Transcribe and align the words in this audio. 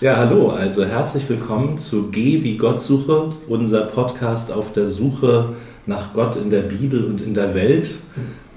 Ja, 0.00 0.16
hallo, 0.16 0.48
also 0.50 0.84
herzlich 0.84 1.28
willkommen 1.28 1.78
zu 1.78 2.08
Geh 2.10 2.42
wie 2.42 2.56
Gott 2.56 2.80
suche, 2.80 3.28
unser 3.48 3.82
Podcast 3.82 4.50
auf 4.50 4.72
der 4.72 4.88
Suche 4.88 5.50
nach 5.86 6.12
Gott 6.12 6.34
in 6.34 6.50
der 6.50 6.62
Bibel 6.62 7.04
und 7.04 7.20
in 7.20 7.32
der 7.32 7.54
Welt. 7.54 7.90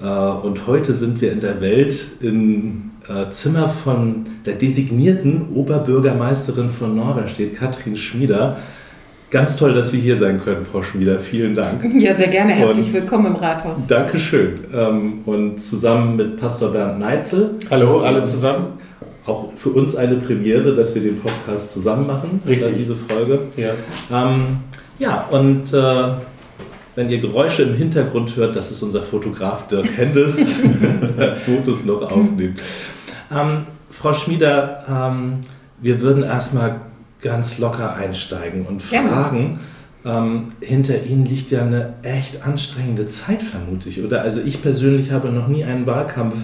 Äh, 0.02 0.08
und 0.08 0.65
heute 0.65 0.96
sind 0.96 1.21
wir 1.21 1.31
in 1.31 1.39
der 1.39 1.62
Welt 1.62 1.96
im 2.21 2.89
äh, 3.08 3.29
Zimmer 3.29 3.70
von 3.70 4.23
der 4.47 4.55
designierten 4.55 5.50
Oberbürgermeisterin 5.54 6.71
von 6.71 6.96
Norderstedt, 6.96 7.56
Katrin 7.56 7.96
Schmieder. 7.96 8.58
Ganz 9.30 9.58
toll, 9.58 9.76
dass 9.76 9.94
wir 9.94 10.00
hier 10.00 10.16
sein 10.16 10.42
können, 10.44 10.66
Frau 10.66 10.82
Schmieder. 10.82 11.20
Vielen 11.20 11.54
Dank. 11.54 11.70
Ja, 12.00 12.16
sehr 12.16 12.30
gerne. 12.30 12.54
Herzlich 12.54 12.88
und 12.88 12.94
willkommen 12.94 13.28
im 13.28 13.36
Rathaus. 13.36 13.86
Dankeschön. 13.86 14.62
Ähm, 14.74 15.20
und 15.26 15.60
zusammen 15.60 16.16
mit 16.16 16.38
Pastor 16.38 16.72
Bernd 16.72 17.00
Neitzel. 17.00 17.52
Hallo, 17.70 18.00
alle 18.00 18.24
zusammen 18.24 18.87
auch 19.28 19.52
für 19.55 19.70
uns 19.70 19.96
eine 19.96 20.16
Premiere, 20.16 20.73
dass 20.73 20.96
wir 20.96 21.02
den 21.02 21.20
Podcast 21.20 21.73
zusammen 21.73 22.07
machen. 22.07 22.41
Richtig. 22.48 22.76
Diese 22.77 22.96
Folge. 22.96 23.41
Ja. 23.58 23.73
Ähm, 24.12 24.58
ja, 25.00 25.27
und 25.30 25.73
äh, 25.73 26.12
wenn 26.95 27.09
ihr 27.12 27.20
Geräusche 27.20 27.63
im 27.63 27.76
Hintergrund 27.76 28.36
hört, 28.36 28.55
das 28.55 28.72
ist 28.72 28.81
unser 28.81 29.03
Fotograf 29.03 29.67
Dirk 29.67 29.86
Hendes, 29.95 30.62
der 31.17 31.36
Fotos 31.36 31.86
noch 31.86 32.02
aufnimmt. 32.02 32.62
Ähm, 33.31 33.63
Frau 33.91 34.13
Schmieder, 34.13 34.84
ähm, 34.90 35.34
wir 35.80 36.02
würden 36.02 36.23
erstmal 36.23 36.81
ganz 37.22 37.59
locker 37.59 37.95
einsteigen 37.95 38.66
und 38.66 38.81
fragen, 38.81 39.59
ähm, 40.05 40.53
hinter 40.62 41.03
Ihnen 41.03 41.25
liegt 41.25 41.52
ja 41.52 41.62
eine 41.62 41.95
echt 42.02 42.44
anstrengende 42.44 43.05
Zeit, 43.05 43.44
vermute 43.44 43.89
ich, 43.89 44.03
oder? 44.03 44.22
Also 44.22 44.41
ich 44.41 44.62
persönlich 44.62 45.12
habe 45.12 45.30
noch 45.30 45.48
nie 45.48 45.66
einen 45.66 45.86
Wahlkampf 45.86 46.36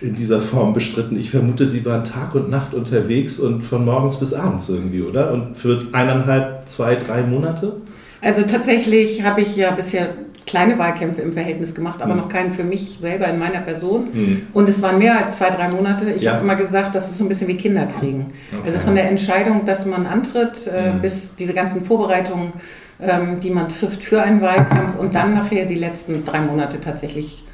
in 0.00 0.14
dieser 0.14 0.40
Form 0.40 0.72
bestritten. 0.72 1.18
Ich 1.18 1.30
vermute, 1.30 1.66
Sie 1.66 1.84
waren 1.84 2.04
Tag 2.04 2.34
und 2.34 2.50
Nacht 2.50 2.74
unterwegs 2.74 3.38
und 3.38 3.62
von 3.62 3.84
morgens 3.84 4.18
bis 4.18 4.34
abends 4.34 4.68
irgendwie, 4.68 5.02
oder? 5.02 5.32
Und 5.32 5.56
für 5.56 5.82
eineinhalb, 5.92 6.68
zwei, 6.68 6.94
drei 6.94 7.22
Monate? 7.22 7.72
Also 8.20 8.42
tatsächlich 8.42 9.24
habe 9.24 9.40
ich 9.40 9.56
ja 9.56 9.70
bisher 9.70 10.08
kleine 10.46 10.78
Wahlkämpfe 10.78 11.20
im 11.20 11.32
Verhältnis 11.32 11.74
gemacht, 11.74 12.02
aber 12.02 12.14
mhm. 12.14 12.20
noch 12.20 12.28
keinen 12.28 12.52
für 12.52 12.64
mich 12.64 12.98
selber 13.00 13.28
in 13.28 13.38
meiner 13.38 13.60
Person. 13.60 14.08
Mhm. 14.12 14.42
Und 14.54 14.68
es 14.68 14.82
waren 14.82 14.98
mehr 14.98 15.24
als 15.24 15.38
zwei, 15.38 15.50
drei 15.50 15.68
Monate. 15.68 16.10
Ich 16.10 16.22
ja. 16.22 16.32
habe 16.32 16.44
immer 16.44 16.56
gesagt, 16.56 16.94
das 16.94 17.10
ist 17.10 17.18
so 17.18 17.24
ein 17.24 17.28
bisschen 17.28 17.48
wie 17.48 17.56
Kinder 17.56 17.86
kriegen. 17.86 18.32
Okay. 18.50 18.62
Also 18.66 18.78
von 18.80 18.94
der 18.94 19.08
Entscheidung, 19.08 19.64
dass 19.66 19.84
man 19.84 20.06
antritt, 20.06 20.66
äh, 20.66 20.92
mhm. 20.92 21.02
bis 21.02 21.34
diese 21.36 21.52
ganzen 21.52 21.84
Vorbereitungen, 21.84 22.52
ähm, 23.00 23.40
die 23.40 23.50
man 23.50 23.68
trifft 23.68 24.02
für 24.02 24.22
einen 24.22 24.40
Wahlkampf 24.40 24.98
und 24.98 25.14
dann 25.14 25.34
nachher 25.34 25.66
die 25.66 25.76
letzten 25.76 26.24
drei 26.24 26.40
Monate 26.40 26.80
tatsächlich 26.80 27.44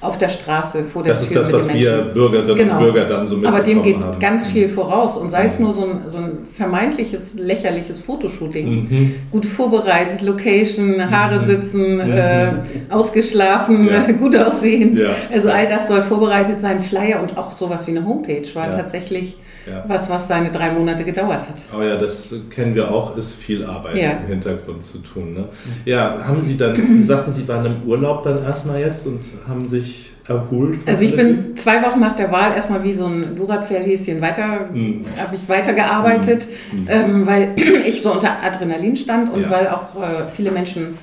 auf 0.00 0.16
der 0.16 0.28
Straße 0.28 0.84
vor 0.84 1.02
der 1.02 1.12
Das 1.12 1.22
ist 1.22 1.34
das, 1.34 1.52
was 1.52 1.72
wir 1.72 2.02
Bürgerinnen 2.14 2.56
genau. 2.56 2.74
und 2.74 2.84
Bürger 2.84 3.04
dann 3.04 3.26
so 3.26 3.34
mitbekommen 3.34 3.60
Aber 3.60 3.64
dem 3.64 3.82
geht 3.82 4.00
haben. 4.00 4.18
ganz 4.20 4.46
viel 4.46 4.68
voraus 4.68 5.16
und 5.16 5.30
sei 5.30 5.44
es 5.44 5.58
nur 5.58 5.72
so 5.72 5.84
ein, 5.84 6.02
so 6.06 6.18
ein 6.18 6.46
vermeintliches, 6.54 7.34
lächerliches 7.34 7.98
Fotoshooting. 8.00 8.68
Mhm. 8.68 9.14
Gut 9.32 9.44
vorbereitet, 9.44 10.22
Location, 10.22 11.10
Haare 11.10 11.40
mhm. 11.40 11.46
sitzen, 11.46 11.94
mhm. 11.96 12.12
Äh, 12.12 12.48
ausgeschlafen, 12.90 13.88
ja. 13.88 14.12
gut 14.18 14.36
aussehen. 14.36 14.96
Ja. 14.96 15.10
Also 15.32 15.50
all 15.50 15.66
das 15.66 15.88
soll 15.88 16.02
vorbereitet 16.02 16.60
sein. 16.60 16.78
Flyer 16.78 17.20
und 17.20 17.36
auch 17.36 17.52
sowas 17.52 17.86
wie 17.88 17.90
eine 17.90 18.06
Homepage 18.06 18.46
war 18.54 18.66
ja. 18.66 18.76
tatsächlich 18.76 19.36
ja. 19.70 19.84
was, 19.86 20.08
was 20.10 20.28
seine 20.28 20.50
drei 20.50 20.72
Monate 20.72 21.04
gedauert 21.04 21.40
hat. 21.40 21.56
Oh 21.76 21.82
ja, 21.82 21.96
das 21.96 22.34
kennen 22.50 22.74
wir 22.74 22.90
auch, 22.90 23.16
ist 23.16 23.36
viel 23.36 23.64
Arbeit 23.64 23.96
ja. 23.96 24.10
im 24.10 24.26
Hintergrund 24.28 24.82
zu 24.82 24.98
tun. 24.98 25.34
Ne? 25.34 25.44
Ja, 25.84 26.18
haben 26.24 26.40
Sie 26.40 26.56
dann, 26.56 26.90
Sie 26.90 27.02
sagten, 27.02 27.32
Sie 27.32 27.46
waren 27.48 27.66
im 27.66 27.82
Urlaub 27.88 28.22
dann 28.22 28.42
erstmal 28.42 28.80
jetzt 28.80 29.06
und 29.06 29.20
haben 29.46 29.64
sich 29.64 30.12
erholt? 30.28 30.80
Also 30.86 31.04
ich 31.04 31.16
bin 31.16 31.56
zwei 31.56 31.82
Wochen 31.82 32.00
nach 32.00 32.14
der 32.14 32.30
Wahl 32.30 32.52
erstmal 32.54 32.84
wie 32.84 32.92
so 32.92 33.06
ein 33.06 33.34
Duracell-Häschen 33.36 34.20
weiter, 34.20 34.68
mhm. 34.72 35.04
habe 35.18 35.34
ich 35.34 35.48
weitergearbeitet, 35.48 36.46
mhm. 36.72 36.86
ähm, 36.88 37.26
weil 37.26 37.54
ich 37.86 38.02
so 38.02 38.12
unter 38.12 38.42
Adrenalin 38.42 38.96
stand 38.96 39.32
und 39.32 39.42
ja. 39.42 39.50
weil 39.50 39.68
auch 39.68 39.96
äh, 39.96 40.28
viele 40.34 40.50
Menschen 40.50 40.98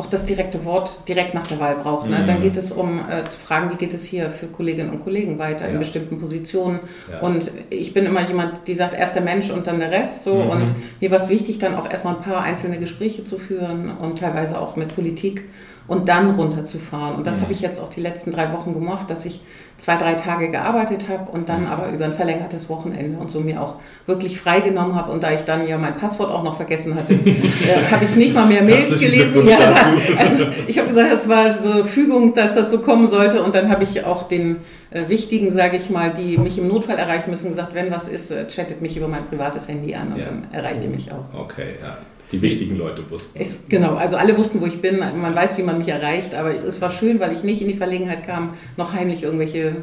auch 0.00 0.06
das 0.06 0.24
direkte 0.24 0.64
Wort 0.64 1.06
direkt 1.08 1.34
nach 1.34 1.46
der 1.46 1.60
Wahl 1.60 1.76
braucht. 1.76 2.08
Ne? 2.08 2.20
Mhm. 2.20 2.26
Dann 2.26 2.40
geht 2.40 2.56
es 2.56 2.72
um 2.72 3.00
äh, 3.00 3.22
Fragen, 3.26 3.70
wie 3.70 3.76
geht 3.76 3.92
es 3.92 4.04
hier 4.04 4.30
für 4.30 4.46
Kolleginnen 4.46 4.88
und 4.88 5.00
Kollegen 5.00 5.38
weiter 5.38 5.66
ja. 5.66 5.72
in 5.72 5.78
bestimmten 5.78 6.18
Positionen. 6.18 6.80
Ja. 7.10 7.20
Und 7.20 7.50
ich 7.68 7.92
bin 7.92 8.06
immer 8.06 8.26
jemand, 8.26 8.66
die 8.66 8.72
sagt, 8.72 8.94
erst 8.94 9.14
der 9.14 9.22
Mensch 9.22 9.50
und 9.50 9.66
dann 9.66 9.78
der 9.78 9.90
Rest. 9.90 10.24
So. 10.24 10.36
Mhm. 10.36 10.50
Und 10.50 10.72
mir 11.00 11.10
war 11.10 11.20
es 11.20 11.28
wichtig, 11.28 11.58
dann 11.58 11.74
auch 11.74 11.90
erstmal 11.90 12.16
ein 12.16 12.22
paar 12.22 12.42
einzelne 12.42 12.78
Gespräche 12.78 13.26
zu 13.26 13.36
führen 13.36 13.90
und 13.90 14.20
teilweise 14.20 14.58
auch 14.58 14.76
mit 14.76 14.94
Politik 14.94 15.44
und 15.86 16.08
dann 16.08 16.34
runterzufahren. 16.34 17.16
Und 17.16 17.26
das 17.26 17.38
mhm. 17.38 17.42
habe 17.42 17.52
ich 17.52 17.60
jetzt 17.60 17.80
auch 17.80 17.88
die 17.88 18.00
letzten 18.00 18.30
drei 18.30 18.52
Wochen 18.52 18.72
gemacht, 18.72 19.10
dass 19.10 19.26
ich 19.26 19.40
zwei, 19.78 19.96
drei 19.96 20.14
Tage 20.14 20.50
gearbeitet 20.50 21.08
habe 21.08 21.30
und 21.32 21.48
dann 21.48 21.66
aber 21.66 21.88
über 21.88 22.04
ein 22.04 22.12
verlängertes 22.12 22.68
Wochenende 22.68 23.18
und 23.18 23.30
so 23.30 23.40
mir 23.40 23.60
auch 23.60 23.76
wirklich 24.06 24.38
freigenommen 24.40 24.94
habe. 24.94 25.10
Und 25.10 25.22
da 25.22 25.32
ich 25.32 25.40
dann 25.42 25.66
ja 25.66 25.78
mein 25.78 25.96
Passwort 25.96 26.30
auch 26.30 26.42
noch 26.42 26.56
vergessen 26.56 26.94
hatte, 26.94 27.14
äh, 27.14 27.34
habe 27.90 28.04
ich 28.04 28.14
nicht 28.16 28.34
mal 28.34 28.46
mehr 28.46 28.62
Mails 28.62 29.00
gelesen. 29.00 29.46
Ja, 29.46 29.58
also 30.18 30.46
ich 30.66 30.78
habe 30.78 30.88
gesagt, 30.88 31.12
es 31.12 31.28
war 31.28 31.50
so 31.50 31.84
Fügung, 31.84 32.34
dass 32.34 32.54
das 32.54 32.70
so 32.70 32.80
kommen 32.80 33.08
sollte. 33.08 33.42
Und 33.42 33.54
dann 33.54 33.70
habe 33.70 33.84
ich 33.84 34.04
auch 34.04 34.24
den 34.24 34.58
äh, 34.90 35.08
Wichtigen, 35.08 35.50
sage 35.50 35.76
ich 35.76 35.90
mal, 35.90 36.12
die 36.12 36.38
mich 36.38 36.58
im 36.58 36.68
Notfall 36.68 36.98
erreichen 36.98 37.30
müssen, 37.30 37.50
gesagt, 37.50 37.74
wenn 37.74 37.90
was 37.90 38.08
ist, 38.08 38.30
äh, 38.30 38.46
chattet 38.46 38.82
mich 38.82 38.96
über 38.96 39.08
mein 39.08 39.24
privates 39.24 39.68
Handy 39.68 39.94
an 39.94 40.12
und 40.12 40.18
ja. 40.18 40.26
dann 40.26 40.46
erreicht 40.52 40.84
ihr 40.84 40.90
mich 40.90 41.10
auch. 41.10 41.24
Okay, 41.36 41.76
ja 41.80 41.98
die 42.32 42.42
wichtigen 42.42 42.78
Leute 42.78 43.02
wussten. 43.10 43.40
Ich, 43.40 43.68
genau, 43.68 43.94
also 43.94 44.16
alle 44.16 44.36
wussten, 44.36 44.60
wo 44.60 44.66
ich 44.66 44.80
bin. 44.80 44.98
Man 44.98 45.34
weiß, 45.34 45.58
wie 45.58 45.62
man 45.62 45.78
mich 45.78 45.88
erreicht, 45.88 46.34
aber 46.34 46.54
es 46.54 46.80
war 46.80 46.90
schön, 46.90 47.20
weil 47.20 47.32
ich 47.32 47.42
nicht 47.42 47.60
in 47.62 47.68
die 47.68 47.74
Verlegenheit 47.74 48.24
kam, 48.24 48.54
noch 48.76 48.92
heimlich 48.92 49.22
irgendwelche 49.22 49.76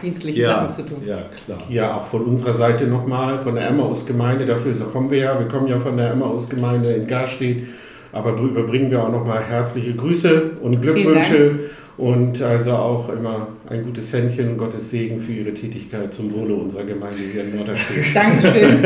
dienstlichen 0.00 0.42
ja, 0.42 0.48
Sachen 0.48 0.70
zu 0.70 0.82
tun. 0.82 1.02
Ja, 1.06 1.24
klar. 1.44 1.58
Ja, 1.68 1.96
auch 1.96 2.04
von 2.04 2.22
unserer 2.22 2.54
Seite 2.54 2.86
nochmal, 2.86 3.40
von 3.40 3.54
der 3.54 3.68
Emmaus-Gemeinde, 3.68 4.46
dafür 4.46 4.74
kommen 4.92 5.10
wir 5.10 5.18
ja. 5.18 5.38
Wir 5.38 5.46
kommen 5.46 5.68
ja 5.68 5.78
von 5.78 5.96
der 5.96 6.12
Emmaus-Gemeinde 6.12 6.92
in 6.94 7.06
Garstedt, 7.06 7.64
aber 8.10 8.36
überbringen 8.36 8.90
wir 8.90 9.04
auch 9.04 9.12
nochmal 9.12 9.42
herzliche 9.42 9.94
Grüße 9.94 10.52
und 10.60 10.82
Glückwünsche 10.82 11.60
und 12.02 12.42
also 12.42 12.72
auch 12.72 13.08
immer 13.10 13.46
ein 13.70 13.84
gutes 13.84 14.12
Händchen 14.12 14.48
und 14.48 14.58
Gottes 14.58 14.90
Segen 14.90 15.20
für 15.20 15.30
Ihre 15.30 15.54
Tätigkeit 15.54 16.12
zum 16.12 16.34
Wohle 16.34 16.52
unserer 16.52 16.82
Gemeinde 16.82 17.20
hier 17.32 17.44
in 17.44 17.56
Norderstedt. 17.56 18.04
Dankeschön. 18.14 18.82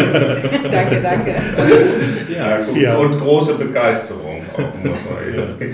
danke, 0.70 1.00
danke. 1.00 1.34
Ja, 2.30 2.58
gut. 2.58 2.76
ja, 2.76 2.98
und 2.98 3.18
große 3.18 3.54
Begeisterung. 3.54 4.42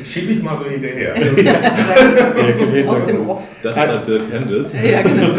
Schiebe 0.06 0.34
ich 0.34 0.42
mal 0.42 0.56
so 0.56 0.66
hinterher. 0.66 1.14
Aus 2.86 3.06
dem 3.06 3.28
Off. 3.28 3.42
Das 3.60 3.76
hat 3.76 4.06
Dirk 4.06 4.22
Hendes. 4.30 4.80
Ja, 4.80 5.02
genau. 5.02 5.32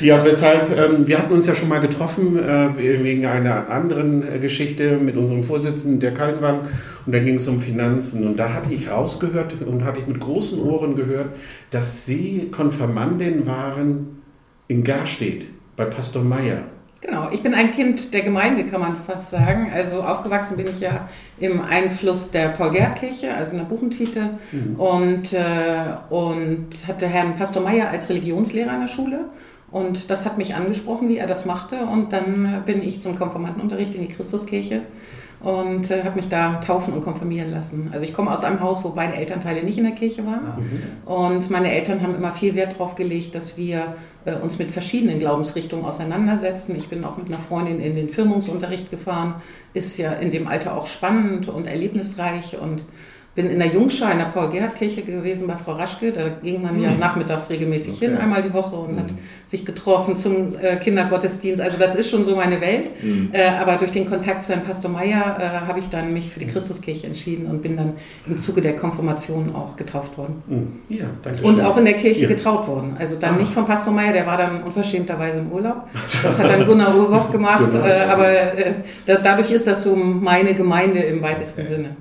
ja, 0.00 0.24
weshalb, 0.24 0.70
ähm, 0.74 1.06
wir 1.06 1.18
hatten 1.18 1.34
uns 1.34 1.46
ja 1.46 1.54
schon 1.54 1.68
mal 1.68 1.80
getroffen 1.80 2.38
äh, 2.38 3.02
wegen 3.04 3.26
einer 3.26 3.68
anderen 3.68 4.40
Geschichte 4.40 4.92
mit 4.92 5.18
unserem 5.18 5.44
Vorsitzenden, 5.44 6.00
der 6.00 6.14
Kaltenwang. 6.14 6.60
Und 7.06 7.14
da 7.14 7.20
ging 7.20 7.36
es 7.36 7.46
um 7.46 7.60
Finanzen. 7.60 8.26
Und 8.26 8.36
da 8.36 8.52
hatte 8.52 8.74
ich 8.74 8.90
rausgehört 8.90 9.62
und 9.62 9.84
hatte 9.84 10.00
ich 10.00 10.06
mit 10.06 10.20
großen 10.20 10.60
Ohren 10.60 10.96
gehört, 10.96 11.30
dass 11.70 12.04
Sie 12.04 12.48
Konfirmandin 12.50 13.46
waren 13.46 14.22
in 14.68 14.82
Garstedt 14.82 15.46
bei 15.76 15.84
Pastor 15.84 16.22
Meyer. 16.22 16.64
Genau, 17.02 17.28
ich 17.30 17.42
bin 17.42 17.54
ein 17.54 17.70
Kind 17.70 18.12
der 18.14 18.22
Gemeinde, 18.22 18.64
kann 18.64 18.80
man 18.80 18.96
fast 18.96 19.30
sagen. 19.30 19.70
Also 19.72 20.02
aufgewachsen 20.02 20.56
bin 20.56 20.66
ich 20.66 20.80
ja 20.80 21.08
im 21.38 21.60
Einfluss 21.60 22.30
der 22.30 22.48
Paul-Gerd-Kirche, 22.48 23.32
also 23.34 23.52
in 23.52 23.58
der 23.58 23.66
Buchentite, 23.66 24.30
mhm. 24.50 24.76
und, 24.76 25.32
äh, 25.32 25.84
und 26.10 26.68
hatte 26.88 27.06
Herrn 27.06 27.34
Pastor 27.34 27.62
Meyer 27.62 27.90
als 27.90 28.08
Religionslehrer 28.08 28.74
in 28.74 28.80
der 28.80 28.88
Schule. 28.88 29.26
Und 29.70 30.10
das 30.10 30.24
hat 30.24 30.38
mich 30.38 30.54
angesprochen, 30.54 31.08
wie 31.08 31.18
er 31.18 31.26
das 31.26 31.44
machte. 31.44 31.80
Und 31.80 32.12
dann 32.12 32.62
bin 32.64 32.82
ich 32.82 33.02
zum 33.02 33.14
Konfirmandenunterricht 33.14 33.94
in 33.94 34.00
die 34.00 34.08
Christuskirche 34.08 34.82
und 35.40 35.90
äh, 35.90 36.02
habe 36.04 36.16
mich 36.16 36.28
da 36.28 36.56
taufen 36.56 36.94
und 36.94 37.02
konfirmieren 37.02 37.50
lassen. 37.50 37.90
Also 37.92 38.04
ich 38.04 38.12
komme 38.12 38.32
aus 38.32 38.44
einem 38.44 38.60
Haus, 38.60 38.84
wo 38.84 38.90
beide 38.90 39.14
Elternteile 39.14 39.62
nicht 39.62 39.78
in 39.78 39.84
der 39.84 39.94
Kirche 39.94 40.24
waren. 40.26 40.46
Ah, 40.46 40.58
mhm. 40.58 41.12
Und 41.12 41.50
meine 41.50 41.70
Eltern 41.72 42.02
haben 42.02 42.14
immer 42.14 42.32
viel 42.32 42.54
Wert 42.54 42.74
darauf 42.74 42.94
gelegt, 42.94 43.34
dass 43.34 43.56
wir 43.56 43.94
äh, 44.24 44.34
uns 44.34 44.58
mit 44.58 44.70
verschiedenen 44.70 45.18
Glaubensrichtungen 45.18 45.84
auseinandersetzen. 45.84 46.74
Ich 46.76 46.88
bin 46.88 47.04
auch 47.04 47.16
mit 47.16 47.28
einer 47.28 47.38
Freundin 47.38 47.80
in 47.80 47.96
den 47.96 48.08
Firmungsunterricht 48.08 48.90
gefahren. 48.90 49.34
Ist 49.74 49.98
ja 49.98 50.12
in 50.12 50.30
dem 50.30 50.48
Alter 50.48 50.76
auch 50.76 50.86
spannend 50.86 51.48
und 51.48 51.66
erlebnisreich 51.66 52.58
und 52.60 52.84
bin 53.36 53.50
in 53.50 53.58
der 53.58 53.68
Jungschar 53.68 54.12
in 54.12 54.18
der 54.18 54.24
Paul-Gerhardt-Kirche 54.26 55.02
gewesen 55.02 55.46
bei 55.46 55.56
Frau 55.56 55.72
Raschke. 55.72 56.10
Da 56.10 56.22
ging 56.42 56.62
man 56.62 56.82
ja 56.82 56.92
nachmittags 56.92 57.50
regelmäßig 57.50 57.96
okay. 57.96 58.06
hin, 58.06 58.16
einmal 58.16 58.42
die 58.42 58.52
Woche 58.52 58.74
und 58.74 58.94
mhm. 58.94 59.00
hat 59.00 59.06
sich 59.44 59.66
getroffen 59.66 60.16
zum 60.16 60.48
äh, 60.58 60.76
Kindergottesdienst. 60.76 61.60
Also 61.60 61.78
das 61.78 61.94
ist 61.94 62.10
schon 62.10 62.24
so 62.24 62.34
meine 62.34 62.62
Welt. 62.62 62.90
Mhm. 63.02 63.28
Äh, 63.32 63.46
aber 63.48 63.76
durch 63.76 63.90
den 63.90 64.06
Kontakt 64.06 64.42
zu 64.42 64.52
Herrn 64.52 64.64
Pastor 64.64 64.90
Meyer 64.90 65.36
äh, 65.38 65.66
habe 65.68 65.78
ich 65.78 65.90
dann 65.90 66.14
mich 66.14 66.30
für 66.30 66.40
die 66.40 66.46
mhm. 66.46 66.50
Christuskirche 66.50 67.06
entschieden 67.06 67.46
und 67.46 67.60
bin 67.60 67.76
dann 67.76 67.92
im 68.26 68.38
Zuge 68.38 68.62
der 68.62 68.74
Konfirmation 68.74 69.54
auch 69.54 69.76
getauft 69.76 70.16
worden. 70.16 70.42
Mhm. 70.46 70.96
Ja, 70.96 71.04
danke 71.22 71.40
schön. 71.40 71.46
Und 71.46 71.60
auch 71.60 71.76
in 71.76 71.84
der 71.84 71.94
Kirche 71.94 72.22
ja. 72.22 72.28
getraut 72.28 72.66
worden. 72.66 72.96
Also 72.98 73.16
dann 73.16 73.34
ah. 73.34 73.38
nicht 73.38 73.52
von 73.52 73.66
Pastor 73.66 73.92
Meyer, 73.92 74.14
der 74.14 74.26
war 74.26 74.38
dann 74.38 74.62
unverschämterweise 74.62 75.40
im 75.40 75.52
Urlaub. 75.52 75.82
Das 76.22 76.38
hat 76.38 76.48
dann 76.48 76.64
Gunnar 76.66 76.96
Urboch 76.96 77.28
gemacht. 77.28 77.70
genau. 77.70 77.84
Aber 77.84 78.30
äh, 78.30 78.72
dadurch 79.04 79.50
ist 79.50 79.66
das 79.66 79.82
so 79.82 79.94
meine 79.94 80.54
Gemeinde 80.54 81.00
im 81.00 81.20
weitesten 81.20 81.60
okay. 81.60 81.68
Sinne. 81.68 81.96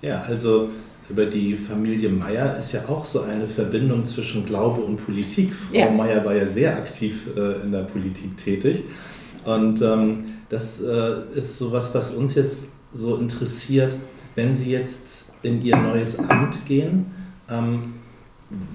Ja, 0.00 0.22
also 0.22 0.70
über 1.08 1.26
die 1.26 1.56
Familie 1.56 2.10
Meyer 2.10 2.56
ist 2.56 2.72
ja 2.72 2.86
auch 2.88 3.04
so 3.04 3.22
eine 3.22 3.46
Verbindung 3.46 4.04
zwischen 4.04 4.44
Glaube 4.44 4.82
und 4.82 4.96
Politik. 5.04 5.52
Frau 5.52 5.78
ja. 5.78 5.90
Meyer 5.90 6.24
war 6.24 6.34
ja 6.34 6.46
sehr 6.46 6.76
aktiv 6.76 7.28
äh, 7.36 7.62
in 7.62 7.72
der 7.72 7.82
Politik 7.82 8.36
tätig. 8.36 8.84
Und 9.44 9.80
ähm, 9.80 10.26
das 10.48 10.82
äh, 10.82 11.16
ist 11.34 11.58
sowas, 11.58 11.94
was 11.94 12.12
uns 12.12 12.34
jetzt 12.34 12.68
so 12.92 13.16
interessiert, 13.16 13.96
wenn 14.34 14.54
Sie 14.54 14.70
jetzt 14.70 15.32
in 15.42 15.62
Ihr 15.64 15.76
neues 15.76 16.18
Amt 16.18 16.66
gehen. 16.66 17.06
Ähm, 17.48 17.94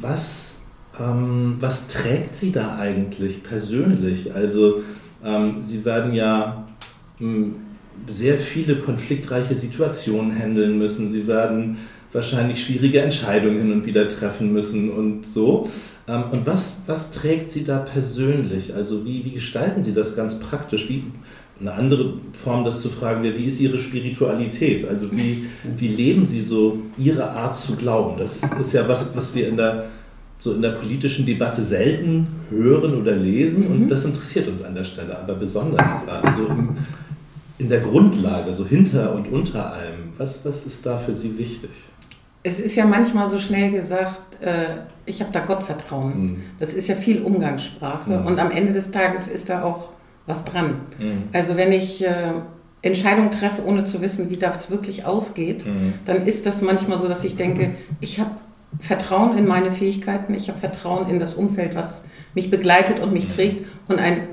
was, 0.02 0.60
ähm, 1.00 1.58
was 1.60 1.88
trägt 1.88 2.36
Sie 2.36 2.52
da 2.52 2.78
eigentlich 2.78 3.44
persönlich? 3.44 4.34
Also 4.34 4.82
ähm, 5.24 5.58
Sie 5.62 5.86
werden 5.86 6.14
ja 6.14 6.66
mh, 7.20 7.28
hm, 7.28 7.56
sehr 8.08 8.38
viele 8.38 8.78
konfliktreiche 8.78 9.56
Situationen 9.56 10.38
handeln 10.38 10.78
müssen. 10.78 11.10
Sie 11.10 11.28
werden 11.28 11.78
wahrscheinlich 12.12 12.64
schwierige 12.64 13.02
Entscheidungen 13.02 13.60
hin 13.60 13.72
und 13.74 13.86
wieder 13.86 14.08
treffen 14.08 14.54
müssen 14.54 14.92
und 14.92 15.26
so. 15.26 15.70
Ähm, 16.08 16.26
und 16.32 16.46
was, 16.46 16.82
was 16.86 17.12
trägt 17.12 17.50
Sie 17.50 17.64
da 17.64 17.80
persönlich? 17.80 18.74
Also 18.74 19.06
wie, 19.06 19.26
wie 19.26 19.32
gestalten 19.32 19.84
Sie 19.84 19.94
das 19.94 20.16
ganz 20.16 20.40
praktisch? 20.40 20.90
Wie, 20.90 21.04
eine 21.60 21.74
andere 21.74 22.14
Form, 22.34 22.66
das 22.66 22.82
zu 22.82 22.90
fragen 22.90 23.24
wäre, 23.24 23.38
wie 23.38 23.46
ist 23.46 23.60
Ihre 23.60 23.80
Spiritualität? 23.80 24.88
Also 24.88 25.12
wie, 25.12 25.46
wie 25.78 25.88
leben 25.88 26.26
Sie 26.26 26.42
so 26.42 26.80
Ihre 26.98 27.30
Art 27.30 27.56
zu 27.56 27.76
glauben? 27.76 28.18
Das 28.18 28.44
ist 28.60 28.74
ja 28.74 28.88
was, 28.88 29.16
was 29.16 29.34
wir 29.36 29.48
in 29.48 29.58
der, 29.58 29.86
so 30.40 30.54
in 30.54 30.62
der 30.62 30.72
politischen 30.72 31.26
Debatte 31.26 31.64
selten 31.64 32.28
hören 32.50 33.00
oder 33.00 33.16
lesen 33.16 33.68
und 33.68 33.82
mhm. 33.82 33.88
das 33.88 34.04
interessiert 34.04 34.48
uns 34.48 34.64
an 34.64 34.76
der 34.76 34.84
Stelle, 34.84 35.18
aber 35.18 35.36
besonders 35.36 36.04
gerade 36.04 36.34
so 36.36 36.48
im, 36.48 36.76
in 37.64 37.70
der 37.70 37.80
Grundlage, 37.80 38.54
so 38.54 38.66
hinter 38.66 39.16
und 39.16 39.28
unter 39.30 39.74
allem. 39.74 40.14
Was, 40.18 40.46
was 40.46 40.66
ist 40.66 40.86
da 40.86 40.98
für 40.98 41.14
Sie 41.14 41.38
wichtig? 41.38 41.72
es 42.44 42.60
ist 42.60 42.76
ja 42.76 42.86
manchmal 42.86 43.28
so 43.28 43.38
schnell 43.38 43.72
gesagt, 43.72 44.42
äh, 44.42 44.82
ich 45.06 45.22
habe 45.22 45.32
da 45.32 45.40
Gottvertrauen. 45.40 46.22
Mhm. 46.22 46.42
Das 46.60 46.74
ist 46.74 46.88
ja 46.88 46.96
viel 46.96 47.22
Umgangssprache 47.22 48.20
mhm. 48.20 48.26
und 48.28 48.40
am 48.40 48.52
Ende 48.52 48.74
des 48.74 48.92
Tages 48.92 49.28
ist 49.28 49.50
da 49.50 49.64
auch 49.64 49.90
was 50.26 50.46
dran. 50.46 50.82
Mhm. 51.00 51.24
Also 51.32 51.56
wenn 51.56 51.72
ich 51.72 52.06
äh, 52.06 52.34
Entscheidungen 52.82 53.32
treffe, 53.32 53.66
ohne 53.66 53.86
zu 53.86 54.02
wissen, 54.02 54.30
wie 54.30 54.38
das 54.38 54.70
wirklich 54.70 55.06
ausgeht, 55.06 55.66
mhm. 55.66 55.94
dann 56.06 56.28
ist 56.28 56.46
das 56.46 56.62
manchmal 56.62 56.98
so, 56.98 57.08
dass 57.08 57.24
ich 57.24 57.38
denke, 57.38 57.72
ich 58.02 58.20
habe 58.20 58.32
Vertrauen 58.80 59.38
in 59.38 59.48
meine 59.48 59.72
Fähigkeiten, 59.72 60.34
ich 60.34 60.50
habe 60.50 60.60
Vertrauen 60.60 61.10
in 61.10 61.20
das 61.20 61.36
Umfeld, 61.36 61.76
was 61.76 62.04
mich 62.34 62.50
begleitet 62.50 63.00
und 63.00 63.14
mich 63.14 63.30
mhm. 63.30 63.34
trägt 63.34 63.66
und 63.88 64.00
ein 64.00 64.28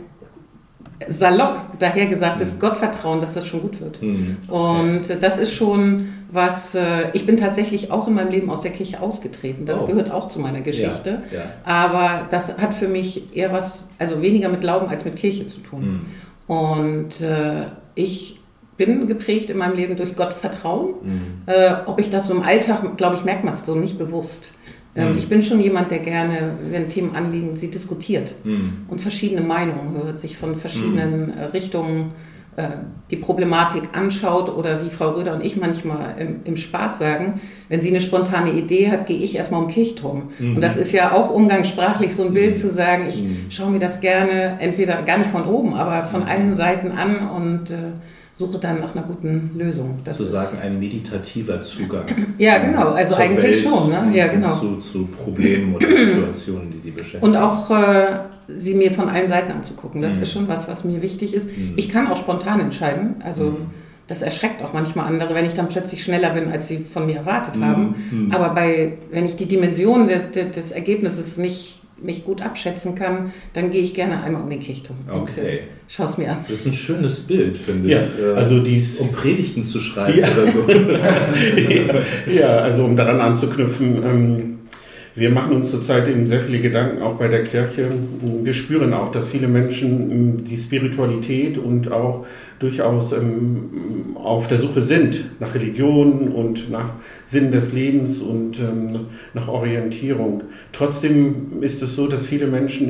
salopp 1.09 1.79
dahergesagtes 1.79 2.55
mhm. 2.55 2.61
Gottvertrauen, 2.61 3.21
dass 3.21 3.35
das 3.35 3.47
schon 3.47 3.63
gut 3.63 3.81
wird. 3.81 4.03
Mhm. 4.03 4.37
Und 4.49 5.23
das 5.23 5.39
ist 5.39 5.53
schon 5.53 6.09
was, 6.31 6.75
äh, 6.75 7.11
ich 7.13 7.27
bin 7.27 7.37
tatsächlich 7.37 7.91
auch 7.91 8.07
in 8.07 8.15
meinem 8.15 8.31
Leben 8.31 8.51
aus 8.51 8.61
der 8.61 8.71
Kirche 8.71 9.01
ausgetreten. 9.01 9.65
Das 9.65 9.83
oh. 9.83 9.87
gehört 9.87 10.11
auch 10.11 10.29
zu 10.29 10.41
meiner 10.41 10.61
Geschichte. 10.61 11.23
Ja, 11.31 11.39
ja. 11.39 11.45
Aber 11.65 12.27
das 12.29 12.59
hat 12.59 12.75
für 12.75 12.89
mich 12.89 13.37
eher 13.37 13.53
was, 13.53 13.89
also 13.99 14.23
weniger 14.23 14.49
mit 14.49 14.61
Glauben 14.61 14.89
als 14.89 15.05
mit 15.05 15.17
Kirche 15.17 15.47
zu 15.47 15.61
tun. 15.61 16.05
Mhm. 16.49 16.55
Und 16.55 17.21
äh, 17.21 17.67
ich 17.95 18.41
bin 18.77 19.07
geprägt 19.07 19.51
in 19.51 19.59
meinem 19.59 19.77
Leben 19.77 19.97
durch 19.97 20.17
Gottvertrauen. 20.17 20.95
Mhm. 21.03 21.23
Äh, 21.47 21.75
ob 21.87 22.01
ich 22.01 22.11
das 22.11 22.29
so 22.29 22.35
im 22.35 22.43
Alltag, 22.43 22.97
glaube 22.97 23.17
ich, 23.17 23.25
merkt 23.25 23.45
man 23.45 23.55
es 23.55 23.65
so 23.65 23.75
nicht 23.75 23.99
bewusst. 23.99 24.53
Ähm, 24.97 25.13
mhm. 25.13 25.19
Ich 25.19 25.29
bin 25.29 25.43
schon 25.43 25.61
jemand, 25.61 25.91
der 25.91 26.01
gerne, 26.01 26.55
wenn 26.71 26.89
Themen 26.89 27.15
anliegen, 27.15 27.57
sie 27.57 27.71
diskutiert 27.71 28.35
mhm. 28.45 28.87
und 28.89 29.01
verschiedene 29.01 29.41
Meinungen 29.41 30.03
hört, 30.03 30.19
sich 30.19 30.37
von 30.37 30.57
verschiedenen 30.57 31.27
mhm. 31.27 31.33
Richtungen 31.53 32.13
äh, 32.57 32.69
die 33.11 33.17
Problematik 33.17 33.83
anschaut 33.93 34.49
oder 34.49 34.85
wie 34.85 34.91
Frau 34.91 35.11
Röder 35.11 35.35
und 35.35 35.45
ich 35.45 35.57
manchmal 35.57 36.17
im, 36.19 36.41
im, 36.45 36.57
Spaß 36.57 36.99
sagen, 36.99 37.41
wenn 37.69 37.81
sie 37.81 37.91
eine 37.91 38.01
spontane 38.01 38.53
Idee 38.53 38.91
hat, 38.91 39.07
gehe 39.07 39.19
ich 39.19 39.37
erstmal 39.37 39.63
um 39.63 39.69
Kirchturm. 39.69 40.31
Mhm. 40.39 40.57
Und 40.57 40.61
das 40.61 40.77
ist 40.77 40.93
ja 40.93 41.13
auch 41.13 41.31
umgangssprachlich 41.31 42.15
so 42.15 42.25
ein 42.25 42.35
Bild 42.35 42.57
mhm. 42.57 42.61
zu 42.61 42.69
sagen, 42.69 43.07
ich 43.09 43.23
mhm. 43.23 43.47
schaue 43.51 43.71
mir 43.71 43.79
das 43.79 44.01
gerne 44.01 44.59
entweder 44.61 45.03
gar 45.03 45.19
nicht 45.19 45.31
von 45.31 45.45
oben, 45.45 45.75
aber 45.75 46.05
von 46.05 46.25
allen 46.25 46.53
Seiten 46.53 46.93
an 46.93 47.29
und 47.31 47.71
äh, 47.71 47.93
suche 48.41 48.59
dann 48.59 48.81
nach 48.81 48.95
einer 48.97 49.05
guten 49.05 49.51
Lösung. 49.55 49.99
Das 50.03 50.17
Sozusagen 50.17 50.59
ein 50.61 50.79
meditativer 50.81 51.61
Zugang. 51.61 52.07
ja, 52.39 52.59
genau, 52.59 52.93
also 52.93 53.15
eigentlich 53.15 53.45
Welt 53.45 53.59
schon. 53.59 53.91
Ne? 53.91 54.11
Ja, 54.15 54.29
genau. 54.29 54.59
Zu, 54.59 54.77
zu, 54.77 55.05
Problemen 55.07 55.75
oder 55.75 55.87
Situationen, 55.89 56.71
die 56.73 56.79
Sie 56.79 56.91
beschäftigen. 56.91 57.23
Und 57.23 57.37
auch 57.37 57.71
äh, 57.71 58.21
sie 58.49 58.75
mir 58.75 58.93
von 58.93 59.11
allen 59.11 59.29
Seiten 59.29 59.53
anzugucken. 59.53 60.01
Das 60.01 60.17
mhm. 60.17 60.23
ist 60.23 60.33
schon 60.33 60.49
was, 60.49 60.69
was 60.69 60.85
mir 60.85 61.03
wichtig 61.03 61.35
ist. 61.35 61.57
Mhm. 61.57 61.75
Ich 61.77 61.91
kann 61.91 62.09
auch 62.09 62.17
spontan 62.17 62.61
entscheiden. 62.61 63.17
Also 63.23 63.45
mhm. 63.45 63.57
das 64.07 64.23
erschreckt 64.23 64.63
auch 64.63 64.73
manchmal 64.73 65.07
andere, 65.07 65.35
wenn 65.35 65.45
ich 65.45 65.53
dann 65.53 65.69
plötzlich 65.69 66.03
schneller 66.03 66.31
bin, 66.31 66.51
als 66.51 66.67
sie 66.67 66.79
von 66.79 67.05
mir 67.05 67.17
erwartet 67.17 67.57
mhm. 67.57 67.65
haben. 67.65 67.95
Mhm. 68.11 68.33
Aber 68.33 68.55
bei, 68.55 68.95
wenn 69.13 69.27
ich 69.27 69.37
die 69.37 69.47
Dimension 69.47 70.07
des, 70.07 70.23
des 70.33 70.71
Ergebnisses 70.71 71.37
nicht 71.37 71.80
nicht 72.03 72.25
gut 72.25 72.43
abschätzen 72.43 72.95
kann, 72.95 73.33
dann 73.53 73.71
gehe 73.71 73.83
ich 73.83 73.95
gerne 73.95 74.23
einmal 74.23 74.43
um 74.43 74.51
den 74.51 74.61
Kirchturm. 74.61 74.97
Okay. 75.11 75.61
Schau 75.89 76.05
es 76.05 76.19
mir 76.19 76.31
an. 76.31 76.45
Das 76.49 76.61
ist 76.61 76.67
ein 76.67 76.73
schönes 76.73 77.21
Bild, 77.21 77.59
finde 77.59 77.91
ja, 77.91 78.01
ich. 78.01 78.23
Äh, 78.23 78.35
also 78.35 78.61
dies, 78.61 78.99
um 78.99 79.11
Predigten 79.13 79.63
zu 79.63 79.81
schreiben 79.81 80.19
ja. 80.19 80.29
oder 80.29 80.51
so. 80.51 80.65
ja, 82.31 82.59
also 82.59 82.85
um 82.85 82.97
daran 82.97 83.21
anzuknüpfen. 83.21 84.03
Ähm, 84.05 84.60
wir 85.21 85.29
machen 85.29 85.55
uns 85.55 85.71
zurzeit 85.71 86.09
eben 86.09 86.27
sehr 86.27 86.41
viele 86.41 86.61
Gedanken 86.61 87.03
auch 87.03 87.19
bei 87.19 87.29
der 87.29 87.45
Kirche. 87.45 87.91
Wir 88.43 88.55
spüren 88.55 88.95
auch, 88.95 89.13
dass 89.13 89.29
viele 89.29 89.49
Menschen 89.49 90.11
ähm, 90.11 90.45
die 90.45 90.57
Spiritualität 90.57 91.59
und 91.59 91.93
auch 91.93 92.25
durchaus 92.59 93.13
ähm, 93.13 94.17
auf 94.17 94.49
der 94.49 94.57
Suche 94.57 94.81
sind 94.81 95.39
nach 95.39 95.55
Religion 95.55 96.29
und 96.29 96.71
nach 96.71 96.95
Sinn 97.27 97.51
des 97.51 97.75
Lebens 97.75 98.23
und 98.23 98.61
ähm, 98.61 99.09
nach 99.35 99.49
Orientierung. 99.49 100.45
Trotzdem 100.73 101.61
ist 101.61 101.83
es 101.83 101.97
so, 101.97 102.07
dass 102.07 102.25
viele 102.25 102.47
Menschen 102.47 102.89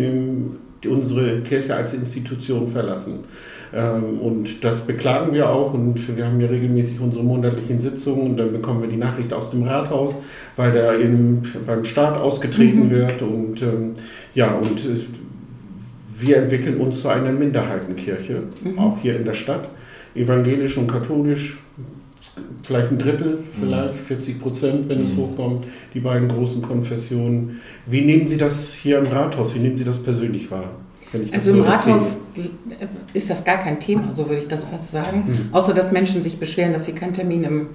unsere 0.86 1.40
Kirche 1.40 1.74
als 1.74 1.94
Institution 1.94 2.68
verlassen. 2.68 3.20
Ähm, 3.72 4.18
und 4.20 4.64
das 4.64 4.80
beklagen 4.80 5.32
wir 5.32 5.48
auch 5.48 5.74
und 5.74 6.16
wir 6.16 6.26
haben 6.26 6.40
ja 6.40 6.48
regelmäßig 6.48 7.00
unsere 7.00 7.24
monatlichen 7.24 7.78
Sitzungen 7.78 8.30
und 8.30 8.36
dann 8.36 8.52
bekommen 8.52 8.82
wir 8.82 8.88
die 8.88 8.96
Nachricht 8.96 9.32
aus 9.32 9.50
dem 9.50 9.62
Rathaus, 9.62 10.18
weil 10.56 10.72
da 10.72 10.96
eben 10.96 11.42
beim 11.66 11.84
Staat 11.84 12.16
ausgetreten 12.16 12.86
mhm. 12.86 12.90
wird 12.90 13.22
und 13.22 13.62
ähm, 13.62 13.92
ja, 14.34 14.54
und 14.54 14.78
äh, 14.78 14.96
wir 16.18 16.36
entwickeln 16.38 16.78
uns 16.78 17.00
zu 17.00 17.08
einer 17.08 17.32
Minderheitenkirche, 17.32 18.42
mhm. 18.62 18.78
auch 18.78 18.98
hier 19.00 19.16
in 19.16 19.24
der 19.24 19.34
Stadt, 19.34 19.68
evangelisch 20.14 20.76
und 20.76 20.88
katholisch, 20.88 21.58
vielleicht 22.62 22.90
ein 22.90 22.98
Drittel, 22.98 23.38
vielleicht 23.58 23.98
40 23.98 24.36
mhm. 24.36 24.40
Prozent, 24.40 24.88
wenn 24.88 25.02
es 25.02 25.14
mhm. 25.14 25.18
hochkommt, 25.18 25.64
die 25.94 26.00
beiden 26.00 26.28
großen 26.28 26.62
Konfessionen. 26.62 27.60
Wie 27.86 28.02
nehmen 28.02 28.26
Sie 28.26 28.36
das 28.36 28.74
hier 28.74 28.98
im 28.98 29.06
Rathaus, 29.06 29.54
wie 29.54 29.58
nehmen 29.58 29.78
Sie 29.78 29.84
das 29.84 29.98
persönlich 30.02 30.50
wahr? 30.50 30.70
also 31.32 31.56
im 31.56 31.62
Rathaus 31.62 32.18
ist 33.12 33.30
das 33.30 33.44
gar 33.44 33.58
kein 33.58 33.80
Thema, 33.80 34.12
so 34.14 34.28
würde 34.28 34.42
ich 34.42 34.48
das 34.48 34.64
fast 34.64 34.92
sagen. 34.92 35.24
Mhm. 35.26 35.54
Außer 35.54 35.74
dass 35.74 35.90
Menschen 35.90 36.22
sich 36.22 36.38
beschweren, 36.38 36.72
dass 36.72 36.84
sie 36.84 36.92
keinen 36.92 37.14
Termin 37.14 37.44
im 37.44 37.66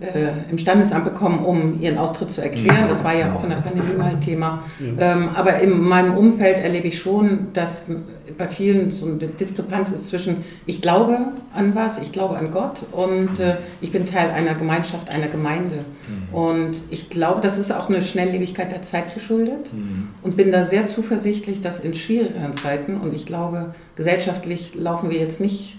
äh, 0.00 0.50
im 0.50 0.58
Standesamt 0.58 1.04
bekommen, 1.04 1.44
um 1.44 1.80
ihren 1.80 1.98
Austritt 1.98 2.30
zu 2.30 2.40
erklären. 2.40 2.86
Das 2.88 3.04
war 3.04 3.14
ja 3.14 3.32
auch 3.34 3.42
in 3.42 3.50
der 3.50 3.56
Pandemie 3.56 3.94
mal 3.94 4.10
ein 4.10 4.20
Thema. 4.20 4.62
Ähm, 4.98 5.30
aber 5.34 5.58
in 5.60 5.80
meinem 5.80 6.16
Umfeld 6.16 6.58
erlebe 6.58 6.88
ich 6.88 6.98
schon, 6.98 7.48
dass 7.52 7.90
bei 8.36 8.46
vielen 8.46 8.90
so 8.90 9.06
eine 9.06 9.16
Diskrepanz 9.16 9.90
ist 9.90 10.06
zwischen 10.06 10.44
ich 10.66 10.82
glaube 10.82 11.18
an 11.54 11.74
was, 11.74 11.98
ich 11.98 12.12
glaube 12.12 12.36
an 12.36 12.50
Gott 12.50 12.84
und 12.92 13.40
äh, 13.40 13.56
ich 13.80 13.90
bin 13.90 14.06
Teil 14.06 14.30
einer 14.30 14.54
Gemeinschaft, 14.54 15.14
einer 15.14 15.28
Gemeinde. 15.28 15.76
Mhm. 15.76 16.34
Und 16.34 16.76
ich 16.90 17.10
glaube, 17.10 17.40
das 17.40 17.58
ist 17.58 17.72
auch 17.72 17.88
eine 17.88 18.02
Schnelllebigkeit 18.02 18.70
der 18.70 18.82
Zeit 18.82 19.14
geschuldet 19.14 19.72
mhm. 19.72 20.08
und 20.22 20.36
bin 20.36 20.50
da 20.50 20.64
sehr 20.64 20.86
zuversichtlich, 20.86 21.60
dass 21.60 21.80
in 21.80 21.94
schwierigeren 21.94 22.52
Zeiten, 22.52 22.98
und 22.98 23.14
ich 23.14 23.26
glaube, 23.26 23.74
gesellschaftlich 23.96 24.74
laufen 24.74 25.10
wir 25.10 25.18
jetzt 25.18 25.40
nicht 25.40 25.78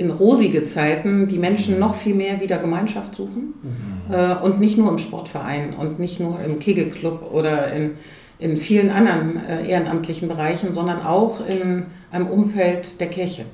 in 0.00 0.10
rosige 0.10 0.64
Zeiten 0.64 1.28
die 1.28 1.38
Menschen 1.38 1.78
noch 1.78 1.94
viel 1.94 2.14
mehr 2.14 2.40
wieder 2.40 2.56
Gemeinschaft 2.56 3.14
suchen 3.14 3.52
mhm. 3.62 4.14
äh, 4.14 4.34
und 4.36 4.58
nicht 4.58 4.78
nur 4.78 4.88
im 4.88 4.96
Sportverein 4.96 5.74
und 5.74 5.98
nicht 5.98 6.18
nur 6.18 6.40
im 6.40 6.58
Kegelclub 6.58 7.30
oder 7.30 7.70
in, 7.70 7.92
in 8.38 8.56
vielen 8.56 8.88
anderen 8.88 9.38
äh, 9.46 9.68
ehrenamtlichen 9.68 10.26
Bereichen, 10.26 10.72
sondern 10.72 11.02
auch 11.02 11.46
in 11.46 11.84
einem 12.10 12.28
Umfeld 12.28 12.98
der 12.98 13.08
Kirche. 13.08 13.44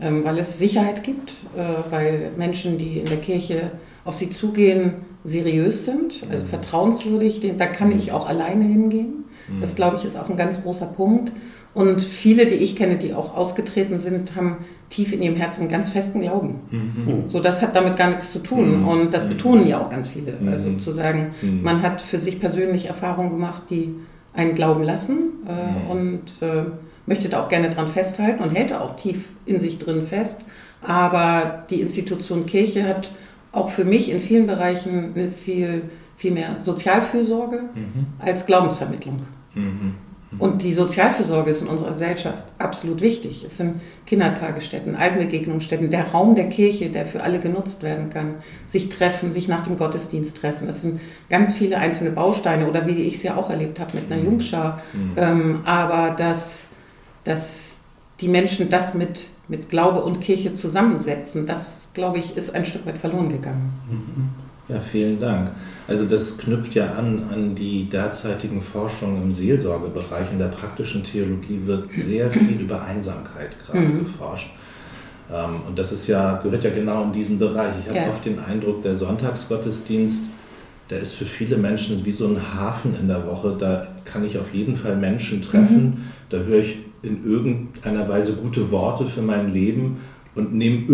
Ähm, 0.00 0.24
weil 0.24 0.38
es 0.38 0.58
Sicherheit 0.58 1.02
gibt, 1.04 1.32
äh, 1.54 1.90
weil 1.90 2.30
Menschen, 2.38 2.78
die 2.78 2.98
in 2.98 3.04
der 3.04 3.18
Kirche 3.18 3.72
auf 4.06 4.14
sie 4.14 4.30
zugehen, 4.30 4.94
seriös 5.24 5.84
sind, 5.84 6.24
also 6.30 6.44
mhm. 6.44 6.48
vertrauenswürdig, 6.48 7.42
da 7.58 7.66
kann 7.66 7.92
ich 7.92 8.12
auch 8.12 8.26
alleine 8.26 8.64
hingehen. 8.64 9.24
Das, 9.60 9.72
mhm. 9.72 9.76
glaube 9.76 9.96
ich, 9.96 10.06
ist 10.06 10.16
auch 10.18 10.30
ein 10.30 10.36
ganz 10.36 10.62
großer 10.62 10.86
Punkt. 10.86 11.32
Und 11.76 12.00
viele, 12.00 12.46
die 12.46 12.54
ich 12.54 12.74
kenne, 12.74 12.96
die 12.96 13.12
auch 13.12 13.36
ausgetreten 13.36 13.98
sind, 13.98 14.34
haben 14.34 14.56
tief 14.88 15.12
in 15.12 15.20
ihrem 15.20 15.36
Herzen 15.36 15.68
ganz 15.68 15.90
festen 15.90 16.22
Glauben. 16.22 16.60
Mhm. 16.70 17.24
So, 17.26 17.38
das 17.38 17.60
hat 17.60 17.76
damit 17.76 17.98
gar 17.98 18.08
nichts 18.08 18.32
zu 18.32 18.38
tun. 18.38 18.80
Mhm. 18.80 18.88
Und 18.88 19.12
das 19.12 19.24
mhm. 19.24 19.28
betonen 19.28 19.66
ja 19.66 19.78
auch 19.78 19.90
ganz 19.90 20.08
viele. 20.08 20.32
Mhm. 20.40 20.48
Also 20.48 20.72
zu 20.76 20.90
sagen, 20.90 21.32
mhm. 21.42 21.62
man 21.62 21.82
hat 21.82 22.00
für 22.00 22.16
sich 22.16 22.40
persönlich 22.40 22.86
Erfahrungen 22.86 23.28
gemacht, 23.28 23.64
die 23.68 23.94
einen 24.32 24.54
glauben 24.54 24.84
lassen 24.84 25.34
äh, 25.46 25.92
und 25.92 26.22
äh, 26.40 26.64
möchte 27.04 27.28
da 27.28 27.42
auch 27.42 27.50
gerne 27.50 27.68
dran 27.68 27.88
festhalten 27.88 28.42
und 28.42 28.54
hält 28.54 28.70
da 28.70 28.80
auch 28.80 28.96
tief 28.96 29.28
in 29.44 29.60
sich 29.60 29.76
drin 29.76 30.00
fest. 30.00 30.46
Aber 30.80 31.66
die 31.68 31.82
Institution 31.82 32.46
Kirche 32.46 32.88
hat 32.88 33.10
auch 33.52 33.68
für 33.68 33.84
mich 33.84 34.10
in 34.10 34.20
vielen 34.20 34.46
Bereichen 34.46 35.12
eine 35.14 35.28
viel, 35.28 35.82
viel 36.16 36.30
mehr 36.30 36.56
Sozialfürsorge 36.62 37.60
als 38.18 38.46
Glaubensvermittlung. 38.46 39.18
Und 40.38 40.62
die 40.62 40.72
Sozialfürsorge 40.72 41.50
ist 41.50 41.62
in 41.62 41.68
unserer 41.68 41.90
Gesellschaft 41.90 42.44
absolut 42.58 43.00
wichtig. 43.00 43.44
Es 43.44 43.56
sind 43.56 43.80
Kindertagesstätten, 44.06 44.94
Altenbegegnungsstätten, 44.94 45.90
der 45.90 46.08
Raum 46.08 46.34
der 46.34 46.48
Kirche, 46.48 46.90
der 46.90 47.06
für 47.06 47.22
alle 47.22 47.38
genutzt 47.38 47.82
werden 47.82 48.10
kann. 48.10 48.34
Sich 48.66 48.88
treffen, 48.88 49.32
sich 49.32 49.48
nach 49.48 49.62
dem 49.62 49.76
Gottesdienst 49.76 50.36
treffen. 50.36 50.66
Das 50.66 50.82
sind 50.82 51.00
ganz 51.30 51.54
viele 51.54 51.78
einzelne 51.78 52.10
Bausteine 52.10 52.68
oder 52.68 52.86
wie 52.86 53.02
ich 53.02 53.16
es 53.16 53.22
ja 53.22 53.36
auch 53.36 53.50
erlebt 53.50 53.80
habe 53.80 53.96
mit 53.96 54.10
einer 54.10 54.20
mhm. 54.20 54.26
Jungschar. 54.26 54.82
Mhm. 54.92 55.12
Ähm, 55.16 55.60
aber 55.64 56.10
dass, 56.10 56.66
dass 57.24 57.78
die 58.20 58.28
Menschen 58.28 58.70
das 58.70 58.94
mit, 58.94 59.28
mit 59.48 59.68
Glaube 59.68 60.02
und 60.02 60.20
Kirche 60.20 60.54
zusammensetzen, 60.54 61.46
das, 61.46 61.90
glaube 61.94 62.18
ich, 62.18 62.36
ist 62.36 62.54
ein 62.54 62.64
Stück 62.64 62.86
weit 62.86 62.98
verloren 62.98 63.28
gegangen. 63.28 63.72
Mhm. 63.90 64.45
Ja, 64.68 64.80
vielen 64.80 65.20
Dank. 65.20 65.52
Also 65.86 66.06
das 66.06 66.38
knüpft 66.38 66.74
ja 66.74 66.94
an 66.94 67.22
an 67.32 67.54
die 67.54 67.88
derzeitigen 67.88 68.60
Forschungen 68.60 69.22
im 69.22 69.32
Seelsorgebereich. 69.32 70.32
In 70.32 70.38
der 70.38 70.48
praktischen 70.48 71.04
Theologie 71.04 71.60
wird 71.64 71.94
sehr 71.94 72.30
viel 72.30 72.60
über 72.60 72.82
Einsamkeit 72.82 73.56
gerade 73.64 73.86
mhm. 73.86 73.98
geforscht. 74.00 74.50
Ähm, 75.32 75.60
und 75.68 75.78
das 75.78 75.92
ist 75.92 76.08
ja, 76.08 76.38
gehört 76.38 76.64
ja 76.64 76.70
genau 76.70 77.04
in 77.04 77.12
diesen 77.12 77.38
Bereich. 77.38 77.74
Ich 77.80 77.88
habe 77.88 77.98
ja. 77.98 78.08
oft 78.08 78.24
den 78.24 78.40
Eindruck, 78.40 78.82
der 78.82 78.96
Sonntagsgottesdienst, 78.96 80.30
der 80.90 81.00
ist 81.00 81.14
für 81.14 81.24
viele 81.24 81.56
Menschen 81.56 82.04
wie 82.04 82.12
so 82.12 82.26
ein 82.26 82.54
Hafen 82.54 82.96
in 82.98 83.08
der 83.08 83.26
Woche. 83.26 83.56
Da 83.58 83.88
kann 84.04 84.24
ich 84.24 84.38
auf 84.38 84.52
jeden 84.52 84.74
Fall 84.74 84.96
Menschen 84.96 85.42
treffen. 85.42 85.84
Mhm. 85.84 85.96
Da 86.28 86.38
höre 86.38 86.58
ich 86.58 86.78
in 87.02 87.24
irgendeiner 87.24 88.08
Weise 88.08 88.32
gute 88.32 88.70
Worte 88.70 89.04
für 89.04 89.22
mein 89.22 89.52
Leben 89.52 89.98
und 90.34 90.54
nehme 90.54 90.86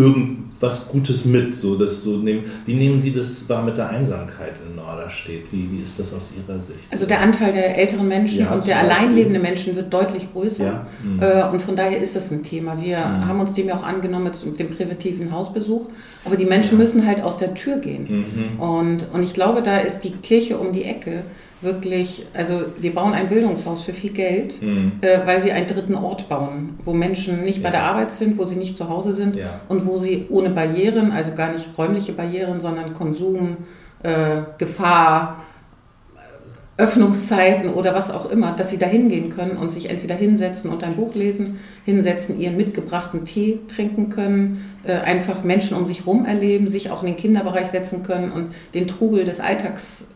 irgendwas 0.62 0.88
Gutes 0.88 1.24
mit. 1.24 1.52
So, 1.54 1.76
dass 1.76 2.02
so 2.02 2.16
nehmen, 2.16 2.44
wie 2.66 2.74
nehmen 2.74 3.00
Sie 3.00 3.12
das 3.12 3.48
wahr 3.48 3.62
mit 3.62 3.76
der 3.76 3.88
Einsamkeit 3.88 4.54
in 4.66 4.76
Norderstedt? 4.76 5.52
Wie, 5.52 5.68
wie 5.70 5.82
ist 5.82 5.98
das 5.98 6.12
aus 6.14 6.32
Ihrer 6.36 6.62
Sicht? 6.62 6.78
Also 6.90 7.06
der 7.06 7.20
Anteil 7.20 7.52
der 7.52 7.76
älteren 7.76 8.08
Menschen 8.08 8.40
ja, 8.40 8.52
und 8.52 8.66
der 8.66 8.78
allein 8.78 9.14
lebenden 9.14 9.42
Menschen 9.42 9.76
wird 9.76 9.92
deutlich 9.92 10.32
größer. 10.32 10.64
Ja. 10.64 10.86
Mhm. 11.02 11.52
Und 11.52 11.62
von 11.62 11.76
daher 11.76 12.00
ist 12.00 12.16
das 12.16 12.30
ein 12.30 12.42
Thema. 12.42 12.80
Wir 12.80 12.98
mhm. 12.98 13.26
haben 13.26 13.40
uns 13.40 13.54
dem 13.54 13.68
ja 13.68 13.74
auch 13.74 13.82
angenommen 13.82 14.30
mit 14.44 14.58
dem 14.58 14.70
präventiven 14.70 15.32
Hausbesuch. 15.32 15.88
Aber 16.24 16.36
die 16.36 16.44
Menschen 16.44 16.78
müssen 16.78 17.06
halt 17.06 17.20
aus 17.22 17.38
der 17.38 17.54
Tür 17.54 17.78
gehen. 17.78 18.06
Mhm. 18.54 18.60
Und, 18.60 19.06
und 19.12 19.22
ich 19.22 19.34
glaube, 19.34 19.62
da 19.62 19.78
ist 19.78 20.00
die 20.00 20.12
Kirche 20.12 20.56
um 20.56 20.72
die 20.72 20.84
Ecke 20.84 21.24
wirklich, 21.62 22.26
also 22.34 22.64
wir 22.78 22.94
bauen 22.94 23.14
ein 23.14 23.28
Bildungshaus 23.28 23.82
für 23.82 23.92
viel 23.92 24.10
Geld, 24.10 24.60
mhm. 24.60 24.92
äh, 25.00 25.20
weil 25.24 25.44
wir 25.44 25.54
einen 25.54 25.66
dritten 25.66 25.94
Ort 25.94 26.28
bauen, 26.28 26.78
wo 26.84 26.92
Menschen 26.92 27.44
nicht 27.44 27.58
ja. 27.58 27.64
bei 27.64 27.70
der 27.70 27.84
Arbeit 27.84 28.12
sind, 28.12 28.38
wo 28.38 28.44
sie 28.44 28.56
nicht 28.56 28.76
zu 28.76 28.88
Hause 28.88 29.12
sind 29.12 29.36
ja. 29.36 29.60
und 29.68 29.86
wo 29.86 29.96
sie 29.96 30.26
ohne 30.28 30.50
Barrieren, 30.50 31.12
also 31.12 31.32
gar 31.34 31.52
nicht 31.52 31.66
räumliche 31.78 32.12
Barrieren, 32.12 32.60
sondern 32.60 32.92
Konsum, 32.92 33.58
äh, 34.02 34.42
Gefahr, 34.58 35.38
Öffnungszeiten 36.78 37.70
oder 37.70 37.94
was 37.94 38.10
auch 38.10 38.30
immer, 38.30 38.52
dass 38.52 38.70
sie 38.70 38.78
da 38.78 38.86
hingehen 38.86 39.28
können 39.28 39.56
und 39.56 39.70
sich 39.70 39.90
entweder 39.90 40.14
hinsetzen 40.14 40.70
und 40.70 40.82
ein 40.82 40.96
Buch 40.96 41.14
lesen, 41.14 41.60
hinsetzen, 41.84 42.40
ihren 42.40 42.56
mitgebrachten 42.56 43.24
Tee 43.24 43.60
trinken 43.68 44.08
können, 44.08 44.74
äh, 44.84 44.94
einfach 44.94 45.44
Menschen 45.44 45.76
um 45.76 45.84
sich 45.84 46.00
herum 46.00 46.24
erleben, 46.24 46.68
sich 46.68 46.90
auch 46.90 47.02
in 47.02 47.08
den 47.08 47.16
Kinderbereich 47.16 47.66
setzen 47.66 48.02
können 48.02 48.32
und 48.32 48.54
den 48.74 48.88
Trubel 48.88 49.24
des 49.24 49.38
Alltags 49.38 50.06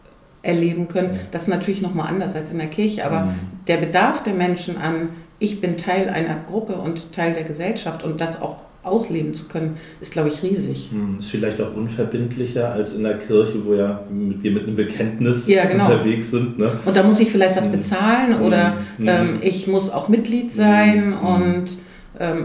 erleben 0.47 0.88
können. 0.88 1.19
Das 1.31 1.43
ist 1.43 1.49
natürlich 1.49 1.83
nochmal 1.83 2.09
anders 2.09 2.37
als 2.37 2.50
in 2.50 2.59
der 2.59 2.69
Kirche, 2.69 3.05
aber 3.05 3.23
mhm. 3.23 3.35
der 3.67 3.76
Bedarf 3.79 4.23
der 4.23 4.35
Menschen 4.35 4.76
an, 4.79 5.11
ich 5.38 5.61
bin 5.61 5.76
Teil 5.76 6.09
einer 6.09 6.37
Gruppe 6.47 6.75
und 6.75 7.12
Teil 7.12 7.33
der 7.33 7.45
Gesellschaft 7.45 8.03
und 8.03 8.21
das 8.21 8.41
auch 8.41 8.57
ausleben 8.87 9.35
zu 9.35 9.47
können, 9.47 9.76
ist, 10.00 10.12
glaube 10.12 10.29
ich, 10.29 10.43
riesig. 10.43 10.91
Mhm. 10.93 11.19
Ist 11.19 11.31
vielleicht 11.31 11.61
auch 11.61 11.75
unverbindlicher 11.75 12.71
als 12.71 12.95
in 12.95 13.03
der 13.03 13.19
Kirche, 13.19 13.65
wo 13.67 13.75
ja 13.75 14.05
wir 14.09 14.50
mit 14.53 14.62
einem 14.62 14.76
Bekenntnis 14.76 15.49
ja, 15.49 15.65
genau. 15.65 15.87
unterwegs 15.87 16.31
sind. 16.31 16.59
Ne? 16.59 16.71
Und 16.85 16.97
da 16.97 17.03
muss 17.03 17.19
ich 17.21 17.31
vielleicht 17.31 17.57
was 17.57 17.67
mhm. 17.67 17.73
bezahlen 17.73 18.41
oder 18.41 18.76
mhm. 18.97 19.09
ähm, 19.09 19.38
ich 19.43 19.67
muss 19.67 19.91
auch 19.91 20.09
Mitglied 20.09 20.53
sein 20.53 21.12
und 21.12 21.65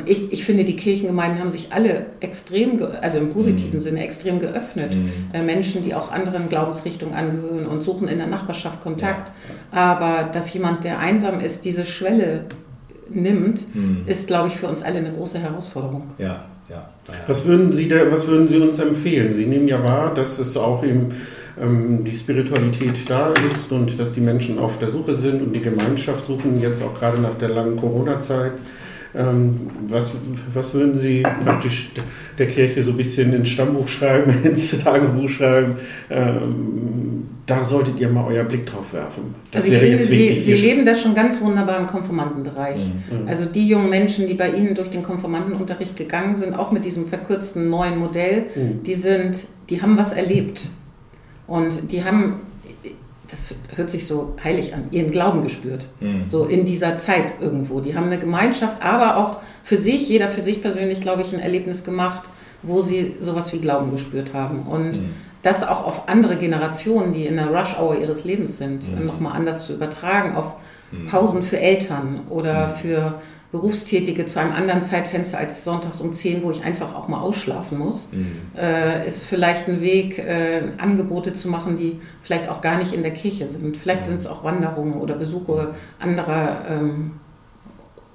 ich, 0.05 0.31
ich, 0.33 0.43
finde, 0.43 0.63
die 0.63 0.75
Kirchengemeinden 0.75 1.39
haben 1.39 1.49
sich 1.49 1.71
alle 1.71 2.07
extrem, 2.19 2.81
also 3.01 3.17
im 3.17 3.29
positiven 3.29 3.75
mhm. 3.75 3.79
Sinne, 3.79 4.03
extrem 4.03 4.39
geöffnet. 4.39 4.95
Mhm. 4.95 5.11
Äh, 5.33 5.43
Menschen, 5.43 5.83
die 5.83 5.95
auch 5.95 6.11
anderen 6.11 6.49
Glaubensrichtungen 6.49 7.15
angehören 7.15 7.65
und 7.65 7.81
suchen 7.81 8.07
in 8.07 8.17
der 8.17 8.27
Nachbarschaft 8.27 8.81
Kontakt. 8.81 9.31
Ja. 9.71 9.77
Aber 9.77 10.23
dass 10.23 10.53
jemand, 10.53 10.83
der 10.83 10.99
einsam 10.99 11.39
ist, 11.39 11.63
diese 11.63 11.85
Schwelle 11.85 12.45
nimmt, 13.09 13.73
mhm. 13.73 14.03
ist, 14.07 14.27
glaube 14.27 14.49
ich, 14.49 14.55
für 14.55 14.67
uns 14.67 14.83
alle 14.83 14.99
eine 14.99 15.11
große 15.11 15.39
Herausforderung. 15.39 16.03
Ja, 16.17 16.45
ja. 16.69 16.85
Was 17.27 17.45
würden 17.45 17.71
Sie, 17.71 17.87
da, 17.87 18.11
was 18.11 18.27
würden 18.27 18.47
Sie 18.47 18.57
uns 18.57 18.79
empfehlen? 18.79 19.33
Sie 19.33 19.45
nehmen 19.45 19.67
ja 19.67 19.83
wahr, 19.83 20.13
dass 20.13 20.39
es 20.39 20.55
auch 20.57 20.83
im 20.83 21.09
ähm, 21.59 22.03
die 22.05 22.13
Spiritualität 22.13 23.09
da 23.09 23.33
ist 23.47 23.71
und 23.71 23.99
dass 23.99 24.13
die 24.13 24.21
Menschen 24.21 24.57
auf 24.57 24.79
der 24.79 24.87
Suche 24.87 25.15
sind 25.15 25.41
und 25.41 25.53
die 25.53 25.61
Gemeinschaft 25.61 26.25
suchen, 26.25 26.59
jetzt 26.59 26.81
auch 26.81 26.97
gerade 26.97 27.19
nach 27.19 27.35
der 27.35 27.49
langen 27.49 27.77
Corona-Zeit. 27.77 28.53
Ähm, 29.13 29.70
was, 29.88 30.15
was 30.53 30.74
würden 30.74 30.98
Sie 30.98 31.22
praktisch 31.22 31.89
der 32.38 32.48
Kirche 32.48 32.82
so 32.82 32.91
ein 32.91 32.98
bisschen 32.98 33.34
ins 33.34 33.50
Stammbuch 33.50 33.88
schreiben, 33.88 34.34
ins 34.44 34.82
Tagebuch 34.84 35.27
schreiben? 35.27 35.75
Ähm, 36.10 37.27
da 37.46 37.63
solltet 37.63 38.00
ihr 38.00 38.08
mal 38.08 38.25
euer 38.27 38.46
Blick 38.46 38.65
drauf 38.65 38.94
werfen. 38.94 39.36
Das 39.51 39.65
also 39.65 39.75
ich 39.75 39.82
finde, 39.82 40.01
Sie, 40.01 40.41
Sie 40.41 40.53
leben 40.53 40.86
das 40.86 41.01
schon 41.01 41.13
ganz 41.13 41.41
wunderbar 41.41 41.80
im 41.80 41.88
Konformantenbereich. 41.88 42.91
Mhm. 43.10 43.27
Also 43.27 43.46
die 43.46 43.68
jungen 43.68 43.89
Menschen, 43.89 44.27
die 44.27 44.36
bei 44.36 44.50
Ihnen 44.51 44.75
durch 44.75 44.89
den 44.89 45.01
Konformantenunterricht 45.03 45.98
gegangen 45.98 46.36
sind, 46.36 46.53
auch 46.53 46.72
mit 46.72 46.86
diesem 46.86 47.06
verkürzten 47.06 47.70
neuen 47.70 47.98
Modell, 47.98 48.46
mhm. 48.56 48.84
die 48.84 48.94
sind, 48.94 49.48
die 49.70 49.82
haben 49.82 49.98
was 49.98 50.13
erlebt. 50.13 50.62
Und 51.48 51.91
die 51.91 52.06
haben 52.06 52.36
das 53.31 53.55
hört 53.75 53.89
sich 53.89 54.07
so 54.07 54.35
heilig 54.43 54.75
an, 54.75 54.85
ihren 54.91 55.09
Glauben 55.09 55.41
gespürt. 55.41 55.85
Mhm. 56.01 56.27
So 56.27 56.43
in 56.43 56.65
dieser 56.65 56.97
Zeit 56.97 57.35
irgendwo. 57.39 57.79
Die 57.79 57.95
haben 57.95 58.07
eine 58.07 58.19
Gemeinschaft, 58.19 58.83
aber 58.83 59.15
auch 59.17 59.39
für 59.63 59.77
sich, 59.77 60.09
jeder 60.09 60.27
für 60.27 60.43
sich 60.43 60.61
persönlich, 60.61 61.00
glaube 61.00 61.21
ich, 61.21 61.33
ein 61.33 61.39
Erlebnis 61.39 61.85
gemacht, 61.85 62.23
wo 62.61 62.81
sie 62.81 63.15
sowas 63.21 63.53
wie 63.53 63.59
Glauben 63.59 63.89
gespürt 63.89 64.33
haben. 64.33 64.63
Und 64.63 64.97
mhm. 64.97 65.13
das 65.41 65.63
auch 65.63 65.85
auf 65.88 66.09
andere 66.09 66.35
Generationen, 66.35 67.13
die 67.13 67.25
in 67.25 67.38
der 67.38 67.47
Rush-Hour 67.47 68.00
ihres 68.00 68.25
Lebens 68.25 68.57
sind, 68.57 68.93
mhm. 68.93 69.05
nochmal 69.05 69.33
anders 69.33 69.65
zu 69.65 69.73
übertragen, 69.73 70.35
auf 70.35 70.55
mhm. 70.91 71.07
Pausen 71.07 71.41
für 71.41 71.59
Eltern 71.59 72.21
oder 72.27 72.67
mhm. 72.67 72.73
für 72.81 73.21
Berufstätige 73.51 74.25
zu 74.25 74.39
einem 74.39 74.53
anderen 74.53 74.81
Zeitfenster 74.81 75.38
als 75.38 75.65
sonntags 75.65 76.00
um 76.00 76.13
10, 76.13 76.41
wo 76.41 76.51
ich 76.51 76.63
einfach 76.63 76.96
auch 76.96 77.10
mal 77.10 77.20
ausschlafen 77.20 77.77
muss, 77.77 78.10
mhm. 78.13 78.41
äh, 78.58 79.05
ist 79.05 79.25
vielleicht 79.25 79.67
ein 79.67 79.81
Weg, 79.81 80.20
äh, 80.20 80.62
Angebote 80.77 81.34
zu 81.34 81.50
machen, 81.50 81.75
die 81.75 82.00
vielleicht 82.22 82.48
auch 82.48 82.62
gar 82.62 82.77
nicht 82.77 82.93
in 82.93 83.03
der 83.03 83.12
Kirche 83.12 83.48
sind. 83.48 83.75
Vielleicht 83.75 84.05
sind 84.05 84.17
es 84.17 84.27
auch 84.27 84.46
Wanderungen 84.46 84.93
oder 84.93 85.15
Besuche 85.15 85.75
anderer 86.00 86.63
ähm, 86.70 87.12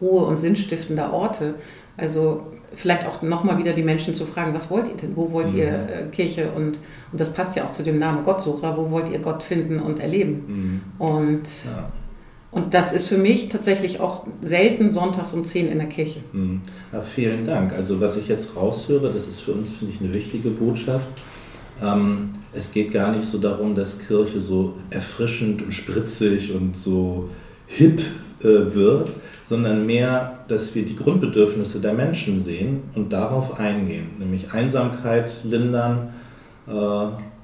Ruhe- 0.01 0.25
und 0.25 0.39
sinnstiftender 0.39 1.13
Orte. 1.13 1.57
Also 1.99 2.47
vielleicht 2.73 3.07
auch 3.07 3.21
nochmal 3.21 3.59
wieder 3.59 3.75
die 3.75 3.83
Menschen 3.83 4.15
zu 4.15 4.25
fragen, 4.25 4.55
was 4.55 4.71
wollt 4.71 4.89
ihr 4.89 4.97
denn? 4.97 5.17
Wo 5.17 5.33
wollt 5.33 5.53
mhm. 5.53 5.59
ihr 5.59 5.69
äh, 5.69 6.05
Kirche? 6.11 6.51
Und, 6.53 6.81
und 7.13 7.21
das 7.21 7.35
passt 7.35 7.57
ja 7.57 7.67
auch 7.67 7.73
zu 7.73 7.83
dem 7.83 7.99
Namen 7.99 8.23
Gottsucher. 8.23 8.75
Wo 8.79 8.91
wollt 8.91 9.11
ihr 9.11 9.19
Gott 9.19 9.43
finden 9.43 9.81
und 9.81 10.01
erleben? 10.01 10.83
Mhm. 10.99 11.07
Und 11.07 11.49
ja. 11.67 11.91
Und 12.57 12.73
das 12.73 12.95
ist 12.95 13.07
für 13.07 13.19
mich 13.19 13.51
tatsächlich 13.51 14.01
auch 14.01 14.27
selten 14.41 14.89
sonntags 14.89 15.35
um 15.35 15.45
10 15.45 15.71
in 15.71 15.77
der 15.77 15.89
Kirche. 15.89 16.21
Hm. 16.33 16.63
Ja, 16.91 17.03
vielen 17.03 17.45
Dank. 17.45 17.75
Also 17.75 18.01
was 18.01 18.17
ich 18.17 18.29
jetzt 18.29 18.57
raushöre, 18.57 19.13
das 19.13 19.27
ist 19.27 19.41
für 19.41 19.53
uns, 19.53 19.73
finde 19.73 19.93
ich, 19.93 20.01
eine 20.01 20.15
wichtige 20.15 20.49
Botschaft. 20.49 21.07
Ähm, 21.83 22.31
es 22.55 22.73
geht 22.73 22.93
gar 22.93 23.15
nicht 23.15 23.27
so 23.27 23.37
darum, 23.37 23.75
dass 23.75 23.99
Kirche 23.99 24.41
so 24.41 24.73
erfrischend 24.89 25.61
und 25.61 25.73
spritzig 25.73 26.55
und 26.55 26.75
so 26.75 27.29
hip 27.67 28.01
äh, 28.41 28.75
wird, 28.75 29.15
sondern 29.43 29.85
mehr, 29.85 30.39
dass 30.49 30.75
wir 30.75 30.87
die 30.87 30.97
Grundbedürfnisse 30.97 31.81
der 31.83 31.93
Menschen 31.93 32.41
sehen 32.41 32.85
und 32.95 33.13
darauf 33.13 33.61
eingehen, 33.61 34.13
nämlich 34.19 34.53
Einsamkeit 34.53 35.45
lindern, 35.45 36.15
äh, 36.67 36.73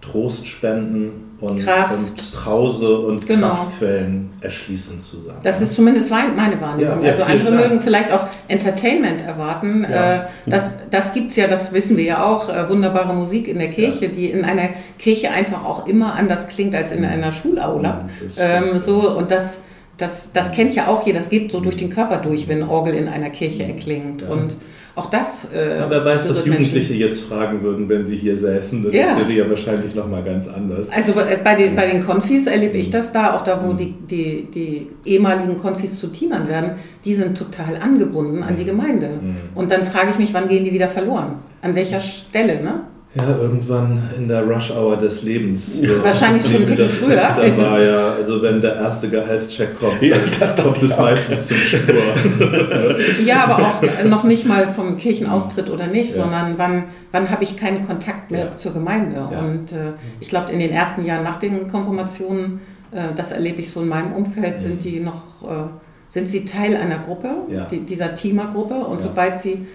Trost 0.03 0.47
spenden 0.47 1.37
und, 1.41 1.65
Kraft. 1.65 1.95
und 1.95 2.33
Trause 2.35 2.99
und 2.99 3.25
genau. 3.25 3.49
Kraftquellen 3.49 4.31
erschließen 4.41 4.99
zusammen. 4.99 5.39
Das 5.45 5.61
ist 5.61 5.75
zumindest 5.75 6.11
meine 6.11 6.61
Wahrnehmung. 6.61 7.03
Ja, 7.03 7.11
also 7.11 7.23
andere 7.23 7.53
Dank. 7.53 7.69
mögen 7.69 7.81
vielleicht 7.81 8.13
auch 8.13 8.27
Entertainment 8.49 9.23
erwarten. 9.23 9.87
Ja. 9.89 10.17
Äh, 10.17 10.27
das 10.47 10.79
das 10.91 11.15
gibt 11.15 11.31
es 11.31 11.37
ja, 11.37 11.47
das 11.47 11.73
wissen 11.73 11.97
wir 11.97 12.05
ja 12.05 12.25
auch, 12.25 12.49
äh, 12.49 12.69
wunderbare 12.69 13.15
Musik 13.15 13.47
in 13.47 13.61
der 13.61 13.71
Kirche, 13.71 14.07
ja. 14.07 14.11
die 14.11 14.31
in 14.31 14.45
einer 14.45 14.71
Kirche 14.99 15.31
einfach 15.31 15.65
auch 15.65 15.87
immer 15.87 16.15
anders 16.15 16.49
klingt 16.49 16.75
als 16.75 16.91
in 16.91 17.01
mhm. 17.01 17.07
einer 17.07 17.33
Schulaula. 17.33 18.09
Ähm, 18.37 18.79
so, 18.79 19.17
und 19.17 19.31
das, 19.31 19.61
das, 19.97 20.33
das 20.33 20.53
kennt 20.53 20.75
ja 20.75 20.89
auch 20.89 21.07
jeder, 21.07 21.21
das 21.21 21.31
geht 21.31 21.53
so 21.53 21.61
durch 21.61 21.77
den 21.77 21.91
Körper 21.91 22.19
durch, 22.19 22.49
wenn 22.49 22.63
Orgel 22.65 22.95
in 22.95 23.09
einer 23.09 23.31
Kirche 23.31 23.63
erklingt. 23.65 24.25
Und 24.25 24.57
auch 24.95 25.07
das. 25.07 25.49
Äh, 25.53 25.79
ja, 25.79 25.89
wer 25.89 26.05
weiß, 26.05 26.29
was 26.29 26.45
Jugendliche 26.45 26.77
Menschen. 26.77 26.97
jetzt 26.97 27.25
fragen 27.25 27.63
würden, 27.63 27.89
wenn 27.89 28.05
sie 28.05 28.17
hier 28.17 28.37
säßen. 28.37 28.85
Das 28.85 28.95
ja. 28.95 29.17
wäre 29.17 29.33
ja 29.33 29.49
wahrscheinlich 29.49 29.95
nochmal 29.95 30.23
ganz 30.23 30.47
anders. 30.49 30.91
Also 30.91 31.15
bei 31.15 31.55
den, 31.55 31.75
bei 31.75 31.87
den 31.87 32.03
Konfis 32.03 32.47
erlebe 32.47 32.77
ich 32.77 32.91
das 32.91 33.13
da, 33.13 33.35
auch 33.35 33.43
da, 33.43 33.63
wo 33.65 33.73
mhm. 33.73 33.77
die, 33.79 33.93
die, 33.93 34.49
die 34.51 34.89
ehemaligen 35.05 35.57
Konfis 35.57 35.99
zu 35.99 36.09
Teamern 36.09 36.47
werden, 36.47 36.73
die 37.05 37.15
sind 37.15 37.39
total 37.39 37.77
angebunden 37.77 38.43
an 38.43 38.57
die 38.57 38.65
mhm. 38.65 38.69
Gemeinde. 38.69 39.09
Mhm. 39.09 39.37
Und 39.55 39.71
dann 39.71 39.87
frage 39.87 40.11
ich 40.11 40.19
mich, 40.19 40.35
wann 40.35 40.49
gehen 40.49 40.65
die 40.65 40.73
wieder 40.73 40.89
verloren? 40.89 41.39
An 41.63 41.75
welcher 41.75 42.01
Stelle, 42.01 42.63
ne? 42.63 42.83
Ja, 43.15 43.29
irgendwann 43.29 44.09
in 44.17 44.27
der 44.27 44.43
Rush-Hour 44.47 44.97
des 44.97 45.23
Lebens. 45.23 45.83
Ja, 45.83 45.91
wahrscheinlich 46.03 46.47
schon 46.47 46.63
ein 46.67 46.77
das 46.77 46.97
früher. 46.97 47.17
war 47.19 47.79
ja, 47.79 48.15
also 48.15 48.41
wenn 48.41 48.63
der 48.63 48.75
erste 48.77 49.11
Gehaltscheck 49.11 49.79
kommt, 49.79 50.03
Ja, 50.03 50.17
dann 50.17 50.31
das 50.41 50.57
kommt 50.57 50.83
es 50.83 50.97
meistens 50.97 51.47
zum 51.49 51.59
Spur. 51.59 51.95
Ja, 53.27 53.45
aber 53.45 53.59
auch 53.67 54.05
noch 54.05 54.25
nicht 54.25 54.47
mal 54.47 54.67
vom 54.67 54.97
Kirchenaustritt 54.97 55.69
oder 55.69 55.89
nicht, 55.89 56.17
Ja. 56.17 56.23
sondern 56.23 56.55
wann, 56.57 56.85
wann 57.11 57.29
habe 57.29 57.43
ich 57.45 57.57
keinen 57.59 57.87
Kontakt 57.87 58.31
mehr 58.31 58.47
Ja. 58.47 58.53
zur 58.53 58.73
Gemeinde. 58.73 59.17
Ja. 59.31 59.41
Und 59.41 59.73
äh, 59.73 59.93
ich 60.21 60.29
glaube, 60.31 60.51
in 60.51 60.59
den 60.59 60.71
ersten 60.71 61.05
Jahren 61.05 61.23
nach 61.23 61.39
den 61.39 61.69
Konfirmationen, 61.69 62.61
äh, 62.93 63.15
das 63.15 63.33
erlebe 63.33 63.61
ich 63.61 63.71
so 63.71 63.83
in 63.83 63.89
meinem 63.89 64.13
Umfeld, 64.15 64.59
sind 64.59 64.83
die 64.85 65.01
noch, 65.01 65.43
äh, 65.43 65.69
sind 66.09 66.31
sie 66.31 66.47
Teil 66.47 66.77
einer 66.77 66.99
Gruppe, 67.01 67.29
Mhm. 67.47 67.55
Ja. 67.55 67.65
die, 67.67 67.81
dieser 67.81 68.15
Teamergruppe. 68.15 68.75
Und 68.75 68.97
Ja. 69.03 69.09
sobald 69.09 69.39
sie 69.39 69.67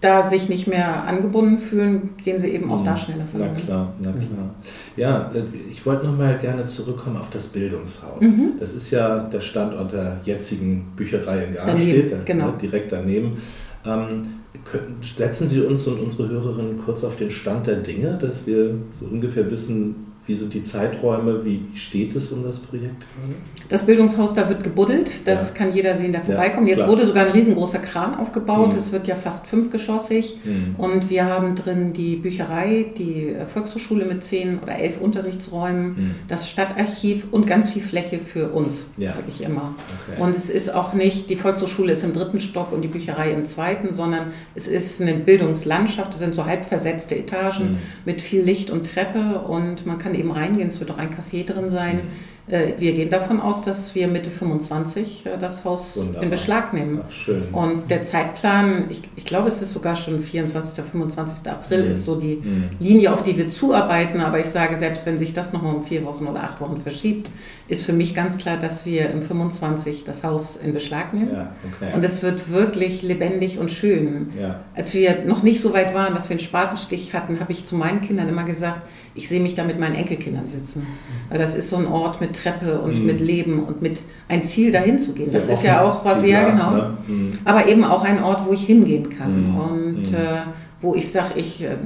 da 0.00 0.26
sich 0.26 0.48
nicht 0.48 0.66
mehr 0.66 1.04
angebunden 1.06 1.58
fühlen, 1.58 2.10
gehen 2.22 2.38
sie 2.38 2.48
eben 2.48 2.70
auch 2.70 2.82
da 2.82 2.96
schneller 2.96 3.24
Mhm. 3.24 3.28
Na 3.34 3.38
verloren. 3.38 3.56
klar, 3.56 3.92
na 3.98 4.12
klar. 4.12 4.54
Ja, 4.96 5.30
äh, 5.34 5.42
ich 5.70 5.84
wollte 5.84 6.06
noch 6.06 6.16
mal 6.16 6.38
gerne 6.38 6.64
zurückkommen 6.64 7.18
auf 7.18 7.28
das 7.30 7.48
Bildungshaus. 7.48 8.22
Mhm. 8.22 8.52
Das 8.58 8.72
ist 8.72 8.90
ja 8.90 9.18
der 9.18 9.40
Standort 9.40 9.92
der 9.92 10.18
jetzigen 10.24 10.86
Bücherei 10.96 11.44
in 11.44 11.54
Garstedt, 11.54 12.24
genau. 12.24 12.52
direkt 12.52 12.92
daneben. 12.92 13.36
Ähm, 13.84 14.22
können, 14.64 14.96
setzen 15.02 15.48
Sie 15.48 15.60
uns 15.60 15.86
und 15.86 16.00
unsere 16.00 16.28
Hörerinnen 16.28 16.78
kurz 16.84 17.04
auf 17.04 17.16
den 17.16 17.30
Stand 17.30 17.66
der 17.66 17.76
Dinge, 17.76 18.18
dass 18.20 18.46
wir 18.46 18.74
so 18.98 19.06
ungefähr 19.06 19.50
wissen, 19.50 20.09
wie 20.26 20.34
sind 20.34 20.54
die 20.54 20.62
Zeiträume, 20.62 21.44
wie 21.44 21.62
steht 21.74 22.14
es 22.14 22.30
um 22.30 22.44
das 22.44 22.60
Projekt 22.60 23.00
gerade? 23.00 23.34
Das 23.68 23.84
Bildungshaus, 23.86 24.34
da 24.34 24.48
wird 24.48 24.62
gebuddelt. 24.62 25.10
Das 25.24 25.50
Ja. 25.50 25.54
kann 25.56 25.74
jeder 25.74 25.96
sehen, 25.96 26.12
der 26.12 26.20
Ja, 26.20 26.26
vorbeikommt. 26.26 26.68
Jetzt 26.68 26.78
klar. 26.78 26.88
wurde 26.88 27.06
sogar 27.06 27.26
ein 27.26 27.32
riesengroßer 27.32 27.78
Kran 27.80 28.14
aufgebaut. 28.14 28.72
Mhm. 28.72 28.78
Es 28.78 28.92
wird 28.92 29.08
ja 29.08 29.14
fast 29.16 29.46
fünfgeschossig. 29.48 30.38
Mhm. 30.44 30.74
Und 30.76 31.10
wir 31.10 31.24
haben 31.26 31.54
drin 31.56 31.92
die 31.92 32.16
Bücherei, 32.16 32.86
die 32.96 33.34
Volkshochschule 33.52 34.04
mit 34.04 34.24
zehn 34.24 34.58
oder 34.60 34.76
elf 34.78 35.00
Unterrichtsräumen, 35.00 35.86
Mhm. 35.94 36.14
das 36.28 36.48
Stadtarchiv 36.48 37.26
und 37.30 37.46
ganz 37.46 37.70
viel 37.70 37.82
Fläche 37.82 38.18
für 38.18 38.50
uns, 38.50 38.84
Ja. 38.98 39.12
sage 39.12 39.24
ich 39.28 39.42
immer. 39.42 39.74
Okay. 40.08 40.22
Und 40.22 40.36
es 40.36 40.50
ist 40.50 40.72
auch 40.74 40.92
nicht, 40.92 41.30
die 41.30 41.36
Volkshochschule 41.36 41.92
ist 41.92 42.04
im 42.04 42.12
dritten 42.12 42.40
Stock 42.40 42.72
und 42.72 42.82
die 42.82 42.88
Bücherei 42.88 43.32
im 43.32 43.46
zweiten, 43.46 43.92
sondern 43.92 44.28
es 44.54 44.68
ist 44.68 45.00
eine 45.00 45.14
Bildungslandschaft. 45.14 46.12
Es 46.12 46.20
sind 46.20 46.34
so 46.34 46.46
halb 46.46 46.64
versetzte 46.64 47.16
Etagen 47.16 47.72
Mhm. 47.72 47.76
mit 48.04 48.20
viel 48.22 48.42
Licht 48.42 48.70
und 48.70 48.86
Treppe 48.92 49.40
und 49.40 49.86
man 49.86 49.98
kann 49.98 50.09
eben 50.14 50.30
reingehen. 50.30 50.68
Es 50.68 50.80
wird 50.80 50.90
auch 50.90 50.98
ein 50.98 51.10
Café 51.10 51.44
drin 51.44 51.70
sein. 51.70 52.02
Äh, 52.50 52.74
Wir 52.78 52.92
gehen 52.92 53.10
davon 53.10 53.40
aus, 53.40 53.62
dass 53.62 53.94
wir 53.94 54.08
Mitte 54.08 54.30
25 54.30 55.26
äh, 55.26 55.38
das 55.38 55.64
Haus 55.64 55.96
Wunderbar. 55.98 56.22
in 56.22 56.30
Beschlag 56.30 56.72
nehmen. 56.72 57.00
Ach, 57.06 57.10
schön. 57.12 57.42
Und 57.52 57.90
der 57.90 58.04
Zeitplan, 58.04 58.84
ich, 58.90 59.02
ich 59.16 59.24
glaube, 59.24 59.48
es 59.48 59.62
ist 59.62 59.72
sogar 59.72 59.94
schon 59.96 60.20
24. 60.20 60.84
25. 60.84 61.50
April, 61.50 61.84
Mhm. 61.84 61.90
ist 61.90 62.04
so 62.04 62.16
die 62.16 62.36
Mhm. 62.36 62.64
Linie, 62.78 63.12
auf 63.12 63.22
die 63.22 63.36
wir 63.38 63.48
zuarbeiten. 63.48 64.20
Aber 64.20 64.40
ich 64.40 64.46
sage, 64.46 64.76
selbst 64.76 65.06
wenn 65.06 65.18
sich 65.18 65.32
das 65.32 65.52
nochmal 65.52 65.74
um 65.74 65.82
vier 65.82 66.04
Wochen 66.04 66.26
oder 66.26 66.42
acht 66.42 66.60
Wochen 66.60 66.78
verschiebt, 66.80 67.30
ist 67.68 67.84
für 67.86 67.92
mich 67.92 68.14
ganz 68.14 68.38
klar, 68.38 68.56
dass 68.56 68.84
wir 68.86 69.10
im 69.10 69.22
25 69.22 70.04
das 70.04 70.24
Haus 70.24 70.56
in 70.56 70.72
Beschlag 70.72 71.14
nehmen. 71.14 71.32
Ja, 71.32 71.52
okay. 71.76 71.94
Und 71.94 72.04
es 72.04 72.22
wird 72.22 72.50
wirklich 72.50 73.02
lebendig 73.02 73.58
und 73.58 73.70
schön. 73.70 74.28
ja. 74.40 74.60
Als 74.74 74.94
wir 74.94 75.24
noch 75.26 75.42
nicht 75.42 75.60
so 75.60 75.72
weit 75.72 75.94
waren, 75.94 76.14
dass 76.14 76.28
wir 76.30 76.34
einen 76.34 76.40
Spatenstich 76.40 77.12
hatten, 77.14 77.38
habe 77.40 77.52
ich 77.52 77.64
zu 77.66 77.76
meinen 77.76 78.00
Kindern 78.00 78.28
immer 78.28 78.44
gesagt, 78.44 78.88
ich 79.14 79.28
sehe 79.28 79.40
mich 79.40 79.54
da 79.54 79.64
mit 79.64 79.78
meinen 79.78 79.94
Enkelkindern 79.94 80.48
sitzen. 80.48 80.86
Weil 81.28 81.38
das 81.38 81.54
ist 81.54 81.68
so 81.68 81.76
ein 81.76 81.86
Ort 81.86 82.20
mit 82.20 82.34
Treppe 82.42 82.80
und 82.80 82.98
Mhm. 83.00 83.06
mit 83.06 83.20
Leben 83.20 83.62
und 83.64 83.82
mit 83.82 84.02
ein 84.28 84.42
Ziel 84.42 84.70
dahin 84.72 84.98
zu 84.98 85.12
gehen. 85.12 85.30
Das 85.32 85.44
Sehr 85.46 85.52
ist 85.54 85.62
ja 85.62 85.82
auch 85.82 86.04
was, 86.04 86.24
ja 86.26 86.48
genau. 86.50 86.70
ne? 86.72 86.96
Mhm. 87.06 87.32
Aber 87.44 87.66
eben 87.66 87.84
auch 87.84 88.04
ein 88.04 88.22
Ort, 88.22 88.46
wo 88.46 88.52
ich 88.52 88.64
hingehen 88.64 89.08
kann. 89.10 89.50
Mhm. 89.52 89.56
Und 89.58 90.10
Mhm. 90.12 90.14
äh, 90.16 90.42
wo 90.80 90.94
ich 90.94 91.10
sage, 91.10 91.34
ich 91.36 91.62
äh, 91.62 91.76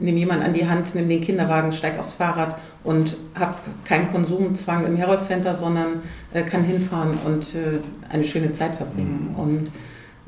nehme 0.00 0.18
jemanden 0.18 0.44
an 0.44 0.52
die 0.52 0.68
Hand, 0.68 0.94
nehme 0.94 1.08
den 1.08 1.20
Kinderwagen, 1.20 1.72
steige 1.72 1.98
aufs 2.00 2.12
Fahrrad 2.12 2.56
und 2.84 3.16
habe 3.34 3.54
keinen 3.84 4.06
Konsumzwang 4.08 4.84
im 4.84 4.96
Herold 4.96 5.22
Center, 5.22 5.54
sondern 5.54 5.86
äh, 6.34 6.42
kann 6.42 6.62
hinfahren 6.62 7.12
und 7.24 7.54
äh, 7.54 7.78
eine 8.12 8.24
schöne 8.24 8.52
Zeit 8.52 8.74
verbringen. 8.74 9.30
Mhm. 9.32 9.40
Und 9.40 9.70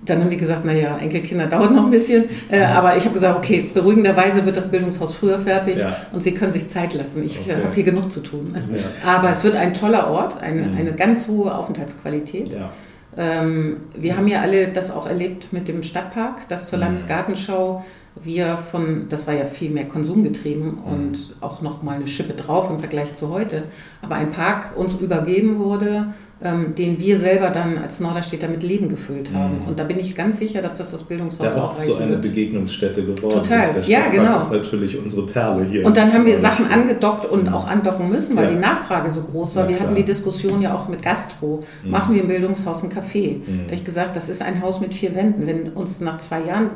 dann 0.04 0.20
haben 0.20 0.30
die 0.30 0.36
gesagt, 0.38 0.64
naja, 0.64 0.96
Enkelkinder 0.98 1.46
dauert 1.46 1.72
noch 1.72 1.84
ein 1.84 1.90
bisschen. 1.90 2.24
Äh, 2.50 2.62
aber 2.62 2.96
ich 2.96 3.04
habe 3.04 3.12
gesagt, 3.14 3.36
okay, 3.36 3.70
beruhigenderweise 3.72 4.44
wird 4.46 4.56
das 4.56 4.70
Bildungshaus 4.70 5.12
früher 5.12 5.38
fertig 5.38 5.78
Ja. 5.78 5.94
und 6.12 6.22
sie 6.22 6.32
können 6.32 6.52
sich 6.52 6.68
Zeit 6.68 6.94
lassen. 6.94 7.22
Ich 7.24 7.38
Okay. 7.38 7.50
äh, 7.50 7.64
habe 7.64 7.74
hier 7.74 7.84
genug 7.84 8.10
zu 8.10 8.20
tun. 8.20 8.54
Ja. 8.54 9.10
Aber 9.18 9.30
es 9.30 9.44
wird 9.44 9.56
ein 9.56 9.74
toller 9.74 10.08
Ort, 10.10 10.42
ein, 10.42 10.72
Mhm. 10.72 10.78
eine 10.78 10.92
ganz 10.94 11.28
hohe 11.28 11.54
Aufenthaltsqualität. 11.54 12.54
Ja. 12.54 12.70
Ähm, 13.16 13.78
wir 13.94 14.16
haben 14.16 14.28
ja 14.28 14.40
alle 14.40 14.68
das 14.68 14.90
auch 14.90 15.06
erlebt 15.06 15.52
mit 15.52 15.68
dem 15.68 15.82
Stadtpark, 15.82 16.48
das 16.48 16.68
zur 16.68 16.78
Mhm. 16.78 16.84
Landesgartenschau 16.84 17.84
wir 18.22 18.56
von, 18.56 19.06
das 19.08 19.26
war 19.28 19.34
ja 19.34 19.44
viel 19.44 19.70
mehr 19.70 19.86
konsumgetrieben 19.86 20.74
und 20.78 21.34
auch 21.40 21.62
noch 21.62 21.82
mal 21.82 21.96
eine 21.96 22.06
Schippe 22.08 22.34
drauf 22.34 22.68
im 22.68 22.78
Vergleich 22.80 23.14
zu 23.14 23.28
heute, 23.30 23.62
aber 24.02 24.16
ein 24.16 24.30
Park 24.30 24.76
uns 24.76 24.96
übergeben 24.96 25.58
wurde, 25.58 26.06
ähm, 26.42 26.74
den 26.74 26.98
wir 26.98 27.18
selber 27.18 27.50
dann 27.50 27.76
als 27.76 28.00
Norderstädter 28.00 28.48
mit 28.48 28.62
Leben 28.62 28.88
gefüllt 28.88 29.30
haben. 29.34 29.60
Mhm. 29.62 29.68
Und 29.68 29.78
da 29.78 29.84
bin 29.84 29.98
ich 29.98 30.14
ganz 30.14 30.38
sicher, 30.38 30.62
dass 30.62 30.78
das 30.78 30.90
das 30.90 31.02
Bildungshaus 31.02 31.52
Der 31.52 31.62
auch 31.62 31.76
auch 31.76 31.80
so 31.80 31.96
eine 31.96 32.12
wird. 32.12 32.22
Begegnungsstätte 32.22 33.04
geworden 33.04 33.42
Total. 33.42 33.68
ist. 33.68 33.74
Der 33.74 33.84
Ja, 33.84 34.08
genau. 34.10 34.38
ist 34.38 34.50
natürlich 34.50 34.98
unsere 34.98 35.26
Perle 35.26 35.64
hier. 35.64 35.84
Und 35.84 35.96
dann 35.96 36.12
haben 36.12 36.24
wir 36.24 36.38
Sachen 36.38 36.66
angedockt 36.70 37.26
und 37.26 37.52
auch 37.52 37.68
andocken 37.68 38.08
müssen, 38.08 38.36
weil 38.36 38.44
Ja. 38.46 38.50
die 38.52 38.56
Nachfrage 38.58 39.10
so 39.10 39.20
groß 39.22 39.56
war. 39.56 39.64
Na 39.64 39.68
wir 39.68 39.76
klar. 39.76 39.88
hatten 39.88 39.96
die 39.96 40.04
Diskussion 40.04 40.62
ja 40.62 40.74
auch 40.74 40.88
mit 40.88 41.02
Gastro. 41.02 41.60
Mhm. 41.84 41.90
Machen 41.90 42.14
wir 42.14 42.22
im 42.22 42.28
Bildungshaus 42.28 42.82
ein 42.84 42.90
Café? 42.90 43.36
Mhm. 43.36 43.42
Da 43.58 43.64
habe 43.64 43.74
ich 43.74 43.84
gesagt, 43.84 44.16
das 44.16 44.28
ist 44.30 44.40
ein 44.42 44.62
Haus 44.62 44.80
mit 44.80 44.94
vier 44.94 45.14
Wänden. 45.14 45.46
Wenn 45.46 45.68
uns 45.70 46.00
nach 46.00 46.18
zwei 46.18 46.42
Jahren 46.42 46.70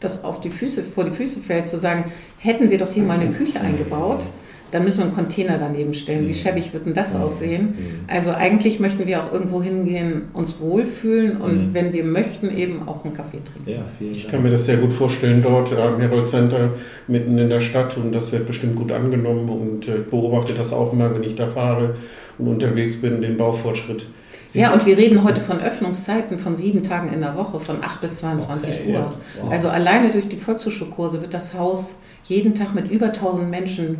das 0.00 0.22
auf 0.22 0.40
die 0.40 0.50
Füße, 0.50 0.82
vor 0.82 1.04
die 1.04 1.10
Füße 1.10 1.40
fällt, 1.40 1.68
zu 1.68 1.76
sagen, 1.76 2.04
hätten 2.38 2.70
wir 2.70 2.78
doch 2.78 2.92
hier 2.92 3.02
mal 3.02 3.18
eine 3.18 3.30
Küche 3.32 3.60
eingebaut, 3.60 4.22
dann 4.70 4.84
müssen 4.84 4.98
wir 4.98 5.04
einen 5.06 5.14
Container 5.14 5.56
daneben 5.58 5.94
stellen. 5.94 6.22
Wie 6.24 6.28
Mhm. 6.28 6.32
schäbig 6.34 6.72
wird 6.72 6.86
denn 6.86 6.92
das 6.92 7.14
Mhm. 7.14 7.22
aussehen? 7.22 7.62
Mhm. 7.68 7.74
Also 8.06 8.32
eigentlich 8.32 8.80
möchten 8.80 9.06
wir 9.06 9.22
auch 9.22 9.32
irgendwo 9.32 9.62
hingehen, 9.62 10.22
uns 10.34 10.60
wohlfühlen 10.60 11.38
und 11.38 11.68
Mhm. 11.68 11.74
wenn 11.74 11.92
wir 11.92 12.04
möchten, 12.04 12.54
eben 12.56 12.86
auch 12.88 13.04
einen 13.04 13.14
Kaffee 13.14 13.38
trinken. 13.42 13.70
Ja, 13.70 13.84
vielen 13.98 14.12
Ich 14.12 14.22
Dank. 14.22 14.32
kann 14.34 14.42
mir 14.42 14.50
das 14.50 14.66
sehr 14.66 14.76
gut 14.76 14.92
vorstellen, 14.92 15.40
dort 15.42 15.72
am 15.72 16.00
Herold 16.00 16.28
Center 16.28 16.70
mitten 17.06 17.38
in 17.38 17.48
der 17.50 17.60
Stadt 17.60 17.96
und 17.96 18.12
das 18.14 18.30
wird 18.32 18.46
bestimmt 18.46 18.76
gut 18.76 18.92
angenommen 18.92 19.48
und 19.48 19.88
äh, 19.88 19.92
beobachte 20.10 20.52
das 20.54 20.72
auch 20.72 20.92
mal, 20.92 21.14
wenn 21.14 21.22
ich 21.22 21.34
da 21.34 21.46
fahre 21.46 21.96
und 22.38 22.48
unterwegs 22.48 23.00
bin, 23.00 23.20
den 23.22 23.36
Baufortschritt. 23.36 24.06
Sie 24.46 24.60
Ja, 24.60 24.72
und 24.72 24.86
wir 24.86 24.96
reden 24.96 25.24
heute 25.24 25.40
von 25.42 25.60
Öffnungszeiten 25.60 26.38
von 26.38 26.56
sieben 26.56 26.82
Tagen 26.82 27.12
in 27.12 27.20
der 27.20 27.36
Woche, 27.36 27.60
von 27.60 27.76
8 27.82 28.00
bis 28.00 28.16
22 28.18 28.80
Okay, 28.80 28.88
Uhr. 28.88 28.92
ja. 28.94 29.10
Wow. 29.42 29.50
Also 29.52 29.68
alleine 29.68 30.08
durch 30.10 30.26
die 30.28 30.36
Volkshochschulkurse 30.38 31.20
wird 31.20 31.34
das 31.34 31.52
Haus 31.54 32.00
jeden 32.24 32.54
Tag 32.54 32.74
mit 32.74 32.90
über 32.90 33.12
1000 33.12 33.50
Menschen 33.50 33.98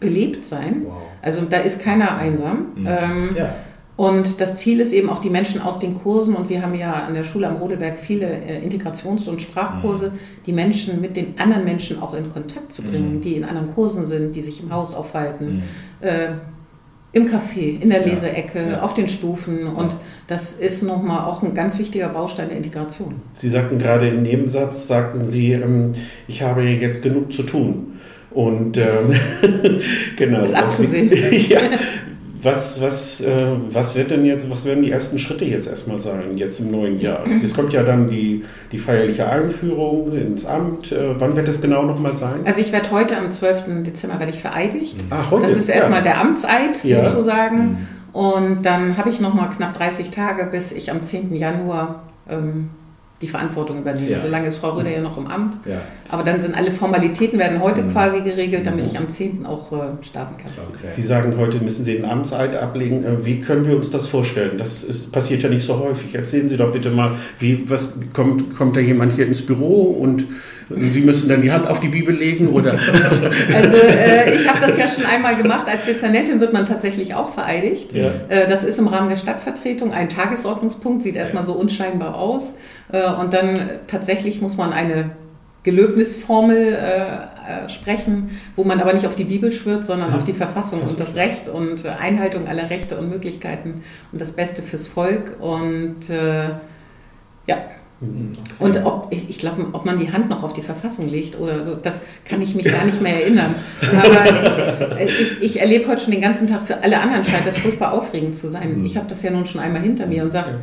belebt 0.00 0.44
sein. 0.44 0.82
Wow. 0.86 0.92
Also 1.22 1.42
da 1.48 1.58
ist 1.58 1.80
keiner 1.80 2.16
einsam. 2.18 2.66
Mhm. 2.74 2.86
Ähm, 2.86 3.30
Ja. 3.36 3.54
Und 3.96 4.40
das 4.40 4.56
Ziel 4.56 4.80
ist 4.80 4.92
eben 4.92 5.08
auch 5.08 5.20
die 5.20 5.30
Menschen 5.30 5.62
aus 5.62 5.78
den 5.78 5.94
Kursen, 5.94 6.34
und 6.34 6.48
wir 6.50 6.62
haben 6.62 6.74
ja 6.74 6.92
an 7.06 7.14
der 7.14 7.22
Schule 7.22 7.46
am 7.46 7.58
Rodelberg 7.58 7.96
viele 7.96 8.26
äh, 8.26 8.58
Integrations- 8.66 9.28
und 9.28 9.40
Sprachkurse, 9.40 10.10
die 10.46 10.52
Menschen 10.52 11.00
mit 11.00 11.14
den 11.16 11.34
anderen 11.38 11.64
Menschen 11.64 12.02
auch 12.02 12.12
in 12.12 12.28
Kontakt 12.28 12.72
zu 12.72 12.82
bringen, 12.82 13.14
Mhm. 13.16 13.20
die 13.20 13.36
in 13.36 13.44
anderen 13.44 13.68
Kursen 13.72 14.04
sind, 14.06 14.34
die 14.34 14.40
sich 14.40 14.60
im 14.64 14.72
Haus 14.72 14.94
aufhalten, 14.96 15.62
Mhm. 16.02 16.08
äh, 16.08 16.28
im 17.12 17.26
Café, 17.28 17.80
in 17.80 17.90
der 17.90 18.00
Ja. 18.00 18.06
Leseecke, 18.08 18.70
Ja. 18.72 18.80
auf 18.82 18.94
den 18.94 19.06
Stufen. 19.06 19.68
Und 19.68 19.94
das 20.26 20.54
ist 20.54 20.82
nochmal 20.82 21.24
auch 21.26 21.44
ein 21.44 21.54
ganz 21.54 21.78
wichtiger 21.78 22.08
Baustein 22.08 22.48
der 22.48 22.56
Integration. 22.56 23.14
Sie 23.34 23.48
sagten 23.48 23.78
gerade 23.78 24.08
im 24.08 24.24
Nebensatz, 24.24 24.88
sagten 24.88 25.24
Sie, 25.24 25.52
ähm, 25.52 25.94
ich 26.26 26.42
habe 26.42 26.62
jetzt 26.64 27.04
genug 27.04 27.32
zu 27.32 27.44
tun. 27.44 27.93
Und 28.34 28.76
ähm, 28.78 29.12
genau. 30.16 30.42
Ist 30.42 30.52
was- 30.54 30.60
abzusehen. 30.60 31.10
ja. 31.48 31.60
Was, 32.42 32.78
was, 32.82 33.22
äh, 33.22 33.46
was 33.70 33.94
wird 33.96 34.10
denn 34.10 34.26
jetzt, 34.26 34.50
was 34.50 34.66
werden 34.66 34.82
die 34.82 34.90
ersten 34.90 35.18
Schritte 35.18 35.46
jetzt 35.46 35.66
erstmal 35.66 35.98
sein, 35.98 36.36
jetzt 36.36 36.60
im 36.60 36.70
neuen 36.70 37.00
Jahr? 37.00 37.24
Es 37.42 37.54
kommt 37.54 37.72
ja 37.72 37.82
dann 37.82 38.10
die, 38.10 38.44
die 38.70 38.76
feierliche 38.78 39.26
Einführung 39.26 40.12
ins 40.14 40.44
Amt. 40.44 40.92
Äh, 40.92 41.18
wann 41.18 41.36
wird 41.36 41.48
das 41.48 41.62
genau 41.62 41.84
nochmal 41.84 42.14
sein? 42.14 42.40
Also 42.44 42.60
ich 42.60 42.70
werde 42.70 42.90
heute 42.90 43.16
am 43.16 43.30
12. 43.30 43.82
Dezember 43.86 44.18
werde 44.18 44.30
ich 44.32 44.40
vereidigt. 44.40 44.96
Ach, 45.08 45.30
heute? 45.30 45.44
Das 45.46 45.56
ist 45.56 45.70
erstmal 45.70 46.02
der 46.02 46.20
Amtseid 46.20 46.84
Ja. 46.84 47.08
sozusagen. 47.08 47.78
Und 48.12 48.62
dann 48.66 48.98
habe 48.98 49.08
ich 49.08 49.20
nochmal 49.20 49.48
knapp 49.48 49.72
30 49.72 50.10
Tage, 50.10 50.44
bis 50.50 50.70
ich 50.72 50.90
am 50.90 51.02
10. 51.02 51.34
Januar 51.34 52.02
ähm, 52.28 52.68
die 53.24 53.30
Verantwortung 53.30 53.78
übernehme. 53.80 54.10
Ja. 54.10 54.18
Solange 54.20 54.48
ist 54.48 54.58
Frau 54.58 54.70
Röder 54.72 54.90
ja 54.90 55.00
noch 55.00 55.16
im 55.16 55.26
Amt. 55.26 55.56
Ja. 55.64 55.80
Aber 56.10 56.22
dann 56.22 56.40
sind 56.40 56.54
alle 56.56 56.70
Formalitäten 56.70 57.38
werden 57.38 57.60
heute 57.60 57.82
Mhm. 57.82 57.92
quasi 57.92 58.20
geregelt, 58.20 58.66
damit 58.66 58.84
Mhm. 58.84 58.90
ich 58.90 58.98
am 58.98 59.08
10. 59.08 59.46
auch 59.46 59.72
äh, 59.72 59.76
starten 60.02 60.36
kann. 60.36 60.50
Okay. 60.68 60.88
Sie 60.92 61.02
sagen, 61.02 61.34
heute 61.38 61.58
müssen 61.58 61.84
Sie 61.86 61.94
den 61.94 62.04
Amtseid 62.04 62.54
ablegen. 62.56 63.02
Äh, 63.04 63.24
Wie 63.24 63.40
können 63.40 63.66
wir 63.66 63.76
uns 63.76 63.90
das 63.90 64.06
vorstellen? 64.06 64.58
Das 64.58 64.84
ist, 64.84 65.10
passiert 65.10 65.42
ja 65.42 65.48
nicht 65.48 65.64
so 65.66 65.78
häufig. 65.78 66.14
Erzählen 66.14 66.48
Sie 66.48 66.56
doch 66.58 66.70
bitte 66.70 66.90
mal, 66.90 67.12
wie, 67.38 67.64
was, 67.70 67.94
kommt, 68.12 68.54
kommt 68.56 68.76
da 68.76 68.80
jemand 68.80 69.12
hier 69.14 69.26
ins 69.26 69.40
Büro 69.40 69.82
und 69.84 70.26
Sie 70.68 71.00
müssen 71.00 71.28
dann 71.28 71.42
die 71.42 71.52
Hand 71.52 71.66
auf 71.66 71.80
die 71.80 71.88
Bibel 71.88 72.14
legen? 72.14 72.48
Oder? 72.48 72.78
Also 73.54 73.76
äh, 73.76 74.34
ich 74.34 74.48
habe 74.48 74.60
das 74.60 74.76
ja 74.78 74.88
schon 74.88 75.04
einmal 75.04 75.36
gemacht. 75.36 75.66
Als 75.68 75.84
Dezernentin 75.84 76.40
wird 76.40 76.52
man 76.52 76.66
tatsächlich 76.66 77.14
auch 77.14 77.32
vereidigt. 77.32 77.92
Ja. 77.92 78.10
Äh, 78.28 78.46
das 78.48 78.64
ist 78.64 78.78
im 78.78 78.88
Rahmen 78.88 79.08
der 79.08 79.16
Stadtvertretung 79.16 79.92
ein 79.92 80.08
Tagesordnungspunkt, 80.08 81.02
sieht 81.02 81.16
erstmal 81.16 81.44
so 81.44 81.52
unscheinbar 81.52 82.16
aus. 82.16 82.54
Äh, 82.92 83.10
und 83.20 83.32
dann 83.32 83.68
tatsächlich 83.86 84.40
muss 84.40 84.56
man 84.56 84.72
eine 84.72 85.10
Gelöbnisformel 85.64 86.74
äh, 86.74 87.64
äh, 87.64 87.68
sprechen, 87.68 88.38
wo 88.54 88.64
man 88.64 88.80
aber 88.80 88.92
nicht 88.92 89.06
auf 89.06 89.14
die 89.14 89.24
Bibel 89.24 89.50
schwört, 89.50 89.84
sondern 89.84 90.14
auf 90.14 90.24
die 90.24 90.34
Verfassung 90.34 90.82
und 90.82 91.00
das 91.00 91.16
Recht 91.16 91.48
und 91.48 91.84
äh, 91.84 91.88
Einhaltung 91.88 92.46
aller 92.46 92.70
Rechte 92.70 92.98
und 92.98 93.08
Möglichkeiten 93.08 93.80
und 94.12 94.20
das 94.20 94.32
Beste 94.32 94.62
fürs 94.62 94.86
Volk. 94.86 95.36
Und 95.40 96.10
äh, 96.10 96.50
ja. 97.46 97.56
Mhm, 98.04 98.32
okay. 98.32 98.54
Und 98.58 98.84
ob, 98.84 99.08
ich, 99.10 99.28
ich 99.30 99.38
glaube, 99.38 99.66
ob 99.72 99.84
man 99.84 99.98
die 99.98 100.12
Hand 100.12 100.28
noch 100.30 100.42
auf 100.42 100.52
die 100.52 100.62
Verfassung 100.62 101.08
legt 101.08 101.38
oder 101.38 101.62
so, 101.62 101.74
das 101.74 102.02
kann 102.24 102.40
ich 102.42 102.54
mich 102.54 102.66
gar 102.66 102.84
nicht 102.84 103.00
mehr 103.00 103.22
erinnern. 103.22 103.54
Aber 103.80 104.46
ist, 104.46 105.10
ich, 105.40 105.42
ich, 105.42 105.60
erlebe 105.60 105.88
heute 105.88 106.02
schon 106.02 106.12
den 106.12 106.20
ganzen 106.20 106.46
Tag, 106.46 106.62
für 106.66 106.82
alle 106.82 107.00
anderen 107.00 107.24
scheint 107.24 107.46
das 107.46 107.56
furchtbar 107.56 107.92
aufregend 107.92 108.36
zu 108.36 108.48
sein. 108.48 108.78
Mhm. 108.78 108.84
Ich 108.84 108.96
habe 108.96 109.08
das 109.08 109.22
ja 109.22 109.30
nun 109.30 109.46
schon 109.46 109.60
einmal 109.60 109.82
hinter 109.82 110.06
mir 110.06 110.22
und 110.22 110.30
sage, 110.30 110.58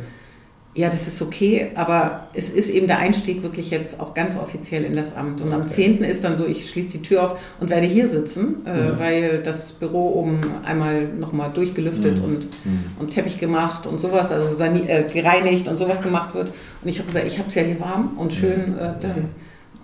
ja, 0.74 0.88
das 0.88 1.06
ist 1.06 1.20
okay, 1.20 1.70
aber 1.74 2.28
es 2.32 2.48
ist 2.48 2.70
eben 2.70 2.86
der 2.86 2.98
Einstieg 2.98 3.42
wirklich 3.42 3.70
jetzt 3.70 4.00
auch 4.00 4.14
ganz 4.14 4.38
offiziell 4.38 4.84
in 4.84 4.94
das 4.94 5.14
Amt. 5.14 5.42
Und 5.42 5.48
okay. 5.48 5.56
am 5.60 5.68
10. 5.68 6.02
ist 6.02 6.24
dann 6.24 6.34
so, 6.34 6.46
ich 6.46 6.70
schließe 6.70 6.98
die 6.98 7.02
Tür 7.02 7.24
auf 7.24 7.40
und 7.60 7.68
werde 7.68 7.86
hier 7.86 8.08
sitzen, 8.08 8.64
äh, 8.64 8.98
weil 8.98 9.42
das 9.42 9.74
Büro 9.74 10.14
oben 10.14 10.40
einmal 10.64 11.04
nochmal 11.08 11.50
durchgelüftet 11.52 12.18
mhm. 12.18 12.24
und, 12.24 12.64
mhm. 12.64 12.84
und 12.98 13.10
Teppich 13.10 13.36
gemacht 13.36 13.86
und 13.86 14.00
sowas, 14.00 14.32
also 14.32 14.64
äh, 14.64 15.04
gereinigt 15.12 15.68
und 15.68 15.76
sowas 15.76 16.00
gemacht 16.00 16.34
wird. 16.34 16.52
Und 16.82 16.88
ich 16.88 16.98
habe 16.98 17.06
gesagt, 17.06 17.26
ich 17.26 17.38
habe 17.38 17.48
es 17.48 17.54
ja 17.54 17.62
hier 17.62 17.80
warm 17.80 18.16
und 18.18 18.32
schön, 18.32 18.76
äh, 18.78 18.92
dann 19.00 19.30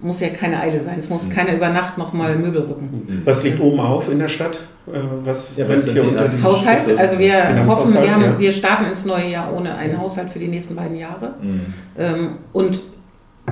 muss 0.00 0.20
ja 0.20 0.28
keine 0.28 0.60
Eile 0.60 0.80
sein. 0.80 0.98
Es 0.98 1.08
muss 1.08 1.26
mhm. 1.26 1.30
keiner 1.30 1.54
über 1.54 1.68
Nacht 1.68 1.98
nochmal 1.98 2.36
Möbel 2.36 2.62
rücken. 2.62 3.06
Mhm. 3.06 3.22
Was 3.24 3.42
liegt 3.42 3.60
oben 3.60 3.80
auf 3.80 4.10
in 4.10 4.18
der 4.18 4.28
Stadt? 4.28 4.58
Äh, 4.86 5.00
was 5.24 5.56
ja, 5.56 5.68
was 5.68 5.90
hier 5.90 6.06
unter 6.06 6.26
Haushalt? 6.42 6.96
Also 6.96 7.18
wir 7.18 7.66
hoffen, 7.66 7.94
wir, 7.94 8.14
haben, 8.14 8.22
ja. 8.22 8.38
wir 8.38 8.52
starten 8.52 8.84
ins 8.84 9.04
neue 9.04 9.28
Jahr 9.28 9.52
ohne 9.52 9.74
einen 9.74 9.98
Haushalt 9.98 10.30
für 10.30 10.38
die 10.38 10.48
nächsten 10.48 10.76
beiden 10.76 10.96
Jahre. 10.96 11.34
Mhm. 11.40 11.60
Ähm, 11.98 12.30
und 12.52 12.82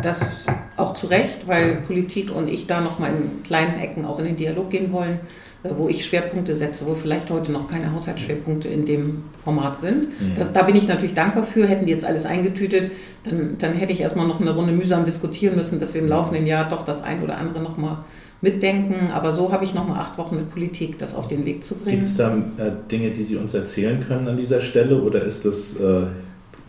das 0.02 0.44
auch 0.76 0.94
zu 0.94 1.06
Recht, 1.06 1.48
weil 1.48 1.76
Politik 1.76 2.34
und 2.34 2.48
ich 2.48 2.66
da 2.66 2.80
nochmal 2.80 3.10
in 3.10 3.42
kleinen 3.42 3.78
Ecken 3.80 4.04
auch 4.04 4.18
in 4.18 4.26
den 4.26 4.36
Dialog 4.36 4.70
gehen 4.70 4.92
wollen. 4.92 5.20
Äh, 5.62 5.70
wo 5.76 5.88
ich 5.88 6.04
Schwerpunkte 6.04 6.54
setze, 6.54 6.86
wo 6.86 6.94
vielleicht 6.94 7.30
heute 7.30 7.52
noch 7.52 7.66
keine 7.66 7.92
Haushaltsschwerpunkte 7.92 8.68
in 8.68 8.84
dem 8.84 9.24
Format 9.42 9.76
sind. 9.76 10.04
Mhm. 10.04 10.34
Da, 10.36 10.44
da, 10.44 10.62
bin 10.62 10.76
ich 10.76 10.88
natürlich 10.88 11.14
dankbar 11.14 11.44
für. 11.44 11.66
Hätten 11.66 11.86
die 11.86 11.92
jetzt 11.92 12.04
alles 12.04 12.26
eingetütet, 12.26 12.92
dann, 13.24 13.56
dann 13.58 13.72
hätte 13.74 13.92
ich 13.92 14.00
erstmal 14.00 14.26
noch 14.26 14.40
eine 14.40 14.54
Runde 14.54 14.72
mühsam 14.72 15.04
diskutieren 15.04 15.56
müssen, 15.56 15.78
dass 15.80 15.94
wir 15.94 16.00
im 16.00 16.08
laufenden 16.08 16.46
Jahr 16.46 16.68
doch 16.68 16.84
das 16.84 17.02
ein 17.02 17.22
oder 17.22 17.38
andere 17.38 17.60
nochmal 17.60 17.98
mitdenken. 18.40 19.10
Aber 19.12 19.32
so 19.32 19.52
habe 19.52 19.64
ich 19.64 19.74
nochmal 19.74 20.00
acht 20.00 20.18
Wochen 20.18 20.36
mit 20.36 20.50
Politik, 20.50 20.98
das 20.98 21.14
auf 21.14 21.28
den 21.28 21.44
Weg 21.46 21.64
zu 21.64 21.76
bringen. 21.76 21.98
Gibt 21.98 22.06
es 22.06 22.16
da 22.16 22.36
äh, 22.58 22.72
Dinge, 22.90 23.10
die 23.10 23.22
Sie 23.22 23.36
uns 23.36 23.54
erzählen 23.54 24.04
können 24.06 24.28
an 24.28 24.36
dieser 24.36 24.60
Stelle 24.60 25.00
oder 25.00 25.22
ist 25.22 25.44
das... 25.44 25.76
Äh 25.80 26.06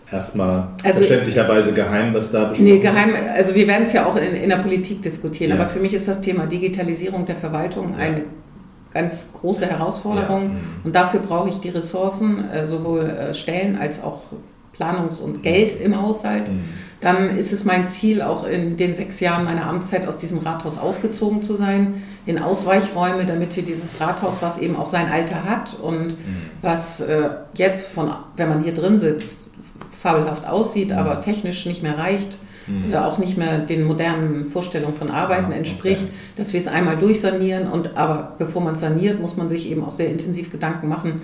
erstmal 0.10 0.70
also, 0.84 1.00
verständlicherweise 1.00 1.74
geheim, 1.74 2.14
was 2.14 2.32
da 2.32 2.46
besprochen 2.46 2.64
Nee, 2.64 2.80
geheim, 2.80 3.10
also 3.36 3.54
wir 3.54 3.68
werden 3.68 3.84
es 3.84 3.92
ja 3.92 4.06
auch 4.06 4.16
in, 4.16 4.36
in 4.36 4.48
der 4.48 4.56
Politik 4.56 5.02
diskutieren, 5.02 5.50
ja. 5.50 5.58
aber 5.58 5.68
für 5.68 5.82
mich 5.82 5.94
ist 5.94 6.08
das 6.08 6.22
Thema 6.22 6.46
Digitalisierung 6.46 7.26
der 7.26 7.36
Verwaltung 7.36 7.92
ja. 7.92 8.06
eine 8.06 8.24
ganz 8.98 9.30
große 9.32 9.66
Herausforderung. 9.68 10.44
Ja. 10.44 10.50
Mhm. 10.50 10.60
Und 10.84 10.96
dafür 10.96 11.20
brauche 11.20 11.50
ich 11.50 11.60
die 11.60 11.70
Ressourcen, 11.70 12.50
äh, 12.50 12.66
sowohl 12.66 13.10
äh, 13.10 13.34
Stellen 13.34 13.78
als 13.78 14.04
auch 14.04 14.22
Planungs- 14.78 15.22
und 15.22 15.44
Geld 15.44 15.80
im 15.80 16.00
Haushalt. 16.02 16.52
Mhm. 16.52 16.64
Dann 17.00 17.30
ist 17.30 17.54
es 17.54 17.64
mein 17.64 17.88
Ziel, 17.88 18.24
auch 18.24 18.44
in 18.46 18.76
den 18.76 18.96
sechs 18.96 19.20
Jahren 19.20 19.46
meiner 19.46 19.68
Amtszeit 19.68 20.08
aus 20.08 20.18
diesem 20.18 20.40
Rathaus 20.40 20.80
ausgezogen 20.80 21.44
zu 21.44 21.54
sein, 21.54 22.02
in 22.26 22.40
Ausweichräume, 22.40 23.26
damit 23.26 23.56
wir 23.56 23.64
dieses 23.64 24.02
Rathaus, 24.02 24.42
was 24.42 24.58
eben 24.58 24.76
auch 24.76 24.88
sein 24.88 25.12
Alter 25.12 25.44
hat 25.44 25.78
und 25.80 26.08
mhm. 26.08 26.42
was 26.62 27.02
äh, 27.02 27.30
jetzt 27.54 27.90
von, 27.90 28.12
wenn 28.36 28.50
man 28.50 28.64
hier 28.64 28.74
drin 28.74 28.98
sitzt, 28.98 29.48
fabelhaft 29.92 30.48
aussieht, 30.48 30.90
mhm. 30.90 30.98
aber 30.98 31.22
technisch 31.22 31.68
nicht 31.68 31.84
mehr 31.84 32.00
reicht, 32.00 32.40
mhm. 32.68 32.94
äh, 32.94 32.98
auch 32.98 33.18
nicht 33.18 33.38
mehr 33.38 33.60
den 33.60 33.84
modernen 33.84 34.46
Vorstellungen 34.46 34.96
von 34.96 35.10
Arbeiten 35.10 35.52
ah, 35.52 35.56
entspricht, 35.56 36.04
okay. 36.04 36.12
dass 36.36 36.54
wir 36.54 36.60
es 36.60 36.68
einmal 36.68 36.98
durchsanieren 36.98 37.68
und 37.68 37.98
aber 37.98 38.36
bevor 38.38 38.62
man 38.62 38.76
saniert, 38.76 39.20
muss 39.20 39.38
man 39.38 39.50
sich 39.50 39.70
eben 39.70 39.84
auch 39.84 39.92
sehr 39.92 40.10
intensiv 40.10 40.52
Gedanken 40.52 40.88
machen, 40.88 41.22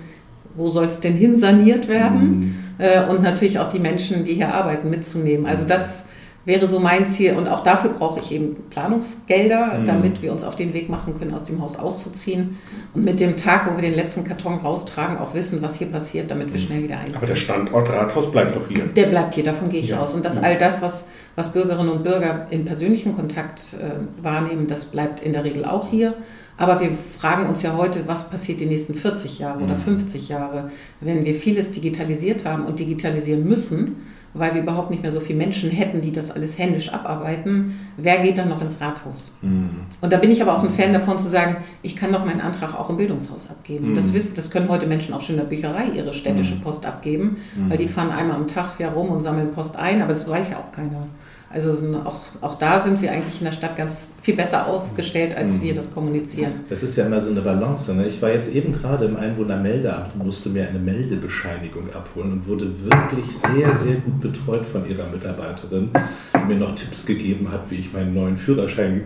wo 0.54 0.68
soll 0.68 0.86
es 0.86 1.00
denn 1.00 1.14
hin 1.14 1.36
saniert 1.36 1.88
werden 1.88 2.28
mhm. 2.28 2.54
äh, 2.78 3.04
und 3.08 3.22
natürlich 3.22 3.58
auch 3.58 3.68
die 3.68 3.80
Menschen, 3.80 4.24
die 4.24 4.34
hier 4.34 4.54
arbeiten, 4.54 4.90
mitzunehmen. 4.90 5.46
Also 5.46 5.64
mhm. 5.64 5.68
das 5.68 6.06
wäre 6.44 6.66
so 6.66 6.80
mein 6.80 7.06
Ziel. 7.06 7.34
Und 7.34 7.48
auch 7.48 7.62
dafür 7.62 7.90
brauche 7.90 8.20
ich 8.20 8.32
eben 8.32 8.56
Planungsgelder, 8.70 9.78
mhm. 9.78 9.84
damit 9.84 10.22
wir 10.22 10.32
uns 10.32 10.44
auf 10.44 10.56
den 10.56 10.72
Weg 10.74 10.88
machen 10.88 11.18
können, 11.18 11.32
aus 11.32 11.44
dem 11.44 11.60
Haus 11.60 11.76
auszuziehen. 11.76 12.58
Und 12.92 13.04
mit 13.04 13.20
dem 13.20 13.36
Tag, 13.36 13.70
wo 13.70 13.76
wir 13.76 13.82
den 13.82 13.94
letzten 13.94 14.24
Karton 14.24 14.58
raustragen, 14.58 15.18
auch 15.18 15.34
wissen, 15.34 15.62
was 15.62 15.76
hier 15.76 15.88
passiert, 15.88 16.30
damit 16.30 16.52
wir 16.52 16.60
mhm. 16.60 16.64
schnell 16.64 16.82
wieder 16.82 16.98
einziehen. 16.98 17.16
Aber 17.16 17.26
der 17.26 17.36
Standort 17.36 17.88
Rathaus 17.90 18.30
bleibt 18.30 18.56
doch 18.56 18.68
hier. 18.68 18.84
Der 18.84 19.06
bleibt 19.06 19.34
hier, 19.34 19.44
davon 19.44 19.68
gehe 19.68 19.80
ich 19.80 19.90
ja. 19.90 20.00
aus. 20.00 20.14
Und 20.14 20.24
dass 20.24 20.38
all 20.38 20.58
das, 20.58 20.82
was, 20.82 21.06
was 21.36 21.52
Bürgerinnen 21.52 21.90
und 21.90 22.04
Bürger 22.04 22.46
in 22.50 22.64
persönlichem 22.64 23.14
Kontakt 23.14 23.74
äh, 23.74 24.22
wahrnehmen, 24.22 24.66
das 24.66 24.86
bleibt 24.86 25.20
in 25.20 25.32
der 25.32 25.44
Regel 25.44 25.64
auch 25.64 25.90
hier. 25.90 26.14
Aber 26.56 26.80
wir 26.80 26.90
fragen 26.94 27.46
uns 27.46 27.62
ja 27.62 27.76
heute, 27.76 28.06
was 28.06 28.30
passiert 28.30 28.60
die 28.60 28.66
nächsten 28.66 28.94
40 28.94 29.40
Jahre 29.40 29.64
oder 29.64 29.76
50 29.76 30.22
mhm. 30.22 30.28
Jahre, 30.28 30.70
wenn 31.00 31.24
wir 31.24 31.34
vieles 31.34 31.72
digitalisiert 31.72 32.44
haben 32.44 32.64
und 32.64 32.78
digitalisieren 32.78 33.44
müssen 33.44 33.96
weil 34.34 34.54
wir 34.54 34.62
überhaupt 34.62 34.90
nicht 34.90 35.02
mehr 35.02 35.12
so 35.12 35.20
viele 35.20 35.38
Menschen 35.38 35.70
hätten, 35.70 36.00
die 36.00 36.12
das 36.12 36.30
alles 36.30 36.58
händisch 36.58 36.92
abarbeiten, 36.92 37.78
wer 37.96 38.18
geht 38.18 38.36
dann 38.36 38.48
noch 38.48 38.60
ins 38.60 38.80
Rathaus? 38.80 39.30
Mhm. 39.40 39.84
Und 40.00 40.12
da 40.12 40.18
bin 40.18 40.30
ich 40.30 40.42
aber 40.42 40.56
auch 40.56 40.62
ein 40.62 40.70
Fan 40.70 40.92
davon 40.92 41.18
zu 41.18 41.28
sagen, 41.28 41.56
ich 41.82 41.96
kann 41.96 42.12
doch 42.12 42.24
meinen 42.24 42.40
Antrag 42.40 42.74
auch 42.74 42.90
im 42.90 42.96
Bildungshaus 42.96 43.48
abgeben. 43.48 43.90
Mhm. 43.90 43.94
Das, 43.94 44.12
wissen, 44.12 44.34
das 44.34 44.50
können 44.50 44.68
heute 44.68 44.86
Menschen 44.86 45.14
auch 45.14 45.20
schon 45.20 45.36
in 45.36 45.40
der 45.40 45.48
Bücherei 45.48 45.86
ihre 45.94 46.12
städtische 46.12 46.56
mhm. 46.56 46.60
Post 46.60 46.84
abgeben, 46.84 47.38
weil 47.68 47.78
die 47.78 47.88
fahren 47.88 48.10
einmal 48.10 48.36
am 48.36 48.48
Tag 48.48 48.78
ja 48.78 48.90
rum 48.90 49.08
und 49.08 49.22
sammeln 49.22 49.52
Post 49.52 49.76
ein, 49.76 50.02
aber 50.02 50.12
das 50.12 50.28
weiß 50.28 50.50
ja 50.50 50.56
auch 50.58 50.72
keiner. 50.72 51.06
Also 51.54 51.72
auch, 52.04 52.20
auch 52.40 52.58
da 52.58 52.80
sind 52.80 53.00
wir 53.00 53.12
eigentlich 53.12 53.38
in 53.38 53.44
der 53.44 53.52
Stadt 53.52 53.76
ganz 53.76 54.16
viel 54.20 54.34
besser 54.34 54.66
aufgestellt, 54.66 55.36
als 55.36 55.54
mhm. 55.54 55.62
wir 55.62 55.74
das 55.74 55.94
kommunizieren. 55.94 56.52
Das 56.68 56.82
ist 56.82 56.96
ja 56.96 57.06
immer 57.06 57.20
so 57.20 57.30
eine 57.30 57.42
Balance. 57.42 57.94
Ne? 57.94 58.08
Ich 58.08 58.20
war 58.20 58.30
jetzt 58.30 58.52
eben 58.52 58.72
gerade 58.72 59.04
im 59.04 59.16
Einwohnermeldeamt 59.16 60.16
und 60.16 60.24
musste 60.24 60.48
mir 60.48 60.68
eine 60.68 60.80
Meldebescheinigung 60.80 61.92
abholen 61.92 62.32
und 62.32 62.48
wurde 62.48 62.66
wirklich 62.82 63.26
sehr, 63.26 63.72
sehr 63.72 63.94
gut 63.94 64.20
betreut 64.20 64.66
von 64.66 64.82
ihrer 64.88 65.06
Mitarbeiterin, 65.06 65.90
die 66.34 66.52
mir 66.52 66.58
noch 66.58 66.74
Tipps 66.74 67.06
gegeben 67.06 67.52
hat, 67.52 67.70
wie 67.70 67.76
ich 67.76 67.92
meinen 67.92 68.14
neuen 68.14 68.36
Führerschein 68.36 69.04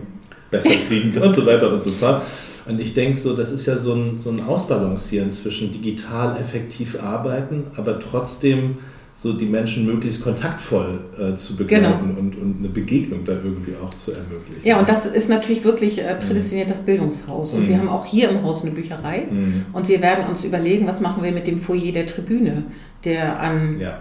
besser 0.49 0.75
kriegen 0.87 1.13
kann 1.13 1.23
und 1.27 1.35
so 1.35 1.45
weiter 1.45 1.71
und 1.71 1.83
so 1.83 1.91
fort. 1.91 2.23
Und 2.67 2.81
ich 2.81 2.95
denke 2.95 3.15
so, 3.15 3.35
das 3.35 3.51
ist 3.51 3.67
ja 3.67 3.77
so 3.77 3.93
ein, 3.93 4.17
so 4.17 4.31
ein 4.31 4.41
Ausbalancieren 4.41 5.29
zwischen 5.29 5.71
digital 5.71 6.35
effektiv 6.35 6.99
arbeiten, 6.99 7.65
aber 7.75 7.99
trotzdem 7.99 8.77
so 9.19 9.33
die 9.33 9.47
Menschen 9.47 9.85
möglichst 9.85 10.23
kontaktvoll 10.23 11.01
äh, 11.19 11.35
zu 11.35 11.57
begleiten 11.57 12.07
genau. 12.07 12.19
und, 12.21 12.37
und 12.37 12.59
eine 12.59 12.69
Begegnung 12.69 13.25
da 13.25 13.33
irgendwie 13.33 13.73
auch 13.75 13.89
zu 13.89 14.13
ermöglichen. 14.13 14.61
Ja, 14.63 14.79
und 14.79 14.87
das 14.87 15.05
ist 15.05 15.27
natürlich 15.27 15.65
wirklich 15.65 16.01
äh, 16.01 16.15
prädestiniert 16.15 16.69
das 16.69 16.85
Bildungshaus. 16.85 17.53
Und 17.53 17.63
mhm. 17.63 17.67
wir 17.67 17.77
haben 17.79 17.89
auch 17.89 18.05
hier 18.05 18.29
im 18.29 18.43
Haus 18.43 18.61
eine 18.61 18.71
Bücherei. 18.71 19.27
Mhm. 19.29 19.65
Und 19.73 19.89
wir 19.89 20.01
werden 20.01 20.25
uns 20.29 20.45
überlegen, 20.45 20.87
was 20.87 21.01
machen 21.01 21.21
wir 21.21 21.33
mit 21.33 21.47
dem 21.47 21.57
Foyer 21.57 21.91
der 21.91 22.05
Tribüne, 22.05 22.63
der 23.03 23.41
an 23.41 23.81
ja. 23.81 23.99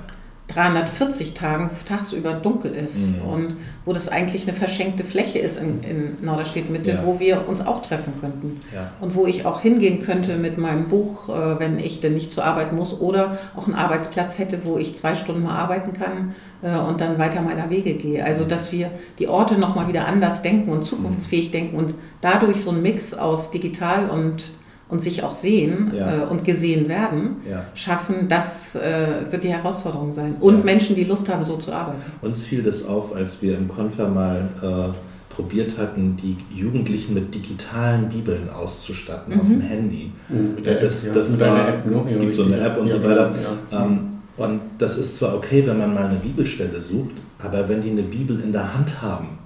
340 0.59 1.35
Tagen 1.35 1.71
tagsüber 1.87 2.33
dunkel 2.33 2.73
ist 2.73 3.17
mhm. 3.17 3.31
und 3.31 3.57
wo 3.85 3.93
das 3.93 4.09
eigentlich 4.09 4.43
eine 4.43 4.57
verschenkte 4.57 5.05
Fläche 5.05 5.39
ist 5.39 5.57
in, 5.57 5.85
in 5.85 6.17
Norderstedt 6.21 6.69
Mitte, 6.69 6.91
ja. 6.91 7.07
wo 7.07 7.21
wir 7.21 7.49
uns 7.49 7.65
auch 7.65 7.81
treffen 7.81 8.13
könnten. 8.21 8.59
Ja. 8.75 8.91
Und 9.01 9.15
wo 9.15 9.27
ich 9.27 9.47
auch 9.47 9.61
hingehen 9.61 10.01
könnte 10.01 10.37
mit 10.37 10.59
meinem 10.59 10.89
Buch, 10.89 11.29
äh, 11.29 11.61
wenn 11.61 11.79
ich 11.79 12.01
denn 12.01 12.15
nicht 12.15 12.33
zur 12.33 12.45
Arbeit 12.45 12.73
muss 12.73 13.01
oder 13.01 13.39
auch 13.57 13.67
einen 13.67 13.77
Arbeitsplatz 13.77 14.41
hätte, 14.41 14.65
wo 14.65 14.79
ich 14.79 14.97
zwei 14.97 15.15
Stunden 15.15 15.45
mal 15.45 15.57
arbeiten 15.57 15.93
kann 15.93 16.35
äh, 16.63 16.77
und 16.77 17.01
dann 17.01 17.21
weiter 17.21 17.41
meiner 17.41 17.71
Wege 17.71 17.95
gehe. 17.95 18.25
Also, 18.25 18.45
dass 18.45 18.73
wir 18.73 18.91
die 19.21 19.29
Orte 19.29 19.59
nochmal 19.59 19.87
wieder 19.87 20.09
anders 20.09 20.43
denken 20.43 20.73
und 20.73 20.85
zukunftsfähig 20.85 21.49
mhm. 21.49 21.53
denken 21.53 21.77
und 21.77 21.95
dadurch 22.21 22.65
so 22.65 22.73
ein 22.73 22.83
Mix 22.83 23.15
aus 23.15 23.53
digital 23.53 24.11
und 24.11 24.58
und 24.89 25.03
sich 25.03 25.23
auch 25.23 25.35
sehen 25.35 25.93
ja. 25.95 26.23
äh, 26.23 26.27
und 26.27 26.45
gesehen 26.45 26.89
werden, 26.89 27.37
ja. 27.49 27.67
schaffen, 27.75 28.27
das 28.29 28.75
äh, 28.75 29.31
wird 29.31 29.45
die 29.45 29.53
Herausforderung 29.53 30.13
sein. 30.13 30.37
Und 30.41 30.59
ja. 30.59 30.65
Menschen, 30.65 30.97
die 30.97 31.05
Lust 31.05 31.29
haben, 31.29 31.45
so 31.45 31.57
zu 31.57 31.73
arbeiten. 31.73 32.01
Uns 32.23 32.43
fiel 32.43 32.63
das 32.63 32.87
auf, 32.87 33.15
als 33.15 33.43
wir 33.43 33.57
im 33.57 33.69
Konfer 33.69 34.09
mal 34.09 34.49
äh, 34.63 35.35
probiert 35.35 35.79
hatten, 35.79 36.17
die 36.17 36.37
Jugendlichen 36.55 37.15
mit 37.15 37.35
digitalen 37.35 38.09
Bibeln 38.09 38.49
auszustatten 38.51 39.35
mhm. 39.35 39.41
auf 39.41 39.47
dem 39.47 39.61
Handy. 39.61 40.11
Mhm, 40.29 40.57
das, 40.65 41.05
App, 41.05 41.15
das 41.15 41.39
war, 41.39 41.69
App, 41.69 41.87
ne? 41.87 42.19
gibt 42.19 42.35
so 42.35 42.45
eine 42.45 42.59
App 42.59 42.79
und 42.79 42.91
so 42.91 43.03
weiter. 43.05 43.33
Ähm, 43.71 44.01
und 44.37 44.61
das 44.79 44.97
ist 44.97 45.17
zwar 45.17 45.35
okay, 45.35 45.65
wenn 45.67 45.79
man 45.79 45.95
mal 45.95 46.07
eine 46.07 46.19
Bibelstelle 46.19 46.81
sucht, 46.81 47.17
aber 47.39 47.69
wenn 47.69 47.83
die 47.83 47.91
eine 47.91 48.03
Bibel 48.03 48.41
in 48.41 48.53
der 48.53 48.73
Hand 48.73 49.03
haben, 49.03 49.38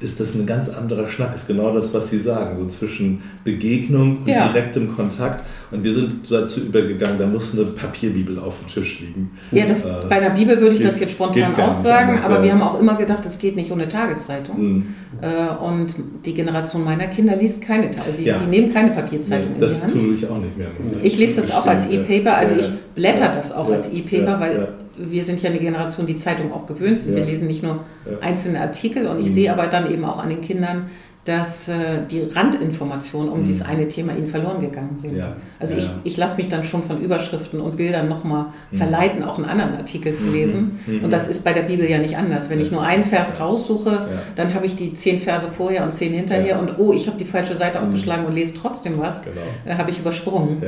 ist 0.00 0.20
das 0.20 0.34
ein 0.34 0.46
ganz 0.46 0.68
anderer 0.68 1.06
Schnack, 1.08 1.34
ist 1.34 1.48
genau 1.48 1.74
das, 1.74 1.92
was 1.92 2.10
Sie 2.10 2.18
sagen, 2.18 2.56
so 2.58 2.66
zwischen 2.66 3.20
Begegnung 3.42 4.18
und 4.18 4.28
ja. 4.28 4.46
direktem 4.46 4.94
Kontakt. 4.94 5.44
Und 5.70 5.82
wir 5.82 5.92
sind 5.92 6.30
dazu 6.30 6.60
übergegangen, 6.60 7.18
da 7.18 7.26
muss 7.26 7.52
eine 7.52 7.64
Papierbibel 7.64 8.38
auf 8.38 8.58
dem 8.60 8.68
Tisch 8.68 9.00
liegen. 9.00 9.30
Ja, 9.50 9.66
das, 9.66 9.84
äh, 9.84 9.92
bei 10.08 10.20
der 10.20 10.30
Bibel 10.30 10.60
würde 10.60 10.74
ich 10.74 10.80
geht, 10.80 10.88
das 10.88 11.00
jetzt 11.00 11.12
spontan 11.12 11.54
auch 11.54 11.72
sagen, 11.72 12.10
anders, 12.10 12.24
aber 12.24 12.36
ja. 12.36 12.44
wir 12.44 12.52
haben 12.52 12.62
auch 12.62 12.80
immer 12.80 12.94
gedacht, 12.94 13.24
es 13.26 13.38
geht 13.38 13.56
nicht 13.56 13.72
ohne 13.72 13.88
Tageszeitung. 13.88 14.60
Mhm. 14.60 14.86
Äh, 15.20 15.64
und 15.64 15.94
die 16.24 16.34
Generation 16.34 16.84
meiner 16.84 17.08
Kinder 17.08 17.34
liest 17.34 17.60
keine, 17.60 17.86
also 17.88 18.22
ja. 18.22 18.38
die 18.38 18.46
nehmen 18.46 18.72
keine 18.72 18.90
Papierzeitung 18.90 19.52
nee, 19.52 19.64
in 19.64 19.68
die 19.68 19.74
Hand. 19.74 19.94
Das 19.94 20.02
tue 20.02 20.14
ich 20.14 20.28
auch 20.28 20.38
nicht 20.38 20.56
mehr. 20.56 20.68
Ich, 21.02 21.14
ich 21.14 21.18
lese 21.18 21.36
das 21.36 21.50
auch 21.50 21.66
als 21.66 21.86
E-Paper, 21.90 22.36
also 22.36 22.54
ich 22.54 22.70
blätter 22.94 23.32
das 23.34 23.52
auch 23.52 23.68
als 23.68 23.92
E-Paper, 23.92 24.38
weil 24.38 24.68
wir 24.98 25.22
sind 25.24 25.42
ja 25.42 25.50
eine 25.50 25.58
Generation, 25.58 26.06
die 26.06 26.16
Zeitung 26.16 26.52
auch 26.52 26.66
gewöhnt 26.66 27.00
sind. 27.00 27.12
Ja. 27.12 27.18
Wir 27.18 27.26
lesen 27.26 27.46
nicht 27.46 27.62
nur 27.62 27.84
ja. 28.04 28.18
einzelne 28.20 28.60
Artikel 28.60 29.06
und 29.06 29.20
ich 29.20 29.28
mhm. 29.28 29.34
sehe 29.34 29.52
aber 29.52 29.66
dann 29.66 29.90
eben 29.90 30.04
auch 30.04 30.18
an 30.18 30.28
den 30.28 30.40
Kindern, 30.40 30.86
dass 31.28 31.68
äh, 31.68 31.74
die 32.10 32.22
Randinformationen 32.22 33.30
um 33.30 33.40
mhm. 33.40 33.44
dieses 33.44 33.60
eine 33.60 33.86
Thema 33.86 34.16
ihnen 34.16 34.28
verloren 34.28 34.60
gegangen 34.60 34.96
sind. 34.96 35.18
Ja. 35.18 35.36
Also 35.60 35.74
ja. 35.74 35.80
ich, 35.80 35.90
ich 36.04 36.16
lasse 36.16 36.38
mich 36.38 36.48
dann 36.48 36.64
schon 36.64 36.82
von 36.82 37.02
Überschriften 37.02 37.60
und 37.60 37.76
Bildern 37.76 38.08
nochmal 38.08 38.46
mhm. 38.70 38.76
verleiten, 38.78 39.22
auch 39.22 39.36
einen 39.36 39.44
anderen 39.44 39.74
Artikel 39.74 40.14
zu 40.14 40.28
mhm. 40.28 40.32
lesen. 40.32 40.78
Mhm. 40.86 41.04
Und 41.04 41.12
das 41.12 41.28
ist 41.28 41.44
bei 41.44 41.52
der 41.52 41.62
Bibel 41.62 41.88
ja 41.88 41.98
nicht 41.98 42.16
anders. 42.16 42.48
Wenn 42.48 42.60
das 42.60 42.68
ich 42.68 42.72
nur 42.72 42.82
einen 42.82 43.04
Vers 43.04 43.38
raussuche, 43.40 43.90
ja. 43.90 44.08
dann 44.36 44.54
habe 44.54 44.64
ich 44.64 44.74
die 44.74 44.94
zehn 44.94 45.18
Verse 45.18 45.48
vorher 45.48 45.84
und 45.84 45.94
zehn 45.94 46.14
hinterher 46.14 46.58
und 46.58 46.78
oh, 46.78 46.94
ich 46.94 47.06
habe 47.06 47.18
die 47.18 47.26
falsche 47.26 47.54
Seite 47.54 47.78
mhm. 47.78 47.84
aufgeschlagen 47.84 48.24
und 48.24 48.32
lese 48.32 48.54
trotzdem 48.54 48.98
was, 48.98 49.22
genau. 49.22 49.36
äh, 49.66 49.74
habe 49.74 49.90
ich 49.90 49.98
übersprungen. 49.98 50.62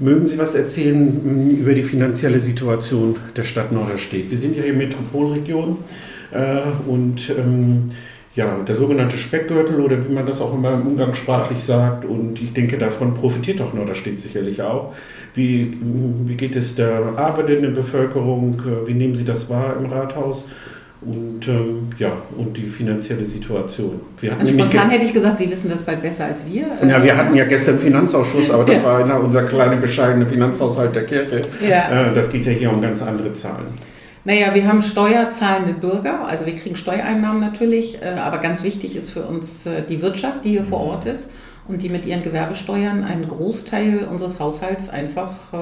Mögen 0.00 0.24
Sie 0.24 0.38
was 0.38 0.54
erzählen 0.54 0.98
mm, 0.98 1.60
über 1.60 1.74
die 1.74 1.82
finanzielle 1.82 2.40
Situation 2.40 3.16
der 3.36 3.44
Stadt 3.44 3.70
Norderstedt? 3.70 4.30
Wir 4.30 4.38
sind 4.38 4.56
ja 4.56 4.62
hier 4.62 4.72
Metropolregion 4.72 5.76
äh, 6.32 6.62
und 6.86 7.28
ähm, 7.38 7.90
ja, 8.34 8.62
der 8.66 8.74
sogenannte 8.76 9.18
Speckgürtel 9.18 9.78
oder 9.80 10.02
wie 10.08 10.12
man 10.12 10.24
das 10.24 10.40
auch 10.40 10.54
immer 10.54 10.72
umgangssprachlich 10.72 11.62
sagt. 11.62 12.06
Und 12.06 12.40
ich 12.40 12.54
denke, 12.54 12.78
davon 12.78 13.12
profitiert 13.14 13.60
auch 13.60 13.74
Norderstedt 13.74 14.18
sicherlich 14.20 14.62
auch. 14.62 14.94
Wie, 15.34 15.76
wie 16.24 16.34
geht 16.34 16.56
es 16.56 16.74
der 16.76 17.18
arbeitenden 17.18 17.74
Bevölkerung? 17.74 18.62
Wie 18.86 18.94
nehmen 18.94 19.16
Sie 19.16 19.24
das 19.24 19.50
wahr 19.50 19.76
im 19.78 19.86
Rathaus? 19.86 20.46
Und 21.02 21.48
ähm, 21.48 21.88
ja, 21.96 22.12
und 22.36 22.54
die 22.54 22.68
finanzielle 22.68 23.24
Situation. 23.24 24.00
Wir 24.20 24.32
hatten 24.32 24.42
also 24.42 24.52
spontan 24.52 24.90
hätte 24.90 25.04
ich 25.04 25.14
gesagt, 25.14 25.38
Sie 25.38 25.50
wissen 25.50 25.70
das 25.70 25.82
bald 25.82 26.02
besser 26.02 26.26
als 26.26 26.44
wir. 26.46 26.66
Ja, 26.86 27.02
wir 27.02 27.16
hatten 27.16 27.34
ja 27.34 27.46
gestern 27.46 27.78
Finanzausschuss, 27.78 28.50
aber 28.50 28.64
das 28.64 28.82
ja. 28.82 28.84
war 28.84 29.24
unser 29.24 29.44
kleiner 29.44 29.76
bescheidene 29.76 30.28
Finanzhaushalt 30.28 30.94
der 30.94 31.06
Kirche. 31.06 31.46
Ja. 31.66 32.08
Äh, 32.08 32.14
das 32.14 32.30
geht 32.30 32.44
ja 32.44 32.52
hier 32.52 32.70
um 32.70 32.82
ganz 32.82 33.00
andere 33.00 33.32
Zahlen. 33.32 33.68
Naja, 34.24 34.48
wir 34.52 34.68
haben 34.68 34.82
steuerzahlende 34.82 35.72
Bürger, 35.72 36.26
also 36.26 36.44
wir 36.44 36.54
kriegen 36.54 36.76
Steuereinnahmen 36.76 37.40
natürlich, 37.40 38.02
äh, 38.02 38.18
aber 38.18 38.36
ganz 38.36 38.62
wichtig 38.62 38.94
ist 38.94 39.08
für 39.08 39.22
uns 39.22 39.64
äh, 39.64 39.82
die 39.88 40.02
Wirtschaft, 40.02 40.44
die 40.44 40.50
hier 40.50 40.64
vor 40.64 40.80
Ort 40.80 41.06
ist 41.06 41.30
und 41.70 41.82
die 41.82 41.88
mit 41.88 42.06
ihren 42.06 42.22
Gewerbesteuern 42.22 43.04
einen 43.04 43.26
Großteil 43.28 44.06
unseres 44.10 44.40
Haushalts 44.40 44.88
einfach 44.88 45.30
äh, 45.52 45.56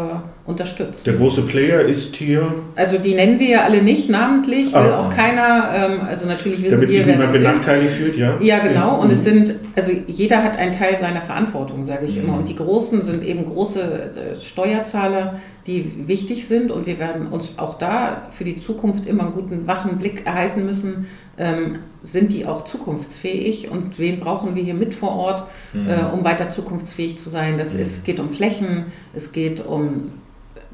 unterstützt. 0.46 1.06
Der 1.06 1.14
große 1.14 1.42
Player 1.42 1.82
ist 1.82 2.16
hier. 2.16 2.54
Also 2.76 2.98
die 2.98 3.14
nennen 3.14 3.38
wir 3.38 3.48
ja 3.48 3.62
alle 3.64 3.82
nicht 3.82 4.10
namentlich, 4.10 4.72
will 4.72 4.80
ah. 4.80 5.00
auch 5.00 5.14
keiner. 5.14 5.70
Ähm, 5.74 6.00
also 6.08 6.26
natürlich 6.26 6.62
wissen 6.62 6.76
Damit 6.76 6.90
wir, 6.90 7.04
sich 7.04 7.06
niemand 7.06 7.32
benachteiligt 7.32 7.94
fühlt, 7.94 8.16
ja. 8.16 8.38
Ja, 8.40 8.58
genau. 8.58 9.00
Und 9.00 9.12
es 9.12 9.24
sind 9.24 9.54
also 9.78 9.92
jeder 10.06 10.42
hat 10.42 10.56
einen 10.56 10.72
Teil 10.72 10.98
seiner 10.98 11.20
Verantwortung, 11.20 11.84
sage 11.84 12.06
ich 12.06 12.16
mhm. 12.16 12.24
immer. 12.24 12.38
Und 12.38 12.48
die 12.48 12.56
Großen 12.56 13.00
sind 13.02 13.24
eben 13.24 13.44
große 13.44 13.80
äh, 13.80 14.40
Steuerzahler, 14.40 15.40
die 15.66 16.08
wichtig 16.08 16.48
sind. 16.48 16.70
Und 16.72 16.86
wir 16.86 16.98
werden 16.98 17.28
uns 17.28 17.52
auch 17.58 17.78
da 17.78 18.28
für 18.30 18.44
die 18.44 18.58
Zukunft 18.58 19.06
immer 19.06 19.24
einen 19.24 19.32
guten, 19.32 19.66
wachen 19.66 19.98
Blick 19.98 20.26
erhalten 20.26 20.66
müssen 20.66 21.06
ähm, 21.38 21.80
sind 22.02 22.32
die 22.32 22.46
auch 22.46 22.64
zukunftsfähig 22.64 23.70
und 23.70 23.98
wen 23.98 24.20
brauchen 24.20 24.54
wir 24.54 24.62
hier 24.62 24.74
mit 24.74 24.94
vor 24.94 25.12
Ort, 25.12 25.44
mhm. 25.72 25.88
äh, 25.88 26.04
um 26.12 26.24
weiter 26.24 26.50
zukunftsfähig 26.50 27.18
zu 27.18 27.30
sein. 27.30 27.58
Das 27.58 27.74
mhm. 27.74 27.80
ist, 27.80 28.04
geht 28.04 28.20
um 28.20 28.28
Flächen, 28.28 28.86
es 29.14 29.32
geht 29.32 29.64
um 29.64 30.12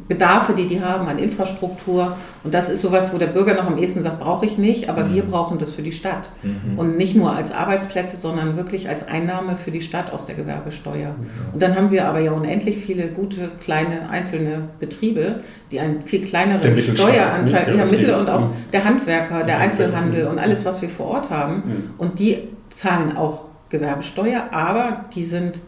Bedarfe, 0.08 0.54
die 0.54 0.66
die 0.66 0.82
haben 0.82 1.06
an 1.08 1.18
Infrastruktur. 1.18 2.16
Und 2.42 2.52
das 2.52 2.68
ist 2.68 2.82
sowas, 2.82 3.14
wo 3.14 3.18
der 3.18 3.28
Bürger 3.28 3.54
noch 3.54 3.66
am 3.66 3.78
ehesten 3.78 4.02
sagt, 4.02 4.20
brauche 4.20 4.44
ich 4.44 4.58
nicht, 4.58 4.88
aber 4.88 5.04
mhm. 5.04 5.14
wir 5.14 5.22
brauchen 5.22 5.58
das 5.58 5.72
für 5.72 5.82
die 5.82 5.92
Stadt. 5.92 6.32
Mhm. 6.42 6.78
Und 6.78 6.96
nicht 6.96 7.14
nur 7.14 7.34
als 7.34 7.52
Arbeitsplätze, 7.52 8.16
sondern 8.16 8.56
wirklich 8.56 8.88
als 8.88 9.06
Einnahme 9.06 9.56
für 9.56 9.70
die 9.70 9.80
Stadt 9.80 10.12
aus 10.12 10.26
der 10.26 10.34
Gewerbesteuer. 10.34 11.10
Mhm. 11.10 11.54
Und 11.54 11.62
dann 11.62 11.76
haben 11.76 11.90
wir 11.90 12.06
aber 12.06 12.18
ja 12.18 12.32
unendlich 12.32 12.78
viele 12.78 13.08
gute, 13.08 13.52
kleine, 13.62 14.10
einzelne 14.10 14.68
Betriebe, 14.80 15.40
die 15.70 15.78
einen 15.78 16.02
viel 16.02 16.24
kleineren 16.26 16.76
Steueranteil, 16.76 17.76
ja, 17.76 17.84
Mittel 17.84 18.14
und 18.14 18.28
auch 18.28 18.40
mhm. 18.40 18.54
der 18.72 18.84
Handwerker, 18.84 19.44
der 19.44 19.58
Einzelhandel 19.58 20.26
und 20.26 20.38
alles, 20.38 20.64
was 20.64 20.82
wir 20.82 20.88
vor 20.88 21.06
Ort 21.06 21.30
haben. 21.30 21.54
Mhm. 21.54 21.90
Und 21.98 22.18
die 22.18 22.38
zahlen 22.68 23.16
auch 23.16 23.46
Gewerbesteuer, 23.70 24.48
aber 24.50 25.06
die 25.14 25.24
sind 25.24 25.60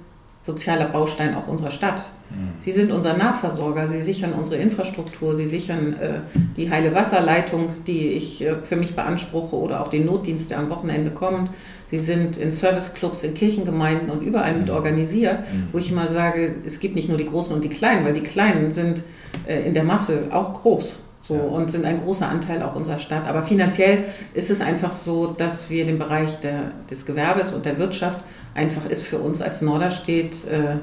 sozialer 0.46 0.86
Baustein 0.86 1.34
auch 1.34 1.48
unserer 1.48 1.72
Stadt. 1.72 2.08
Mhm. 2.30 2.50
Sie 2.60 2.70
sind 2.70 2.92
unser 2.92 3.16
Nahversorger, 3.16 3.88
sie 3.88 4.00
sichern 4.00 4.32
unsere 4.32 4.56
Infrastruktur, 4.56 5.34
sie 5.34 5.44
sichern 5.44 5.94
äh, 5.94 6.20
die 6.56 6.70
heile 6.70 6.94
Wasserleitung, 6.94 7.68
die 7.86 8.08
ich 8.10 8.42
äh, 8.42 8.54
für 8.62 8.76
mich 8.76 8.94
beanspruche 8.94 9.56
oder 9.56 9.82
auch 9.82 9.88
den 9.88 10.06
Notdienst, 10.06 10.50
der 10.52 10.58
am 10.58 10.70
Wochenende 10.70 11.10
kommt. 11.10 11.50
Sie 11.88 11.98
sind 11.98 12.36
in 12.36 12.52
Serviceclubs, 12.52 13.24
in 13.24 13.34
Kirchengemeinden 13.34 14.08
und 14.08 14.22
überall 14.22 14.54
mit 14.54 14.68
mhm. 14.68 14.74
organisiert, 14.74 15.40
mhm. 15.40 15.68
wo 15.72 15.78
ich 15.78 15.90
immer 15.90 16.06
sage, 16.06 16.54
es 16.64 16.78
gibt 16.78 16.94
nicht 16.94 17.08
nur 17.08 17.18
die 17.18 17.26
Großen 17.26 17.54
und 17.54 17.64
die 17.64 17.68
Kleinen, 17.68 18.04
weil 18.04 18.12
die 18.12 18.22
Kleinen 18.22 18.70
sind 18.70 19.02
äh, 19.46 19.66
in 19.66 19.74
der 19.74 19.84
Masse 19.84 20.28
auch 20.30 20.54
groß. 20.54 21.00
So, 21.26 21.34
ja. 21.34 21.42
und 21.42 21.70
sind 21.72 21.84
ein 21.84 22.00
großer 22.00 22.28
Anteil 22.28 22.62
auch 22.62 22.76
unserer 22.76 22.98
Stadt. 22.98 23.26
Aber 23.26 23.42
finanziell 23.42 24.04
ist 24.34 24.50
es 24.50 24.60
einfach 24.60 24.92
so, 24.92 25.26
dass 25.26 25.70
wir 25.70 25.84
den 25.84 25.98
Bereich 25.98 26.38
der, 26.40 26.72
des 26.88 27.04
Gewerbes 27.04 27.52
und 27.52 27.66
der 27.66 27.78
Wirtschaft 27.78 28.20
einfach 28.54 28.86
ist 28.88 29.04
für 29.04 29.18
uns 29.18 29.42
als 29.42 29.60
Norderstedt, 29.60 30.46
äh, 30.46 30.76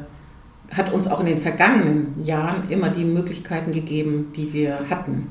hat 0.76 0.92
uns 0.92 1.08
auch 1.08 1.20
in 1.20 1.28
den 1.28 1.38
vergangenen 1.38 2.22
Jahren 2.24 2.70
immer 2.70 2.90
die 2.90 3.06
Möglichkeiten 3.06 3.72
gegeben, 3.72 4.32
die 4.36 4.52
wir 4.54 4.90
hatten. 4.90 5.30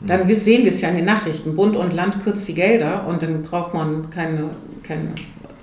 Dann 0.00 0.26
sehen 0.28 0.64
wir 0.64 0.70
es 0.70 0.80
ja 0.80 0.88
in 0.88 0.96
den 0.96 1.04
Nachrichten. 1.04 1.56
Bund 1.56 1.76
und 1.76 1.92
Land 1.92 2.22
kürzt 2.22 2.48
die 2.48 2.54
Gelder 2.54 3.06
und 3.06 3.22
dann 3.22 3.42
braucht 3.42 3.74
man 3.74 4.08
keine, 4.10 4.50
keine 4.82 5.10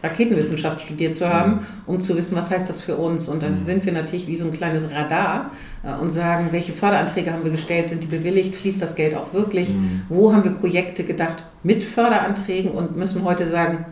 Raketenwissenschaft 0.03 0.81
studiert 0.81 1.15
zu 1.15 1.27
haben, 1.27 1.65
um 1.85 1.99
zu 1.99 2.15
wissen, 2.15 2.35
was 2.35 2.51
heißt 2.51 2.69
das 2.69 2.79
für 2.79 2.95
uns. 2.95 3.27
Und 3.29 3.43
da 3.43 3.49
mhm. 3.49 3.65
sind 3.65 3.85
wir 3.85 3.93
natürlich 3.93 4.27
wie 4.27 4.35
so 4.35 4.45
ein 4.45 4.53
kleines 4.53 4.91
Radar 4.91 5.51
äh, 5.83 5.99
und 6.01 6.11
sagen, 6.11 6.49
welche 6.51 6.73
Förderanträge 6.73 7.33
haben 7.33 7.43
wir 7.43 7.51
gestellt, 7.51 7.87
sind 7.87 8.03
die 8.03 8.07
bewilligt, 8.07 8.55
fließt 8.55 8.81
das 8.81 8.95
Geld 8.95 9.15
auch 9.15 9.33
wirklich, 9.33 9.69
mhm. 9.69 10.03
wo 10.09 10.33
haben 10.33 10.43
wir 10.43 10.51
Projekte 10.51 11.03
gedacht 11.03 11.43
mit 11.63 11.83
Förderanträgen 11.83 12.71
und 12.71 12.95
müssen 12.95 13.23
heute 13.23 13.47
sagen, 13.47 13.85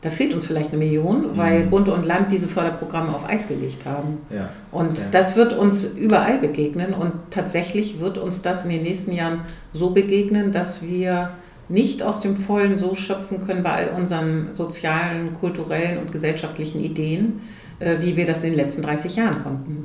da 0.00 0.10
fehlt 0.10 0.32
uns 0.32 0.46
vielleicht 0.46 0.68
eine 0.68 0.78
Million, 0.78 1.36
weil 1.36 1.64
mhm. 1.64 1.70
Bund 1.70 1.88
und 1.88 2.06
Land 2.06 2.30
diese 2.30 2.46
Förderprogramme 2.46 3.14
auf 3.14 3.28
Eis 3.28 3.48
gelegt 3.48 3.84
haben. 3.84 4.18
Ja. 4.30 4.50
Und 4.70 4.96
ja. 4.96 5.04
das 5.10 5.34
wird 5.34 5.52
uns 5.52 5.84
überall 5.84 6.38
begegnen 6.38 6.94
und 6.94 7.12
tatsächlich 7.30 7.98
wird 7.98 8.16
uns 8.16 8.42
das 8.42 8.64
in 8.64 8.70
den 8.70 8.82
nächsten 8.82 9.12
Jahren 9.12 9.40
so 9.72 9.90
begegnen, 9.90 10.52
dass 10.52 10.82
wir 10.82 11.30
nicht 11.68 12.02
aus 12.02 12.20
dem 12.20 12.36
Vollen 12.36 12.76
so 12.76 12.94
schöpfen 12.94 13.46
können 13.46 13.62
bei 13.62 13.70
all 13.70 13.88
unseren 13.88 14.54
sozialen, 14.54 15.34
kulturellen 15.34 15.98
und 15.98 16.12
gesellschaftlichen 16.12 16.80
Ideen, 16.80 17.40
äh, 17.80 17.96
wie 18.00 18.16
wir 18.16 18.26
das 18.26 18.44
in 18.44 18.52
den 18.52 18.58
letzten 18.58 18.82
30 18.82 19.16
Jahren 19.16 19.38
konnten. 19.38 19.84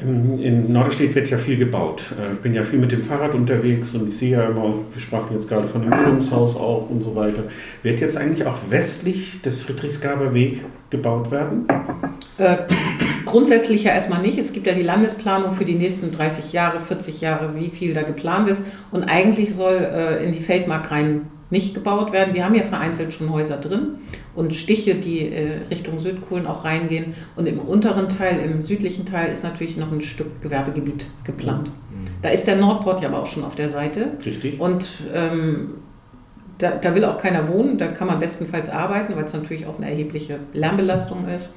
In 0.00 0.72
Norderstedt 0.72 1.14
wird 1.14 1.28
ja 1.28 1.38
viel 1.38 1.56
gebaut. 1.56 2.04
Äh, 2.18 2.34
ich 2.34 2.38
bin 2.40 2.54
ja 2.54 2.62
viel 2.62 2.78
mit 2.78 2.92
dem 2.92 3.02
Fahrrad 3.02 3.34
unterwegs 3.34 3.94
und 3.94 4.08
ich 4.08 4.16
sehe 4.16 4.30
ja 4.30 4.48
immer, 4.48 4.74
wir 4.90 5.00
sprachen 5.00 5.34
jetzt 5.34 5.48
gerade 5.48 5.66
von 5.66 5.82
dem 5.82 5.90
Bildungshaus 5.90 6.56
auch 6.56 6.88
und 6.88 7.02
so 7.02 7.16
weiter. 7.16 7.44
Wird 7.82 8.00
jetzt 8.00 8.16
eigentlich 8.16 8.46
auch 8.46 8.58
westlich 8.70 9.40
des 9.42 9.62
Friedrichsgaber 9.62 10.34
Weg 10.34 10.60
gebaut 10.90 11.30
werden? 11.30 11.66
Äh, 12.38 12.58
grundsätzlich 13.30 13.84
ja 13.84 13.92
erstmal 13.92 14.22
nicht. 14.22 14.38
Es 14.38 14.52
gibt 14.52 14.66
ja 14.66 14.74
die 14.74 14.82
Landesplanung 14.82 15.52
für 15.54 15.64
die 15.64 15.74
nächsten 15.74 16.10
30 16.10 16.52
Jahre, 16.52 16.80
40 16.80 17.20
Jahre, 17.20 17.54
wie 17.54 17.68
viel 17.68 17.94
da 17.94 18.02
geplant 18.02 18.48
ist. 18.48 18.64
Und 18.90 19.04
eigentlich 19.04 19.54
soll 19.54 19.76
äh, 19.76 20.24
in 20.24 20.32
die 20.32 20.40
Feldmark 20.40 20.90
rein 20.90 21.28
nicht 21.50 21.74
gebaut 21.74 22.12
werden. 22.12 22.34
Wir 22.34 22.44
haben 22.44 22.54
ja 22.54 22.64
vereinzelt 22.64 23.12
schon 23.12 23.32
Häuser 23.32 23.56
drin 23.56 23.96
und 24.34 24.54
Stiche, 24.54 24.94
die 24.96 25.30
äh, 25.30 25.60
Richtung 25.70 25.98
Südkohlen 25.98 26.46
auch 26.46 26.64
reingehen. 26.64 27.14
Und 27.36 27.46
im 27.46 27.58
unteren 27.58 28.08
Teil, 28.08 28.38
im 28.40 28.62
südlichen 28.62 29.06
Teil, 29.06 29.32
ist 29.32 29.44
natürlich 29.44 29.76
noch 29.76 29.90
ein 29.90 30.02
Stück 30.02 30.42
Gewerbegebiet 30.42 31.06
geplant. 31.24 31.68
Mhm. 31.68 32.08
Da 32.22 32.28
ist 32.28 32.46
der 32.46 32.56
Nordport 32.56 33.00
ja 33.00 33.08
aber 33.08 33.22
auch 33.22 33.26
schon 33.26 33.44
auf 33.44 33.54
der 33.54 33.70
Seite. 33.70 34.12
Richtig. 34.24 34.60
Und 34.60 34.86
ähm, 35.14 35.74
da, 36.58 36.72
da, 36.72 36.94
will 36.94 37.04
auch 37.04 37.18
keiner 37.18 37.48
wohnen, 37.48 37.78
da 37.78 37.86
kann 37.86 38.08
man 38.08 38.18
bestenfalls 38.18 38.68
arbeiten, 38.68 39.14
weil 39.16 39.24
es 39.24 39.32
natürlich 39.32 39.66
auch 39.66 39.78
eine 39.78 39.88
erhebliche 39.88 40.40
Lärmbelastung 40.52 41.28
ist. 41.28 41.54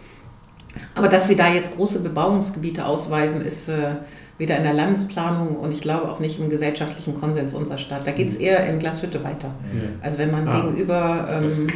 Aber 0.96 1.08
dass 1.08 1.30
wir 1.30 1.36
da 1.36 1.52
jetzt 1.52 1.76
große 1.76 2.00
Bebauungsgebiete 2.00 2.86
ausweisen, 2.86 3.42
ist 3.42 3.70
äh, 3.70 3.96
weder 4.38 4.58
in 4.58 4.64
der 4.64 4.74
Landesplanung 4.74 5.56
und 5.56 5.72
ich 5.72 5.82
glaube 5.82 6.10
auch 6.10 6.20
nicht 6.20 6.40
im 6.40 6.50
gesellschaftlichen 6.50 7.14
Konsens 7.14 7.54
unserer 7.54 7.78
Stadt. 7.78 8.08
Da 8.08 8.12
geht 8.12 8.30
es 8.30 8.40
mhm. 8.40 8.46
eher 8.46 8.66
in 8.68 8.80
Glashütte 8.80 9.24
weiter. 9.24 9.50
Ja. 9.74 9.90
Also 10.02 10.18
wenn 10.18 10.32
man 10.32 10.48
ah. 10.48 10.62
gegenüber 10.62 11.28
ähm, 11.32 11.68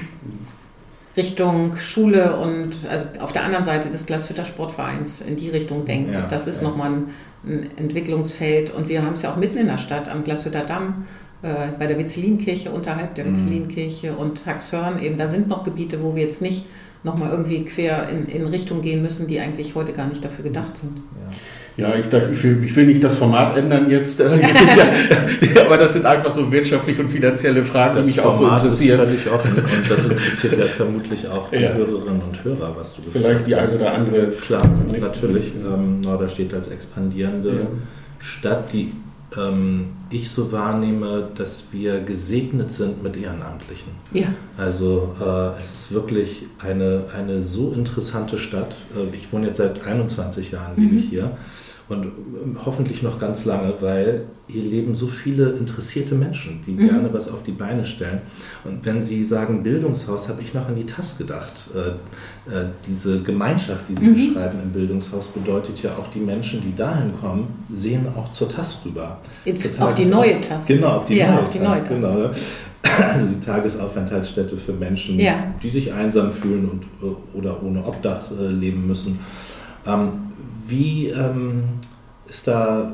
Richtung 1.16 1.78
Schule 1.78 2.36
und 2.38 2.76
also 2.90 3.06
auf 3.22 3.32
der 3.32 3.44
anderen 3.44 3.64
Seite 3.64 3.90
des 3.90 4.06
Glashütter 4.06 4.46
Sportvereins 4.46 5.22
in 5.22 5.36
die 5.36 5.50
Richtung 5.50 5.86
denkt, 5.86 6.16
ja, 6.16 6.24
das 6.24 6.48
ist 6.48 6.62
ja. 6.62 6.68
nochmal 6.68 6.92
ein, 6.92 7.08
ein 7.46 7.70
Entwicklungsfeld. 7.78 8.74
Und 8.74 8.90
wir 8.90 9.04
haben 9.04 9.14
es 9.14 9.22
ja 9.22 9.32
auch 9.32 9.38
mitten 9.38 9.58
in 9.58 9.68
der 9.68 9.78
Stadt 9.78 10.10
am 10.10 10.24
Glashütter 10.24 10.62
Damm 10.62 11.06
äh, 11.42 11.68
bei 11.78 11.88
der 11.88 11.98
Witzelinkirche, 11.98 12.72
unterhalb 12.72 13.16
der 13.16 13.26
Witzelinkirche 13.26 14.12
mhm. 14.12 14.18
und 14.18 14.46
Haxhörn 14.46 15.02
eben, 15.02 15.18
da 15.18 15.28
sind 15.28 15.48
noch 15.48 15.64
Gebiete, 15.64 16.02
wo 16.02 16.16
wir 16.16 16.24
jetzt 16.24 16.42
nicht 16.42 16.66
nochmal 17.06 17.32
irgendwie 17.32 17.64
quer 17.64 18.10
in, 18.10 18.26
in 18.26 18.48
Richtung 18.48 18.82
gehen 18.82 19.02
müssen, 19.02 19.28
die 19.28 19.40
eigentlich 19.40 19.76
heute 19.76 19.94
gar 19.94 20.08
nicht 20.08 20.26
dafür 20.26 20.44
gedacht 20.44 20.76
sind. 20.78 20.98
Ja. 20.98 21.38
Ja, 21.78 21.94
ich, 21.94 22.06
ich, 22.06 22.44
will, 22.44 22.64
ich 22.64 22.74
will 22.78 22.86
nicht 22.86 23.04
das 23.04 23.16
Format 23.18 23.58
ändern 23.58 23.90
jetzt, 23.90 24.20
äh, 24.22 24.40
ja, 24.40 25.66
aber 25.66 25.76
das 25.76 25.92
sind 25.92 26.06
einfach 26.06 26.32
so 26.32 26.50
wirtschaftliche 26.50 27.02
und 27.02 27.10
finanzielle 27.10 27.66
Fragen, 27.66 27.96
das 27.96 28.08
die 28.08 28.14
mich 28.14 28.22
Format 28.22 28.34
auch 28.34 28.60
so 28.60 28.64
interessieren. 28.64 29.00
Das 29.00 29.12
ist 29.12 29.24
völlig 29.24 29.36
offen 29.36 29.58
und 29.58 29.92
das 29.92 30.06
interessiert 30.06 30.58
ja 30.58 30.66
vermutlich 30.66 31.28
auch 31.28 31.50
die 31.50 31.58
ja. 31.58 31.74
Hörerinnen 31.74 32.22
und 32.22 32.44
Hörer, 32.46 32.74
was 32.78 32.96
du 32.96 33.02
gesagt 33.02 33.18
Vielleicht 33.18 33.48
die 33.48 33.56
eine 33.56 33.76
oder 33.76 33.94
andere. 33.94 34.28
Klar, 34.28 34.64
natürlich. 35.02 35.52
Ähm, 35.54 36.00
Norderstedt 36.00 36.54
als 36.54 36.70
expandierende 36.70 37.50
ja. 37.50 37.68
Stadt, 38.20 38.72
die 38.72 38.94
ähm, 39.38 39.90
ich 40.10 40.30
so 40.30 40.52
wahrnehme, 40.52 41.30
dass 41.36 41.66
wir 41.72 42.00
gesegnet 42.00 42.72
sind 42.72 43.04
mit 43.04 43.18
Ehrenamtlichen. 43.18 43.92
Ja. 44.12 44.28
Also 44.58 45.14
äh, 45.20 45.60
es 45.60 45.74
ist 45.74 45.92
wirklich 45.92 46.48
eine, 46.60 47.06
eine 47.16 47.44
so 47.44 47.72
interessante 47.72 48.38
Stadt. 48.38 48.76
Äh, 48.96 49.16
ich 49.16 49.32
wohne 49.32 49.48
jetzt 49.48 49.58
seit 49.58 49.86
21 49.86 50.52
Jahren, 50.52 50.76
lebe 50.78 50.96
ich 50.96 51.10
hier 51.10 51.38
und 51.88 52.04
ähm, 52.04 52.58
hoffentlich 52.66 53.04
noch 53.04 53.20
ganz 53.20 53.46
lange, 53.46 53.74
weil 53.80 54.26
hier 54.48 54.64
leben 54.64 54.96
so 54.96 55.08
viele 55.08 55.52
interessierte 55.52 56.16
Menschen, 56.16 56.62
die 56.66 56.72
mhm. 56.72 56.88
gerne 56.88 57.14
was 57.14 57.30
auf 57.30 57.44
die 57.44 57.52
Beine 57.52 57.86
stellen. 57.86 58.22
Und 58.64 58.86
wenn 58.86 59.02
Sie 59.02 59.24
sagen 59.24 59.62
Bildungshaus, 59.62 60.30
habe 60.30 60.42
ich 60.42 60.54
noch 60.54 60.68
an 60.68 60.76
die 60.76 60.86
TAS 60.86 61.18
gedacht. 61.18 61.70
Äh, 61.76 61.90
äh, 62.52 62.66
diese 62.88 63.22
Gemeinschaft, 63.22 63.86
die 63.90 63.96
Sie 63.96 64.08
mhm. 64.08 64.14
beschreiben 64.14 64.60
im 64.64 64.72
Bildungshaus, 64.72 65.30
bedeutet 65.30 65.82
ja 65.84 65.92
auch, 65.92 66.10
die 66.10 66.20
Menschen, 66.20 66.62
die 66.62 66.76
dahin 66.76 67.12
kommen, 67.14 67.48
sehen 67.72 68.08
auch 68.16 68.32
zur 68.32 68.50
TAS 68.50 68.82
rüber. 68.86 69.20
auf 69.80 69.96
die 69.96 70.06
neue 70.06 70.42
TAS. 70.42 70.66
Genau, 70.68 70.98
auf 70.98 71.06
die, 71.06 71.16
ja, 71.16 71.32
neue, 71.32 71.42
auf 71.42 71.50
die 71.50 71.60
TAS, 71.60 71.70
neue 71.70 71.80
TAS. 71.80 72.02
Genau, 72.02 72.18
ne? 72.18 72.32
Also 72.98 73.26
die 73.28 73.40
Tagesaufenthaltsstätte 73.40 74.58
für 74.58 74.74
Menschen, 74.74 75.20
ja. 75.20 75.54
die 75.62 75.70
sich 75.70 75.92
einsam 75.92 76.32
fühlen 76.32 76.70
und, 76.70 76.84
äh, 77.02 77.38
oder 77.38 77.62
ohne 77.64 77.84
Obdach 77.84 78.22
äh, 78.32 78.48
leben 78.48 78.88
müssen. 78.88 79.20
Ähm, 79.86 80.10
wie 80.68 81.10
ähm, 81.10 81.64
ist 82.28 82.48
da 82.48 82.92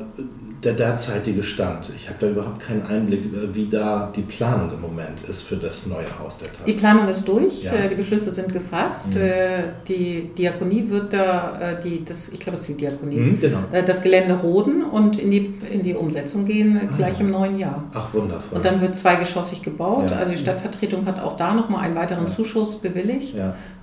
der 0.62 0.74
derzeitige 0.74 1.42
Stand? 1.42 1.90
Ich 1.96 2.08
habe 2.08 2.18
da 2.20 2.28
überhaupt 2.28 2.60
keinen 2.60 2.86
Einblick, 2.86 3.24
äh, 3.24 3.54
wie 3.54 3.66
da 3.66 4.12
die 4.14 4.22
Planung 4.22 4.70
im 4.72 4.80
Moment 4.80 5.22
ist 5.22 5.42
für 5.42 5.56
das 5.56 5.86
neue 5.86 6.06
Haus 6.18 6.38
der 6.38 6.48
Tasse. 6.48 6.64
Die 6.66 6.72
Planung 6.72 7.08
ist 7.08 7.26
durch, 7.26 7.64
ja. 7.64 7.72
Äh, 7.72 7.88
die 7.88 7.94
Beschlüsse 7.96 8.30
sind 8.30 8.52
gefasst. 8.52 9.14
Mhm. 9.14 9.20
Äh, 9.20 9.62
die 9.88 10.30
Diakonie 10.36 10.88
wird 10.88 11.12
da, 11.12 11.78
die, 11.82 12.04
das, 12.04 12.28
ich 12.28 12.38
glaube, 12.38 12.54
es 12.54 12.60
ist 12.60 12.68
die 12.68 12.76
Diakonie, 12.76 13.16
mhm, 13.16 13.40
genau. 13.40 13.58
das 13.84 14.02
Gelände 14.02 14.34
roden 14.34 14.84
und 14.84 15.18
in 15.18 15.30
die, 15.30 15.54
in 15.70 15.82
die 15.82 15.94
Umsetzung 15.94 16.44
gehen 16.44 16.80
ah, 16.80 16.96
gleich 16.96 17.20
im 17.20 17.30
neuen 17.30 17.58
Jahr. 17.58 17.84
Ach, 17.92 18.12
wundervoll. 18.12 18.58
Und 18.58 18.64
dann 18.64 18.80
wird 18.80 18.96
zweigeschossig 18.96 19.62
gebaut. 19.62 20.10
Ja. 20.10 20.18
Also 20.18 20.32
die 20.32 20.38
Stadtvertretung 20.38 21.06
hat 21.06 21.20
auch 21.20 21.36
da 21.36 21.54
nochmal 21.54 21.84
einen 21.84 21.96
weiteren 21.96 22.24
ja. 22.24 22.30
Zuschuss 22.30 22.76
bewilligt, 22.76 23.34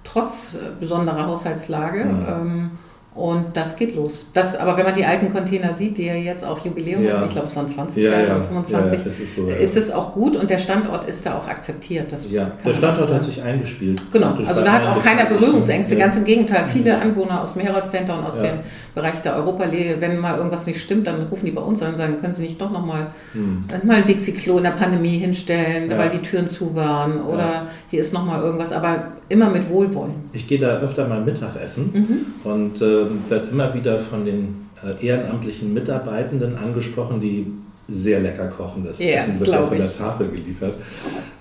trotz 0.04 0.58
besonderer 0.80 1.28
Haushaltslage. 1.28 2.06
Mhm. 2.06 2.26
Ähm, 2.28 2.72
und 3.16 3.58
das 3.58 3.76
geht 3.76 3.96
los. 3.96 4.28
Das, 4.34 4.56
aber 4.56 4.78
wenn 4.78 4.86
man 4.86 4.96
die 4.96 5.04
alten 5.04 5.34
Container 5.34 5.74
sieht, 5.74 5.98
die 5.98 6.06
ja 6.06 6.14
jetzt 6.14 6.46
auch 6.46 6.64
Jubiläum 6.64 7.04
ja. 7.04 7.16
haben, 7.16 7.26
ich 7.26 7.32
glaube 7.32 7.48
es 7.48 7.56
waren 7.56 7.68
20 7.68 8.04
ja, 8.04 8.12
Jahre 8.12 8.28
ja. 8.28 8.42
25, 8.42 9.00
ja, 9.00 9.06
ist, 9.08 9.36
so, 9.36 9.48
ist, 9.50 9.76
es 9.76 9.92
auch 9.92 10.14
gut 10.14 10.36
und 10.36 10.50
der 10.50 10.60
Standort 10.60 11.06
ist 11.06 11.26
da 11.26 11.36
auch 11.38 11.48
akzeptiert. 11.48 12.12
Das 12.12 12.30
ja, 12.30 12.52
der 12.64 12.74
Standort 12.74 13.12
hat 13.12 13.24
sich 13.24 13.42
eingespielt. 13.42 14.02
Genau, 14.12 14.36
also 14.46 14.64
da 14.64 14.74
hat 14.74 14.86
auch 14.86 15.04
keiner 15.04 15.26
Berührungsängste, 15.26 15.98
ganz 15.98 16.16
im 16.18 16.24
Gegenteil. 16.24 16.66
Viele 16.72 17.00
Anwohner 17.00 17.42
aus 17.42 17.54
dem 17.54 17.64
Herod 17.64 17.90
Center 17.90 18.18
und 18.18 18.26
aus 18.26 18.40
dem 18.42 18.60
Bereich 19.00 19.22
der 19.22 19.36
Europalehre, 19.36 20.02
wenn 20.02 20.20
mal 20.20 20.38
irgendwas 20.38 20.68
nicht 20.68 20.82
stimmt, 20.82 21.08
dann 21.08 21.24
rufen 21.24 21.46
die 21.46 21.52
bei 21.52 21.62
uns 21.62 21.82
an 21.82 21.92
und 21.92 21.98
sagen, 21.98 22.18
können 22.18 22.34
Sie 22.34 22.44
nicht 22.44 22.60
doch 22.60 22.72
nochmal 22.72 23.08
hm. 23.34 23.64
mal 23.84 23.98
ein 23.98 24.06
Dixie-Klo 24.06 24.58
in 24.58 24.64
der 24.64 24.72
Pandemie 24.72 25.18
hinstellen, 25.18 25.90
weil 25.98 26.10
die 26.10 26.20
Türen 26.20 26.48
zu 26.48 26.76
waren 26.76 27.22
oder 27.22 27.68
hier 27.90 28.02
ist 28.02 28.14
nochmal 28.14 28.42
irgendwas, 28.42 28.74
aber 28.74 29.14
immer 29.30 29.50
mit 29.50 29.70
Wohlwollen. 29.70 30.14
Ich 30.34 30.48
gehe 30.48 30.60
da 30.60 30.80
öfter 30.80 31.08
mal 31.08 31.22
Mittagessen 31.22 31.92
mhm. 31.94 32.50
und 32.52 32.82
äh, 32.82 33.06
wird 33.30 33.52
immer 33.52 33.74
wieder 33.74 34.00
von 34.00 34.26
den 34.26 34.70
äh, 34.84 35.06
ehrenamtlichen 35.06 35.74
Mitarbeitenden 35.74 36.58
angesprochen, 36.58 37.22
die 37.22 37.48
sehr 37.88 38.20
lecker 38.20 38.48
kochen. 38.48 38.84
Das 38.84 39.00
yeah, 39.00 39.18
Essen 39.18 39.40
wird 39.40 39.50
ja 39.50 39.64
von 39.64 39.78
der 39.78 39.92
Tafel 39.92 40.30
geliefert. 40.30 40.76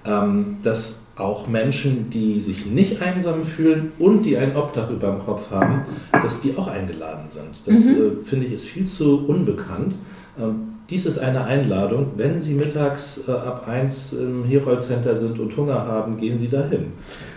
Ähm, 0.04 0.56
dass 0.62 1.00
auch 1.18 1.48
Menschen, 1.48 2.10
die 2.10 2.40
sich 2.40 2.66
nicht 2.66 3.02
einsam 3.02 3.42
fühlen 3.42 3.92
und 3.98 4.24
die 4.24 4.38
ein 4.38 4.56
Obdach 4.56 4.90
über 4.90 5.08
dem 5.08 5.18
Kopf 5.18 5.50
haben, 5.50 5.84
dass 6.12 6.40
die 6.40 6.56
auch 6.56 6.68
eingeladen 6.68 7.28
sind. 7.28 7.66
Das 7.66 7.84
mhm. 7.84 7.90
äh, 7.92 8.24
finde 8.24 8.46
ich 8.46 8.52
ist 8.52 8.66
viel 8.66 8.84
zu 8.84 9.26
unbekannt. 9.26 9.94
Ähm, 10.38 10.74
dies 10.90 11.04
ist 11.04 11.18
eine 11.18 11.44
Einladung. 11.44 12.12
Wenn 12.16 12.38
Sie 12.38 12.54
mittags 12.54 13.22
äh, 13.28 13.32
ab 13.32 13.68
1 13.68 14.14
im 14.14 14.44
Herold 14.44 14.80
Center 14.80 15.14
sind 15.14 15.38
und 15.38 15.54
Hunger 15.56 15.86
haben, 15.86 16.16
gehen 16.16 16.38
Sie 16.38 16.48
dahin. 16.48 16.92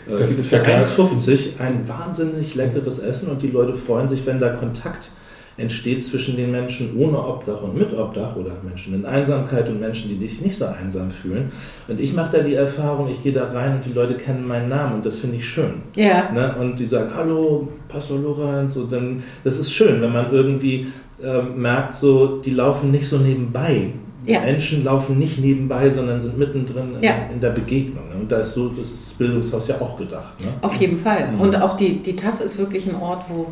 Äh, 0.08 0.20
das 0.20 0.32
ist 0.32 0.48
für 0.48 0.64
1,50 0.64 1.60
ein 1.60 1.88
wahnsinnig 1.88 2.56
leckeres 2.56 3.00
Essen 3.00 3.30
und 3.30 3.42
die 3.42 3.50
Leute 3.50 3.74
freuen 3.74 4.08
sich, 4.08 4.26
wenn 4.26 4.40
da 4.40 4.50
Kontakt 4.50 5.12
entsteht 5.62 6.04
zwischen 6.04 6.36
den 6.36 6.52
Menschen 6.52 6.98
ohne 6.98 7.18
Obdach 7.20 7.62
und 7.62 7.78
mit 7.78 7.98
Obdach 7.98 8.36
oder 8.36 8.52
Menschen 8.64 8.94
in 8.94 9.06
Einsamkeit 9.06 9.70
und 9.70 9.80
Menschen, 9.80 10.10
die 10.10 10.28
sich 10.28 10.42
nicht 10.42 10.58
so 10.58 10.66
einsam 10.66 11.12
fühlen. 11.12 11.52
Und 11.88 12.00
ich 12.00 12.14
mache 12.14 12.38
da 12.38 12.44
die 12.44 12.56
Erfahrung, 12.56 13.10
ich 13.10 13.22
gehe 13.24 13.34
da 13.34 13.46
rein 13.46 13.76
und 13.76 13.86
die 13.86 13.94
Leute 13.94 14.16
kennen 14.16 14.48
meinen 14.48 14.70
Namen 14.70 14.96
und 14.96 15.06
das 15.06 15.20
finde 15.20 15.38
ich 15.38 15.48
schön. 15.48 15.84
Ja. 15.96 16.32
Ne? 16.32 16.56
Und 16.60 16.80
die 16.80 16.86
sagen, 16.86 17.12
hallo, 17.16 17.68
Pastor 17.88 18.20
Lorenz. 18.20 18.76
Und 18.76 18.92
dann, 18.92 19.24
das 19.44 19.60
ist 19.60 19.72
schön, 19.72 20.02
wenn 20.02 20.12
man 20.12 20.32
irgendwie 20.32 20.88
äh, 21.24 21.42
merkt, 21.42 21.96
so, 21.96 22.42
die 22.42 22.52
laufen 22.52 22.92
nicht 22.92 23.08
so 23.08 23.18
nebenbei. 23.18 23.92
Ja. 24.26 24.42
Menschen 24.42 24.84
laufen 24.84 25.18
nicht 25.18 25.40
nebenbei, 25.40 25.90
sondern 25.90 26.20
sind 26.20 26.38
mittendrin 26.38 26.94
in, 26.96 27.04
ja. 27.04 27.14
in 27.34 27.40
der 27.40 27.50
Begegnung. 27.50 28.10
Ne? 28.10 28.16
Und 28.22 28.32
da 28.32 28.38
ist 28.38 28.54
so 28.54 28.70
das, 28.70 28.92
Bildungshaus 29.18 29.68
ja 29.68 29.82
auch 29.82 29.98
gedacht. 29.98 30.40
Ne? 30.42 30.48
Auf 30.62 30.76
jeden 30.76 30.98
Fall. 30.98 31.32
Mhm. 31.32 31.42
Und 31.42 31.62
auch 31.62 31.76
die, 31.76 32.02
die 32.02 32.16
TAS 32.16 32.42
ist 32.42 32.58
wirklich 32.60 32.88
ein 32.88 32.96
Ort, 32.96 33.24
wo 33.30 33.48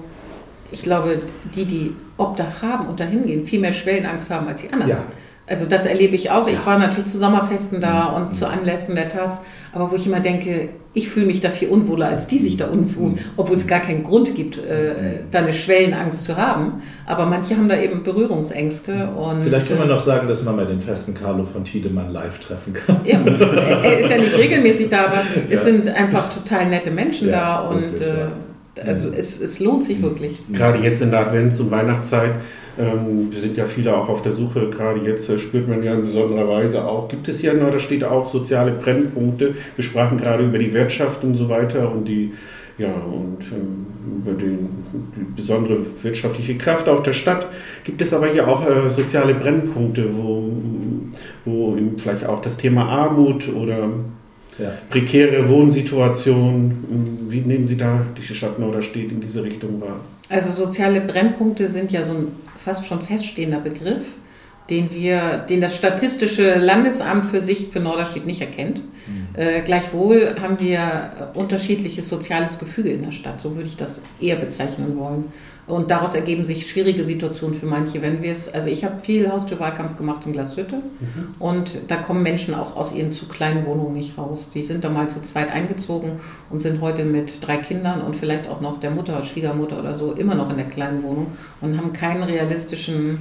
ich 0.71 0.83
glaube, 0.83 1.19
die, 1.55 1.65
die 1.65 1.95
Obdach 2.17 2.61
haben 2.61 2.87
und 2.87 2.99
dahin 2.99 3.25
gehen, 3.25 3.43
viel 3.43 3.59
mehr 3.59 3.73
Schwellenangst 3.73 4.29
haben 4.29 4.47
als 4.47 4.61
die 4.61 4.71
anderen. 4.71 4.89
Ja. 4.89 5.03
Also 5.49 5.65
das 5.65 5.85
erlebe 5.85 6.15
ich 6.15 6.29
auch. 6.29 6.47
Ich 6.47 6.63
war 6.65 6.77
natürlich 6.77 7.11
zu 7.11 7.17
Sommerfesten 7.17 7.81
da 7.81 8.09
mhm. 8.09 8.15
und 8.15 8.35
zu 8.35 8.47
Anlässen 8.47 8.93
der 8.93 9.09
TAS, 9.09 9.41
aber 9.73 9.91
wo 9.91 9.95
ich 9.95 10.05
immer 10.05 10.19
denke, 10.19 10.69
ich 10.93 11.09
fühle 11.09 11.25
mich 11.25 11.39
da 11.39 11.49
viel 11.49 11.69
unwohler, 11.69 12.07
als 12.07 12.27
die 12.27 12.37
sich 12.37 12.57
da 12.57 12.67
unwohl, 12.67 13.11
mhm. 13.11 13.19
obwohl 13.35 13.55
es 13.55 13.65
gar 13.65 13.79
keinen 13.79 14.03
Grund 14.03 14.35
gibt, 14.35 14.57
äh, 14.57 15.21
da 15.31 15.39
eine 15.39 15.53
Schwellenangst 15.53 16.23
zu 16.23 16.37
haben. 16.37 16.73
Aber 17.07 17.25
manche 17.25 17.55
haben 17.55 17.69
da 17.69 17.77
eben 17.77 18.03
Berührungsängste. 18.03 19.09
Und, 19.09 19.43
Vielleicht 19.43 19.67
kann 19.67 19.79
man 19.79 19.87
noch 19.87 19.99
sagen, 19.99 20.27
dass 20.27 20.43
man 20.43 20.55
bei 20.55 20.65
den 20.65 20.81
Festen 20.81 21.13
Carlo 21.15 21.43
von 21.43 21.63
Tiedemann 21.63 22.11
live 22.11 22.39
treffen 22.39 22.73
kann. 22.73 23.01
Ja, 23.05 23.19
er 23.19 23.99
ist 23.99 24.09
ja 24.09 24.17
nicht 24.17 24.35
regelmäßig 24.37 24.89
da, 24.89 25.05
aber 25.05 25.15
ja. 25.15 25.21
es 25.49 25.63
sind 25.63 25.87
einfach 25.87 26.33
total 26.33 26.67
nette 26.67 26.91
Menschen 26.91 27.29
ja, 27.29 27.33
da 27.33 27.59
und 27.61 27.81
wirklich, 27.81 28.07
äh, 28.07 28.27
also 28.85 29.09
es, 29.09 29.39
es 29.39 29.59
lohnt 29.59 29.83
sich 29.83 30.01
wirklich. 30.01 30.39
Gerade 30.51 30.79
jetzt 30.79 31.01
in 31.01 31.11
der 31.11 31.27
Advents- 31.27 31.59
und 31.59 31.71
Weihnachtszeit 31.71 32.31
ähm, 32.77 33.31
sind 33.31 33.57
ja 33.57 33.65
viele 33.65 33.95
auch 33.95 34.09
auf 34.09 34.21
der 34.21 34.31
Suche. 34.31 34.69
Gerade 34.69 35.01
jetzt 35.01 35.29
äh, 35.29 35.37
spürt 35.37 35.67
man 35.67 35.83
ja 35.83 35.93
in 35.93 36.01
besonderer 36.01 36.47
Weise 36.47 36.85
auch. 36.85 37.07
Gibt 37.07 37.27
es 37.27 37.39
hier, 37.39 37.53
da 37.53 37.79
steht 37.79 38.03
auch 38.03 38.25
soziale 38.25 38.71
Brennpunkte. 38.71 39.55
Wir 39.75 39.83
sprachen 39.83 40.17
gerade 40.17 40.45
über 40.45 40.59
die 40.59 40.73
Wirtschaft 40.73 41.23
und 41.23 41.35
so 41.35 41.49
weiter 41.49 41.91
und 41.91 42.07
die 42.07 42.31
ja, 42.79 42.93
und 42.93 43.39
ähm, 43.51 43.85
über 44.21 44.31
den, 44.31 44.69
die 45.15 45.33
besondere 45.35 45.79
wirtschaftliche 46.01 46.57
Kraft 46.57 46.87
auch 46.87 47.03
der 47.03 47.11
Stadt 47.11 47.47
gibt 47.83 48.01
es 48.01 48.13
aber 48.13 48.27
hier 48.27 48.47
auch 48.47 48.65
äh, 48.65 48.89
soziale 48.89 49.33
Brennpunkte, 49.33 50.15
wo, 50.15 50.53
wo 51.43 51.77
vielleicht 51.97 52.25
auch 52.25 52.39
das 52.39 52.55
Thema 52.55 52.87
Armut 52.87 53.53
oder 53.53 53.89
ja. 54.59 54.71
prekäre 54.89 55.47
Wohnsituation. 55.49 57.25
Wie 57.29 57.41
nehmen 57.41 57.67
Sie 57.67 57.77
da 57.77 58.05
die 58.17 58.35
Stadt 58.35 58.59
Norderstedt 58.59 59.11
in 59.11 59.19
diese 59.19 59.43
Richtung 59.43 59.81
wahr? 59.81 59.99
Also 60.29 60.51
soziale 60.51 61.01
Brennpunkte 61.01 61.67
sind 61.67 61.91
ja 61.91 62.03
so 62.03 62.13
ein 62.13 62.27
fast 62.57 62.85
schon 62.85 63.01
feststehender 63.01 63.59
Begriff, 63.59 64.13
den 64.69 64.91
wir, 64.91 65.37
den 65.49 65.61
das 65.61 65.75
Statistische 65.75 66.55
Landesamt 66.55 67.25
für 67.25 67.41
sich 67.41 67.69
für 67.69 67.79
Norderstedt 67.79 68.25
nicht 68.25 68.41
erkennt. 68.41 68.79
Mhm. 68.79 69.27
Äh, 69.35 69.61
gleichwohl 69.61 70.35
haben 70.41 70.59
wir 70.59 71.31
unterschiedliches 71.33 72.07
soziales 72.09 72.59
Gefüge 72.59 72.89
in 72.89 73.03
der 73.03 73.11
Stadt, 73.11 73.41
so 73.41 73.55
würde 73.55 73.67
ich 73.67 73.77
das 73.77 74.01
eher 74.19 74.35
bezeichnen 74.35 74.97
wollen. 74.97 75.25
Und 75.65 75.91
daraus 75.91 76.15
ergeben 76.15 76.45
sich 76.45 76.67
schwierige 76.67 77.05
Situationen 77.05 77.55
für 77.55 77.67
manche, 77.67 78.01
wenn 78.01 78.23
wir 78.23 78.31
es, 78.31 78.51
also 78.51 78.69
ich 78.69 78.83
habe 78.83 78.99
viel 78.99 79.31
Haustürwahlkampf 79.31 79.97
gemacht 79.97 80.25
in 80.25 80.33
Glashütte 80.33 80.77
mhm. 80.77 81.35
und 81.37 81.77
da 81.87 81.97
kommen 81.97 82.23
Menschen 82.23 82.55
auch 82.55 82.75
aus 82.75 82.91
ihren 82.91 83.11
zu 83.11 83.27
kleinen 83.27 83.67
Wohnungen 83.67 83.93
nicht 83.93 84.17
raus. 84.17 84.49
Die 84.49 84.63
sind 84.63 84.83
da 84.83 84.89
mal 84.89 85.09
zu 85.09 85.21
zweit 85.21 85.51
eingezogen 85.51 86.13
und 86.49 86.59
sind 86.59 86.81
heute 86.81 87.05
mit 87.05 87.45
drei 87.45 87.57
Kindern 87.57 88.01
und 88.01 88.15
vielleicht 88.15 88.47
auch 88.47 88.61
noch 88.61 88.79
der 88.79 88.89
Mutter, 88.89 89.21
Schwiegermutter 89.21 89.79
oder 89.79 89.93
so 89.93 90.13
immer 90.13 90.33
noch 90.33 90.49
in 90.49 90.57
der 90.57 90.67
kleinen 90.67 91.03
Wohnung 91.03 91.27
und 91.61 91.77
haben 91.77 91.93
keinen 91.93 92.23
realistischen 92.23 93.19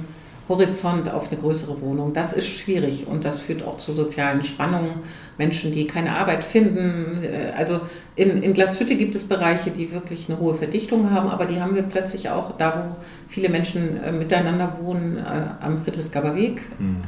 Horizont 0.49 1.09
auf 1.09 1.31
eine 1.31 1.39
größere 1.39 1.79
Wohnung. 1.79 2.11
Das 2.11 2.33
ist 2.33 2.47
schwierig 2.47 3.07
und 3.07 3.23
das 3.23 3.39
führt 3.39 3.63
auch 3.63 3.77
zu 3.77 3.93
sozialen 3.93 4.43
Spannungen. 4.43 4.95
Menschen, 5.37 5.71
die 5.71 5.87
keine 5.87 6.17
Arbeit 6.17 6.43
finden. 6.43 7.23
Äh, 7.23 7.53
also 7.55 7.79
in, 8.15 8.43
in 8.43 8.53
Glashütte 8.53 8.97
gibt 8.97 9.15
es 9.15 9.23
Bereiche, 9.23 9.71
die 9.71 9.93
wirklich 9.93 10.27
eine 10.27 10.39
hohe 10.39 10.55
Verdichtung 10.55 11.11
haben, 11.11 11.29
aber 11.29 11.45
die 11.45 11.61
haben 11.61 11.75
wir 11.75 11.83
plötzlich 11.83 12.29
auch 12.29 12.57
da, 12.57 12.89
wo 12.89 12.95
viele 13.27 13.47
Menschen 13.47 14.03
äh, 14.03 14.11
miteinander 14.11 14.77
wohnen, 14.81 15.17
äh, 15.17 15.63
am 15.63 15.77
Friedrichsgaber 15.77 16.35
Weg. 16.35 16.61
Mhm 16.79 17.03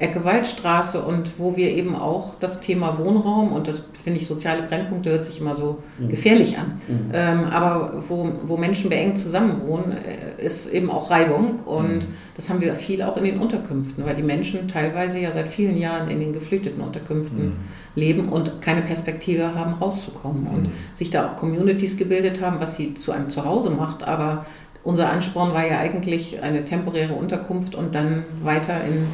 Ecke 0.00 0.24
Waldstraße 0.24 1.02
und 1.02 1.38
wo 1.38 1.56
wir 1.56 1.70
eben 1.70 1.94
auch 1.94 2.34
das 2.40 2.60
Thema 2.60 2.98
Wohnraum 2.98 3.52
und 3.52 3.68
das 3.68 3.84
finde 4.02 4.18
ich 4.18 4.26
soziale 4.26 4.62
Brennpunkte 4.62 5.10
hört 5.10 5.26
sich 5.26 5.40
immer 5.40 5.54
so 5.54 5.82
mhm. 5.98 6.08
gefährlich 6.08 6.56
an, 6.56 6.80
mhm. 6.88 7.10
ähm, 7.12 7.44
aber 7.44 8.02
wo, 8.08 8.32
wo 8.42 8.56
Menschen 8.56 8.88
beengt 8.88 9.18
zusammenwohnen, 9.18 9.92
äh, 9.92 10.44
ist 10.44 10.72
eben 10.72 10.90
auch 10.90 11.10
Reibung 11.10 11.56
und 11.66 11.96
mhm. 11.96 12.14
das 12.34 12.48
haben 12.48 12.62
wir 12.62 12.74
viel 12.76 13.02
auch 13.02 13.18
in 13.18 13.24
den 13.24 13.38
Unterkünften, 13.38 14.06
weil 14.06 14.14
die 14.14 14.22
Menschen 14.22 14.68
teilweise 14.68 15.18
ja 15.18 15.32
seit 15.32 15.48
vielen 15.48 15.76
Jahren 15.76 16.08
in 16.08 16.18
den 16.18 16.32
geflüchteten 16.32 16.80
Unterkünften 16.80 17.44
mhm. 17.44 17.52
leben 17.94 18.30
und 18.30 18.62
keine 18.62 18.80
Perspektive 18.80 19.54
haben, 19.54 19.74
rauszukommen 19.74 20.46
und 20.46 20.62
mhm. 20.62 20.72
sich 20.94 21.10
da 21.10 21.28
auch 21.28 21.36
Communities 21.36 21.98
gebildet 21.98 22.40
haben, 22.40 22.58
was 22.58 22.76
sie 22.76 22.94
zu 22.94 23.12
einem 23.12 23.28
Zuhause 23.28 23.68
macht, 23.68 24.08
aber 24.08 24.46
unser 24.82 25.10
Ansporn 25.12 25.52
war 25.52 25.66
ja 25.66 25.78
eigentlich 25.78 26.42
eine 26.42 26.64
temporäre 26.64 27.12
Unterkunft 27.12 27.74
und 27.74 27.94
dann 27.94 28.24
weiter 28.42 28.82
in 28.82 29.06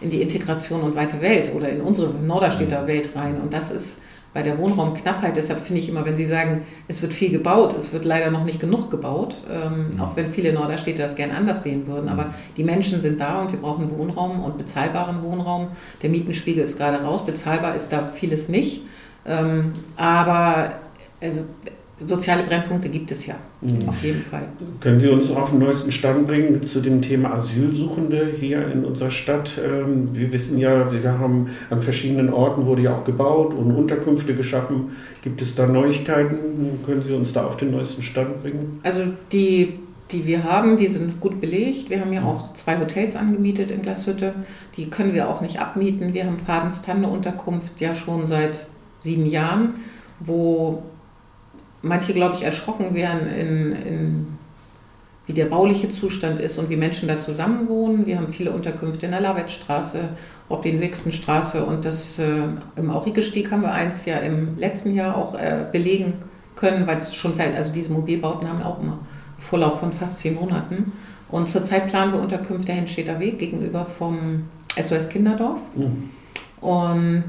in 0.00 0.10
die 0.10 0.22
Integration 0.22 0.82
und 0.82 0.94
weite 0.94 1.20
Welt 1.20 1.52
oder 1.54 1.68
in 1.68 1.80
unsere 1.80 2.12
Norderstädter 2.12 2.86
Welt 2.86 3.10
rein. 3.14 3.40
Und 3.40 3.52
das 3.52 3.70
ist 3.70 4.00
bei 4.32 4.42
der 4.42 4.58
Wohnraumknappheit, 4.58 5.36
deshalb 5.36 5.60
finde 5.60 5.80
ich 5.80 5.88
immer, 5.88 6.04
wenn 6.04 6.16
Sie 6.16 6.24
sagen, 6.24 6.62
es 6.86 7.02
wird 7.02 7.12
viel 7.12 7.30
gebaut, 7.30 7.74
es 7.76 7.92
wird 7.92 8.04
leider 8.04 8.30
noch 8.30 8.44
nicht 8.44 8.60
genug 8.60 8.88
gebaut, 8.88 9.36
ähm, 9.50 9.86
ja. 9.96 10.04
auch 10.04 10.14
wenn 10.14 10.30
viele 10.30 10.52
Norderstädte 10.52 11.02
das 11.02 11.16
gern 11.16 11.32
anders 11.32 11.64
sehen 11.64 11.88
würden. 11.88 12.08
Aber 12.08 12.32
die 12.56 12.62
Menschen 12.62 13.00
sind 13.00 13.20
da 13.20 13.42
und 13.42 13.50
wir 13.50 13.58
brauchen 13.58 13.90
Wohnraum 13.90 14.44
und 14.44 14.56
bezahlbaren 14.56 15.22
Wohnraum. 15.24 15.68
Der 16.02 16.10
Mietenspiegel 16.10 16.62
ist 16.62 16.78
gerade 16.78 17.02
raus, 17.02 17.26
bezahlbar 17.26 17.74
ist 17.74 17.92
da 17.92 18.08
vieles 18.14 18.48
nicht. 18.48 18.82
Ähm, 19.26 19.72
aber 19.96 20.74
also, 21.20 21.42
soziale 22.06 22.42
Brennpunkte 22.44 22.88
gibt 22.88 23.10
es 23.10 23.26
ja, 23.26 23.36
mhm. 23.60 23.88
auf 23.88 24.02
jeden 24.02 24.22
Fall. 24.22 24.44
Können 24.80 25.00
Sie 25.00 25.08
uns 25.08 25.30
auf 25.30 25.50
den 25.50 25.58
neuesten 25.60 25.92
Stand 25.92 26.26
bringen 26.26 26.62
zu 26.64 26.80
dem 26.80 27.02
Thema 27.02 27.34
Asylsuchende 27.34 28.32
hier 28.38 28.66
in 28.70 28.84
unserer 28.84 29.10
Stadt? 29.10 29.52
Ähm, 29.64 30.08
wir 30.12 30.32
wissen 30.32 30.58
ja, 30.58 30.92
wir 30.92 31.18
haben 31.18 31.48
an 31.68 31.82
verschiedenen 31.82 32.32
Orten 32.32 32.66
wurde 32.66 32.82
ja 32.82 32.96
auch 32.96 33.04
gebaut 33.04 33.54
und 33.54 33.70
Unterkünfte 33.72 34.34
geschaffen. 34.34 34.96
Gibt 35.22 35.42
es 35.42 35.54
da 35.54 35.66
Neuigkeiten? 35.66 36.80
Können 36.86 37.02
Sie 37.02 37.12
uns 37.12 37.32
da 37.32 37.46
auf 37.46 37.56
den 37.56 37.70
neuesten 37.70 38.02
Stand 38.02 38.42
bringen? 38.42 38.80
Also 38.82 39.04
die 39.32 39.74
die 40.12 40.26
wir 40.26 40.44
haben, 40.44 40.76
die 40.76 40.86
sind 40.86 41.20
gut 41.20 41.40
belegt. 41.40 41.90
Wir 41.90 42.00
haben 42.00 42.12
ja 42.12 42.24
auch 42.24 42.52
zwei 42.54 42.78
Hotels 42.78 43.16
angemietet 43.16 43.70
in 43.70 43.82
Glashütte. 43.82 44.34
Die 44.76 44.90
können 44.90 45.14
wir 45.14 45.28
auch 45.28 45.40
nicht 45.40 45.60
abmieten. 45.60 46.14
Wir 46.14 46.26
haben 46.26 46.36
Fadenstanne 46.36 47.08
Unterkunft 47.08 47.80
ja 47.80 47.94
schon 47.94 48.26
seit 48.26 48.66
sieben 49.00 49.26
Jahren, 49.26 49.74
wo 50.18 50.82
manche, 51.82 52.12
glaube 52.12 52.34
ich, 52.34 52.42
erschrocken 52.42 52.94
wären, 52.94 53.26
in, 53.26 53.72
in, 53.72 54.26
wie 55.26 55.32
der 55.32 55.46
bauliche 55.46 55.88
Zustand 55.88 56.40
ist 56.40 56.58
und 56.58 56.70
wie 56.70 56.76
Menschen 56.76 57.08
da 57.08 57.18
zusammenwohnen. 57.18 58.06
Wir 58.06 58.18
haben 58.18 58.28
viele 58.28 58.50
Unterkünfte 58.50 59.06
in 59.06 59.12
der 59.12 59.20
Lawettstraße, 59.20 60.10
Robin-Wixen-Straße 60.48 61.64
und 61.64 61.84
das 61.84 62.18
äh, 62.18 62.42
im 62.76 62.90
Aurigestieg 62.90 63.50
haben 63.50 63.62
wir 63.62 63.72
eins 63.72 64.04
ja 64.06 64.18
im 64.18 64.58
letzten 64.58 64.94
Jahr 64.94 65.16
auch 65.16 65.34
äh, 65.34 65.66
belegen 65.70 66.14
können, 66.56 66.86
weil 66.86 66.98
es 66.98 67.14
schon. 67.14 67.34
Also 67.38 67.72
diese 67.72 67.92
Mobilbauten 67.92 68.48
haben 68.48 68.62
auch 68.62 68.80
immer 68.80 68.92
einen 68.92 69.06
Vorlauf 69.38 69.80
von 69.80 69.92
fast 69.92 70.18
zehn 70.18 70.34
Monaten. 70.34 70.92
Und 71.28 71.48
zurzeit 71.48 71.88
planen 71.88 72.12
wir 72.12 72.20
Unterkünfte 72.20 72.72
Henstedter 72.72 73.20
Weg 73.20 73.38
gegenüber 73.38 73.84
vom 73.84 74.48
SOS 74.76 75.08
Kinderdorf. 75.08 75.60
Mhm. 75.76 76.10
Und 76.60 77.24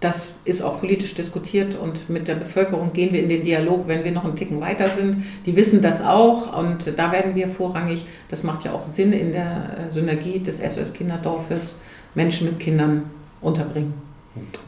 das 0.00 0.34
ist 0.44 0.62
auch 0.62 0.78
politisch 0.78 1.14
diskutiert 1.14 1.74
und 1.74 2.10
mit 2.10 2.28
der 2.28 2.34
Bevölkerung 2.34 2.92
gehen 2.92 3.12
wir 3.14 3.22
in 3.22 3.30
den 3.30 3.42
Dialog, 3.42 3.88
wenn 3.88 4.04
wir 4.04 4.12
noch 4.12 4.24
einen 4.24 4.36
Ticken 4.36 4.60
weiter 4.60 4.90
sind. 4.90 5.24
Die 5.46 5.56
wissen 5.56 5.80
das 5.80 6.02
auch 6.02 6.58
und 6.58 6.98
da 6.98 7.10
werden 7.10 7.34
wir 7.34 7.48
vorrangig, 7.48 8.04
das 8.28 8.42
macht 8.42 8.64
ja 8.64 8.72
auch 8.72 8.82
Sinn 8.82 9.14
in 9.14 9.32
der 9.32 9.86
Synergie 9.88 10.40
des 10.40 10.58
SOS 10.58 10.92
Kinderdorfes, 10.92 11.76
Menschen 12.14 12.48
mit 12.48 12.60
Kindern 12.60 13.04
unterbringen. 13.40 13.94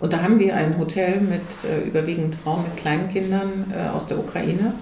Und 0.00 0.12
da 0.12 0.22
haben 0.22 0.38
wir 0.38 0.54
ein 0.56 0.78
Hotel 0.78 1.20
mit 1.20 1.42
äh, 1.64 1.86
überwiegend 1.86 2.36
Frauen 2.36 2.62
mit 2.62 2.76
kleinen 2.76 3.08
Kindern 3.08 3.72
äh, 3.74 3.88
aus 3.88 4.06
der 4.06 4.18
Ukraine. 4.18 4.72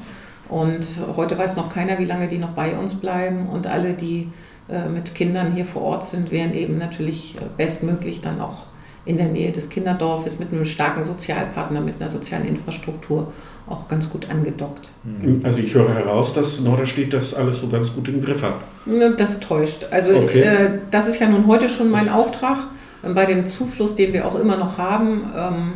Und 0.48 0.86
heute 1.16 1.38
weiß 1.38 1.56
noch 1.56 1.70
keiner, 1.70 1.98
wie 1.98 2.04
lange 2.04 2.28
die 2.28 2.36
noch 2.36 2.50
bei 2.50 2.76
uns 2.76 2.94
bleiben. 2.94 3.48
Und 3.48 3.66
alle, 3.66 3.94
die 3.94 4.28
äh, 4.68 4.88
mit 4.88 5.14
Kindern 5.14 5.52
hier 5.54 5.64
vor 5.64 5.82
Ort 5.82 6.04
sind, 6.04 6.30
werden 6.30 6.52
eben 6.52 6.76
natürlich 6.76 7.36
bestmöglich 7.56 8.20
dann 8.20 8.42
auch 8.42 8.66
in 9.04 9.16
der 9.16 9.26
Nähe 9.26 9.52
des 9.52 9.68
Kinderdorfes 9.68 10.38
mit 10.38 10.52
einem 10.52 10.64
starken 10.64 11.04
Sozialpartner, 11.04 11.80
mit 11.80 12.00
einer 12.00 12.08
sozialen 12.08 12.46
Infrastruktur 12.46 13.32
auch 13.68 13.88
ganz 13.88 14.10
gut 14.10 14.28
angedockt. 14.30 14.90
Mhm. 15.04 15.40
Also 15.42 15.60
ich 15.60 15.74
höre 15.74 15.94
heraus, 15.94 16.34
dass 16.34 16.60
Norderstedt 16.60 17.12
das 17.12 17.34
alles 17.34 17.60
so 17.60 17.68
ganz 17.68 17.94
gut 17.94 18.08
im 18.08 18.22
Griff 18.22 18.42
hat. 18.42 18.54
Ne, 18.86 19.14
das 19.16 19.40
täuscht. 19.40 19.86
Also 19.90 20.14
okay. 20.14 20.40
äh, 20.40 20.70
das 20.90 21.08
ist 21.08 21.18
ja 21.20 21.28
nun 21.28 21.46
heute 21.46 21.68
schon 21.68 21.90
mein 21.90 22.06
das 22.06 22.14
Auftrag. 22.14 22.58
Bei 23.14 23.26
dem 23.26 23.44
Zufluss, 23.44 23.94
den 23.94 24.14
wir 24.14 24.26
auch 24.26 24.38
immer 24.38 24.56
noch 24.56 24.78
haben, 24.78 25.24
ähm, 25.36 25.72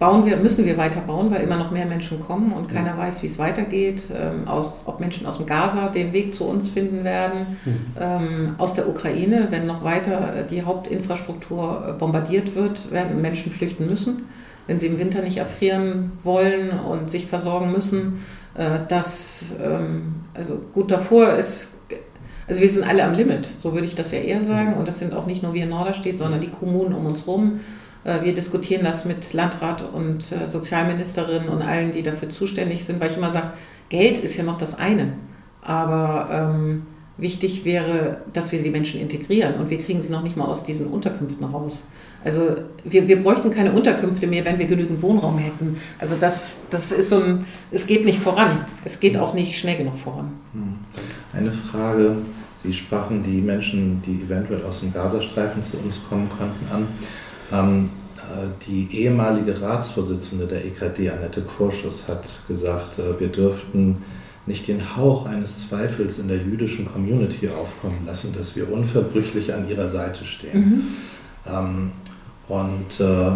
bauen 0.00 0.24
wir, 0.24 0.38
müssen 0.38 0.64
wir 0.64 0.78
weiter 0.78 1.02
bauen, 1.02 1.30
weil 1.30 1.42
immer 1.42 1.58
noch 1.58 1.70
mehr 1.70 1.84
Menschen 1.84 2.20
kommen 2.20 2.52
und 2.52 2.68
keiner 2.68 2.96
weiß, 2.96 3.22
wie 3.22 3.26
es 3.26 3.38
weitergeht. 3.38 4.04
Ähm, 4.12 4.48
aus, 4.48 4.82
ob 4.86 4.98
Menschen 4.98 5.26
aus 5.26 5.36
dem 5.36 5.44
Gaza 5.44 5.88
den 5.88 6.14
Weg 6.14 6.34
zu 6.34 6.48
uns 6.48 6.70
finden 6.70 7.04
werden, 7.04 7.58
mhm. 7.66 7.76
ähm, 8.00 8.54
aus 8.56 8.72
der 8.72 8.88
Ukraine, 8.88 9.48
wenn 9.50 9.66
noch 9.66 9.84
weiter 9.84 10.34
äh, 10.34 10.46
die 10.46 10.62
Hauptinfrastruktur 10.62 11.84
äh, 11.86 11.92
bombardiert 11.92 12.56
wird, 12.56 12.90
werden 12.90 13.20
Menschen 13.20 13.52
flüchten 13.52 13.86
müssen, 13.86 14.24
wenn 14.66 14.80
sie 14.80 14.86
im 14.86 14.98
Winter 14.98 15.20
nicht 15.20 15.36
erfrieren 15.36 16.12
wollen 16.24 16.70
und 16.80 17.10
sich 17.10 17.26
versorgen 17.26 17.70
müssen. 17.70 18.24
Äh, 18.54 18.80
das, 18.88 19.52
ähm, 19.62 20.14
also 20.32 20.62
gut 20.72 20.90
davor 20.90 21.34
ist 21.34 21.72
also 22.48 22.62
wir 22.62 22.68
sind 22.68 22.82
alle 22.82 23.04
am 23.04 23.14
Limit, 23.14 23.48
so 23.62 23.74
würde 23.74 23.86
ich 23.86 23.94
das 23.94 24.10
ja 24.10 24.18
eher 24.18 24.42
sagen. 24.42 24.74
Und 24.74 24.88
das 24.88 24.98
sind 24.98 25.14
auch 25.14 25.24
nicht 25.24 25.40
nur 25.40 25.54
wir 25.54 25.62
in 25.62 25.68
Norderstedt, 25.68 26.18
sondern 26.18 26.40
die 26.40 26.50
Kommunen 26.50 26.94
um 26.94 27.06
uns 27.06 27.24
herum. 27.24 27.60
Äh, 28.04 28.24
wir 28.24 28.34
diskutieren 28.34 28.84
das 28.84 29.04
mit 29.04 29.32
Landrat 29.32 29.82
und 29.92 30.32
äh, 30.32 30.46
Sozialministerin 30.46 31.48
und 31.48 31.62
allen, 31.62 31.92
die 31.92 32.02
dafür 32.02 32.30
zuständig 32.30 32.84
sind, 32.84 33.00
weil 33.00 33.10
ich 33.10 33.16
immer 33.16 33.30
sage, 33.30 33.50
Geld 33.88 34.18
ist 34.18 34.36
ja 34.36 34.44
noch 34.44 34.58
das 34.58 34.78
eine. 34.78 35.14
Aber 35.62 36.28
ähm, 36.30 36.86
wichtig 37.16 37.64
wäre, 37.64 38.18
dass 38.32 38.52
wir 38.52 38.62
die 38.62 38.70
Menschen 38.70 39.00
integrieren 39.00 39.54
und 39.54 39.68
wir 39.70 39.78
kriegen 39.78 40.00
sie 40.00 40.10
noch 40.10 40.22
nicht 40.22 40.36
mal 40.36 40.46
aus 40.46 40.64
diesen 40.64 40.86
Unterkünften 40.86 41.44
raus. 41.44 41.84
Also 42.22 42.56
wir, 42.84 43.08
wir 43.08 43.22
bräuchten 43.22 43.50
keine 43.50 43.72
Unterkünfte 43.72 44.26
mehr, 44.26 44.44
wenn 44.44 44.58
wir 44.58 44.66
genügend 44.66 45.00
Wohnraum 45.02 45.38
hätten. 45.38 45.80
Also 45.98 46.16
das, 46.20 46.60
das 46.68 46.92
ist 46.92 47.08
so 47.08 47.22
ein, 47.22 47.46
es 47.70 47.86
geht 47.86 48.04
nicht 48.04 48.20
voran. 48.20 48.66
Es 48.84 49.00
geht 49.00 49.16
auch 49.16 49.32
nicht 49.32 49.58
schnell 49.58 49.76
genug 49.76 49.96
voran. 49.96 50.32
Hm. 50.52 50.74
Eine 51.32 51.50
Frage, 51.50 52.16
Sie 52.62 52.74
sprachen 52.74 53.22
die 53.22 53.40
Menschen, 53.40 54.02
die 54.02 54.22
eventuell 54.22 54.62
aus 54.64 54.80
dem 54.80 54.92
Gazastreifen 54.92 55.62
zu 55.62 55.78
uns 55.78 55.98
kommen 56.06 56.28
könnten, 56.28 56.70
an. 56.70 56.88
Ähm, 57.52 57.90
äh, 58.16 58.48
die 58.66 58.88
ehemalige 58.96 59.60
Ratsvorsitzende 59.60 60.46
der 60.46 60.64
EKD, 60.64 61.10
Annette 61.10 61.42
Kurschus, 61.42 62.08
hat 62.08 62.42
gesagt, 62.48 62.98
äh, 62.98 63.18
wir 63.18 63.28
dürften 63.28 64.02
nicht 64.46 64.68
den 64.68 64.96
Hauch 64.96 65.26
eines 65.26 65.68
Zweifels 65.68 66.18
in 66.18 66.28
der 66.28 66.38
jüdischen 66.38 66.86
Community 66.86 67.48
aufkommen 67.48 68.04
lassen, 68.06 68.34
dass 68.36 68.56
wir 68.56 68.70
unverbrüchlich 68.70 69.52
an 69.54 69.68
ihrer 69.68 69.88
Seite 69.88 70.24
stehen. 70.24 70.60
Mhm. 70.60 70.82
Ähm, 71.46 71.92
und 72.48 73.00
äh, 73.00 73.32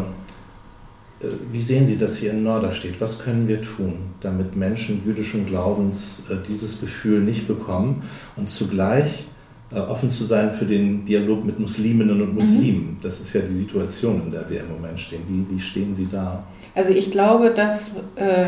wie 1.53 1.61
sehen 1.61 1.87
Sie 1.87 1.97
das 1.97 2.19
hier 2.19 2.33
in 2.33 2.43
Norderstedt? 2.43 3.01
Was 3.01 3.19
können 3.19 3.49
wir 3.49 3.63
tun, 3.63 4.11
damit 4.21 4.57
Menschen 4.57 5.03
jüdischen 5.07 5.47
Glaubens 5.47 6.25
dieses 6.49 6.81
Gefühl 6.81 7.21
nicht 7.21 7.47
bekommen 7.47 8.03
und 8.37 8.51
zugleich 8.51 9.21
äh, 9.21 9.34
offen 9.81 10.11
zu 10.11 10.25
sein 10.25 10.53
für 10.53 10.65
den 10.65 11.05
Dialog 11.05 11.45
mit 11.45 11.59
Musliminnen 11.59 12.21
und 12.23 12.35
Muslimen. 12.35 12.93
Mhm. 12.93 12.97
Das 13.03 13.21
ist 13.21 13.33
ja 13.33 13.41
die 13.41 13.55
Situation, 13.55 14.23
in 14.25 14.33
der 14.33 14.49
wir 14.49 14.61
im 14.61 14.73
Moment 14.73 14.99
stehen. 15.01 15.23
Wie, 15.29 15.55
wie 15.55 15.61
stehen 15.61 15.95
Sie 15.95 16.07
da? 16.11 16.45
Also 16.75 16.91
ich 16.91 17.11
glaube, 17.11 17.51
dass 17.51 17.93
äh, 18.17 18.47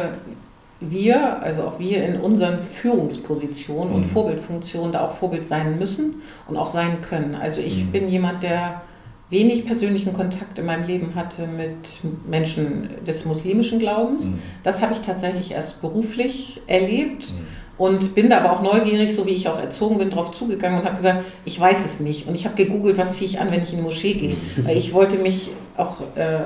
wir, 0.81 1.43
also 1.43 1.63
auch 1.63 1.79
wir 1.79 2.05
in 2.05 2.21
unseren 2.21 2.61
Führungspositionen 2.61 3.95
und 3.95 4.01
mhm. 4.03 4.11
Vorbildfunktionen 4.11 4.93
da 4.93 5.07
auch 5.07 5.13
Vorbild 5.13 5.47
sein 5.47 5.79
müssen 5.79 6.17
und 6.49 6.57
auch 6.57 6.69
sein 6.69 7.01
können. 7.01 7.35
Also 7.35 7.61
ich 7.61 7.85
mhm. 7.85 7.93
bin 7.93 8.09
jemand, 8.09 8.43
der 8.43 8.83
wenig 9.31 9.67
persönlichen 9.67 10.13
Kontakt 10.13 10.59
in 10.59 10.67
meinem 10.67 10.87
Leben 10.87 11.15
hatte 11.15 11.47
mit 11.47 12.01
Menschen 12.29 12.89
des 13.07 13.25
muslimischen 13.25 13.79
Glaubens. 13.79 14.27
Mhm. 14.27 14.39
Das 14.63 14.83
habe 14.83 14.93
ich 14.93 15.01
tatsächlich 15.01 15.53
erst 15.53 15.81
beruflich 15.81 16.61
erlebt. 16.67 17.35
Und 17.79 18.15
bin 18.15 18.31
da 18.31 18.39
aber 18.39 18.53
auch 18.53 18.63
neugierig, 18.63 19.15
so 19.15 19.27
wie 19.27 19.33
ich 19.33 19.49
auch 19.49 19.59
erzogen 19.59 19.99
bin, 19.99 20.09
drauf 20.09 20.33
zugegangen 20.33 20.81
und 20.81 20.87
habe 20.87 20.97
gesagt, 20.97 21.25
ich 21.45 21.61
weiß 21.61 21.85
es 21.85 22.01
nicht. 22.01 22.27
Und 22.27 22.35
ich 22.35 22.47
habe 22.47 22.57
gegoogelt, 22.57 22.97
was 22.97 23.15
ziehe 23.15 23.29
ich 23.29 23.39
an, 23.39 23.51
wenn 23.51 23.63
ich 23.63 23.73
in 23.73 23.79
die 23.79 23.83
Moschee 23.83 24.15
gehe. 24.15 24.37
Weil 24.65 24.77
ich 24.79 24.95
wollte 24.95 25.17
mich 25.17 25.51
auch 25.77 26.01
äh, 26.15 26.41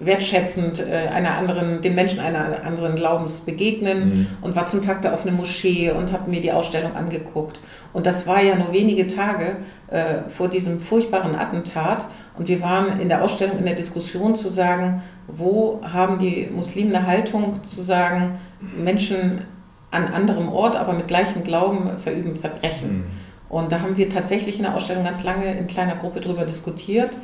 wertschätzend 0.00 0.80
äh, 0.80 1.08
einer 1.08 1.36
anderen, 1.36 1.82
den 1.82 1.94
Menschen 1.94 2.20
einer 2.20 2.64
anderen 2.64 2.94
Glaubens 2.94 3.40
begegnen 3.40 4.08
mhm. 4.08 4.26
und 4.40 4.56
war 4.56 4.66
zum 4.66 4.82
Tag 4.82 5.02
der 5.02 5.12
offenen 5.12 5.36
Moschee 5.36 5.90
und 5.90 6.12
habe 6.12 6.30
mir 6.30 6.40
die 6.40 6.52
Ausstellung 6.52 6.94
angeguckt. 6.96 7.60
Und 7.92 8.06
das 8.06 8.26
war 8.26 8.42
ja 8.42 8.54
nur 8.54 8.72
wenige 8.72 9.08
Tage 9.08 9.56
äh, 9.88 10.28
vor 10.28 10.48
diesem 10.48 10.80
furchtbaren 10.80 11.34
Attentat. 11.34 12.06
Und 12.38 12.48
wir 12.48 12.62
waren 12.62 13.00
in 13.00 13.08
der 13.08 13.22
Ausstellung 13.22 13.58
in 13.58 13.66
der 13.66 13.74
Diskussion 13.74 14.36
zu 14.36 14.48
sagen, 14.48 15.02
wo 15.26 15.80
haben 15.82 16.18
die 16.18 16.48
Muslime 16.54 16.96
eine 16.96 17.06
Haltung 17.06 17.62
zu 17.64 17.82
sagen, 17.82 18.38
Menschen 18.60 19.42
an 19.90 20.08
anderem 20.08 20.48
Ort, 20.48 20.76
aber 20.76 20.92
mit 20.92 21.08
gleichem 21.08 21.44
Glauben 21.44 21.98
verüben 21.98 22.36
Verbrechen. 22.36 22.98
Mhm. 22.98 23.04
Und 23.48 23.72
da 23.72 23.80
haben 23.80 23.96
wir 23.96 24.08
tatsächlich 24.08 24.56
in 24.58 24.62
der 24.62 24.76
Ausstellung 24.76 25.04
ganz 25.04 25.24
lange 25.24 25.52
in 25.52 25.66
kleiner 25.66 25.96
Gruppe 25.96 26.20
drüber 26.20 26.44
diskutiert, 26.44 27.16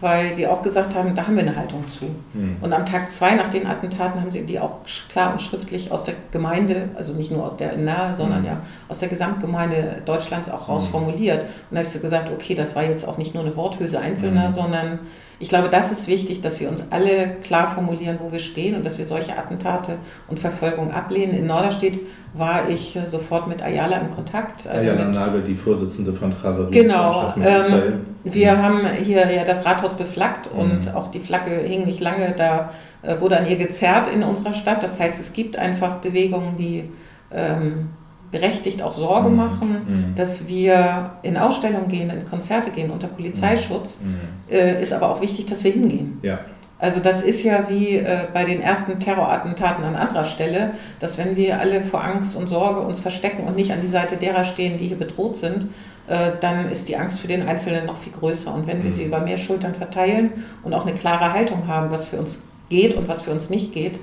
weil 0.00 0.34
die 0.34 0.46
auch 0.46 0.62
gesagt 0.62 0.94
haben, 0.94 1.14
da 1.14 1.26
haben 1.26 1.36
wir 1.36 1.42
eine 1.42 1.56
Haltung 1.56 1.86
zu. 1.88 2.06
Mhm. 2.32 2.56
Und 2.60 2.72
am 2.72 2.84
Tag 2.86 3.10
zwei 3.10 3.34
nach 3.34 3.48
den 3.48 3.66
Attentaten 3.66 4.20
haben 4.20 4.32
sie 4.32 4.44
die 4.44 4.58
auch 4.58 4.78
klar 5.08 5.32
und 5.32 5.42
schriftlich 5.42 5.92
aus 5.92 6.04
der 6.04 6.14
Gemeinde, 6.32 6.88
also 6.94 7.12
nicht 7.12 7.30
nur 7.30 7.44
aus 7.44 7.56
der 7.56 7.76
Nahe, 7.76 8.14
sondern 8.14 8.40
mhm. 8.40 8.46
ja 8.46 8.60
aus 8.88 8.98
der 8.98 9.08
Gesamtgemeinde 9.08 10.02
Deutschlands 10.04 10.50
auch 10.50 10.68
rausformuliert. 10.68 11.42
Mhm. 11.42 11.48
Und 11.48 11.70
da 11.70 11.76
habe 11.78 11.86
ich 11.86 11.92
so 11.92 12.00
gesagt, 12.00 12.30
okay, 12.30 12.54
das 12.54 12.74
war 12.74 12.82
jetzt 12.84 13.06
auch 13.06 13.18
nicht 13.18 13.34
nur 13.34 13.44
eine 13.44 13.54
Worthülse 13.56 14.00
Einzelner, 14.00 14.48
mhm. 14.48 14.52
sondern 14.52 14.98
ich 15.40 15.48
glaube, 15.48 15.68
das 15.68 15.90
ist 15.90 16.06
wichtig, 16.08 16.40
dass 16.40 16.60
wir 16.60 16.68
uns 16.68 16.84
alle 16.90 17.36
klar 17.42 17.72
formulieren, 17.74 18.18
wo 18.22 18.30
wir 18.30 18.38
stehen 18.38 18.76
und 18.76 18.86
dass 18.86 18.98
wir 18.98 19.04
solche 19.04 19.36
Attentate 19.36 19.96
und 20.28 20.38
Verfolgung 20.38 20.92
ablehnen. 20.92 21.36
In 21.36 21.46
Norderstedt 21.46 22.00
war 22.34 22.68
ich 22.68 22.96
äh, 22.96 23.06
sofort 23.06 23.48
mit 23.48 23.62
Ayala 23.62 23.98
in 23.98 24.10
Kontakt. 24.10 24.66
Also 24.66 24.90
Ayala 24.90 25.06
Nagel, 25.06 25.42
die 25.42 25.54
Vorsitzende 25.54 26.12
von 26.12 26.32
Chaverin. 26.32 26.70
Genau. 26.70 27.32
Ähm, 27.36 28.00
wir 28.24 28.52
mhm. 28.52 28.62
haben 28.62 28.86
hier 29.02 29.30
ja 29.30 29.44
das 29.44 29.66
Rathaus 29.66 29.94
beflaggt 29.94 30.52
mhm. 30.52 30.60
und 30.60 30.94
auch 30.94 31.08
die 31.08 31.20
Flagge 31.20 31.50
hing 31.50 31.84
nicht 31.84 32.00
lange, 32.00 32.32
da 32.36 32.70
äh, 33.02 33.20
wurde 33.20 33.38
an 33.38 33.46
ihr 33.46 33.56
gezerrt 33.56 34.08
in 34.12 34.22
unserer 34.22 34.54
Stadt. 34.54 34.82
Das 34.82 35.00
heißt, 35.00 35.20
es 35.20 35.32
gibt 35.32 35.56
einfach 35.56 35.96
Bewegungen, 35.96 36.56
die 36.56 36.84
ähm, 37.32 37.90
berechtigt 38.34 38.82
auch 38.82 38.94
Sorge 38.94 39.28
mhm. 39.28 39.36
machen, 39.36 39.70
mhm. 39.70 40.14
dass 40.16 40.48
wir 40.48 41.12
in 41.22 41.36
Ausstellungen 41.36 41.86
gehen, 41.86 42.10
in 42.10 42.24
Konzerte 42.24 42.70
gehen 42.70 42.90
unter 42.90 43.06
Polizeischutz, 43.06 43.98
mhm. 44.02 44.52
äh, 44.52 44.82
ist 44.82 44.92
aber 44.92 45.08
auch 45.08 45.20
wichtig, 45.20 45.46
dass 45.46 45.62
wir 45.62 45.70
hingehen. 45.70 46.18
Ja. 46.22 46.40
Also 46.80 46.98
das 46.98 47.22
ist 47.22 47.44
ja 47.44 47.66
wie 47.68 47.96
äh, 47.98 48.26
bei 48.34 48.44
den 48.44 48.60
ersten 48.60 48.98
Terrorattentaten 48.98 49.84
an 49.84 49.94
anderer 49.94 50.24
Stelle, 50.24 50.72
dass 50.98 51.16
wenn 51.16 51.36
wir 51.36 51.60
alle 51.60 51.82
vor 51.82 52.02
Angst 52.02 52.36
und 52.36 52.48
Sorge 52.48 52.80
uns 52.80 52.98
verstecken 52.98 53.44
und 53.46 53.54
nicht 53.54 53.70
an 53.70 53.80
die 53.80 53.86
Seite 53.86 54.16
derer 54.16 54.42
stehen, 54.42 54.78
die 54.78 54.88
hier 54.88 54.98
bedroht 54.98 55.36
sind, 55.36 55.68
äh, 56.08 56.32
dann 56.40 56.68
ist 56.72 56.88
die 56.88 56.96
Angst 56.96 57.20
für 57.20 57.28
den 57.28 57.48
Einzelnen 57.48 57.86
noch 57.86 57.98
viel 57.98 58.12
größer. 58.12 58.52
Und 58.52 58.66
wenn 58.66 58.82
wir 58.82 58.90
sie 58.90 59.02
mhm. 59.02 59.08
über 59.08 59.20
mehr 59.20 59.38
Schultern 59.38 59.76
verteilen 59.76 60.32
und 60.64 60.74
auch 60.74 60.84
eine 60.84 60.96
klare 60.96 61.32
Haltung 61.32 61.68
haben, 61.68 61.92
was 61.92 62.06
für 62.06 62.16
uns 62.16 62.42
geht 62.68 62.96
und 62.96 63.06
was 63.06 63.22
für 63.22 63.30
uns 63.30 63.48
nicht 63.48 63.72
geht, 63.72 64.00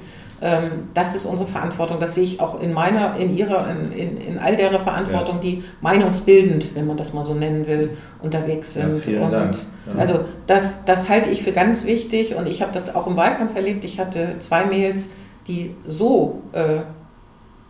das 0.94 1.16
ist 1.16 1.26
unsere 1.26 1.48
Verantwortung. 1.48 2.00
Das 2.00 2.16
sehe 2.16 2.24
ich 2.24 2.39
auch 2.39 2.60
in 2.60 2.74
meiner, 2.74 3.16
in 3.18 3.36
ihrer, 3.36 3.68
in, 3.70 3.92
in, 3.92 4.18
in 4.18 4.39
all 4.39 4.56
derer 4.56 4.80
Verantwortung, 4.80 5.36
ja. 5.36 5.42
die 5.42 5.64
meinungsbildend, 5.82 6.74
wenn 6.74 6.88
man 6.88 6.98
das 6.98 7.14
mal 7.14 7.24
so 7.24 7.36
nennen 7.36 7.68
will, 7.68 7.92
unterwegs 8.24 8.74
sind. 8.74 9.06
Ja, 9.06 9.22
und, 9.22 9.32
Dank. 9.32 9.56
Ja. 9.86 10.00
Also 10.00 10.26
das, 10.48 10.84
das 10.86 11.10
halte 11.10 11.30
ich 11.30 11.44
für 11.44 11.52
ganz 11.52 11.86
wichtig 11.86 12.36
und 12.36 12.48
ich 12.48 12.64
habe 12.64 12.72
das 12.72 12.96
auch 12.96 13.06
im 13.06 13.16
Wahlkampf 13.18 13.56
erlebt. 13.56 13.86
Ich 13.86 14.00
hatte 14.00 14.38
zwei 14.39 14.66
Mails, 14.66 15.10
die 15.48 15.76
so 15.86 16.42
äh, 16.54 16.80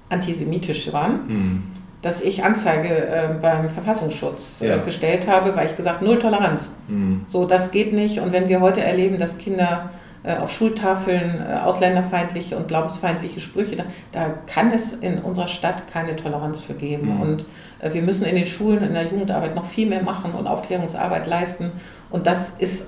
antisemitisch 0.09 0.93
waren. 0.93 1.19
Mhm 1.27 1.63
dass 2.01 2.21
ich 2.21 2.43
Anzeige 2.43 2.89
äh, 2.89 3.29
beim 3.39 3.69
Verfassungsschutz 3.69 4.61
äh, 4.61 4.79
gestellt 4.79 5.27
habe, 5.27 5.55
weil 5.55 5.67
ich 5.67 5.75
gesagt, 5.75 6.01
null 6.01 6.17
Toleranz. 6.17 6.71
Mhm. 6.87 7.21
So, 7.25 7.45
das 7.45 7.71
geht 7.71 7.93
nicht. 7.93 8.19
Und 8.19 8.33
wenn 8.33 8.49
wir 8.49 8.59
heute 8.59 8.81
erleben, 8.81 9.19
dass 9.19 9.37
Kinder 9.37 9.91
auf 10.29 10.51
Schultafeln 10.51 11.41
äh, 11.41 11.59
ausländerfeindliche 11.59 12.55
und 12.55 12.67
glaubensfeindliche 12.67 13.41
Sprüche. 13.41 13.75
Da, 13.75 13.83
da, 14.11 14.29
kann 14.45 14.71
es 14.71 14.93
in 14.93 15.19
unserer 15.19 15.47
Stadt 15.47 15.87
keine 15.91 16.15
Toleranz 16.15 16.61
für 16.61 16.73
geben. 16.73 17.15
Mhm. 17.15 17.21
Und 17.21 17.45
äh, 17.79 17.93
wir 17.93 18.03
müssen 18.03 18.25
in 18.25 18.35
den 18.35 18.45
Schulen, 18.45 18.83
in 18.83 18.93
der 18.93 19.05
Jugendarbeit 19.05 19.55
noch 19.55 19.65
viel 19.65 19.87
mehr 19.87 20.03
machen 20.03 20.33
und 20.33 20.47
Aufklärungsarbeit 20.47 21.25
leisten. 21.25 21.71
Und 22.11 22.27
das 22.27 22.51
ist, 22.59 22.87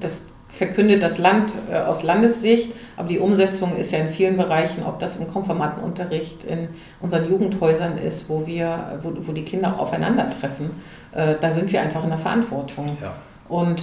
das 0.00 0.22
verkündet 0.48 1.02
das 1.02 1.16
Land 1.16 1.52
aus 1.88 2.02
Landessicht, 2.02 2.72
aber 2.98 3.08
die 3.08 3.18
Umsetzung 3.18 3.74
ist 3.74 3.90
ja 3.90 4.00
in 4.00 4.10
vielen 4.10 4.36
Bereichen, 4.36 4.84
ob 4.84 4.98
das 4.98 5.16
im 5.16 5.26
Konformantenunterricht, 5.26 6.44
in 6.44 6.68
unseren 7.00 7.26
Jugendhäusern 7.26 7.96
ist, 7.96 8.28
wo 8.28 8.46
wir, 8.46 9.00
wo, 9.02 9.14
wo 9.16 9.32
die 9.32 9.46
Kinder 9.46 9.72
auch 9.74 9.78
aufeinandertreffen, 9.78 10.70
da 11.12 11.50
sind 11.50 11.72
wir 11.72 11.80
einfach 11.80 12.04
in 12.04 12.10
der 12.10 12.18
Verantwortung. 12.18 12.98
Ja. 13.00 13.14
Und 13.52 13.82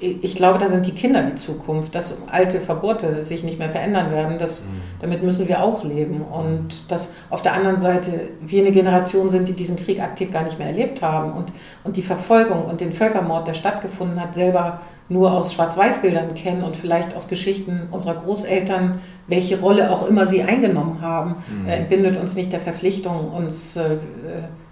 äh, 0.00 0.06
ich 0.20 0.36
glaube, 0.36 0.60
da 0.60 0.68
sind 0.68 0.86
die 0.86 0.92
Kinder 0.92 1.24
die 1.24 1.34
Zukunft, 1.34 1.92
dass 1.96 2.18
alte 2.30 2.60
Verbote 2.60 3.24
sich 3.24 3.42
nicht 3.42 3.58
mehr 3.58 3.68
verändern 3.68 4.12
werden. 4.12 4.38
Das, 4.38 4.62
mhm. 4.62 4.80
Damit 5.00 5.24
müssen 5.24 5.48
wir 5.48 5.60
auch 5.60 5.82
leben. 5.82 6.20
Und 6.22 6.88
dass 6.92 7.14
auf 7.28 7.42
der 7.42 7.54
anderen 7.54 7.80
Seite 7.80 8.28
wir 8.40 8.62
eine 8.62 8.70
Generation 8.70 9.28
sind, 9.28 9.48
die 9.48 9.54
diesen 9.54 9.76
Krieg 9.76 10.00
aktiv 10.00 10.30
gar 10.30 10.44
nicht 10.44 10.60
mehr 10.60 10.68
erlebt 10.68 11.02
haben 11.02 11.32
und, 11.32 11.52
und 11.82 11.96
die 11.96 12.02
Verfolgung 12.02 12.64
und 12.64 12.80
den 12.80 12.92
Völkermord, 12.92 13.48
der 13.48 13.54
stattgefunden 13.54 14.20
hat, 14.20 14.36
selber 14.36 14.82
nur 15.08 15.32
aus 15.32 15.52
Schwarz-Weiß-Bildern 15.52 16.34
kennen 16.34 16.62
und 16.62 16.76
vielleicht 16.76 17.16
aus 17.16 17.26
Geschichten 17.26 17.88
unserer 17.90 18.14
Großeltern, 18.14 19.00
welche 19.26 19.58
Rolle 19.58 19.90
auch 19.90 20.06
immer 20.06 20.26
sie 20.26 20.44
eingenommen 20.44 21.00
haben, 21.00 21.34
mhm. 21.50 21.68
äh, 21.68 21.78
entbindet 21.78 22.20
uns 22.20 22.36
nicht 22.36 22.52
der 22.52 22.60
Verpflichtung, 22.60 23.32
uns 23.32 23.74
äh, 23.74 23.96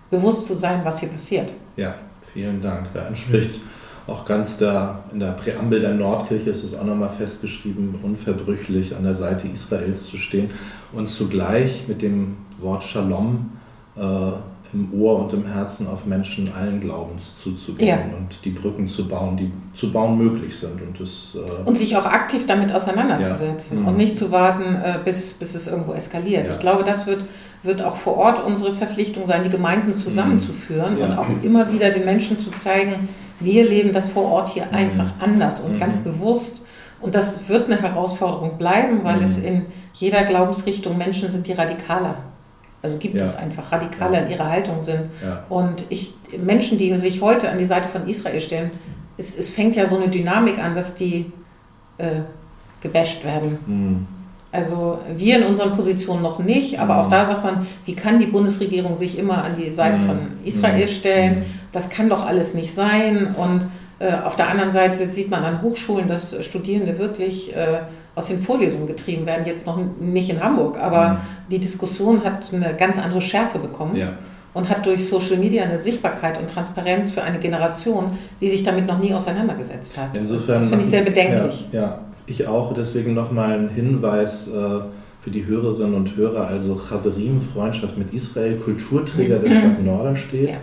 bewusst 0.08 0.46
zu 0.46 0.54
sein, 0.54 0.82
was 0.84 1.00
hier 1.00 1.08
passiert. 1.08 1.52
Ja, 1.74 1.96
vielen 2.32 2.60
Dank. 2.62 2.92
Da 2.94 3.08
entspricht. 3.08 3.60
Mhm 4.06 4.12
auch 4.12 4.24
ganz 4.24 4.56
da 4.56 5.00
in 5.12 5.18
der 5.18 5.32
Präambel 5.32 5.80
der 5.80 5.94
Nordkirche 5.94 6.50
ist 6.50 6.62
es 6.62 6.78
auch 6.78 6.84
nochmal 6.84 7.08
festgeschrieben, 7.08 7.96
unverbrüchlich 8.02 8.94
an 8.94 9.02
der 9.02 9.14
Seite 9.14 9.48
Israels 9.48 10.06
zu 10.06 10.16
stehen 10.16 10.48
und 10.92 11.08
zugleich 11.08 11.84
mit 11.88 12.02
dem 12.02 12.36
Wort 12.58 12.84
Shalom 12.84 13.50
äh, 13.96 14.00
im 14.72 14.92
Ohr 15.00 15.20
und 15.20 15.32
im 15.32 15.46
Herzen 15.46 15.86
auf 15.88 16.06
Menschen 16.06 16.52
allen 16.52 16.80
Glaubens 16.80 17.36
zuzugehen 17.36 17.88
ja. 17.88 18.16
und 18.16 18.44
die 18.44 18.50
Brücken 18.50 18.86
zu 18.86 19.08
bauen, 19.08 19.36
die 19.36 19.50
zu 19.72 19.92
bauen 19.92 20.18
möglich 20.18 20.56
sind. 20.56 20.80
Und, 20.82 21.00
das, 21.00 21.36
äh 21.36 21.68
und 21.68 21.78
sich 21.78 21.96
auch 21.96 22.04
aktiv 22.04 22.46
damit 22.46 22.72
auseinanderzusetzen 22.72 23.82
ja. 23.82 23.88
und 23.88 23.92
mhm. 23.94 23.98
nicht 23.98 24.18
zu 24.18 24.30
warten, 24.30 24.74
äh, 24.74 24.98
bis, 25.04 25.32
bis 25.34 25.54
es 25.54 25.66
irgendwo 25.66 25.92
eskaliert. 25.92 26.46
Ja. 26.46 26.52
Ich 26.52 26.58
glaube, 26.58 26.84
das 26.84 27.06
wird, 27.06 27.24
wird 27.62 27.82
auch 27.82 27.96
vor 27.96 28.16
Ort 28.16 28.44
unsere 28.44 28.72
Verpflichtung 28.72 29.26
sein, 29.26 29.44
die 29.44 29.50
Gemeinden 29.50 29.92
zusammenzuführen 29.92 30.96
und 30.96 31.18
auch 31.18 31.26
immer 31.42 31.72
wieder 31.72 31.90
den 31.90 32.04
Menschen 32.04 32.38
zu 32.38 32.50
zeigen, 32.50 33.08
wir 33.40 33.64
leben 33.64 33.92
das 33.92 34.08
vor 34.08 34.24
Ort 34.24 34.48
hier 34.48 34.66
mhm. 34.66 34.74
einfach 34.74 35.12
anders 35.20 35.60
und 35.60 35.74
mhm. 35.74 35.78
ganz 35.78 35.96
bewusst. 35.96 36.62
Und 37.00 37.14
das 37.14 37.48
wird 37.48 37.70
eine 37.70 37.80
Herausforderung 37.80 38.56
bleiben, 38.58 39.04
weil 39.04 39.18
mhm. 39.18 39.24
es 39.24 39.38
in 39.38 39.66
jeder 39.94 40.24
Glaubensrichtung 40.24 40.96
Menschen 40.96 41.28
sind, 41.28 41.46
die 41.46 41.52
radikaler. 41.52 42.16
Also 42.82 42.98
gibt 42.98 43.16
ja. 43.16 43.24
es 43.24 43.36
einfach 43.36 43.72
radikaler 43.72 44.20
ja. 44.20 44.24
in 44.24 44.32
ihrer 44.32 44.50
Haltung 44.50 44.80
sind. 44.80 45.10
Ja. 45.22 45.44
Und 45.48 45.84
ich, 45.88 46.14
Menschen, 46.38 46.78
die 46.78 46.96
sich 46.98 47.20
heute 47.20 47.50
an 47.50 47.58
die 47.58 47.64
Seite 47.64 47.88
von 47.88 48.08
Israel 48.08 48.40
stellen, 48.40 48.70
es, 49.18 49.36
es 49.36 49.50
fängt 49.50 49.76
ja 49.76 49.86
so 49.86 49.96
eine 49.96 50.08
Dynamik 50.08 50.58
an, 50.58 50.74
dass 50.74 50.94
die 50.94 51.32
äh, 51.98 52.20
gebasht 52.80 53.24
werden. 53.24 53.58
Mhm. 53.66 54.15
Also 54.56 55.00
wir 55.14 55.36
in 55.36 55.42
unseren 55.42 55.72
Positionen 55.72 56.22
noch 56.22 56.38
nicht, 56.38 56.80
aber 56.80 56.98
auch 56.98 57.06
mhm. 57.06 57.10
da 57.10 57.24
sagt 57.26 57.44
man, 57.44 57.66
wie 57.84 57.94
kann 57.94 58.18
die 58.18 58.26
Bundesregierung 58.26 58.96
sich 58.96 59.18
immer 59.18 59.44
an 59.44 59.52
die 59.58 59.70
Seite 59.70 59.98
mhm. 59.98 60.06
von 60.06 60.18
Israel 60.44 60.84
mhm. 60.84 60.88
stellen? 60.88 61.44
Das 61.72 61.90
kann 61.90 62.08
doch 62.08 62.26
alles 62.26 62.54
nicht 62.54 62.72
sein. 62.72 63.34
Und 63.36 63.66
äh, 63.98 64.14
auf 64.24 64.34
der 64.36 64.48
anderen 64.48 64.72
Seite 64.72 65.06
sieht 65.08 65.30
man 65.30 65.44
an 65.44 65.60
Hochschulen, 65.60 66.08
dass 66.08 66.34
Studierende 66.44 66.98
wirklich 66.98 67.54
äh, 67.54 67.80
aus 68.14 68.28
den 68.28 68.40
Vorlesungen 68.40 68.86
getrieben 68.86 69.26
werden. 69.26 69.44
Jetzt 69.44 69.66
noch 69.66 69.78
nicht 70.00 70.30
in 70.30 70.42
Hamburg, 70.42 70.78
aber 70.82 71.20
die 71.50 71.58
Diskussion 71.58 72.24
hat 72.24 72.50
eine 72.54 72.74
ganz 72.74 72.98
andere 72.98 73.20
Schärfe 73.20 73.58
bekommen. 73.58 73.94
Ja 73.94 74.14
und 74.56 74.70
hat 74.70 74.86
durch 74.86 75.06
Social 75.06 75.36
Media 75.36 75.64
eine 75.64 75.76
Sichtbarkeit 75.76 76.40
und 76.40 76.48
Transparenz 76.48 77.10
für 77.10 77.22
eine 77.22 77.38
Generation, 77.38 78.16
die 78.40 78.48
sich 78.48 78.62
damit 78.62 78.86
noch 78.86 78.98
nie 78.98 79.12
auseinandergesetzt 79.12 79.98
hat. 79.98 80.16
Insofern, 80.16 80.60
das 80.60 80.68
finde 80.68 80.82
ich 80.82 80.90
sehr 80.90 81.02
bedenklich. 81.02 81.66
Ja, 81.72 81.80
ja, 81.80 81.98
ich 82.26 82.46
auch. 82.46 82.74
Deswegen 82.74 83.14
nochmal 83.14 83.52
ein 83.52 83.68
Hinweis 83.68 84.48
äh, 84.48 84.80
für 85.20 85.30
die 85.30 85.46
Hörerinnen 85.46 85.94
und 85.94 86.16
Hörer. 86.16 86.46
Also 86.46 86.76
Chaverim, 86.76 87.40
Freundschaft 87.40 87.98
mit 87.98 88.12
Israel, 88.12 88.56
Kulturträger 88.56 89.38
der 89.38 89.50
Stadt 89.50 89.82
Norderstedt. 89.82 90.50
Ja. 90.50 90.56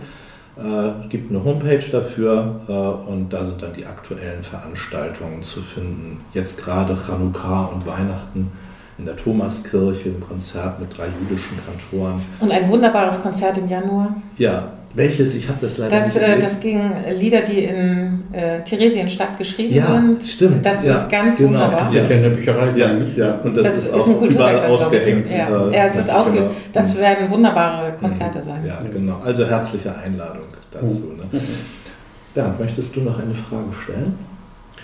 Äh, 0.56 1.08
gibt 1.08 1.30
eine 1.30 1.42
Homepage 1.42 1.84
dafür 1.90 2.60
äh, 2.68 3.10
und 3.10 3.32
da 3.32 3.42
sind 3.42 3.60
dann 3.60 3.72
die 3.72 3.84
aktuellen 3.84 4.42
Veranstaltungen 4.42 5.42
zu 5.42 5.60
finden. 5.60 6.20
Jetzt 6.32 6.62
gerade 6.62 6.96
Chanukka 6.96 7.64
und 7.64 7.84
Weihnachten 7.86 8.52
in 8.96 9.04
der 9.04 9.16
Thomaskirche 9.16 10.10
ein 10.10 10.20
Konzert 10.20 10.78
mit 10.78 10.96
drei 10.96 11.06
jüdischen 11.20 11.58
Kantoren. 11.66 12.20
Und 12.38 12.52
ein 12.52 12.68
wunderbares 12.68 13.20
Konzert 13.20 13.58
im 13.58 13.68
Januar. 13.68 14.14
Ja, 14.38 14.74
welches? 14.94 15.34
Ich 15.34 15.48
habe 15.48 15.58
das 15.60 15.78
leider 15.78 15.96
das, 15.96 16.14
nicht 16.14 16.24
äh, 16.24 16.38
Das 16.38 16.60
ging 16.60 16.80
Lieder, 17.18 17.42
die 17.42 17.64
in 17.64 18.13
äh, 18.34 18.64
Theresienstadt 18.64 19.38
geschrieben 19.38 19.74
ja, 19.74 19.86
sind. 19.86 20.22
stimmt. 20.22 20.66
Das 20.66 20.82
wird 20.84 21.10
ganz 21.10 21.38
genau. 21.38 21.50
wunderbar. 21.50 21.78
Das 21.78 21.92
wird 21.92 22.10
ja 22.10 22.16
in 22.16 22.22
der 22.22 22.30
Bücherei 22.30 22.70
sein, 22.70 22.98
nicht? 23.00 23.16
Ja, 23.16 23.34
und 23.42 23.56
das, 23.56 23.66
das 23.66 23.76
ist, 23.76 23.96
ist 23.96 24.08
auch 24.08 24.22
überall 24.22 24.60
ausgehängt. 24.66 25.30
Ja. 25.30 25.68
Äh, 25.68 25.76
ja, 25.76 25.86
es 25.86 25.96
ist 25.96 26.10
ausge 26.10 26.38
genau. 26.38 26.50
Das 26.72 26.96
werden 26.96 27.30
wunderbare 27.30 27.92
Konzerte 27.98 28.38
mhm. 28.38 28.42
sein. 28.42 28.64
Ja, 28.66 28.80
genau. 28.92 29.18
Also 29.20 29.46
herzliche 29.46 29.96
Einladung 29.96 30.46
dazu. 30.70 31.04
Mhm. 31.04 31.18
Ne? 31.18 31.24
Bernd, 32.34 32.58
möchtest 32.58 32.96
du 32.96 33.00
noch 33.00 33.18
eine 33.18 33.34
Frage 33.34 33.72
stellen? 33.72 34.18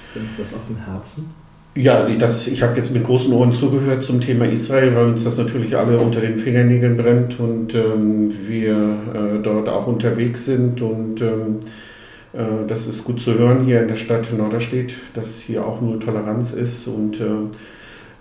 Ist 0.01 0.15
dir 0.15 0.21
was 0.39 0.55
auf 0.55 0.67
dem 0.69 0.77
Herzen? 0.77 1.35
Ja, 1.75 1.97
also 1.97 2.11
ich, 2.11 2.19
das, 2.19 2.49
ich 2.49 2.63
habe 2.63 2.77
jetzt 2.77 2.93
mit 2.93 3.05
großen 3.05 3.33
Ohren 3.33 3.53
zugehört 3.53 4.03
zum 4.03 4.21
Thema 4.21 4.45
Israel, 4.45 4.95
weil 4.97 5.07
uns 5.07 5.23
das 5.23 5.39
natürlich 5.39 5.77
alle 5.77 5.99
unter 5.99 6.21
den 6.21 6.37
Fingernägeln 6.37 6.97
brennt 6.97 7.39
und 7.39 7.75
ähm, 7.77 8.33
wir 8.49 8.73
äh, 8.75 9.43
dort 9.43 9.69
auch 9.69 9.87
unterwegs 9.87 10.47
sind. 10.47 10.83
Und 10.83 11.21
ähm, 11.21 11.61
äh, 11.61 11.67
das 12.33 12.87
ist 12.87 13.05
gut 13.05 13.21
zu 13.21 13.39
hören 13.39 13.65
hier 13.65 13.83
in 13.83 13.89
der 13.89 13.97
Stadt 13.97 14.33
Norderstedt, 14.37 14.95
dass 15.15 15.41
hier 15.41 15.67
auch 15.67 15.81
nur 15.81 15.99
Toleranz 15.99 16.53
ist 16.53 16.87
und 16.87 17.21
äh, 17.21 17.25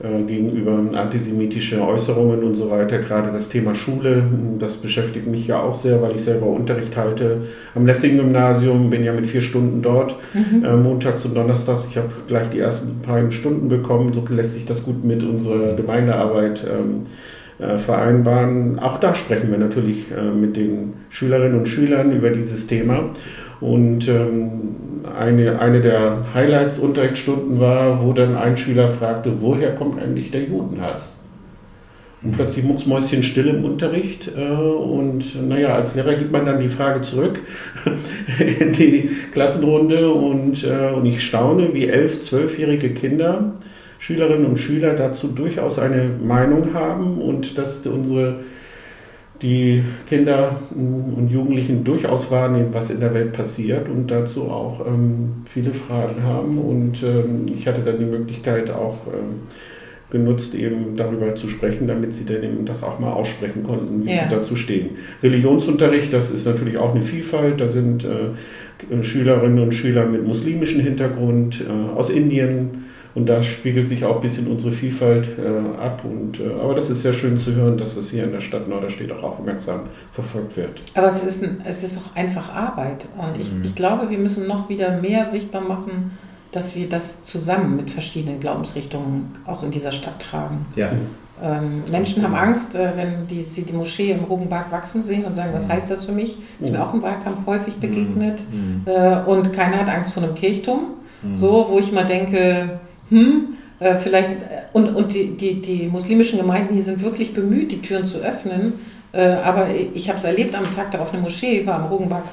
äh, 0.01 0.23
gegenüber 0.23 0.79
antisemitische 0.97 1.85
Äußerungen 1.85 2.41
und 2.41 2.55
so 2.55 2.71
weiter. 2.71 2.99
Gerade 2.99 3.31
das 3.31 3.49
Thema 3.49 3.75
Schule, 3.75 4.23
das 4.57 4.77
beschäftigt 4.77 5.27
mich 5.27 5.45
ja 5.47 5.61
auch 5.61 5.75
sehr, 5.75 6.01
weil 6.01 6.15
ich 6.15 6.21
selber 6.21 6.45
Unterricht 6.45 6.95
halte 6.95 7.41
am 7.75 7.85
Lessing-Gymnasium, 7.85 8.89
bin 8.89 9.03
ja 9.03 9.11
mit 9.11 9.27
vier 9.27 9.41
Stunden 9.41 9.81
dort, 9.81 10.15
mhm. 10.33 10.63
äh, 10.63 10.77
montags 10.77 11.25
und 11.25 11.35
donnerstags. 11.35 11.85
Ich 11.89 11.97
habe 11.97 12.07
gleich 12.27 12.49
die 12.49 12.59
ersten 12.59 13.01
paar 13.01 13.29
Stunden 13.29 13.67
bekommen, 13.67 14.13
so 14.13 14.23
lässt 14.29 14.53
sich 14.53 14.65
das 14.65 14.85
gut 14.85 15.03
mit 15.03 15.21
unserer 15.21 15.75
Gemeindearbeit 15.75 16.65
ähm, 16.65 17.01
äh, 17.61 17.77
vereinbaren. 17.77 18.79
Auch 18.79 19.01
da 19.01 19.13
sprechen 19.13 19.51
wir 19.51 19.57
natürlich 19.57 20.11
äh, 20.11 20.31
mit 20.31 20.55
den 20.55 20.93
Schülerinnen 21.09 21.59
und 21.59 21.67
Schülern 21.67 22.13
über 22.13 22.29
dieses 22.29 22.67
Thema. 22.67 23.09
Und 23.61 24.07
ähm, 24.07 24.49
eine, 25.17 25.59
eine 25.59 25.81
der 25.81 26.25
Highlights-Unterrichtsstunden 26.33 27.59
war, 27.59 28.03
wo 28.03 28.13
dann 28.13 28.35
ein 28.35 28.57
Schüler 28.57 28.87
fragte, 28.87 29.41
woher 29.41 29.75
kommt 29.75 30.01
eigentlich 30.01 30.31
der 30.31 30.43
Judenhass? 30.43 31.15
Und 32.21 32.33
plötzlich 32.33 32.65
mucksmäuschen 32.65 33.23
still 33.23 33.47
im 33.47 33.63
Unterricht. 33.63 34.31
Äh, 34.35 34.41
und 34.41 35.47
naja, 35.47 35.75
als 35.75 35.95
Lehrer 35.95 36.15
gibt 36.15 36.31
man 36.31 36.45
dann 36.45 36.59
die 36.59 36.69
Frage 36.69 37.01
zurück 37.01 37.39
in 38.59 38.73
die 38.73 39.09
Klassenrunde. 39.31 40.11
Und, 40.11 40.63
äh, 40.65 40.91
und 40.93 41.05
ich 41.05 41.23
staune, 41.23 41.73
wie 41.73 41.87
elf, 41.87 42.19
zwölfjährige 42.19 42.89
Kinder, 42.89 43.53
Schülerinnen 43.99 44.45
und 44.45 44.57
Schüler 44.57 44.95
dazu 44.95 45.27
durchaus 45.27 45.79
eine 45.79 46.09
Meinung 46.23 46.73
haben 46.73 47.21
und 47.21 47.57
dass 47.57 47.85
unsere 47.87 48.37
die 49.41 49.83
Kinder 50.07 50.59
und 50.71 51.29
Jugendlichen 51.31 51.83
durchaus 51.83 52.29
wahrnehmen, 52.29 52.69
was 52.71 52.89
in 52.89 52.99
der 52.99 53.13
Welt 53.13 53.31
passiert 53.31 53.87
und 53.87 54.11
dazu 54.11 54.49
auch 54.49 54.85
ähm, 54.85 55.43
viele 55.45 55.73
Fragen 55.73 56.23
haben. 56.23 56.57
Und 56.57 57.03
ähm, 57.03 57.45
ich 57.53 57.67
hatte 57.67 57.81
dann 57.81 57.99
die 57.99 58.05
Möglichkeit 58.05 58.69
auch 58.69 58.97
ähm, 59.07 59.41
genutzt, 60.11 60.55
eben 60.55 60.95
darüber 60.95 61.35
zu 61.35 61.49
sprechen, 61.49 61.87
damit 61.87 62.13
sie 62.13 62.25
dann 62.25 62.43
eben 62.43 62.65
das 62.65 62.83
auch 62.83 62.99
mal 62.99 63.11
aussprechen 63.11 63.63
konnten, 63.63 64.05
wie 64.05 64.11
ja. 64.11 64.23
sie 64.23 64.35
dazu 64.35 64.55
stehen. 64.55 64.91
Religionsunterricht, 65.21 66.11
das 66.13 66.31
ist 66.31 66.45
natürlich 66.45 66.77
auch 66.77 66.93
eine 66.93 67.03
Vielfalt. 67.03 67.61
Da 67.61 67.67
sind 67.67 68.05
äh, 68.05 69.03
Schülerinnen 69.03 69.59
und 69.59 69.73
Schüler 69.73 70.05
mit 70.05 70.25
muslimischem 70.25 70.81
Hintergrund 70.81 71.61
äh, 71.61 71.97
aus 71.97 72.09
Indien, 72.09 72.88
und 73.15 73.27
da 73.27 73.41
spiegelt 73.41 73.89
sich 73.89 74.05
auch 74.05 74.15
ein 74.15 74.21
bisschen 74.21 74.47
unsere 74.47 74.71
Vielfalt 74.71 75.27
äh, 75.37 75.81
ab. 75.81 76.03
Und, 76.03 76.39
äh, 76.39 76.53
aber 76.61 76.75
das 76.75 76.89
ist 76.89 77.01
sehr 77.01 77.13
schön 77.13 77.37
zu 77.37 77.53
hören, 77.55 77.77
dass 77.77 77.95
das 77.95 78.11
hier 78.11 78.23
in 78.23 78.31
der 78.31 78.39
Stadt 78.39 78.67
Norderstedt 78.67 79.11
auch 79.11 79.23
aufmerksam 79.23 79.81
verfolgt 80.11 80.57
wird. 80.57 80.81
Aber 80.93 81.07
es 81.07 81.23
ist, 81.23 81.43
ein, 81.43 81.61
es 81.65 81.83
ist 81.83 81.97
auch 81.97 82.15
einfach 82.15 82.53
Arbeit. 82.53 83.07
Und 83.17 83.41
ich, 83.41 83.51
mhm. 83.51 83.63
ich 83.63 83.75
glaube, 83.75 84.09
wir 84.09 84.19
müssen 84.19 84.47
noch 84.47 84.69
wieder 84.69 84.99
mehr 84.99 85.29
sichtbar 85.29 85.61
machen, 85.61 86.11
dass 86.51 86.75
wir 86.75 86.87
das 86.87 87.23
zusammen 87.23 87.75
mit 87.75 87.91
verschiedenen 87.91 88.39
Glaubensrichtungen 88.39 89.31
auch 89.45 89.63
in 89.63 89.71
dieser 89.71 89.91
Stadt 89.91 90.19
tragen. 90.19 90.65
Ja. 90.75 90.91
Ähm, 91.41 91.83
Menschen 91.89 92.21
haben 92.23 92.35
Angst, 92.35 92.75
äh, 92.75 92.91
wenn 92.95 93.27
die, 93.27 93.43
sie 93.43 93.63
die 93.63 93.73
Moschee 93.73 94.11
im 94.11 94.25
Rogenberg 94.25 94.71
wachsen 94.71 95.03
sehen 95.03 95.25
und 95.25 95.35
sagen, 95.35 95.51
was 95.53 95.67
mhm. 95.67 95.73
heißt 95.73 95.89
das 95.89 96.05
für 96.05 96.11
mich? 96.11 96.37
Das 96.59 96.67
ist 96.67 96.73
mir 96.73 96.79
mhm. 96.79 96.83
auch 96.83 96.93
im 96.93 97.01
Wahlkampf 97.01 97.45
häufig 97.45 97.75
begegnet. 97.75 98.41
Mhm. 98.51 98.83
Äh, 98.85 99.21
und 99.25 99.53
keiner 99.53 99.77
hat 99.77 99.89
Angst 99.89 100.13
vor 100.13 100.21
einem 100.21 100.35
Kirchturm. 100.35 100.95
Mhm. 101.21 101.35
So, 101.35 101.67
wo 101.69 101.79
ich 101.79 101.91
mal 101.91 102.05
denke, 102.05 102.79
hm, 103.09 103.57
äh, 103.79 103.95
vielleicht, 103.95 104.29
äh, 104.29 104.63
und, 104.73 104.95
und 104.95 105.13
die, 105.13 105.37
die, 105.37 105.61
die 105.61 105.87
muslimischen 105.87 106.39
Gemeinden 106.39 106.73
hier 106.73 106.83
sind 106.83 107.01
wirklich 107.01 107.33
bemüht, 107.33 107.71
die 107.71 107.81
Türen 107.81 108.05
zu 108.05 108.19
öffnen. 108.19 108.73
Äh, 109.11 109.21
aber 109.21 109.67
ich 109.93 110.09
habe 110.09 110.19
es 110.19 110.25
erlebt 110.25 110.55
am 110.55 110.73
Tag 110.75 110.91
der 110.91 111.01
offenen 111.01 111.23
Moschee, 111.23 111.65
war 111.65 111.75
am 111.75 111.85
Rogenbach 111.85 112.23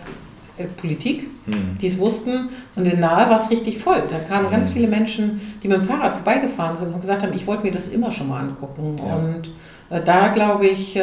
äh, 0.59 0.64
Politik, 0.64 1.29
mhm. 1.47 1.79
die 1.81 1.87
es 1.87 1.99
wussten. 1.99 2.49
Und 2.74 2.87
in 2.87 3.01
Nahe 3.01 3.31
war 3.31 3.41
es 3.41 3.51
richtig 3.51 3.79
voll. 3.79 4.03
Da 4.11 4.18
kamen 4.18 4.51
ganz 4.51 4.68
hm. 4.68 4.74
viele 4.74 4.89
Menschen, 4.89 5.41
die 5.62 5.68
mit 5.68 5.79
dem 5.79 5.85
Fahrrad 5.85 6.14
vorbeigefahren 6.14 6.77
sind 6.77 6.93
und 6.93 7.01
gesagt 7.01 7.22
haben, 7.22 7.33
ich 7.33 7.47
wollte 7.47 7.64
mir 7.64 7.72
das 7.72 7.89
immer 7.89 8.11
schon 8.11 8.29
mal 8.29 8.41
angucken. 8.41 8.97
Ja. 8.99 9.16
Und 9.16 9.51
da 10.05 10.29
glaube 10.29 10.66
ich, 10.66 10.99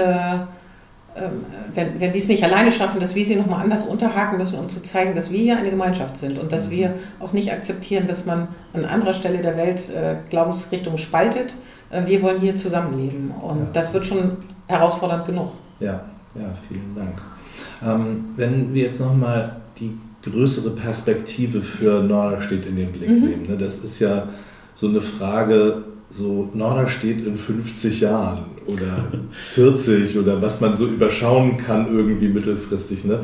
wenn, 1.74 1.99
wenn 1.99 2.11
die 2.11 2.20
es 2.20 2.28
nicht 2.28 2.43
alleine 2.43 2.72
schaffen, 2.72 2.99
dass 2.99 3.16
wir 3.16 3.26
sie 3.26 3.36
nochmal 3.36 3.61
anders 3.61 3.86
unterhaken 3.86 4.38
müssen, 4.38 4.57
um 4.57 4.70
zu 4.70 4.82
zeigen, 4.82 5.16
dass 5.16 5.32
wir 5.32 5.39
hier 5.39 5.57
eine 5.57 5.70
Gemeinschaft 5.70 6.18
sind 6.18 6.39
und 6.39 6.51
dass 6.51 6.68
mhm. 6.68 6.72
wir 6.72 6.93
auch 7.20 7.34
nicht 7.34 7.51
akzeptieren, 7.51 8.07
dass 8.07 8.26
man 8.26 8.47
an 8.74 8.86
anderer 8.86 9.14
Stelle 9.14 9.39
der 9.39 9.57
Welt 9.57 9.89
äh, 9.89 10.16
Glaubensrichtungen 10.30 10.97
spaltet. 10.97 11.55
Äh, 11.91 12.07
wir 12.07 12.22
wollen 12.22 12.41
hier 12.41 12.55
zusammenleben 12.55 13.32
und 13.32 13.59
ja. 13.59 13.68
das 13.74 13.93
wird 13.93 14.05
schon 14.05 14.38
herausfordernd 14.68 15.26
genug. 15.26 15.51
Ja, 15.80 16.01
ja, 16.36 16.51
vielen 16.68 16.95
Dank. 16.95 17.22
Ähm, 17.86 18.26
wenn 18.36 18.74
wir 18.74 18.84
jetzt 18.84 18.99
nochmal 18.99 19.57
die 19.80 19.95
größere 20.24 20.72
Perspektive 20.72 21.61
für 21.61 22.01
Norderstedt 22.01 22.66
in 22.66 22.76
den 22.76 22.91
Blick 22.91 23.09
mhm. 23.09 23.26
nehmen, 23.26 23.45
ne? 23.45 23.57
das 23.57 23.80
ist 23.80 23.99
ja 23.99 24.28
so 24.74 24.88
eine 24.88 25.01
Frage, 25.01 25.84
so 26.09 26.49
Norderstedt 26.53 27.22
in 27.22 27.38
50 27.38 28.01
Jahren 28.01 28.45
oder 28.68 29.11
40 29.51 30.18
oder 30.18 30.41
was 30.41 30.61
man 30.61 30.76
so 30.76 30.88
überschauen 30.88 31.57
kann 31.57 31.88
irgendwie 31.88 32.28
mittelfristig. 32.28 33.05
Ne? 33.05 33.20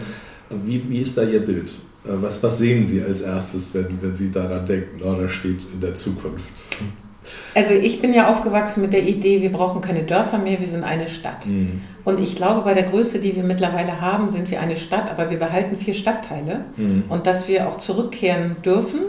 Wie, 0.66 0.90
wie 0.90 1.00
ist 1.00 1.18
da 1.18 1.24
Ihr 1.24 1.42
Bild? 1.42 1.72
Äh, 2.06 2.10
was, 2.22 2.42
was 2.44 2.58
sehen 2.58 2.86
Sie 2.86 3.02
als 3.02 3.22
erstes, 3.22 3.74
wenn, 3.74 4.02
wenn 4.02 4.16
Sie 4.16 4.32
daran 4.32 4.66
denken, 4.66 5.00
Norderstedt 5.00 5.68
in 5.74 5.82
der 5.82 5.94
Zukunft? 5.94 6.46
Also 7.54 7.74
ich 7.74 8.02
bin 8.02 8.14
ja 8.14 8.32
aufgewachsen 8.32 8.82
mit 8.82 8.94
der 8.94 9.04
Idee, 9.04 9.42
wir 9.42 9.52
brauchen 9.52 9.82
keine 9.82 10.04
Dörfer 10.04 10.38
mehr, 10.38 10.60
wir 10.60 10.68
sind 10.68 10.84
eine 10.84 11.08
Stadt. 11.08 11.46
Mhm. 11.46 11.82
Und 12.06 12.20
ich 12.20 12.36
glaube, 12.36 12.62
bei 12.62 12.74
der 12.74 12.84
Größe, 12.84 13.20
die 13.20 13.36
wir 13.36 13.44
mittlerweile 13.44 14.02
haben, 14.02 14.30
sind 14.30 14.50
wir 14.50 14.62
eine 14.62 14.78
Stadt, 14.78 15.12
aber 15.12 15.30
wir 15.30 15.38
behalten 15.38 15.78
vier 15.78 15.94
Stadtteile. 15.94 16.66
Mhm. 16.78 17.04
Und 17.10 17.28
dass 17.28 17.48
wir 17.48 17.68
auch 17.68 17.78
zurückkehren 17.78 18.56
dürfen 18.64 19.02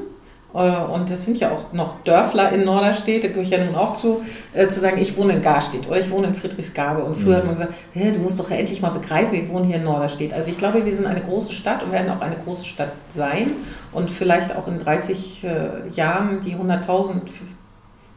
und 0.53 1.09
es 1.11 1.25
sind 1.25 1.39
ja 1.39 1.53
auch 1.53 1.73
noch 1.73 2.03
Dörfler 2.03 2.51
in 2.51 2.65
Norderstedt, 2.65 3.23
da 3.23 3.29
gehöre 3.29 3.43
ich 3.43 3.51
ja 3.51 3.65
nun 3.65 3.77
auch 3.77 3.95
zu, 3.95 4.23
äh, 4.53 4.67
zu 4.67 4.81
sagen, 4.81 5.01
ich 5.01 5.17
wohne 5.17 5.35
in 5.35 5.43
Garstedt 5.43 5.87
oder 5.87 6.01
ich 6.01 6.11
wohne 6.11 6.29
in 6.29 6.35
Friedrichsgabe. 6.35 7.05
Und 7.05 7.17
früher 7.17 7.35
mhm. 7.35 7.37
hat 7.37 7.45
man 7.45 7.55
gesagt, 7.55 7.75
hey, 7.93 8.13
du 8.13 8.19
musst 8.19 8.41
doch 8.41 8.51
endlich 8.51 8.83
mal 8.83 8.91
begreifen, 8.91 9.33
wir 9.33 9.49
wohnen 9.49 9.67
hier 9.67 9.77
in 9.77 9.85
Norderstedt. 9.85 10.33
Also 10.33 10.51
ich 10.51 10.59
glaube, 10.59 10.85
wir 10.85 10.93
sind 10.93 11.07
eine 11.07 11.21
große 11.21 11.53
Stadt 11.53 11.85
und 11.85 11.93
werden 11.93 12.11
auch 12.11 12.21
eine 12.21 12.37
große 12.37 12.67
Stadt 12.67 12.91
sein 13.11 13.53
und 13.93 14.11
vielleicht 14.11 14.57
auch 14.57 14.67
in 14.67 14.79
30 14.79 15.45
äh, 15.45 15.89
Jahren 15.91 16.41
die 16.41 16.57
100.000 16.57 17.21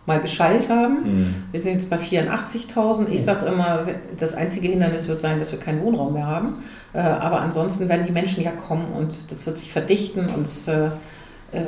mal 0.05 0.19
geschallt 0.19 0.69
haben. 0.69 1.03
Mhm. 1.03 1.36
Wir 1.51 1.61
sind 1.61 1.73
jetzt 1.73 1.89
bei 1.89 1.97
84.000. 1.97 3.09
Ich 3.09 3.23
sage 3.23 3.45
immer, 3.45 3.86
das 4.17 4.34
einzige 4.34 4.67
Hindernis 4.69 5.07
wird 5.07 5.21
sein, 5.21 5.39
dass 5.39 5.51
wir 5.51 5.59
keinen 5.59 5.81
Wohnraum 5.84 6.13
mehr 6.13 6.25
haben. 6.25 6.63
Äh, 6.93 6.99
aber 6.99 7.41
ansonsten 7.41 7.88
werden 7.89 8.05
die 8.07 8.11
Menschen 8.11 8.43
ja 8.43 8.51
kommen 8.51 8.88
und 8.97 9.13
das 9.29 9.45
wird 9.45 9.59
sich 9.59 9.71
verdichten 9.71 10.29
und 10.36 10.47
es 10.47 10.67
äh, 10.67 10.88
äh, 10.88 10.89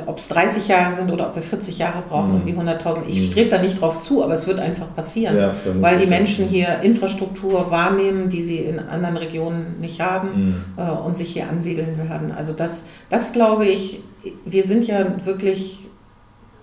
ob 0.06 0.18
es 0.18 0.28
30 0.28 0.68
Jahre 0.68 0.94
sind 0.94 1.12
oder 1.12 1.28
ob 1.28 1.36
wir 1.36 1.42
40 1.42 1.78
Jahre 1.78 2.02
brauchen, 2.08 2.32
um 2.32 2.40
mhm. 2.40 2.46
die 2.46 2.54
100.000. 2.54 3.06
Ich 3.08 3.16
mhm. 3.16 3.30
strebe 3.30 3.50
da 3.50 3.62
nicht 3.62 3.80
drauf 3.80 4.00
zu, 4.00 4.24
aber 4.24 4.34
es 4.34 4.46
wird 4.46 4.60
einfach 4.60 4.94
passieren, 4.94 5.36
ja, 5.36 5.54
weil 5.80 5.98
die 5.98 6.06
Menschen 6.06 6.46
hier 6.48 6.80
Infrastruktur 6.82 7.70
wahrnehmen, 7.70 8.28
die 8.28 8.42
sie 8.42 8.58
in 8.58 8.78
anderen 8.78 9.16
Regionen 9.16 9.76
nicht 9.80 10.00
haben 10.00 10.64
mhm. 10.76 10.82
äh, 10.82 10.90
und 10.90 11.16
sich 11.16 11.32
hier 11.32 11.48
ansiedeln 11.48 11.98
werden. 12.08 12.32
Also 12.32 12.52
das, 12.52 12.84
das 13.10 13.32
glaube 13.32 13.66
ich, 13.66 14.00
wir 14.44 14.64
sind 14.64 14.86
ja 14.86 15.06
wirklich 15.24 15.86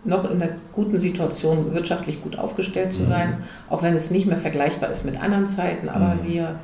noch 0.05 0.29
in 0.29 0.39
der 0.39 0.49
guten 0.73 0.99
Situation, 0.99 1.73
wirtschaftlich 1.73 2.21
gut 2.21 2.37
aufgestellt 2.37 2.93
zu 2.93 3.03
mhm. 3.03 3.07
sein, 3.07 3.33
auch 3.69 3.83
wenn 3.83 3.95
es 3.95 4.11
nicht 4.11 4.27
mehr 4.27 4.37
vergleichbar 4.37 4.89
ist 4.91 5.05
mit 5.05 5.21
anderen 5.21 5.47
Zeiten, 5.47 5.87
aber 5.87 6.15
mhm. 6.15 6.27
wir 6.27 6.55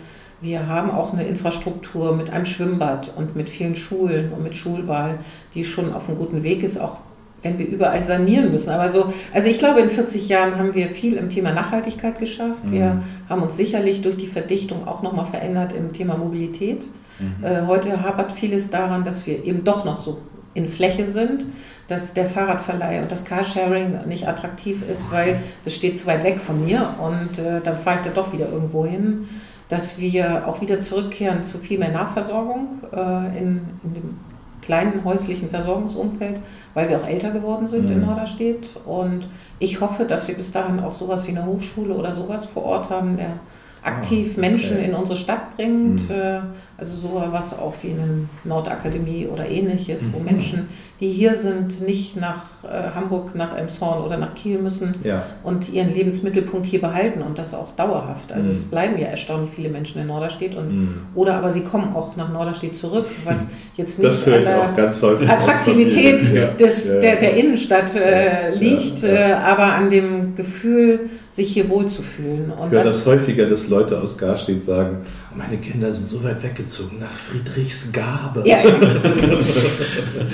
wir 0.41 0.67
haben 0.67 0.91
auch 0.91 1.13
eine 1.13 1.25
Infrastruktur 1.25 2.15
mit 2.15 2.29
einem 2.29 2.45
Schwimmbad 2.45 3.11
und 3.15 3.35
mit 3.35 3.49
vielen 3.49 3.75
Schulen 3.75 4.31
und 4.31 4.43
mit 4.43 4.55
Schulwahl, 4.55 5.19
die 5.53 5.65
schon 5.65 5.93
auf 5.93 6.07
einem 6.07 6.17
guten 6.17 6.43
Weg 6.43 6.63
ist, 6.63 6.79
auch 6.79 6.97
wenn 7.41 7.57
wir 7.57 7.67
überall 7.67 8.01
sanieren 8.03 8.51
müssen. 8.51 8.69
Aber 8.69 8.89
so, 8.89 9.13
also 9.33 9.49
ich 9.49 9.59
glaube, 9.59 9.79
in 9.81 9.89
40 9.89 10.29
Jahren 10.29 10.57
haben 10.57 10.73
wir 10.75 10.89
viel 10.89 11.15
im 11.15 11.29
Thema 11.29 11.51
Nachhaltigkeit 11.53 12.19
geschafft. 12.19 12.65
Mhm. 12.65 12.71
Wir 12.71 13.03
haben 13.27 13.41
uns 13.41 13.57
sicherlich 13.57 14.01
durch 14.01 14.17
die 14.17 14.27
Verdichtung 14.27 14.87
auch 14.87 15.01
nochmal 15.01 15.25
verändert 15.25 15.73
im 15.73 15.93
Thema 15.93 16.17
Mobilität. 16.17 16.85
Mhm. 17.19 17.43
Äh, 17.43 17.65
heute 17.67 18.01
hapert 18.01 18.31
vieles 18.31 18.69
daran, 18.69 19.03
dass 19.03 19.25
wir 19.25 19.43
eben 19.45 19.63
doch 19.63 19.85
noch 19.85 19.97
so 19.97 20.19
in 20.53 20.67
Fläche 20.67 21.07
sind, 21.07 21.45
dass 21.87 22.13
der 22.13 22.25
Fahrradverleih 22.25 23.01
und 23.01 23.11
das 23.11 23.23
Carsharing 23.23 23.99
nicht 24.07 24.27
attraktiv 24.27 24.83
ist, 24.89 25.11
weil 25.11 25.39
das 25.63 25.75
steht 25.75 25.97
zu 25.97 26.07
weit 26.07 26.23
weg 26.23 26.39
von 26.39 26.65
mir 26.65 26.95
und 26.99 27.39
äh, 27.39 27.61
dann 27.63 27.77
fahre 27.77 27.97
ich 27.99 28.05
da 28.05 28.09
doch 28.09 28.33
wieder 28.33 28.49
irgendwo 28.51 28.85
hin 28.85 29.27
dass 29.69 29.99
wir 29.99 30.47
auch 30.47 30.61
wieder 30.61 30.79
zurückkehren 30.81 31.43
zu 31.43 31.59
viel 31.59 31.79
mehr 31.79 31.91
Nachversorgung 31.91 32.79
äh, 32.91 33.37
in, 33.37 33.61
in, 33.83 33.93
dem 33.93 34.19
kleinen 34.61 35.03
häuslichen 35.05 35.49
Versorgungsumfeld, 35.49 36.41
weil 36.73 36.89
wir 36.89 36.97
auch 36.97 37.07
älter 37.07 37.31
geworden 37.31 37.67
sind 37.67 37.85
mhm. 37.85 37.91
in 37.91 38.05
Norderstedt. 38.05 38.69
Und 38.85 39.27
ich 39.59 39.79
hoffe, 39.79 40.05
dass 40.05 40.27
wir 40.27 40.35
bis 40.35 40.51
dahin 40.51 40.79
auch 40.79 40.93
sowas 40.93 41.25
wie 41.27 41.31
eine 41.31 41.45
Hochschule 41.45 41.93
oder 41.93 42.13
sowas 42.13 42.45
vor 42.45 42.65
Ort 42.65 42.89
haben, 42.89 43.15
der 43.15 43.39
aktiv 43.83 44.27
ah, 44.27 44.31
okay. 44.31 44.49
Menschen 44.49 44.79
in 44.79 44.93
unsere 44.93 45.17
Stadt 45.17 45.55
bringt. 45.55 46.09
Mhm. 46.09 46.15
Äh, 46.15 46.39
also 46.79 46.95
sowas 46.95 47.57
auch 47.59 47.73
wie 47.81 47.89
eine 47.89 48.29
Nordakademie 48.45 49.27
oder 49.27 49.49
ähnliches, 49.49 50.03
mhm. 50.03 50.13
wo 50.13 50.19
Menschen, 50.19 50.69
die 51.01 51.09
hier 51.09 51.35
sind, 51.35 51.81
nicht 51.81 52.15
nach 52.15 52.43
äh, 52.63 52.95
Hamburg, 52.95 53.35
nach 53.35 53.57
Elmshorn 53.57 54.01
oder 54.01 54.15
nach 54.17 54.33
Kiel 54.33 54.59
müssen 54.59 54.95
ja. 55.03 55.23
und 55.43 55.67
ihren 55.67 55.93
Lebensmittelpunkt 55.93 56.65
hier 56.65 56.79
behalten 56.79 57.21
und 57.21 57.37
das 57.37 57.53
auch 57.53 57.71
dauerhaft. 57.75 58.31
Also 58.31 58.47
mhm. 58.47 58.53
es 58.53 58.63
bleiben 58.63 58.97
ja 58.97 59.07
erstaunlich 59.07 59.51
viele 59.53 59.69
Menschen 59.69 59.99
in 59.99 60.07
Norderstedt 60.07 60.55
und 60.55 60.69
mhm. 60.69 60.95
oder 61.15 61.35
aber 61.35 61.51
sie 61.51 61.61
kommen 61.61 61.93
auch 61.93 62.15
nach 62.15 62.31
Norderstedt 62.31 62.77
zurück, 62.77 63.05
was 63.25 63.47
jetzt 63.75 63.99
nicht 63.99 64.27
an 64.27 64.43
der 64.45 65.29
Attraktivität 65.29 66.33
ja. 66.33 66.47
des, 66.47 66.87
ja. 66.87 66.99
Der, 67.01 67.15
der 67.17 67.35
Innenstadt 67.35 67.93
äh, 67.95 68.55
liegt, 68.55 69.03
äh, 69.03 69.33
aber 69.33 69.73
an 69.73 69.89
dem 69.89 70.35
Gefühl, 70.35 71.09
sich 71.31 71.53
hier 71.53 71.69
wohlzufühlen. 71.69 72.51
Und 72.51 72.67
ich 72.67 72.73
höre 72.73 72.83
das, 72.83 73.03
das 73.03 73.05
häufiger, 73.05 73.45
dass 73.45 73.67
Leute 73.69 74.01
aus 74.01 74.17
Garstedt 74.17 74.61
sagen, 74.61 74.97
meine 75.35 75.57
Kinder 75.57 75.91
sind 75.93 76.07
so 76.07 76.23
weit 76.23 76.41
weggezogen 76.43 76.99
nach 76.99 77.11
Friedrichsgabe. 77.11 78.43
Ja, 78.45 78.63
ja. 78.63 78.75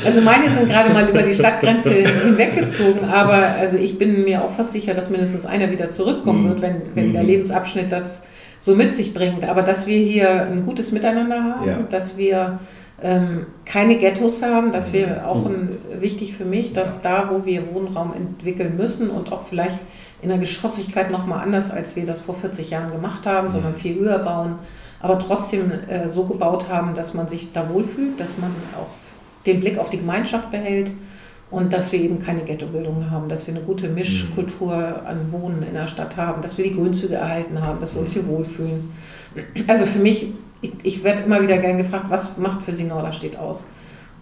Also 0.06 0.22
meine 0.22 0.50
sind 0.50 0.70
gerade 0.70 0.94
mal 0.94 1.10
über 1.10 1.22
die 1.22 1.34
Stadtgrenze 1.34 1.92
hinweggezogen, 1.92 3.06
aber 3.06 3.56
also 3.60 3.78
ich 3.78 3.98
bin 3.98 4.24
mir 4.24 4.44
auch 4.44 4.52
fast 4.52 4.72
sicher, 4.72 4.94
dass 4.94 5.10
mindestens 5.10 5.46
einer 5.46 5.70
wieder 5.70 5.92
zurückkommen 5.92 6.46
mm. 6.46 6.50
wird, 6.50 6.62
wenn, 6.62 6.82
wenn 6.94 7.10
mm. 7.10 7.14
der 7.14 7.24
Lebensabschnitt 7.24 7.92
das 7.92 8.24
so 8.62 8.74
mit 8.74 8.96
sich 8.96 9.14
bringt. 9.14 9.48
Aber 9.48 9.62
dass 9.62 9.88
wir 9.88 9.98
hier 9.98 10.48
ein 10.48 10.66
gutes 10.66 10.92
Miteinander 10.92 11.44
haben, 11.44 11.68
Ja. 11.68 11.80
dass 11.90 12.18
wir 12.18 12.60
ähm, 13.04 13.46
keine 13.66 13.98
Ghettos 13.98 14.42
haben, 14.42 14.72
dass 14.72 14.94
wir 14.94 15.28
auch 15.28 15.46
ein, 15.46 15.78
wichtig 16.00 16.36
für 16.36 16.46
mich, 16.46 16.74
dass 16.74 17.02
da, 17.02 17.30
wo 17.30 17.46
wir 17.46 17.74
Wohnraum 17.74 18.14
entwickeln 18.14 18.78
müssen 18.78 19.10
und 19.10 19.32
auch 19.32 19.48
vielleicht 19.48 19.80
in 20.26 20.30
der 20.30 20.40
Geschossigkeit 20.40 21.12
nochmal 21.12 21.44
anders, 21.44 21.70
als 21.70 21.96
wir 21.96 22.04
das 22.04 22.20
vor 22.20 22.34
40 22.34 22.72
Jahren 22.72 22.92
gemacht 22.92 23.28
haben, 23.28 23.52
sondern 23.52 23.76
viel 23.76 24.00
höher 24.00 24.18
bauen, 24.18 24.56
aber 25.00 25.20
trotzdem 25.20 25.72
äh, 25.88 26.08
so 26.08 26.24
gebaut 26.24 26.68
haben, 26.68 26.96
dass 26.96 27.14
man 27.14 27.30
sich 27.30 27.54
da 27.54 27.70
wohlfühlt, 27.70 28.20
dass 28.20 28.40
man 28.40 28.50
auch 28.76 28.88
den 29.46 29.60
Blick 29.60 29.78
auf 29.78 29.92
die 29.92 30.00
Gemeinschaft 30.00 30.50
behält 30.50 30.90
und 31.52 31.72
dass 31.72 31.92
wir 31.92 32.00
eben 32.00 32.18
keine 32.18 32.42
Ghettobildung 32.42 33.12
haben, 33.12 33.30
dass 33.30 33.46
wir 33.46 33.54
eine 33.54 33.64
gute 33.64 33.88
Mischkultur 33.88 34.74
an 35.06 35.32
Wohnen 35.32 35.62
in 35.62 35.76
der 35.76 35.86
Stadt 35.86 36.18
haben, 36.18 36.42
dass 36.42 36.58
wir 36.58 36.66
die 36.66 36.74
Grünzüge 36.74 37.14
erhalten 37.14 37.62
haben, 37.62 37.80
dass 37.80 37.94
wir 37.94 38.02
uns 38.02 38.14
hier 38.14 38.28
wohlfühlen. 38.28 38.92
Also 39.68 39.86
für 39.86 40.00
mich, 40.00 40.34
ich, 40.62 40.74
ich 40.82 41.04
werde 41.04 41.22
immer 41.22 41.40
wieder 41.44 41.60
gern 41.60 41.78
gefragt, 41.78 42.06
was 42.10 42.36
macht 42.38 42.64
für 42.64 42.72
Sie 42.72 42.86
Norderstedt 42.86 43.38
aus? 43.38 43.68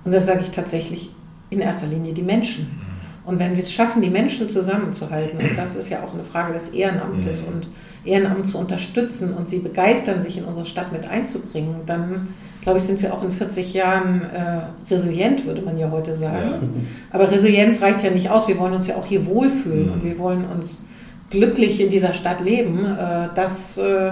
Und 0.03 0.13
da 0.13 0.19
sage 0.19 0.41
ich 0.41 0.51
tatsächlich 0.51 1.11
in 1.49 1.61
erster 1.61 1.87
Linie 1.87 2.11
die 2.11 2.23
Menschen. 2.23 2.92
Und 3.25 3.39
wenn 3.39 3.51
wir 3.51 3.63
es 3.63 3.71
schaffen, 3.71 4.01
die 4.01 4.09
Menschen 4.09 4.49
zusammenzuhalten, 4.49 5.39
und 5.39 5.57
das 5.57 5.75
ist 5.75 5.89
ja 5.89 6.03
auch 6.03 6.13
eine 6.13 6.23
Frage 6.23 6.53
des 6.53 6.69
Ehrenamtes 6.69 7.41
und 7.41 7.67
Ehrenamt 8.03 8.47
zu 8.47 8.57
unterstützen 8.57 9.33
und 9.33 9.47
sie 9.47 9.59
begeistern, 9.59 10.21
sich 10.21 10.37
in 10.37 10.43
unsere 10.43 10.65
Stadt 10.65 10.91
mit 10.91 11.09
einzubringen, 11.09 11.81
dann 11.85 12.27
glaube 12.61 12.79
ich, 12.79 12.85
sind 12.85 13.01
wir 13.01 13.13
auch 13.13 13.23
in 13.23 13.31
40 13.31 13.73
Jahren 13.73 14.21
äh, 14.21 14.91
resilient, 14.91 15.45
würde 15.45 15.61
man 15.61 15.77
ja 15.77 15.91
heute 15.91 16.13
sagen. 16.13 16.87
Aber 17.11 17.29
Resilienz 17.29 17.81
reicht 17.81 18.03
ja 18.03 18.09
nicht 18.09 18.29
aus. 18.29 18.47
Wir 18.47 18.57
wollen 18.57 18.73
uns 18.73 18.87
ja 18.87 18.95
auch 18.95 19.05
hier 19.05 19.25
wohlfühlen 19.25 19.89
und 19.89 20.03
wir 20.03 20.17
wollen 20.17 20.45
uns 20.45 20.81
glücklich 21.29 21.81
in 21.81 21.89
dieser 21.89 22.13
Stadt 22.13 22.41
leben. 22.41 22.85
Äh, 22.85 23.29
das 23.35 23.77
äh, 23.77 24.11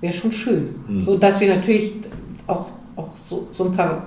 wäre 0.00 0.12
schon 0.12 0.32
schön. 0.32 0.74
So 1.02 1.16
dass 1.16 1.40
wir 1.40 1.52
natürlich 1.52 1.94
auch, 2.46 2.68
auch 2.96 3.10
so, 3.24 3.48
so 3.50 3.64
ein 3.64 3.72
paar 3.74 4.06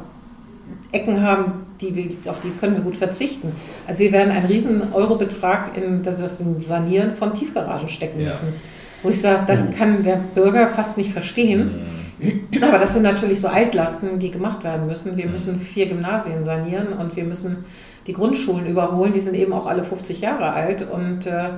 Ecken 0.91 1.21
haben, 1.21 1.66
die 1.82 1.95
wir, 1.95 2.32
auf 2.32 2.39
die 2.41 2.49
können 2.59 2.75
wir 2.75 2.84
gut 2.84 2.97
verzichten. 2.97 3.51
Also 3.88 3.99
wir 3.99 4.11
werden 4.11 4.32
einen 4.32 4.45
riesen 4.45 4.82
Eurobetrag 4.93 5.78
in 5.78 6.03
das 6.03 6.39
ein 6.41 6.59
Sanieren 6.59 7.13
von 7.13 7.34
Tiefgaragen 7.34 7.88
stecken 7.89 8.19
Ja. 8.19 8.28
müssen. 8.28 8.53
Wo 9.03 9.09
ich 9.09 9.21
sage, 9.21 9.43
das 9.45 9.69
kann 9.78 10.03
der 10.03 10.19
Bürger 10.34 10.67
fast 10.67 10.97
nicht 10.97 11.11
verstehen. 11.11 11.69
Aber 12.61 12.80
das 12.80 12.93
sind 12.93 13.03
natürlich 13.03 13.39
so 13.39 13.47
Altlasten, 13.47 14.17
die 14.17 14.32
gemacht 14.32 14.63
werden 14.63 14.88
müssen. 14.88 15.15
Wir 15.17 15.28
müssen 15.28 15.59
vier 15.59 15.86
Gymnasien 15.86 16.43
sanieren 16.43 16.93
und 16.99 17.15
wir 17.15 17.23
müssen 17.23 17.57
die 18.07 18.13
Grundschulen 18.13 18.65
überholen. 18.65 19.13
Die 19.13 19.19
sind 19.19 19.36
eben 19.36 19.53
auch 19.53 19.67
alle 19.67 19.84
50 19.84 20.21
Jahre 20.21 20.51
alt. 20.51 20.88
Und 20.91 21.28
äh, 21.28 21.49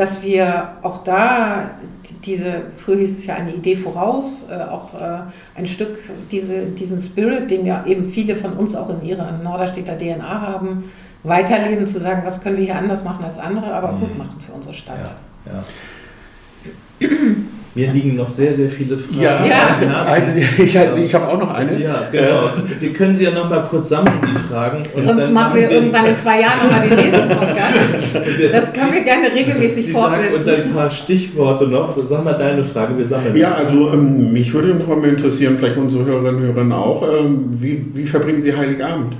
dass 0.00 0.22
wir 0.22 0.68
auch 0.82 1.04
da 1.04 1.70
die- 2.08 2.14
diese, 2.24 2.62
früher 2.76 2.96
hieß 2.98 3.18
es 3.18 3.26
ja 3.26 3.34
eine 3.34 3.52
Idee 3.52 3.76
voraus, 3.76 4.46
äh, 4.50 4.54
auch 4.62 4.94
äh, 4.94 5.18
ein 5.56 5.66
Stück 5.66 5.98
diese, 6.30 6.66
diesen 6.66 7.00
Spirit, 7.02 7.50
den 7.50 7.66
ja 7.66 7.84
eben 7.86 8.04
viele 8.06 8.34
von 8.34 8.54
uns 8.54 8.74
auch 8.74 8.88
in 8.88 9.04
ihrer 9.06 9.30
Norderstädter 9.32 9.96
DNA 9.98 10.40
haben, 10.40 10.90
weiterleben, 11.22 11.86
zu 11.86 12.00
sagen, 12.00 12.22
was 12.24 12.40
können 12.42 12.56
wir 12.56 12.64
hier 12.64 12.76
anders 12.78 13.04
machen 13.04 13.24
als 13.24 13.38
andere, 13.38 13.74
aber 13.74 13.92
gut 13.92 14.16
machen 14.16 14.40
für 14.44 14.52
unsere 14.52 14.72
Stadt. 14.74 15.12
Ja, 15.44 15.52
ja. 15.52 17.08
Mir 17.74 17.92
liegen 17.92 18.16
noch 18.16 18.28
sehr, 18.28 18.52
sehr 18.52 18.68
viele 18.68 18.98
Fragen 18.98 19.20
Ja, 19.22 19.46
Ja. 19.46 20.04
Eine, 20.06 20.42
ich, 20.58 20.76
also 20.76 20.96
ich 21.02 21.14
habe 21.14 21.28
auch 21.28 21.38
noch 21.38 21.54
eine. 21.54 21.80
Ja, 21.80 22.08
genau. 22.10 22.50
Wir 22.80 22.92
können 22.92 23.14
sie 23.14 23.24
ja 23.24 23.30
noch 23.30 23.48
mal 23.48 23.60
kurz 23.70 23.90
sammeln, 23.90 24.18
die 24.22 24.52
Fragen. 24.52 24.82
Und 24.94 25.04
Sonst 25.04 25.26
dann 25.26 25.32
machen 25.34 25.54
wir 25.60 25.70
irgendwann 25.70 26.06
in 26.06 26.16
zwei 26.16 26.40
Jahren 26.40 26.58
nochmal 26.68 26.88
den 26.88 26.98
Lesen-Podcast. 26.98 28.20
wir- 28.38 28.50
Das 28.52 28.72
können 28.72 28.92
wir 28.92 29.02
gerne 29.04 29.32
regelmäßig 29.32 29.86
Sie 29.86 29.92
sagen 29.92 30.14
uns 30.14 30.44
fortsetzen. 30.44 30.64
ein 30.64 30.74
paar 30.74 30.90
Stichworte 30.90 31.68
noch. 31.68 31.96
Sag 32.08 32.24
mal 32.24 32.32
deine 32.32 32.64
Frage, 32.64 32.98
wir 32.98 33.04
sammeln 33.04 33.36
Ja, 33.36 33.54
also 33.54 33.92
ähm, 33.92 34.32
mich 34.32 34.52
würde 34.52 34.74
noch 34.74 34.88
mal 34.88 35.04
interessieren, 35.08 35.56
vielleicht 35.56 35.76
unsere 35.76 36.04
Hörerinnen 36.06 36.48
und 36.50 36.56
Hörer 36.56 36.76
auch, 36.76 37.02
ähm, 37.02 37.44
wie, 37.52 37.84
wie 37.94 38.04
verbringen 38.06 38.40
Sie 38.42 38.56
Heiligabend? 38.56 39.14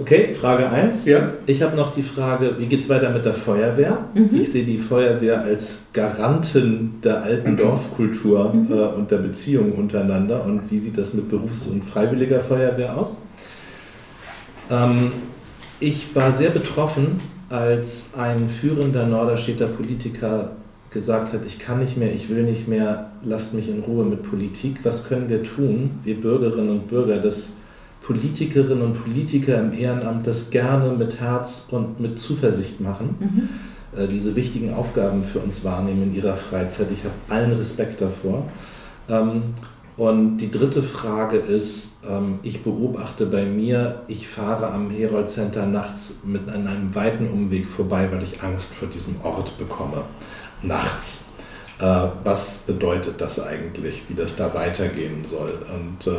Okay, 0.00 0.32
Frage 0.32 0.66
1. 0.70 1.04
Ja. 1.04 1.32
Ich 1.46 1.60
habe 1.60 1.76
noch 1.76 1.92
die 1.92 2.02
Frage, 2.02 2.54
wie 2.58 2.64
geht 2.66 2.80
es 2.80 2.88
weiter 2.88 3.10
mit 3.10 3.26
der 3.26 3.34
Feuerwehr? 3.34 4.06
Mhm. 4.14 4.30
Ich 4.40 4.50
sehe 4.50 4.64
die 4.64 4.78
Feuerwehr 4.78 5.42
als 5.42 5.84
Garantin 5.92 6.94
der 7.04 7.22
alten 7.22 7.56
Dorfkultur 7.58 8.54
Mhm. 8.54 8.72
äh, 8.72 8.76
und 8.96 9.10
der 9.10 9.18
Beziehungen 9.18 9.72
untereinander. 9.72 10.42
Und 10.44 10.62
wie 10.70 10.78
sieht 10.78 10.96
das 10.96 11.12
mit 11.12 11.28
Berufs- 11.28 11.66
und 11.66 11.84
Freiwilliger 11.84 12.40
Feuerwehr 12.40 12.96
aus? 12.96 13.26
Ähm, 14.70 15.10
ich 15.80 16.14
war 16.14 16.32
sehr 16.32 16.50
betroffen, 16.50 17.18
als 17.50 18.12
ein 18.16 18.48
führender 18.48 19.06
Norderstädter 19.06 19.66
Politiker 19.66 20.52
gesagt 20.90 21.34
hat, 21.34 21.44
ich 21.44 21.58
kann 21.58 21.78
nicht 21.80 21.96
mehr, 21.98 22.12
ich 22.14 22.30
will 22.30 22.42
nicht 22.44 22.66
mehr, 22.68 23.10
lasst 23.22 23.52
mich 23.54 23.68
in 23.68 23.80
Ruhe 23.80 24.04
mit 24.06 24.22
Politik. 24.22 24.78
Was 24.82 25.06
können 25.08 25.28
wir 25.28 25.42
tun, 25.42 25.90
wir 26.04 26.18
Bürgerinnen 26.20 26.70
und 26.70 26.88
Bürger, 26.88 27.18
dass 27.18 27.52
Politikerinnen 28.02 28.82
und 28.82 29.02
Politiker 29.02 29.60
im 29.60 29.72
Ehrenamt 29.72 30.26
das 30.26 30.50
gerne 30.50 30.92
mit 30.92 31.20
Herz 31.20 31.66
und 31.70 32.00
mit 32.00 32.18
Zuversicht 32.18 32.80
machen, 32.80 33.48
äh, 33.96 34.08
diese 34.08 34.36
wichtigen 34.36 34.72
Aufgaben 34.72 35.22
für 35.22 35.40
uns 35.40 35.64
wahrnehmen 35.64 36.04
in 36.04 36.14
ihrer 36.14 36.34
Freizeit. 36.34 36.88
Ich 36.92 37.04
habe 37.04 37.14
allen 37.28 37.52
Respekt 37.52 38.00
davor. 38.00 38.44
Ähm, 39.08 39.42
und 39.96 40.38
die 40.38 40.50
dritte 40.50 40.82
Frage 40.82 41.36
ist, 41.36 41.98
ähm, 42.08 42.38
ich 42.42 42.62
beobachte 42.62 43.26
bei 43.26 43.44
mir, 43.44 44.02
ich 44.08 44.28
fahre 44.28 44.70
am 44.70 44.88
Herold 44.88 45.28
Center 45.28 45.66
nachts 45.66 46.20
mit 46.24 46.48
an 46.48 46.66
einem 46.66 46.94
weiten 46.94 47.28
Umweg 47.28 47.68
vorbei, 47.68 48.08
weil 48.10 48.22
ich 48.22 48.42
Angst 48.42 48.72
vor 48.72 48.88
diesem 48.88 49.20
Ort 49.22 49.58
bekomme. 49.58 50.04
Nachts. 50.62 51.26
Äh, 51.80 52.06
was 52.24 52.58
bedeutet 52.66 53.20
das 53.20 53.40
eigentlich, 53.40 54.04
wie 54.08 54.14
das 54.14 54.36
da 54.36 54.54
weitergehen 54.54 55.24
soll? 55.24 55.52
Und 55.74 56.06
äh, 56.10 56.16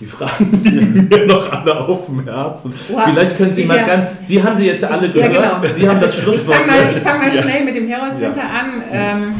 die 0.00 0.06
Fragen 0.06 0.60
liegen 0.64 1.08
mir 1.08 1.26
noch 1.26 1.52
alle 1.52 1.76
auf 1.78 2.06
dem 2.06 2.24
Herzen. 2.24 2.72
Wow. 2.90 3.02
Vielleicht 3.04 3.36
können 3.36 3.52
Sie 3.52 3.62
Ich 3.62 3.68
mal 3.68 3.76
ja- 3.76 3.86
ganz, 3.86 4.08
Sie 4.22 4.42
haben 4.42 4.56
sie 4.56 4.64
jetzt 4.66 4.84
alle 4.84 5.06
Ja, 5.08 5.28
gehört, 5.28 5.60
genau. 5.62 5.74
Sie 5.74 5.88
haben 5.88 6.00
das 6.00 6.14
Ich 6.16 6.22
Schlusswort. 6.22 6.56
fange 6.56 6.66
mal, 6.70 6.90
ich 6.90 6.96
fang 6.98 7.18
mal 7.18 7.26
Ja. 7.34 7.42
schnell 7.42 7.64
mit 7.64 7.76
dem 7.76 7.86
Herold 7.86 8.16
Center 8.16 8.40
an. 8.42 8.82
Ähm, 8.92 9.34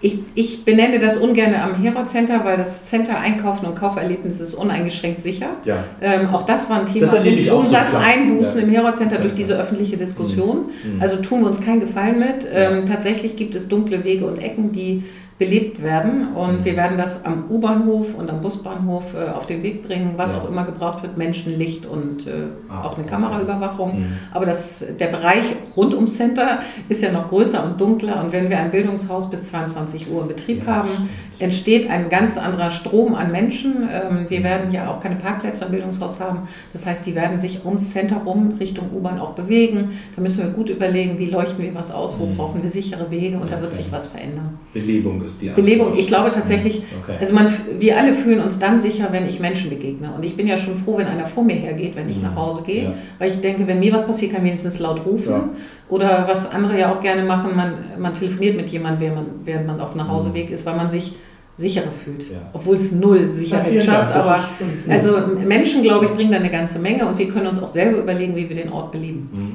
ich, 0.00 0.18
ich 0.34 0.64
benenne 0.66 0.98
das 0.98 1.16
ungern 1.16 1.54
am 1.54 1.80
Herold 1.82 2.08
Center, 2.08 2.44
weil 2.44 2.58
das 2.58 2.84
Center 2.84 3.18
Einkaufen 3.18 3.64
und 3.64 3.74
Kauferlebnis 3.74 4.38
ist 4.38 4.52
uneingeschränkt 4.54 5.22
sicher. 5.22 5.46
Ja. 5.64 5.76
Ähm, 6.02 6.28
auch 6.30 6.42
das 6.44 6.68
war 6.68 6.80
ein 6.80 6.86
Thema. 6.86 7.06
Ich 7.24 7.50
auch 7.50 7.62
so, 7.62 7.68
Umsatzeinbußen 7.68 8.58
klar. 8.58 8.64
im 8.68 8.70
Herold 8.74 8.96
Center 8.96 9.16
Ja, 9.16 9.22
durch 9.22 9.34
diese 9.34 9.54
öffentliche 9.54 9.96
Diskussion. 9.96 10.66
Mhm. 10.84 11.00
Also 11.00 11.16
tun 11.22 11.40
wir 11.40 11.46
uns 11.46 11.60
keinen 11.60 11.80
Gefallen 11.80 12.18
mit. 12.18 12.46
Ähm, 12.52 12.84
tatsächlich 12.86 13.34
gibt 13.36 13.54
es 13.54 13.66
dunkle 13.66 14.04
Wege 14.04 14.26
und 14.26 14.36
Ecken, 14.42 14.72
die 14.72 15.04
belebt 15.44 15.82
werden. 15.82 16.28
Und 16.34 16.64
wir 16.64 16.76
werden 16.76 16.96
das 16.96 17.24
am 17.24 17.44
U-Bahnhof 17.50 18.14
und 18.14 18.30
am 18.30 18.40
Busbahnhof 18.40 19.14
äh, 19.14 19.30
auf 19.30 19.46
den 19.46 19.62
Weg 19.62 19.86
bringen, 19.86 20.12
was 20.16 20.32
Ja. 20.32 20.38
auch 20.38 20.48
immer 20.48 20.64
gebraucht 20.64 21.02
wird, 21.02 21.16
Menschen, 21.18 21.56
Licht 21.58 21.86
und 21.86 22.26
äh, 22.26 22.30
Ah, 22.68 22.82
auch 22.84 22.94
eine 22.94 23.04
okay. 23.04 23.10
Kameraüberwachung. 23.14 24.00
Mhm. 24.00 24.06
Aber 24.32 24.46
das, 24.46 24.84
der 24.98 25.06
Bereich 25.08 25.42
rund 25.76 25.94
ums 25.94 26.16
Center 26.16 26.60
ist 26.88 27.02
ja 27.02 27.12
noch 27.12 27.28
größer 27.28 27.62
und 27.64 27.80
dunkler. 27.80 28.22
Und 28.24 28.32
wenn 28.32 28.48
wir 28.50 28.58
ein 28.58 28.70
Bildungshaus 28.70 29.28
bis 29.30 29.44
22 29.44 30.10
Uhr 30.10 30.22
in 30.22 30.28
Betrieb 30.28 30.66
Ja, 30.66 30.76
haben, 30.76 30.88
stimmt. 30.92 31.08
entsteht 31.40 31.90
ein 31.90 32.08
ganz 32.08 32.38
anderer 32.38 32.70
Strom 32.70 33.14
an 33.14 33.30
Menschen. 33.32 33.88
Ähm, 33.92 34.26
wir 34.28 34.40
Mhm. 34.40 34.44
werden 34.44 34.72
ja 34.72 34.88
auch 34.88 35.00
keine 35.00 35.16
Parkplätze 35.16 35.64
am 35.66 35.70
Bildungshaus 35.72 36.20
haben. 36.20 36.40
Das 36.72 36.86
heißt, 36.86 37.04
die 37.06 37.14
werden 37.14 37.38
sich 37.38 37.64
ums 37.64 37.90
Center 37.92 38.16
rum 38.24 38.54
Richtung 38.58 38.86
U-Bahn 38.94 39.18
auch 39.18 39.32
bewegen. 39.32 39.90
Da 40.16 40.22
müssen 40.22 40.44
wir 40.44 40.50
gut 40.50 40.68
überlegen, 40.70 41.18
wie 41.18 41.26
leuchten 41.26 41.62
wir 41.64 41.74
was 41.74 41.90
aus, 41.90 42.16
wo 42.18 42.26
Mhm. 42.26 42.36
brauchen 42.36 42.62
wir 42.62 42.70
sichere 42.70 43.10
Wege 43.10 43.36
und 43.36 43.50
da 43.52 43.60
wird 43.60 43.72
Okay. 43.72 43.82
sich 43.82 43.92
was 43.92 44.06
verändern. 44.06 44.58
Belebung 44.72 45.22
ist 45.22 45.33
die 45.38 45.48
Antwort. 45.50 45.64
Belebung, 45.66 45.92
ich 45.98 46.06
glaube 46.08 46.30
tatsächlich, 46.32 46.82
Okay. 47.02 47.16
also 47.20 47.34
man, 47.34 47.46
wir 47.78 47.98
alle 47.98 48.12
fühlen 48.14 48.40
uns 48.40 48.58
dann 48.58 48.78
sicher, 48.80 49.08
wenn 49.12 49.28
ich 49.28 49.40
Menschen 49.40 49.70
begegne. 49.70 50.10
Und 50.16 50.24
ich 50.24 50.36
bin 50.36 50.46
ja 50.46 50.56
schon 50.56 50.76
froh, 50.76 50.98
wenn 50.98 51.06
einer 51.06 51.26
vor 51.26 51.44
mir 51.44 51.54
hergeht, 51.56 51.96
wenn 51.96 52.08
ich 52.08 52.16
Mhm. 52.18 52.24
nach 52.24 52.36
Hause 52.36 52.62
gehe, 52.62 52.84
Ja. 52.84 52.94
weil 53.18 53.28
ich 53.30 53.40
denke, 53.40 53.66
wenn 53.66 53.80
mir 53.80 53.92
was 53.92 54.06
passiert, 54.06 54.32
kann 54.32 54.42
ich 54.42 54.46
wenigstens 54.48 54.78
laut 54.78 55.04
rufen. 55.04 55.30
Ja. 55.32 55.48
Oder 55.88 56.24
was 56.28 56.50
andere 56.50 56.78
ja 56.78 56.92
auch 56.92 57.00
gerne 57.00 57.22
machen, 57.24 57.50
man, 57.56 57.72
man 57.98 58.14
telefoniert 58.14 58.56
mit 58.56 58.68
jemandem, 58.70 59.00
während 59.00 59.16
man, 59.16 59.26
während 59.44 59.66
man 59.66 59.80
auf 59.80 59.90
dem 59.92 59.98
Nachhauseweg 59.98 60.50
ist, 60.50 60.64
weil 60.66 60.76
man 60.76 60.88
sich 60.88 61.14
sicherer 61.56 61.92
fühlt. 62.04 62.24
Ja. 62.32 62.38
Obwohl 62.52 62.74
es 62.74 62.90
null 62.90 63.30
Sicherheit 63.30 63.80
schafft. 63.84 64.12
Aber 64.12 64.36
ist- 64.36 64.90
also 64.90 65.18
Menschen, 65.46 65.82
glaube 65.82 66.06
ich, 66.06 66.10
bringen 66.12 66.32
da 66.32 66.38
eine 66.38 66.50
ganze 66.50 66.80
Menge 66.80 67.06
und 67.06 67.16
wir 67.16 67.28
können 67.28 67.46
uns 67.46 67.62
auch 67.62 67.68
selber 67.68 67.98
überlegen, 67.98 68.34
wie 68.34 68.48
wir 68.48 68.56
den 68.56 68.72
Ort 68.72 68.90
beleben. 68.90 69.28
Mhm. 69.32 69.52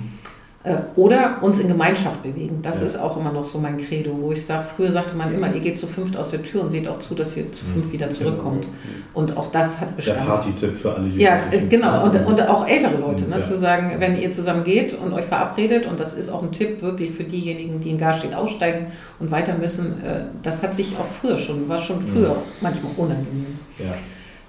Äh, 0.62 0.76
Oder 0.98 1.38
uns 1.42 1.58
in 1.60 1.70
Gemeinschaft 1.70 2.22
bewegen. 2.22 2.60
Das 2.62 2.82
Ja. 2.82 2.86
ist 2.88 2.98
auch 2.98 3.16
immer 3.16 3.32
noch 3.32 3.46
so 3.46 3.60
mein 3.60 3.78
Credo, 3.78 4.12
wo 4.20 4.34
ich 4.34 4.46
sage, 4.46 4.66
früher 4.76 4.92
sagte 4.92 5.16
man 5.16 5.34
immer, 5.34 5.48
ihr 5.54 5.62
geht 5.62 5.80
zu 5.80 5.88
fünft 5.88 6.18
aus 6.18 6.32
der 6.32 6.44
Tür 6.44 6.64
und 6.64 6.70
seht 6.70 6.86
auch 6.86 6.98
zu, 7.00 7.16
dass 7.16 7.38
ihr 7.38 7.50
zu 7.54 7.64
fünft 7.64 7.94
wieder 7.94 8.10
zurückkommt. 8.10 8.68
Und 9.14 9.38
auch 9.38 9.48
das 9.52 9.80
hat 9.80 9.92
Der 9.92 9.96
Bestand. 9.96 10.26
Partytipp 10.28 10.76
für 10.76 10.94
alle 10.96 11.08
Ja, 11.16 11.36
Jugendlichen. 11.38 11.64
es- 11.66 11.70
genau. 11.70 12.04
Und, 12.04 12.16
und 12.26 12.42
auch 12.50 12.68
ältere 12.68 12.98
Leute, 12.98 13.24
ne, 13.30 13.38
Ja. 13.38 13.42
zu 13.42 13.58
sagen, 13.58 13.96
wenn 14.00 14.20
ihr 14.22 14.32
zusammen 14.34 14.66
geht 14.66 14.94
und 14.96 15.14
euch 15.14 15.24
verabredet, 15.26 15.86
und 15.86 15.98
das 15.98 16.14
ist 16.14 16.30
auch 16.30 16.44
ein 16.44 16.52
Tipp 16.52 16.82
wirklich 16.82 17.12
für 17.12 17.24
diejenigen, 17.24 17.80
die 17.80 17.92
in 17.92 17.98
Garstedt 17.98 18.36
aussteigen 18.36 18.88
und 19.22 19.32
weiter 19.32 19.54
müssen, 19.58 20.04
äh, 20.04 20.24
das 20.44 20.62
hat 20.62 20.76
sich 20.76 20.94
auch 20.98 21.08
früher 21.22 21.38
schon, 21.38 21.70
war 21.70 21.78
schon 21.78 22.02
früher 22.02 22.36
manchmal 22.60 22.92
unangenehm. 22.98 23.58
Ja. 23.78 23.86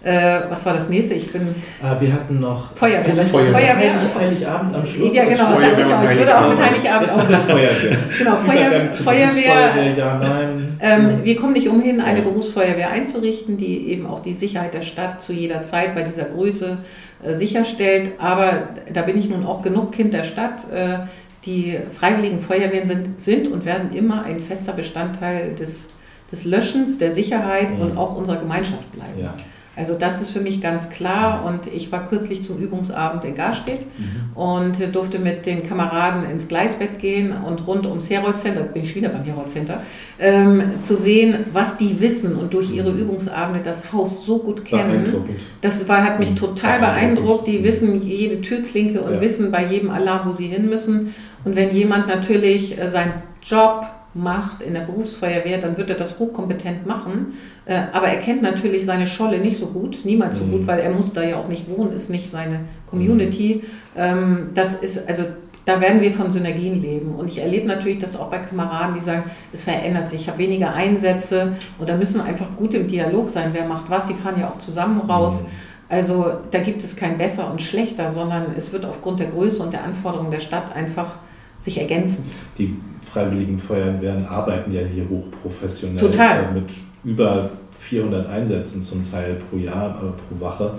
Äh, 0.03 0.41
was 0.49 0.65
war 0.65 0.73
das 0.73 0.89
nächste? 0.89 1.13
Ich 1.13 1.31
bin. 1.31 1.55
Ah, 1.83 1.95
wir 2.01 2.13
hatten 2.13 2.41
noch. 2.41 2.75
Feuerwehr. 2.75 3.05
Vielleicht 3.05 3.31
Feuerwehr. 3.31 3.53
Feuerwehr. 3.53 3.95
Heiligabend 4.19 4.75
am 4.75 4.87
Schluss. 4.87 5.15
Ja, 5.15 5.25
genau, 5.25 5.51
das 5.51 5.61
dachte 5.61 5.83
ich 5.83 5.95
auch. 5.95 6.11
Ich 6.11 6.19
würde 6.19 6.39
auch 6.39 6.49
mit 6.49 6.59
Heiligabend 6.59 7.11
auch. 7.11 7.23
Feuerwehr. 7.23 7.97
Genau, 8.19 8.37
Feuer, 8.37 8.93
Feuerwehr. 8.93 9.95
Ja, 9.97 10.19
nein. 10.19 10.79
Ähm, 10.81 11.21
wir 11.23 11.37
kommen 11.37 11.53
nicht 11.53 11.69
umhin, 11.69 12.01
eine 12.01 12.23
Berufsfeuerwehr 12.23 12.91
einzurichten, 12.91 13.59
die 13.59 13.91
eben 13.91 14.07
auch 14.07 14.21
die 14.21 14.33
Sicherheit 14.33 14.73
der 14.75 14.83
Stadt 14.83 15.21
zu 15.21 15.33
jeder 15.33 15.63
Zeit 15.63 15.95
bei 15.95 16.03
dieser 16.03 16.25
Größe 16.25 16.79
äh, 17.23 17.35
sicherstellt. 17.35 18.13
Aber 18.19 18.69
da 18.93 19.03
bin 19.03 19.19
ich 19.19 19.29
nun 19.29 19.45
auch 19.45 19.61
genug 19.61 19.93
Kind 19.93 20.15
der 20.15 20.25
Stadt. 20.25 20.65
Äh, 20.73 21.07
die 21.45 21.79
freiwilligen 21.93 22.41
Feuerwehren 22.41 22.87
sind, 22.87 23.21
sind 23.21 23.49
und 23.49 23.65
werden 23.65 23.95
immer 23.95 24.25
ein 24.25 24.41
fester 24.41 24.73
Bestandteil 24.73 25.55
des, 25.55 25.89
des 26.31 26.45
Löschens, 26.45 26.99
der 26.99 27.13
Sicherheit 27.13 27.71
mhm. 27.71 27.83
und 27.83 27.99
auch 27.99 28.15
unserer 28.15 28.37
Gemeinschaft 28.37 28.91
bleiben. 28.93 29.19
Ja. 29.19 29.35
Also 29.81 29.95
das 29.95 30.21
ist 30.21 30.33
für 30.33 30.41
mich 30.41 30.61
ganz 30.61 30.91
klar 30.91 31.47
und 31.47 31.67
ich 31.67 31.91
war 31.91 32.07
kürzlich 32.07 32.43
zum 32.43 32.59
Übungsabend 32.59 33.25
in 33.25 33.35
Garstedt 33.35 33.87
mhm. 33.97 34.37
und 34.37 34.95
durfte 34.95 35.19
mit 35.19 35.47
den 35.47 35.63
Kameraden 35.63 36.31
ins 36.31 36.49
Gleisbett 36.49 36.99
gehen 36.99 37.33
und 37.33 37.67
rund 37.67 37.87
ums 37.87 38.11
Herold 38.11 38.37
Center, 38.37 38.61
bin 38.61 38.83
ich 38.83 38.95
wieder 38.95 39.09
beim 39.09 39.25
Herold 39.25 39.49
Center, 39.49 39.81
ähm, 40.19 40.63
zu 40.83 40.97
sehen, 40.97 41.47
was 41.55 41.79
die 41.79 41.99
wissen 41.99 42.37
und 42.37 42.53
durch 42.53 42.71
ihre 42.71 42.91
mhm. 42.91 42.99
Übungsabende 42.99 43.61
das 43.65 43.91
Haus 43.91 44.27
so 44.27 44.41
gut 44.41 44.67
kennen. 44.67 45.15
Das 45.63 45.89
war, 45.89 46.05
hat 46.05 46.21
mich 46.21 46.33
mhm. 46.33 46.37
total 46.37 46.81
beeindruckt. 46.81 47.47
Die 47.47 47.65
wissen 47.65 48.03
jede 48.03 48.43
Türklinke 48.43 49.01
und 49.01 49.15
ja. 49.15 49.21
wissen 49.23 49.51
bei 49.51 49.65
jedem 49.65 49.91
Alarm, 49.91 50.29
wo 50.29 50.33
sie 50.33 50.49
hin 50.49 50.69
müssen. 50.69 51.15
Und 51.47 51.57
wenn 51.57 51.71
jemand 51.71 52.07
natürlich 52.07 52.79
äh, 52.79 52.91
seinen 52.91 53.15
Job 53.41 53.87
macht 54.13 54.63
in 54.63 54.75
der 54.75 54.81
Berufsfeuerwehr, 54.81 55.59
dann 55.59 55.77
wird 55.77 55.91
er 55.91 55.97
das 55.97 56.19
hochkompetent 56.19 56.87
machen. 56.87 57.35
Äh, 57.65 57.83
aber 57.93 58.09
er 58.09 58.17
kennt 58.17 58.43
natürlich 58.43 58.85
seine 58.85 59.07
Scholle 59.07 59.39
nicht 59.39 59.57
so 59.57 59.67
gut, 59.67 59.99
niemals 60.05 60.39
so 60.39 60.45
mhm. 60.45 60.51
gut, 60.51 60.67
weil 60.67 60.81
er 60.81 60.91
muss 60.91 61.13
da 61.13 61.23
ja 61.23 61.37
auch 61.37 61.49
nicht 61.49 61.69
wohnen, 61.71 61.93
ist 61.93 62.11
nicht 62.11 62.29
seine 62.29 62.61
Community. 62.87 63.63
Mhm. 63.97 64.51
Das 64.55 64.75
ist, 64.75 65.09
also 65.09 65.25
da 65.65 65.81
werden 65.81 66.01
wir 66.01 66.13
von 66.13 66.31
Synergien 66.31 66.81
leben. 66.81 67.15
Und 67.15 67.29
ich 67.29 67.39
erlebe 67.39 67.69
natürlich 67.69 67.99
das 67.99 68.17
auch 68.17 68.31
bei 68.31 68.39
Kameraden, 68.39 68.95
die 68.95 69.01
sagen, 69.01 69.25
es 69.53 69.63
verändert 69.63 70.09
sich, 70.09 70.23
ich 70.23 70.29
habe 70.29 70.39
weniger 70.39 70.75
Einsätze 70.75 71.53
und 71.79 71.89
da 71.89 71.97
müssen 71.97 72.17
wir 72.17 72.25
einfach 72.25 72.57
gut 72.57 72.75
im 72.75 72.89
Dialog 72.89 73.29
sein, 73.29 73.51
wer 73.53 73.67
macht 73.67 73.91
was. 73.91 74.09
Sie 74.09 74.15
fahren 74.15 74.41
ja 74.41 74.51
auch 74.51 74.59
zusammen 74.59 75.01
raus. 75.01 75.43
Mhm. 75.43 75.47
Also 75.89 76.33
da 76.51 76.61
gibt 76.61 76.83
es 76.85 76.97
kein 76.97 77.19
besser 77.19 77.51
und 77.51 77.63
schlechter, 77.63 78.11
sondern 78.11 78.55
es 78.57 78.73
wird 78.73 78.85
aufgrund 78.85 79.21
der 79.21 79.27
Größe 79.27 79.63
und 79.63 79.73
der 79.73 79.85
Anforderungen 79.85 80.31
der 80.31 80.41
Stadt 80.41 80.75
einfach 80.75 81.19
sich 81.59 81.79
ergänzen. 81.79 82.25
Die 82.59 82.77
Freiwilligen 83.13 83.59
Feuerwehren 83.59 84.27
arbeiten 84.27 84.73
ja 84.73 84.83
hier 84.83 85.09
hochprofessionell 85.09 85.99
Total. 85.99 86.45
Äh, 86.45 86.55
mit 86.55 86.71
über 87.03 87.51
400 87.73 88.29
Einsätzen 88.29 88.83
zum 88.83 89.11
Teil 89.11 89.39
pro 89.49 89.57
Jahr, 89.57 89.91
äh, 89.91 90.13
pro 90.29 90.45
Wache. 90.45 90.73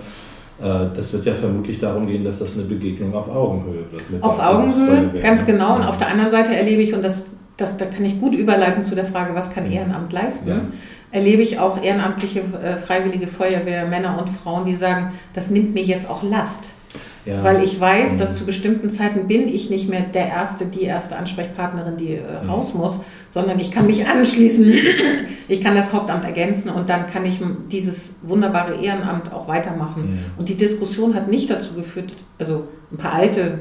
Äh, 0.61 0.95
das 0.95 1.11
wird 1.13 1.25
ja 1.25 1.33
vermutlich 1.33 1.79
darum 1.79 2.07
gehen, 2.07 2.23
dass 2.23 2.39
das 2.39 2.53
eine 2.53 2.63
Begegnung 2.63 3.13
auf 3.15 3.29
Augenhöhe 3.29 3.85
wird. 3.91 4.23
auf 4.23 4.39
Augenhöhe, 4.39 5.11
ganz 5.21 5.45
genau. 5.45 5.75
Und 5.75 5.83
auf 5.83 5.97
der 5.97 6.07
anderen 6.07 6.31
Seite 6.31 6.55
erlebe 6.55 6.81
ich, 6.81 6.93
und 6.93 7.03
das, 7.03 7.25
das, 7.57 7.77
da 7.77 7.85
kann 7.85 8.05
ich 8.05 8.19
gut 8.19 8.33
überleiten 8.33 8.81
zu 8.81 8.95
der 8.95 9.05
Frage, 9.05 9.35
was 9.35 9.51
kann 9.51 9.69
Ehrenamt 9.69 10.13
leisten, 10.13 10.49
ja. 10.49 10.61
erlebe 11.11 11.41
ich 11.41 11.59
auch 11.59 11.83
ehrenamtliche 11.83 12.41
äh, 12.63 12.77
freiwillige 12.77 13.27
Feuerwehr, 13.27 13.87
Männer 13.87 14.17
und 14.19 14.29
Frauen, 14.29 14.63
die 14.63 14.73
sagen, 14.73 15.11
das 15.33 15.49
nimmt 15.49 15.73
mir 15.73 15.83
jetzt 15.83 16.09
auch 16.09 16.23
Last. 16.23 16.73
Ja. 17.25 17.43
Weil 17.43 17.63
ich 17.63 17.79
weiß, 17.79 18.17
dass 18.17 18.37
zu 18.37 18.45
bestimmten 18.45 18.89
Zeiten 18.89 19.27
bin 19.27 19.47
ich 19.47 19.69
nicht 19.69 19.89
mehr 19.89 20.01
der 20.01 20.27
erste, 20.27 20.65
die 20.65 20.83
erste 20.83 21.15
Ansprechpartnerin, 21.15 21.97
die 21.97 22.15
äh, 22.15 22.47
raus 22.47 22.73
muss, 22.73 22.99
sondern 23.29 23.59
ich 23.59 23.71
kann 23.71 23.85
mich 23.85 24.07
anschließen, 24.07 24.73
ich 25.47 25.61
kann 25.61 25.75
das 25.75 25.93
Hauptamt 25.93 26.25
ergänzen 26.25 26.69
und 26.69 26.89
dann 26.89 27.05
kann 27.05 27.25
ich 27.25 27.39
dieses 27.71 28.15
wunderbare 28.23 28.75
Ehrenamt 28.75 29.31
auch 29.31 29.47
weitermachen. 29.47 30.03
Mhm. 30.03 30.19
Und 30.37 30.49
die 30.49 30.55
Diskussion 30.55 31.13
hat 31.13 31.29
nicht 31.29 31.49
dazu 31.49 31.75
geführt, 31.75 32.13
also 32.39 32.67
ein 32.91 32.97
paar 32.97 33.13
alte, 33.13 33.59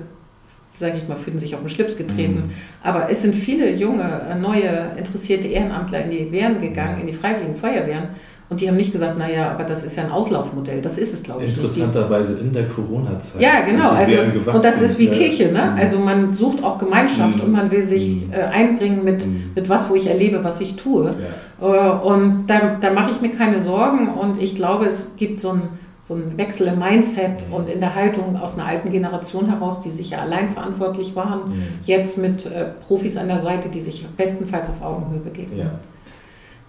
sage 0.73 0.97
ich 0.97 1.07
mal, 1.07 1.19
fühlen 1.19 1.39
sich 1.39 1.55
auf 1.55 1.61
den 1.61 1.69
Schlips 1.69 1.99
getreten, 1.99 2.45
mhm. 2.47 2.51
aber 2.83 3.11
es 3.11 3.21
sind 3.21 3.35
viele 3.35 3.71
junge, 3.75 4.39
neue, 4.41 4.93
interessierte 4.97 5.49
Ehrenamtler 5.49 6.05
in 6.05 6.11
die 6.11 6.33
Wehren 6.33 6.59
gegangen, 6.59 7.03
in 7.03 7.07
die 7.07 7.13
Freiwilligen 7.13 7.57
Feuerwehren 7.57 8.09
und 8.51 8.61
die 8.61 8.69
haben 8.69 8.77
nicht 8.77 8.91
gesagt, 8.91 9.17
naja, 9.17 9.53
aber 9.53 9.63
das 9.63 9.85
ist 9.85 9.95
ja 9.95 10.03
ein 10.03 10.11
Auslaufmodell. 10.11 10.83
Das 10.83 10.99
ist 10.99 11.15
es, 11.15 11.23
glaube 11.23 11.45
ich. 11.45 11.51
Interessanterweise 11.51 12.37
in 12.37 12.53
der 12.53 12.67
Corona-Zeit. 12.67 13.41
Ja, 13.41 13.61
genau. 13.65 13.91
Also, 13.91 14.17
und 14.53 14.65
das 14.65 14.81
ist 14.81 14.99
wie 14.99 15.07
Kirche. 15.07 15.53
Ne? 15.53 15.71
Mhm. 15.73 15.79
Also 15.81 15.99
man 16.01 16.35
sucht 16.35 16.65
auch 16.65 16.77
Gemeinschaft 16.77 17.37
mhm. 17.37 17.45
und 17.45 17.53
man 17.53 17.71
will 17.71 17.85
sich 17.85 18.27
mhm. 18.27 18.33
äh, 18.33 18.43
einbringen 18.43 19.05
mit, 19.05 19.25
mhm. 19.25 19.53
mit 19.55 19.69
was, 19.69 19.89
wo 19.89 19.95
ich 19.95 20.09
erlebe, 20.09 20.43
was 20.43 20.61
ich 20.61 20.75
tue. 20.75 21.15
Ja. 21.61 21.97
Äh, 21.97 22.05
und 22.05 22.49
da, 22.49 22.77
da 22.81 22.91
mache 22.91 23.13
ich 23.13 23.21
mir 23.21 23.31
keine 23.31 23.61
Sorgen. 23.61 24.09
Und 24.09 24.43
ich 24.43 24.57
glaube, 24.57 24.87
es 24.87 25.13
gibt 25.17 25.41
so 25.41 25.51
ein 25.51 25.63
so 26.03 26.17
ein 26.17 26.37
Wechsel 26.37 26.67
im 26.67 26.81
Mindset 26.81 27.47
mhm. 27.47 27.55
und 27.55 27.69
in 27.69 27.79
der 27.79 27.95
Haltung 27.95 28.37
aus 28.37 28.55
einer 28.55 28.67
alten 28.67 28.91
Generation 28.91 29.49
heraus, 29.49 29.79
die 29.79 29.91
sich 29.91 30.11
ja 30.11 30.19
allein 30.19 30.51
verantwortlich 30.51 31.15
waren, 31.15 31.51
mhm. 31.51 31.63
jetzt 31.85 32.19
mit 32.19 32.47
äh, 32.47 32.65
Profis 32.81 33.17
an 33.17 33.29
der 33.29 33.41
Seite, 33.41 33.69
die 33.69 33.79
sich 33.79 34.09
bestenfalls 34.17 34.71
auf 34.71 34.83
Augenhöhe 34.83 35.21
begegnen. 35.21 35.61
Ja. 35.61 35.71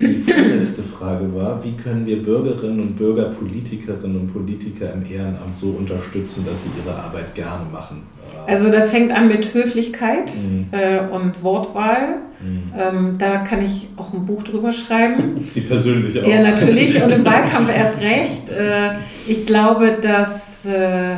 Die 0.01 0.17
vorletzte 0.17 0.83
Frage 0.83 1.33
war, 1.35 1.63
wie 1.63 1.73
können 1.73 2.05
wir 2.05 2.23
Bürgerinnen 2.23 2.79
und 2.79 2.97
Bürger, 2.97 3.25
Politikerinnen 3.25 4.21
und 4.21 4.33
Politiker 4.33 4.93
im 4.93 5.03
Ehrenamt 5.05 5.55
so 5.55 5.67
unterstützen, 5.67 6.45
dass 6.47 6.63
sie 6.63 6.69
ihre 6.83 6.95
Arbeit 6.95 7.35
gerne 7.35 7.65
machen? 7.71 8.03
Also 8.47 8.69
das 8.69 8.89
fängt 8.89 9.15
an 9.15 9.27
mit 9.27 9.53
Höflichkeit 9.53 10.33
mhm. 10.35 10.67
äh, 10.71 10.99
und 11.13 11.43
Wortwahl. 11.43 12.15
Mhm. 12.41 12.73
Ähm, 12.77 13.15
da 13.19 13.37
kann 13.37 13.63
ich 13.63 13.89
auch 13.97 14.13
ein 14.13 14.25
Buch 14.25 14.43
drüber 14.43 14.71
schreiben. 14.71 15.45
Sie 15.51 15.61
persönlich 15.61 16.19
auch. 16.19 16.27
Ja, 16.27 16.41
natürlich. 16.41 17.01
Und 17.01 17.11
im 17.11 17.25
Wahlkampf 17.25 17.69
erst 17.69 18.01
recht. 18.01 18.49
Äh, 18.49 18.95
ich 19.27 19.45
glaube, 19.45 19.97
dass... 20.01 20.65
Äh, 20.65 21.17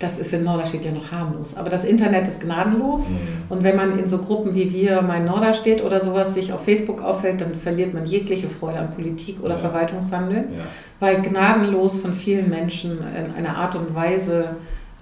das 0.00 0.18
ist 0.18 0.32
in 0.32 0.44
Norderstedt 0.44 0.86
ja 0.86 0.92
noch 0.92 1.12
harmlos. 1.12 1.54
Aber 1.56 1.68
das 1.68 1.84
Internet 1.84 2.26
ist 2.26 2.40
gnadenlos. 2.40 3.10
Mhm. 3.10 3.18
Und 3.50 3.62
wenn 3.62 3.76
man 3.76 3.98
in 3.98 4.08
so 4.08 4.18
Gruppen 4.18 4.54
wie 4.54 4.72
wir, 4.72 5.02
mein 5.02 5.26
Norderstedt 5.26 5.84
oder 5.84 6.00
sowas, 6.00 6.32
sich 6.32 6.54
auf 6.54 6.64
Facebook 6.64 7.02
aufhält, 7.02 7.42
dann 7.42 7.54
verliert 7.54 7.92
man 7.92 8.06
jegliche 8.06 8.48
Freude 8.48 8.78
an 8.78 8.90
Politik 8.90 9.42
oder 9.42 9.54
ja. 9.54 9.60
Verwaltungshandeln, 9.60 10.54
ja. 10.56 10.62
weil 11.00 11.20
gnadenlos 11.20 11.98
von 11.98 12.14
vielen 12.14 12.48
Menschen 12.48 12.98
in 13.14 13.34
einer 13.36 13.58
Art 13.58 13.74
und 13.74 13.94
Weise 13.94 14.56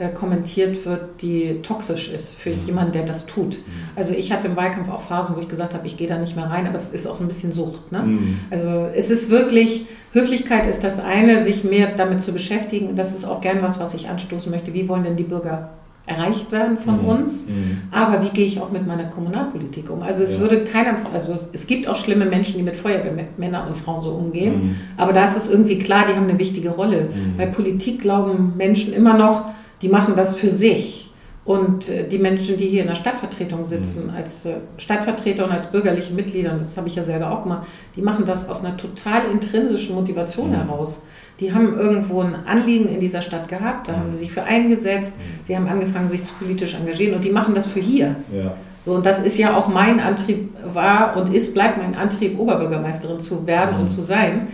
kommentiert 0.07 0.86
wird, 0.86 1.22
die 1.22 1.61
toxisch 1.62 2.09
ist 2.09 2.34
für 2.34 2.51
mhm. 2.51 2.66
jemanden, 2.66 2.92
der 2.92 3.03
das 3.03 3.26
tut. 3.26 3.59
Mhm. 3.59 3.62
Also 3.96 4.14
ich 4.14 4.30
hatte 4.30 4.46
im 4.46 4.57
Wahlkampf 4.57 4.88
auch 4.90 5.01
Phasen, 5.01 5.34
wo 5.34 5.40
ich 5.40 5.49
gesagt 5.49 5.74
habe, 5.74 5.86
ich 5.88 5.96
gehe 5.96 6.07
da 6.07 6.18
nicht 6.18 6.36
mehr 6.36 6.46
rein, 6.46 6.68
aber 6.68 6.76
es 6.76 6.90
ist 6.90 7.07
auch 7.09 7.16
so 7.16 7.24
ein 7.24 7.28
bisschen 7.28 7.53
Sucht. 7.53 7.90
Ne? 7.90 8.03
Mhm. 8.03 8.38
Also 8.51 8.86
es 8.94 9.11
ist 9.11 9.28
wirklich, 9.28 9.86
Höflichkeit 10.12 10.66
ist 10.66 10.84
das 10.84 11.01
eine, 11.01 11.42
sich 11.42 11.64
mehr 11.64 11.88
damit 11.96 12.22
zu 12.22 12.32
beschäftigen. 12.32 12.94
Das 12.94 13.12
ist 13.12 13.24
auch 13.24 13.40
gern 13.40 13.61
was, 13.61 13.80
was 13.80 13.92
ich 13.94 14.09
anstoßen 14.09 14.53
möchte. 14.53 14.72
Wie 14.72 14.88
wollen 14.88 15.03
denn 15.03 15.16
die 15.16 15.24
Bürger 15.24 15.70
erreicht 16.07 16.51
werden 16.53 16.78
von 16.78 17.03
mhm. 17.03 17.09
uns, 17.09 17.46
mhm. 17.46 17.82
aber 17.90 18.22
wie 18.22 18.30
gehe 18.30 18.46
ich 18.46 18.61
auch 18.61 18.70
mit 18.70 18.86
meiner 18.86 19.05
Kommunalpolitik 19.05 19.90
um? 19.90 20.03
Also 20.03 20.22
es 20.22 20.34
ja. 20.34 20.40
würde 20.40 20.64
keiner, 20.64 20.96
also 21.12 21.36
es, 21.53 21.66
gibt 21.66 21.86
auch 21.86 21.96
schlimme 21.96 22.24
Menschen, 22.24 22.57
die 22.57 22.62
mit 22.62 22.76
Feuerwehrmännern 22.76 23.68
und 23.68 23.76
Frauen 23.76 24.01
so 24.01 24.12
umgehen, 24.12 24.55
mhm. 24.55 24.76
aber 24.96 25.12
da 25.12 25.26
ist 25.26 25.36
es 25.36 25.51
irgendwie 25.51 25.78
klar, 25.78 26.05
die 26.09 26.16
haben 26.16 26.26
eine 26.26 26.38
wichtige 26.38 26.70
Rolle. 26.70 27.09
Bei 27.36 27.44
Politik 27.44 28.01
glauben 28.01 28.55
Menschen 28.57 28.94
immer 28.94 29.18
noch, 29.18 29.51
die 29.82 29.88
machen 29.88 30.14
das 30.16 30.36
für 30.36 30.50
sich. 30.50 31.04
Und 31.44 31.88
äh, 31.88 32.06
die 32.06 32.18
Menschen, 32.18 32.58
die 32.58 32.66
hier 32.66 32.82
in 32.82 32.88
der 32.88 32.94
Stadtvertretung 32.94 33.64
sitzen, 33.64 34.08
mhm. 34.08 34.14
als 34.14 34.44
äh, 34.44 34.56
Stadtvertreter 34.76 35.46
und 35.46 35.50
als 35.50 35.68
bürgerliche 35.68 36.12
Mitglieder, 36.12 36.52
und 36.52 36.60
das 36.60 36.76
habe 36.76 36.88
ich 36.88 36.94
ja 36.94 37.02
selber 37.02 37.30
auch 37.30 37.42
gemacht, 37.42 37.66
die 37.96 38.02
machen 38.02 38.26
das 38.26 38.50
aus 38.50 38.62
einer 38.62 38.76
total 38.76 39.22
intrinsischen 39.32 39.94
Motivation 39.94 40.50
mhm. 40.50 40.56
heraus. 40.56 41.02
Die 41.40 41.54
haben 41.54 41.74
irgendwo 41.78 42.20
ein 42.20 42.34
Anliegen 42.46 42.90
in 42.90 43.00
dieser 43.00 43.22
Stadt 43.22 43.48
gehabt, 43.48 43.88
da 43.88 43.92
haben 43.92 44.10
sie 44.10 44.18
sich 44.18 44.30
für 44.30 44.42
eingesetzt, 44.42 45.14
mhm. 45.16 45.44
sie 45.44 45.56
haben 45.56 45.66
angefangen, 45.68 46.10
sich 46.10 46.22
zu 46.22 46.34
politisch 46.34 46.74
engagieren 46.74 47.14
und 47.14 47.24
die 47.24 47.30
machen 47.30 47.54
das 47.54 47.66
für 47.66 47.80
hier. 47.80 48.16
Ja. 48.30 48.52
So, 48.84 48.94
und 48.96 49.06
das 49.06 49.20
ist 49.20 49.38
ja 49.38 49.56
auch 49.56 49.68
mein 49.68 50.00
Antrieb, 50.00 50.50
war 50.66 51.16
und 51.16 51.34
ist, 51.34 51.54
bleibt 51.54 51.78
mein 51.78 51.94
Antrieb, 51.94 52.38
Oberbürgermeisterin 52.38 53.20
zu 53.20 53.46
werden 53.46 53.76
mhm. 53.76 53.82
und 53.82 53.88
zu 53.88 54.02
sein. 54.02 54.48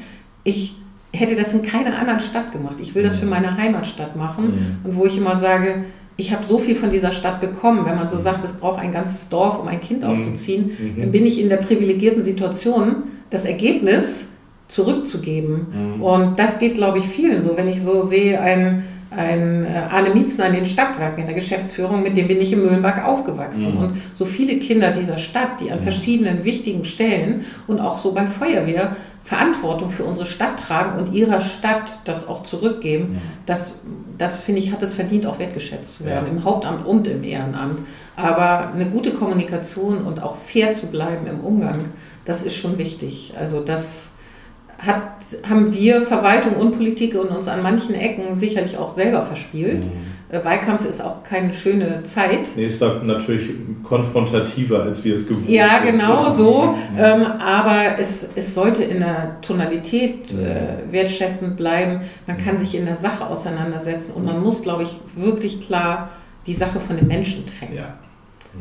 Ich 0.44 0.76
hätte 1.14 1.36
das 1.36 1.52
in 1.52 1.62
keiner 1.62 1.98
anderen 1.98 2.20
Stadt 2.20 2.52
gemacht. 2.52 2.76
Ich 2.80 2.94
will 2.94 3.02
das 3.02 3.16
für 3.16 3.26
meine 3.26 3.56
Heimatstadt 3.56 4.16
machen. 4.16 4.78
Und 4.84 4.96
wo 4.96 5.06
ich 5.06 5.16
immer 5.16 5.36
sage, 5.36 5.84
ich 6.16 6.32
habe 6.32 6.44
so 6.44 6.58
viel 6.58 6.76
von 6.76 6.90
dieser 6.90 7.12
Stadt 7.12 7.40
bekommen. 7.40 7.84
Wenn 7.86 7.96
man 7.96 8.08
so 8.08 8.18
sagt, 8.18 8.44
es 8.44 8.54
braucht 8.54 8.80
ein 8.80 8.92
ganzes 8.92 9.28
Dorf, 9.28 9.58
um 9.58 9.68
ein 9.68 9.80
Kind 9.80 10.02
mhm. 10.02 10.10
aufzuziehen, 10.10 10.66
mhm. 10.78 11.00
dann 11.00 11.10
bin 11.10 11.26
ich 11.26 11.40
in 11.40 11.48
der 11.48 11.56
privilegierten 11.56 12.22
Situation, 12.22 13.04
das 13.30 13.44
Ergebnis 13.44 14.28
zurückzugeben. 14.68 15.96
Mhm. 15.96 16.02
Und 16.02 16.38
das 16.38 16.58
geht, 16.58 16.74
glaube 16.74 16.98
ich, 16.98 17.06
vielen 17.06 17.40
so. 17.40 17.56
Wenn 17.56 17.68
ich 17.68 17.82
so 17.82 18.02
sehe, 18.02 18.40
ein, 18.40 18.84
ein 19.10 19.66
äh, 19.66 19.68
Arne 19.90 20.10
Mietzner 20.10 20.46
in 20.46 20.54
den 20.54 20.66
Stadtwerken, 20.66 21.20
in 21.20 21.26
der 21.26 21.34
Geschäftsführung, 21.34 22.02
mit 22.02 22.16
dem 22.16 22.28
bin 22.28 22.40
ich 22.40 22.52
in 22.52 22.62
Mühlenberg 22.62 23.04
aufgewachsen. 23.04 23.74
Mhm. 23.74 23.80
Und 23.80 23.96
so 24.12 24.24
viele 24.24 24.58
Kinder 24.58 24.92
dieser 24.92 25.18
Stadt, 25.18 25.60
die 25.60 25.72
an 25.72 25.80
verschiedenen 25.80 26.44
wichtigen 26.44 26.84
Stellen 26.84 27.44
und 27.66 27.80
auch 27.80 27.98
so 27.98 28.12
bei 28.12 28.26
Feuerwehr 28.26 28.96
Verantwortung 29.24 29.90
für 29.90 30.04
unsere 30.04 30.26
Stadt 30.26 30.60
tragen 30.60 30.98
und 30.98 31.14
ihrer 31.14 31.40
Stadt 31.40 32.00
das 32.04 32.28
auch 32.28 32.42
zurückgeben, 32.42 33.14
mhm. 33.14 33.20
das, 33.46 33.76
das 34.18 34.36
finde 34.36 34.60
ich, 34.60 34.70
hat 34.70 34.82
es 34.82 34.92
verdient, 34.92 35.24
auch 35.24 35.38
wertgeschätzt 35.38 35.96
zu 35.96 36.04
werden, 36.04 36.26
ja. 36.26 36.32
im 36.32 36.44
Hauptamt 36.44 36.86
und 36.86 37.08
im 37.08 37.24
Ehrenamt. 37.24 37.80
Aber 38.16 38.70
eine 38.72 38.86
gute 38.86 39.12
Kommunikation 39.12 40.04
und 40.04 40.22
auch 40.22 40.36
fair 40.36 40.74
zu 40.74 40.86
bleiben 40.86 41.26
im 41.26 41.40
Umgang, 41.40 41.86
das 42.26 42.42
ist 42.42 42.54
schon 42.54 42.76
wichtig. 42.76 43.32
Also 43.38 43.60
das 43.60 44.10
hat, 44.78 45.02
haben 45.48 45.72
wir 45.72 46.02
Verwaltung 46.02 46.56
und 46.56 46.72
Politik 46.76 47.14
und 47.14 47.28
uns 47.28 47.48
an 47.48 47.62
manchen 47.62 47.94
Ecken 47.94 48.34
sicherlich 48.34 48.76
auch 48.76 48.90
selber 48.90 49.22
verspielt. 49.22 49.86
Mhm. 49.86 49.92
Äh, 50.30 50.44
Wahlkampf 50.44 50.86
ist 50.86 51.02
auch 51.02 51.22
keine 51.22 51.52
schöne 51.52 52.02
Zeit. 52.02 52.48
Nee, 52.56 52.64
es 52.64 52.80
war 52.80 53.02
natürlich 53.02 53.50
konfrontativer, 53.82 54.82
als 54.82 55.04
wir 55.04 55.14
es 55.14 55.26
gewohnt 55.26 55.46
sind. 55.46 55.54
Ja, 55.54 55.78
genau 55.84 56.32
so. 56.32 56.74
Mhm. 56.92 56.98
Ähm, 56.98 57.22
aber 57.24 57.98
es, 57.98 58.28
es 58.34 58.54
sollte 58.54 58.82
in 58.82 59.00
der 59.00 59.40
Tonalität 59.42 60.32
äh, 60.34 60.90
wertschätzend 60.90 61.56
bleiben. 61.56 62.00
Man 62.26 62.38
kann 62.38 62.58
sich 62.58 62.74
in 62.74 62.86
der 62.86 62.96
Sache 62.96 63.26
auseinandersetzen 63.26 64.12
und 64.12 64.24
man 64.24 64.42
muss, 64.42 64.62
glaube 64.62 64.82
ich, 64.82 65.00
wirklich 65.16 65.60
klar 65.60 66.10
die 66.46 66.52
Sache 66.52 66.80
von 66.80 66.96
den 66.96 67.06
Menschen 67.06 67.44
trennen. 67.46 67.76
Ja. 67.76 67.94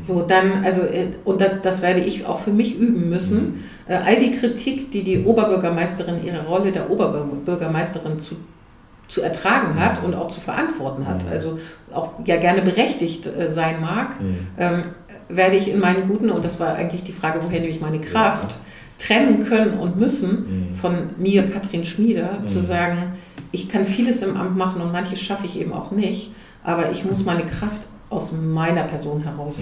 So, 0.02 0.24
dann, 0.24 0.64
also, 0.64 0.82
äh, 0.82 1.08
und 1.24 1.40
das, 1.40 1.62
das 1.62 1.82
werde 1.82 2.00
ich 2.00 2.26
auch 2.26 2.40
für 2.40 2.52
mich 2.52 2.78
üben 2.78 3.10
müssen. 3.10 3.38
Mhm. 3.38 3.64
Äh, 3.88 3.96
all 3.96 4.18
die 4.18 4.32
Kritik, 4.32 4.92
die 4.92 5.04
die 5.04 5.24
Oberbürgermeisterin, 5.24 6.24
ihre 6.24 6.46
Rolle 6.46 6.72
der 6.72 6.90
Oberbürgermeisterin 6.90 8.20
zu, 8.20 8.36
zu 9.08 9.22
ertragen 9.22 9.80
hat 9.80 10.02
mhm. 10.02 10.08
und 10.08 10.16
auch 10.16 10.28
zu 10.28 10.42
verantworten 10.42 11.08
hat, 11.08 11.26
mhm. 11.26 11.32
also 11.32 11.60
auch 11.94 12.12
ja 12.26 12.38
gerne 12.38 12.62
berechtigt 12.62 13.26
äh, 13.26 13.50
sein 13.50 13.82
mag, 13.82 14.20
mhm. 14.20 14.48
ähm, 14.58 14.84
werde 15.30 15.56
ich 15.56 15.70
in 15.70 15.80
meinen 15.80 16.08
guten, 16.08 16.30
und 16.30 16.44
das 16.44 16.60
war 16.60 16.76
eigentlich 16.76 17.04
die 17.04 17.12
Frage, 17.12 17.40
woher 17.42 17.60
nehme 17.60 17.72
ich 17.72 17.82
meine 17.82 18.00
Kraft, 18.00 18.58
trennen 19.00 19.44
können 19.44 19.80
und 19.80 20.00
müssen 20.00 20.70
von 20.80 21.10
mir, 21.18 21.50
Katrin 21.50 21.84
Schmieder, 21.84 22.46
zu 22.46 22.60
sagen, 22.60 23.14
ich 23.52 23.68
kann 23.68 23.86
vieles 23.86 24.22
im 24.22 24.38
Amt 24.38 24.58
machen 24.58 24.82
und 24.82 24.92
manches 24.92 25.20
schaffe 25.20 25.46
ich 25.46 25.60
eben 25.60 25.74
auch 25.74 25.92
nicht, 25.92 26.32
aber 26.64 26.92
ich 26.92 27.04
muss 27.04 27.26
meine 27.26 27.46
Kraft 27.46 27.82
aus 28.10 28.32
meiner 28.32 28.84
Person 28.84 29.24
heraus 29.24 29.60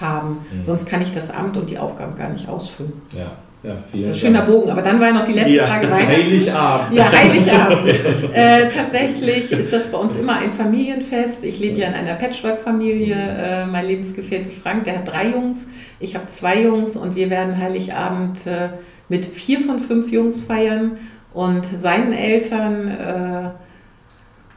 haben. 0.00 0.38
Sonst 0.62 0.86
kann 0.86 1.00
ich 1.02 1.12
das 1.12 1.30
Amt 1.30 1.56
und 1.56 1.70
die 1.70 1.78
Aufgaben 1.78 2.14
gar 2.14 2.28
nicht 2.28 2.48
ausfüllen. 2.48 2.92
Ja. 3.16 3.32
Ja, 3.62 3.76
vielen 3.92 4.06
das 4.06 4.16
ist 4.16 4.24
ein 4.24 4.32
schöner 4.32 4.42
Bogen, 4.42 4.70
aber 4.70 4.80
dann 4.80 4.98
war 4.98 5.08
ja 5.08 5.12
noch 5.12 5.24
die 5.24 5.34
letzte 5.34 5.50
ja, 5.50 5.66
Frage. 5.66 5.92
Heiligabend. 5.92 6.96
Ja, 6.96 7.12
Heiligabend. 7.12 7.94
äh, 8.32 8.68
tatsächlich 8.70 9.52
ist 9.52 9.70
das 9.70 9.88
bei 9.88 9.98
uns 9.98 10.16
immer 10.16 10.38
ein 10.38 10.50
Familienfest. 10.50 11.44
Ich 11.44 11.58
lebe 11.58 11.78
ja 11.78 11.88
in 11.88 11.94
einer 11.94 12.14
Patchwork-Familie. 12.14 13.14
Äh, 13.14 13.66
mein 13.66 13.86
Lebensgefährte 13.86 14.50
Frank, 14.50 14.84
der 14.84 14.98
hat 14.98 15.08
drei 15.08 15.28
Jungs. 15.28 15.68
Ich 15.98 16.14
habe 16.14 16.26
zwei 16.28 16.62
Jungs 16.62 16.96
und 16.96 17.16
wir 17.16 17.28
werden 17.28 17.58
Heiligabend 17.58 18.46
äh, 18.46 18.70
mit 19.10 19.26
vier 19.26 19.60
von 19.60 19.80
fünf 19.80 20.10
Jungs 20.10 20.40
feiern 20.40 20.92
und 21.34 21.66
seinen 21.66 22.14
Eltern 22.14 22.88
äh, 22.88 23.50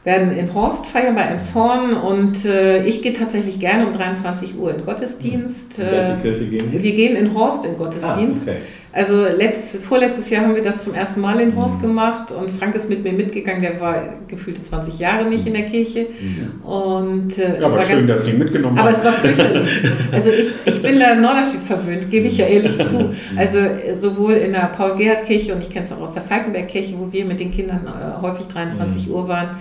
werden 0.04 0.36
in 0.36 0.52
Horst 0.54 0.86
feiern 0.86 1.14
bei 1.14 1.22
Emshorn 1.22 1.94
und 1.94 2.44
äh, 2.44 2.84
ich 2.84 3.02
gehe 3.02 3.12
tatsächlich 3.12 3.58
gerne 3.58 3.86
um 3.86 3.92
23 3.92 4.58
Uhr 4.58 4.74
in 4.74 4.82
Gottesdienst. 4.82 5.78
In 5.78 5.86
welche 5.86 6.22
Kirche 6.22 6.46
gehen 6.46 6.70
Sie? 6.70 6.82
Wir 6.82 6.94
gehen 6.94 7.16
in 7.16 7.34
Horst 7.34 7.64
in 7.64 7.76
Gottesdienst. 7.76 8.48
Ah, 8.48 8.52
okay. 8.52 8.60
Also 8.94 9.24
letzt, 9.24 9.82
vorletztes 9.82 10.30
Jahr 10.30 10.44
haben 10.44 10.54
wir 10.54 10.62
das 10.62 10.84
zum 10.84 10.94
ersten 10.94 11.20
Mal 11.20 11.40
in 11.40 11.56
Horst 11.56 11.78
mhm. 11.78 11.88
gemacht 11.88 12.30
und 12.30 12.52
Frank 12.52 12.76
ist 12.76 12.88
mit 12.88 13.02
mir 13.02 13.12
mitgegangen, 13.12 13.60
der 13.60 13.80
war 13.80 14.14
gefühlte 14.28 14.62
20 14.62 15.00
Jahre 15.00 15.28
nicht 15.28 15.44
in 15.48 15.54
der 15.54 15.64
Kirche. 15.64 16.06
Mhm. 16.20 16.64
Und, 16.64 17.36
äh, 17.36 17.60
ja, 17.60 17.66
aber 17.66 17.82
schön, 17.82 17.96
ganz, 17.96 18.06
dass 18.06 18.24
Sie 18.24 18.34
mitgenommen 18.34 18.78
haben. 18.78 18.86
Aber 18.86 18.96
es 18.96 19.04
war 19.04 19.14
fürchterlich. 19.14 19.82
Also 20.12 20.30
ich, 20.30 20.48
ich 20.64 20.80
bin 20.80 21.00
da 21.00 21.16
Norderstedt 21.16 21.62
verwöhnt, 21.62 22.08
gebe 22.08 22.28
ich 22.28 22.38
ja 22.38 22.46
ehrlich 22.46 22.78
zu. 22.84 23.00
Mhm. 23.00 23.14
Also 23.36 23.58
sowohl 23.98 24.34
in 24.34 24.52
der 24.52 24.70
Paul-Gerhardt-Kirche 24.76 25.56
und 25.56 25.62
ich 25.62 25.70
kenne 25.70 25.84
es 25.86 25.90
auch 25.90 26.00
aus 26.00 26.14
der 26.14 26.22
Falkenberg-Kirche, 26.22 26.94
wo 26.96 27.12
wir 27.12 27.24
mit 27.24 27.40
den 27.40 27.50
Kindern 27.50 27.80
äh, 27.86 28.22
häufig 28.22 28.46
23 28.46 29.08
mhm. 29.08 29.14
Uhr 29.14 29.26
waren, 29.26 29.56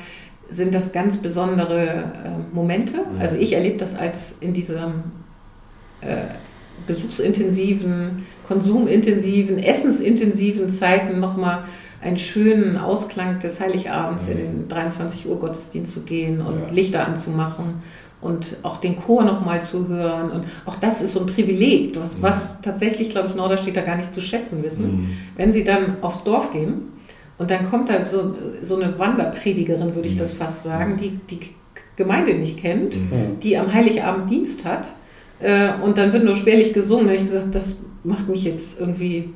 sind 0.51 0.75
das 0.75 0.91
ganz 0.91 1.17
besondere 1.17 1.81
äh, 1.87 2.55
Momente. 2.55 2.97
Mhm. 2.97 3.19
Also 3.19 3.35
ich 3.35 3.53
erlebe 3.53 3.77
das 3.77 3.95
als 3.97 4.35
in 4.41 4.53
diesem 4.53 5.05
äh, 6.01 6.25
besuchsintensiven, 6.85 8.25
konsumintensiven, 8.47 9.59
essensintensiven 9.59 10.69
Zeiten 10.69 11.19
nochmal 11.19 11.63
einen 12.01 12.17
schönen 12.17 12.77
Ausklang 12.77 13.39
des 13.39 13.59
Heiligabends 13.59 14.25
mhm. 14.25 14.31
in 14.31 14.37
den 14.37 14.67
23 14.67 15.27
Uhr 15.29 15.39
Gottesdienst 15.39 15.93
zu 15.93 16.01
gehen 16.01 16.41
und 16.41 16.59
ja. 16.59 16.67
Lichter 16.69 17.07
anzumachen 17.07 17.81
und 18.21 18.57
auch 18.63 18.77
den 18.77 18.95
Chor 18.95 19.23
nochmal 19.23 19.61
zu 19.61 19.87
hören. 19.87 20.31
Und 20.31 20.45
auch 20.65 20.75
das 20.75 21.01
ist 21.01 21.13
so 21.13 21.21
ein 21.21 21.25
Privileg, 21.25 21.95
was, 21.99 22.17
mhm. 22.17 22.23
was 22.23 22.61
tatsächlich, 22.61 23.09
glaube 23.09 23.27
ich, 23.27 23.35
Norderstädter 23.35 23.81
gar 23.81 23.97
nicht 23.97 24.13
zu 24.13 24.21
schätzen 24.21 24.63
wissen. 24.63 24.85
Mhm. 24.85 25.17
Wenn 25.35 25.51
sie 25.51 25.63
dann 25.63 25.97
aufs 26.01 26.23
Dorf 26.23 26.51
gehen 26.51 26.93
und 27.37 27.51
dann 27.51 27.69
kommt 27.69 27.89
da 27.89 28.05
so, 28.05 28.33
so 28.61 28.79
eine 28.79 28.97
Wanderpredigerin, 28.97 29.95
würde 29.95 30.07
ich 30.07 30.15
mhm. 30.15 30.19
das 30.19 30.33
fast 30.33 30.63
sagen, 30.63 30.97
die 30.97 31.19
die 31.29 31.39
Gemeinde 31.95 32.33
nicht 32.33 32.57
kennt, 32.57 32.95
mhm. 32.97 33.39
die 33.41 33.57
am 33.57 33.71
Heiligabend 33.73 34.29
Dienst 34.29 34.65
hat. 34.65 34.87
Äh, 35.39 35.69
und 35.83 35.97
dann 35.97 36.13
wird 36.13 36.23
nur 36.23 36.35
spärlich 36.35 36.73
gesungen. 36.73 37.05
Da 37.05 37.13
habe 37.13 37.17
ich 37.21 37.25
gesagt, 37.25 37.53
das 37.53 37.79
macht 38.03 38.27
mich 38.27 38.43
jetzt 38.43 38.79
irgendwie, 38.79 39.29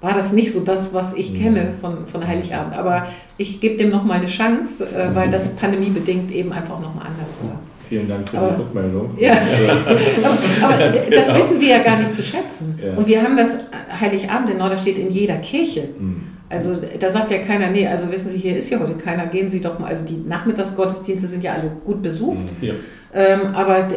war 0.00 0.14
das 0.14 0.32
nicht 0.32 0.52
so 0.52 0.60
das, 0.60 0.92
was 0.92 1.14
ich 1.14 1.30
mhm. 1.30 1.34
kenne 1.34 1.72
von, 1.80 2.06
von 2.06 2.26
Heiligabend. 2.26 2.74
Aber 2.74 3.06
ich 3.38 3.60
gebe 3.60 3.76
dem 3.76 3.90
noch 3.90 4.04
mal 4.04 4.14
eine 4.14 4.26
Chance, 4.26 4.86
äh, 4.86 5.14
weil 5.14 5.30
das 5.30 5.56
pandemiebedingt 5.56 6.30
eben 6.32 6.52
einfach 6.52 6.80
noch 6.80 6.94
mal 6.94 7.06
anders 7.06 7.38
war. 7.42 7.58
Vielen 7.88 8.08
Dank 8.08 8.28
für 8.28 8.38
aber, 8.38 8.50
die 8.52 8.62
Rückmeldung. 8.62 9.10
Ja. 9.18 9.32
aber, 10.62 10.78
das 11.10 11.26
genau. 11.26 11.38
wissen 11.38 11.60
wir 11.60 11.68
ja 11.68 11.78
gar 11.80 11.98
nicht 11.98 12.14
zu 12.14 12.22
schätzen. 12.22 12.78
Ja. 12.82 12.96
Und 12.96 13.06
wir 13.06 13.22
haben 13.22 13.36
das 13.36 13.58
Heiligabend 14.00 14.50
in 14.50 14.58
Norderstedt 14.58 14.98
in 14.98 15.10
jeder 15.10 15.36
Kirche. 15.36 15.88
Mhm. 15.98 16.22
Also 16.48 16.76
da 16.98 17.10
sagt 17.10 17.30
ja 17.30 17.38
keiner, 17.38 17.68
nee, 17.68 17.86
also 17.86 18.10
wissen 18.12 18.30
Sie, 18.30 18.38
hier 18.38 18.56
ist 18.56 18.68
ja 18.68 18.78
heute 18.78 18.94
keiner, 18.94 19.26
gehen 19.26 19.50
Sie 19.50 19.60
doch 19.60 19.78
mal. 19.78 19.88
Also 19.88 20.04
die 20.04 20.18
Nachmittagsgottesdienste 20.18 21.26
sind 21.26 21.42
ja 21.42 21.52
alle 21.52 21.70
gut 21.84 22.02
besucht. 22.02 22.44
Mhm. 22.60 22.66
Ja. 22.66 22.74
Ähm, 23.14 23.54
aber 23.54 23.88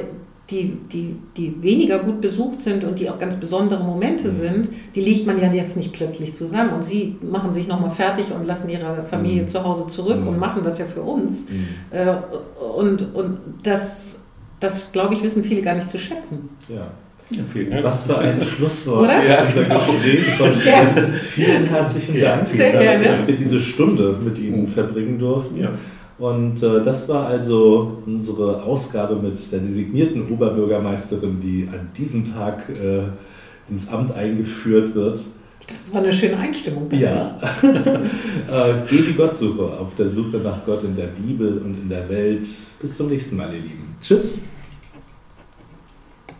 die, 0.50 0.78
die, 0.91 1.16
die 1.38 1.62
weniger 1.64 2.00
gut 2.00 2.22
besucht 2.22 2.62
sind 2.62 2.84
und 2.84 3.00
die 3.00 3.10
auch 3.10 3.18
ganz 3.18 3.36
besondere 3.36 3.84
Momente 3.84 4.28
mhm. 4.28 4.32
sind, 4.32 4.70
die 4.93 5.02
legt 5.02 5.26
man 5.26 5.41
ja 5.41 5.52
jetzt 5.52 5.76
nicht 5.76 5.91
plötzlich 5.91 6.36
zusammen. 6.36 6.72
Und 6.72 6.84
sie 6.84 7.16
machen 7.22 7.52
sich 7.52 7.68
nochmal 7.68 7.91
fertig 7.91 8.32
und 8.32 8.46
lassen 8.46 8.70
ihre 8.70 9.04
Familie 9.10 9.43
mhm. 9.43 9.48
zu 9.48 9.64
Hause 9.64 9.88
zurück 9.88 10.22
mhm. 10.22 10.28
und 10.28 10.39
machen 10.39 10.62
das 10.64 10.78
ja 10.78 10.86
für 10.86 11.02
uns. 11.02 11.50
Mhm. 11.50 11.68
Äh, 11.91 12.16
und 12.78 13.16
und 13.16 13.39
das, 13.64 14.24
das 14.60 14.91
glaube 14.91 15.16
ich, 15.16 15.24
wissen 15.24 15.43
viele 15.43 15.62
gar 15.62 15.76
nicht 15.76 15.89
zu 15.89 15.98
schätzen. 15.98 16.50
Ja. 16.70 16.91
Ja, 17.32 17.84
Was 17.84 18.04
für 18.04 18.20
ein 18.20 18.39
Schlusswort 18.43 19.10
Gespräch. 19.10 20.64
Ja. 20.64 20.96
Vielen 21.24 21.64
herzlichen 21.64 22.22
Dank, 22.22 22.48
Sehr 22.48 22.72
gerne. 22.72 23.04
dass 23.04 23.26
wir 23.26 23.36
diese 23.36 23.60
Stunde 23.60 24.16
mit 24.24 24.38
Ihnen 24.38 24.68
verbringen 24.68 25.18
durften. 25.18 25.60
Ja. 25.60 25.72
Und 26.18 26.63
äh, 26.63 26.82
das 26.82 27.09
war 27.09 27.26
also 27.26 28.01
unsere 28.05 28.63
Ausgabe 28.63 29.16
mit 29.16 29.51
der 29.51 29.59
designierten 29.59 30.32
Oberbürgermeisterin, 30.32 31.39
die 31.39 31.68
an 31.72 31.89
diesem 31.95 32.24
Tag 32.24 32.70
äh, 32.70 33.01
ins 33.70 33.89
Amt 33.89 34.16
eingeführt 34.16 34.95
wird. 34.95 35.22
Das 35.68 35.93
war 35.93 36.01
eine 36.01 36.11
schöne 36.11 36.38
Einstimmung. 36.38 36.88
Ja. 36.91 37.39
äh, 37.63 38.74
Gebi 38.88 39.13
Gottsuche 39.13 39.63
auf 39.63 39.95
der 39.95 40.07
Suche 40.07 40.38
nach 40.38 40.63
Gott 40.63 40.84
in 40.84 40.95
der 40.95 41.07
Bibel 41.07 41.57
und 41.57 41.76
in 41.76 41.89
der 41.89 42.07
Welt. 42.07 42.45
Bis 42.80 42.97
zum 42.97 43.09
nächsten 43.09 43.38
Mal, 43.38 43.47
ihr 43.47 43.61
Lieben. 43.61 43.95
Tschüss. 43.99 44.41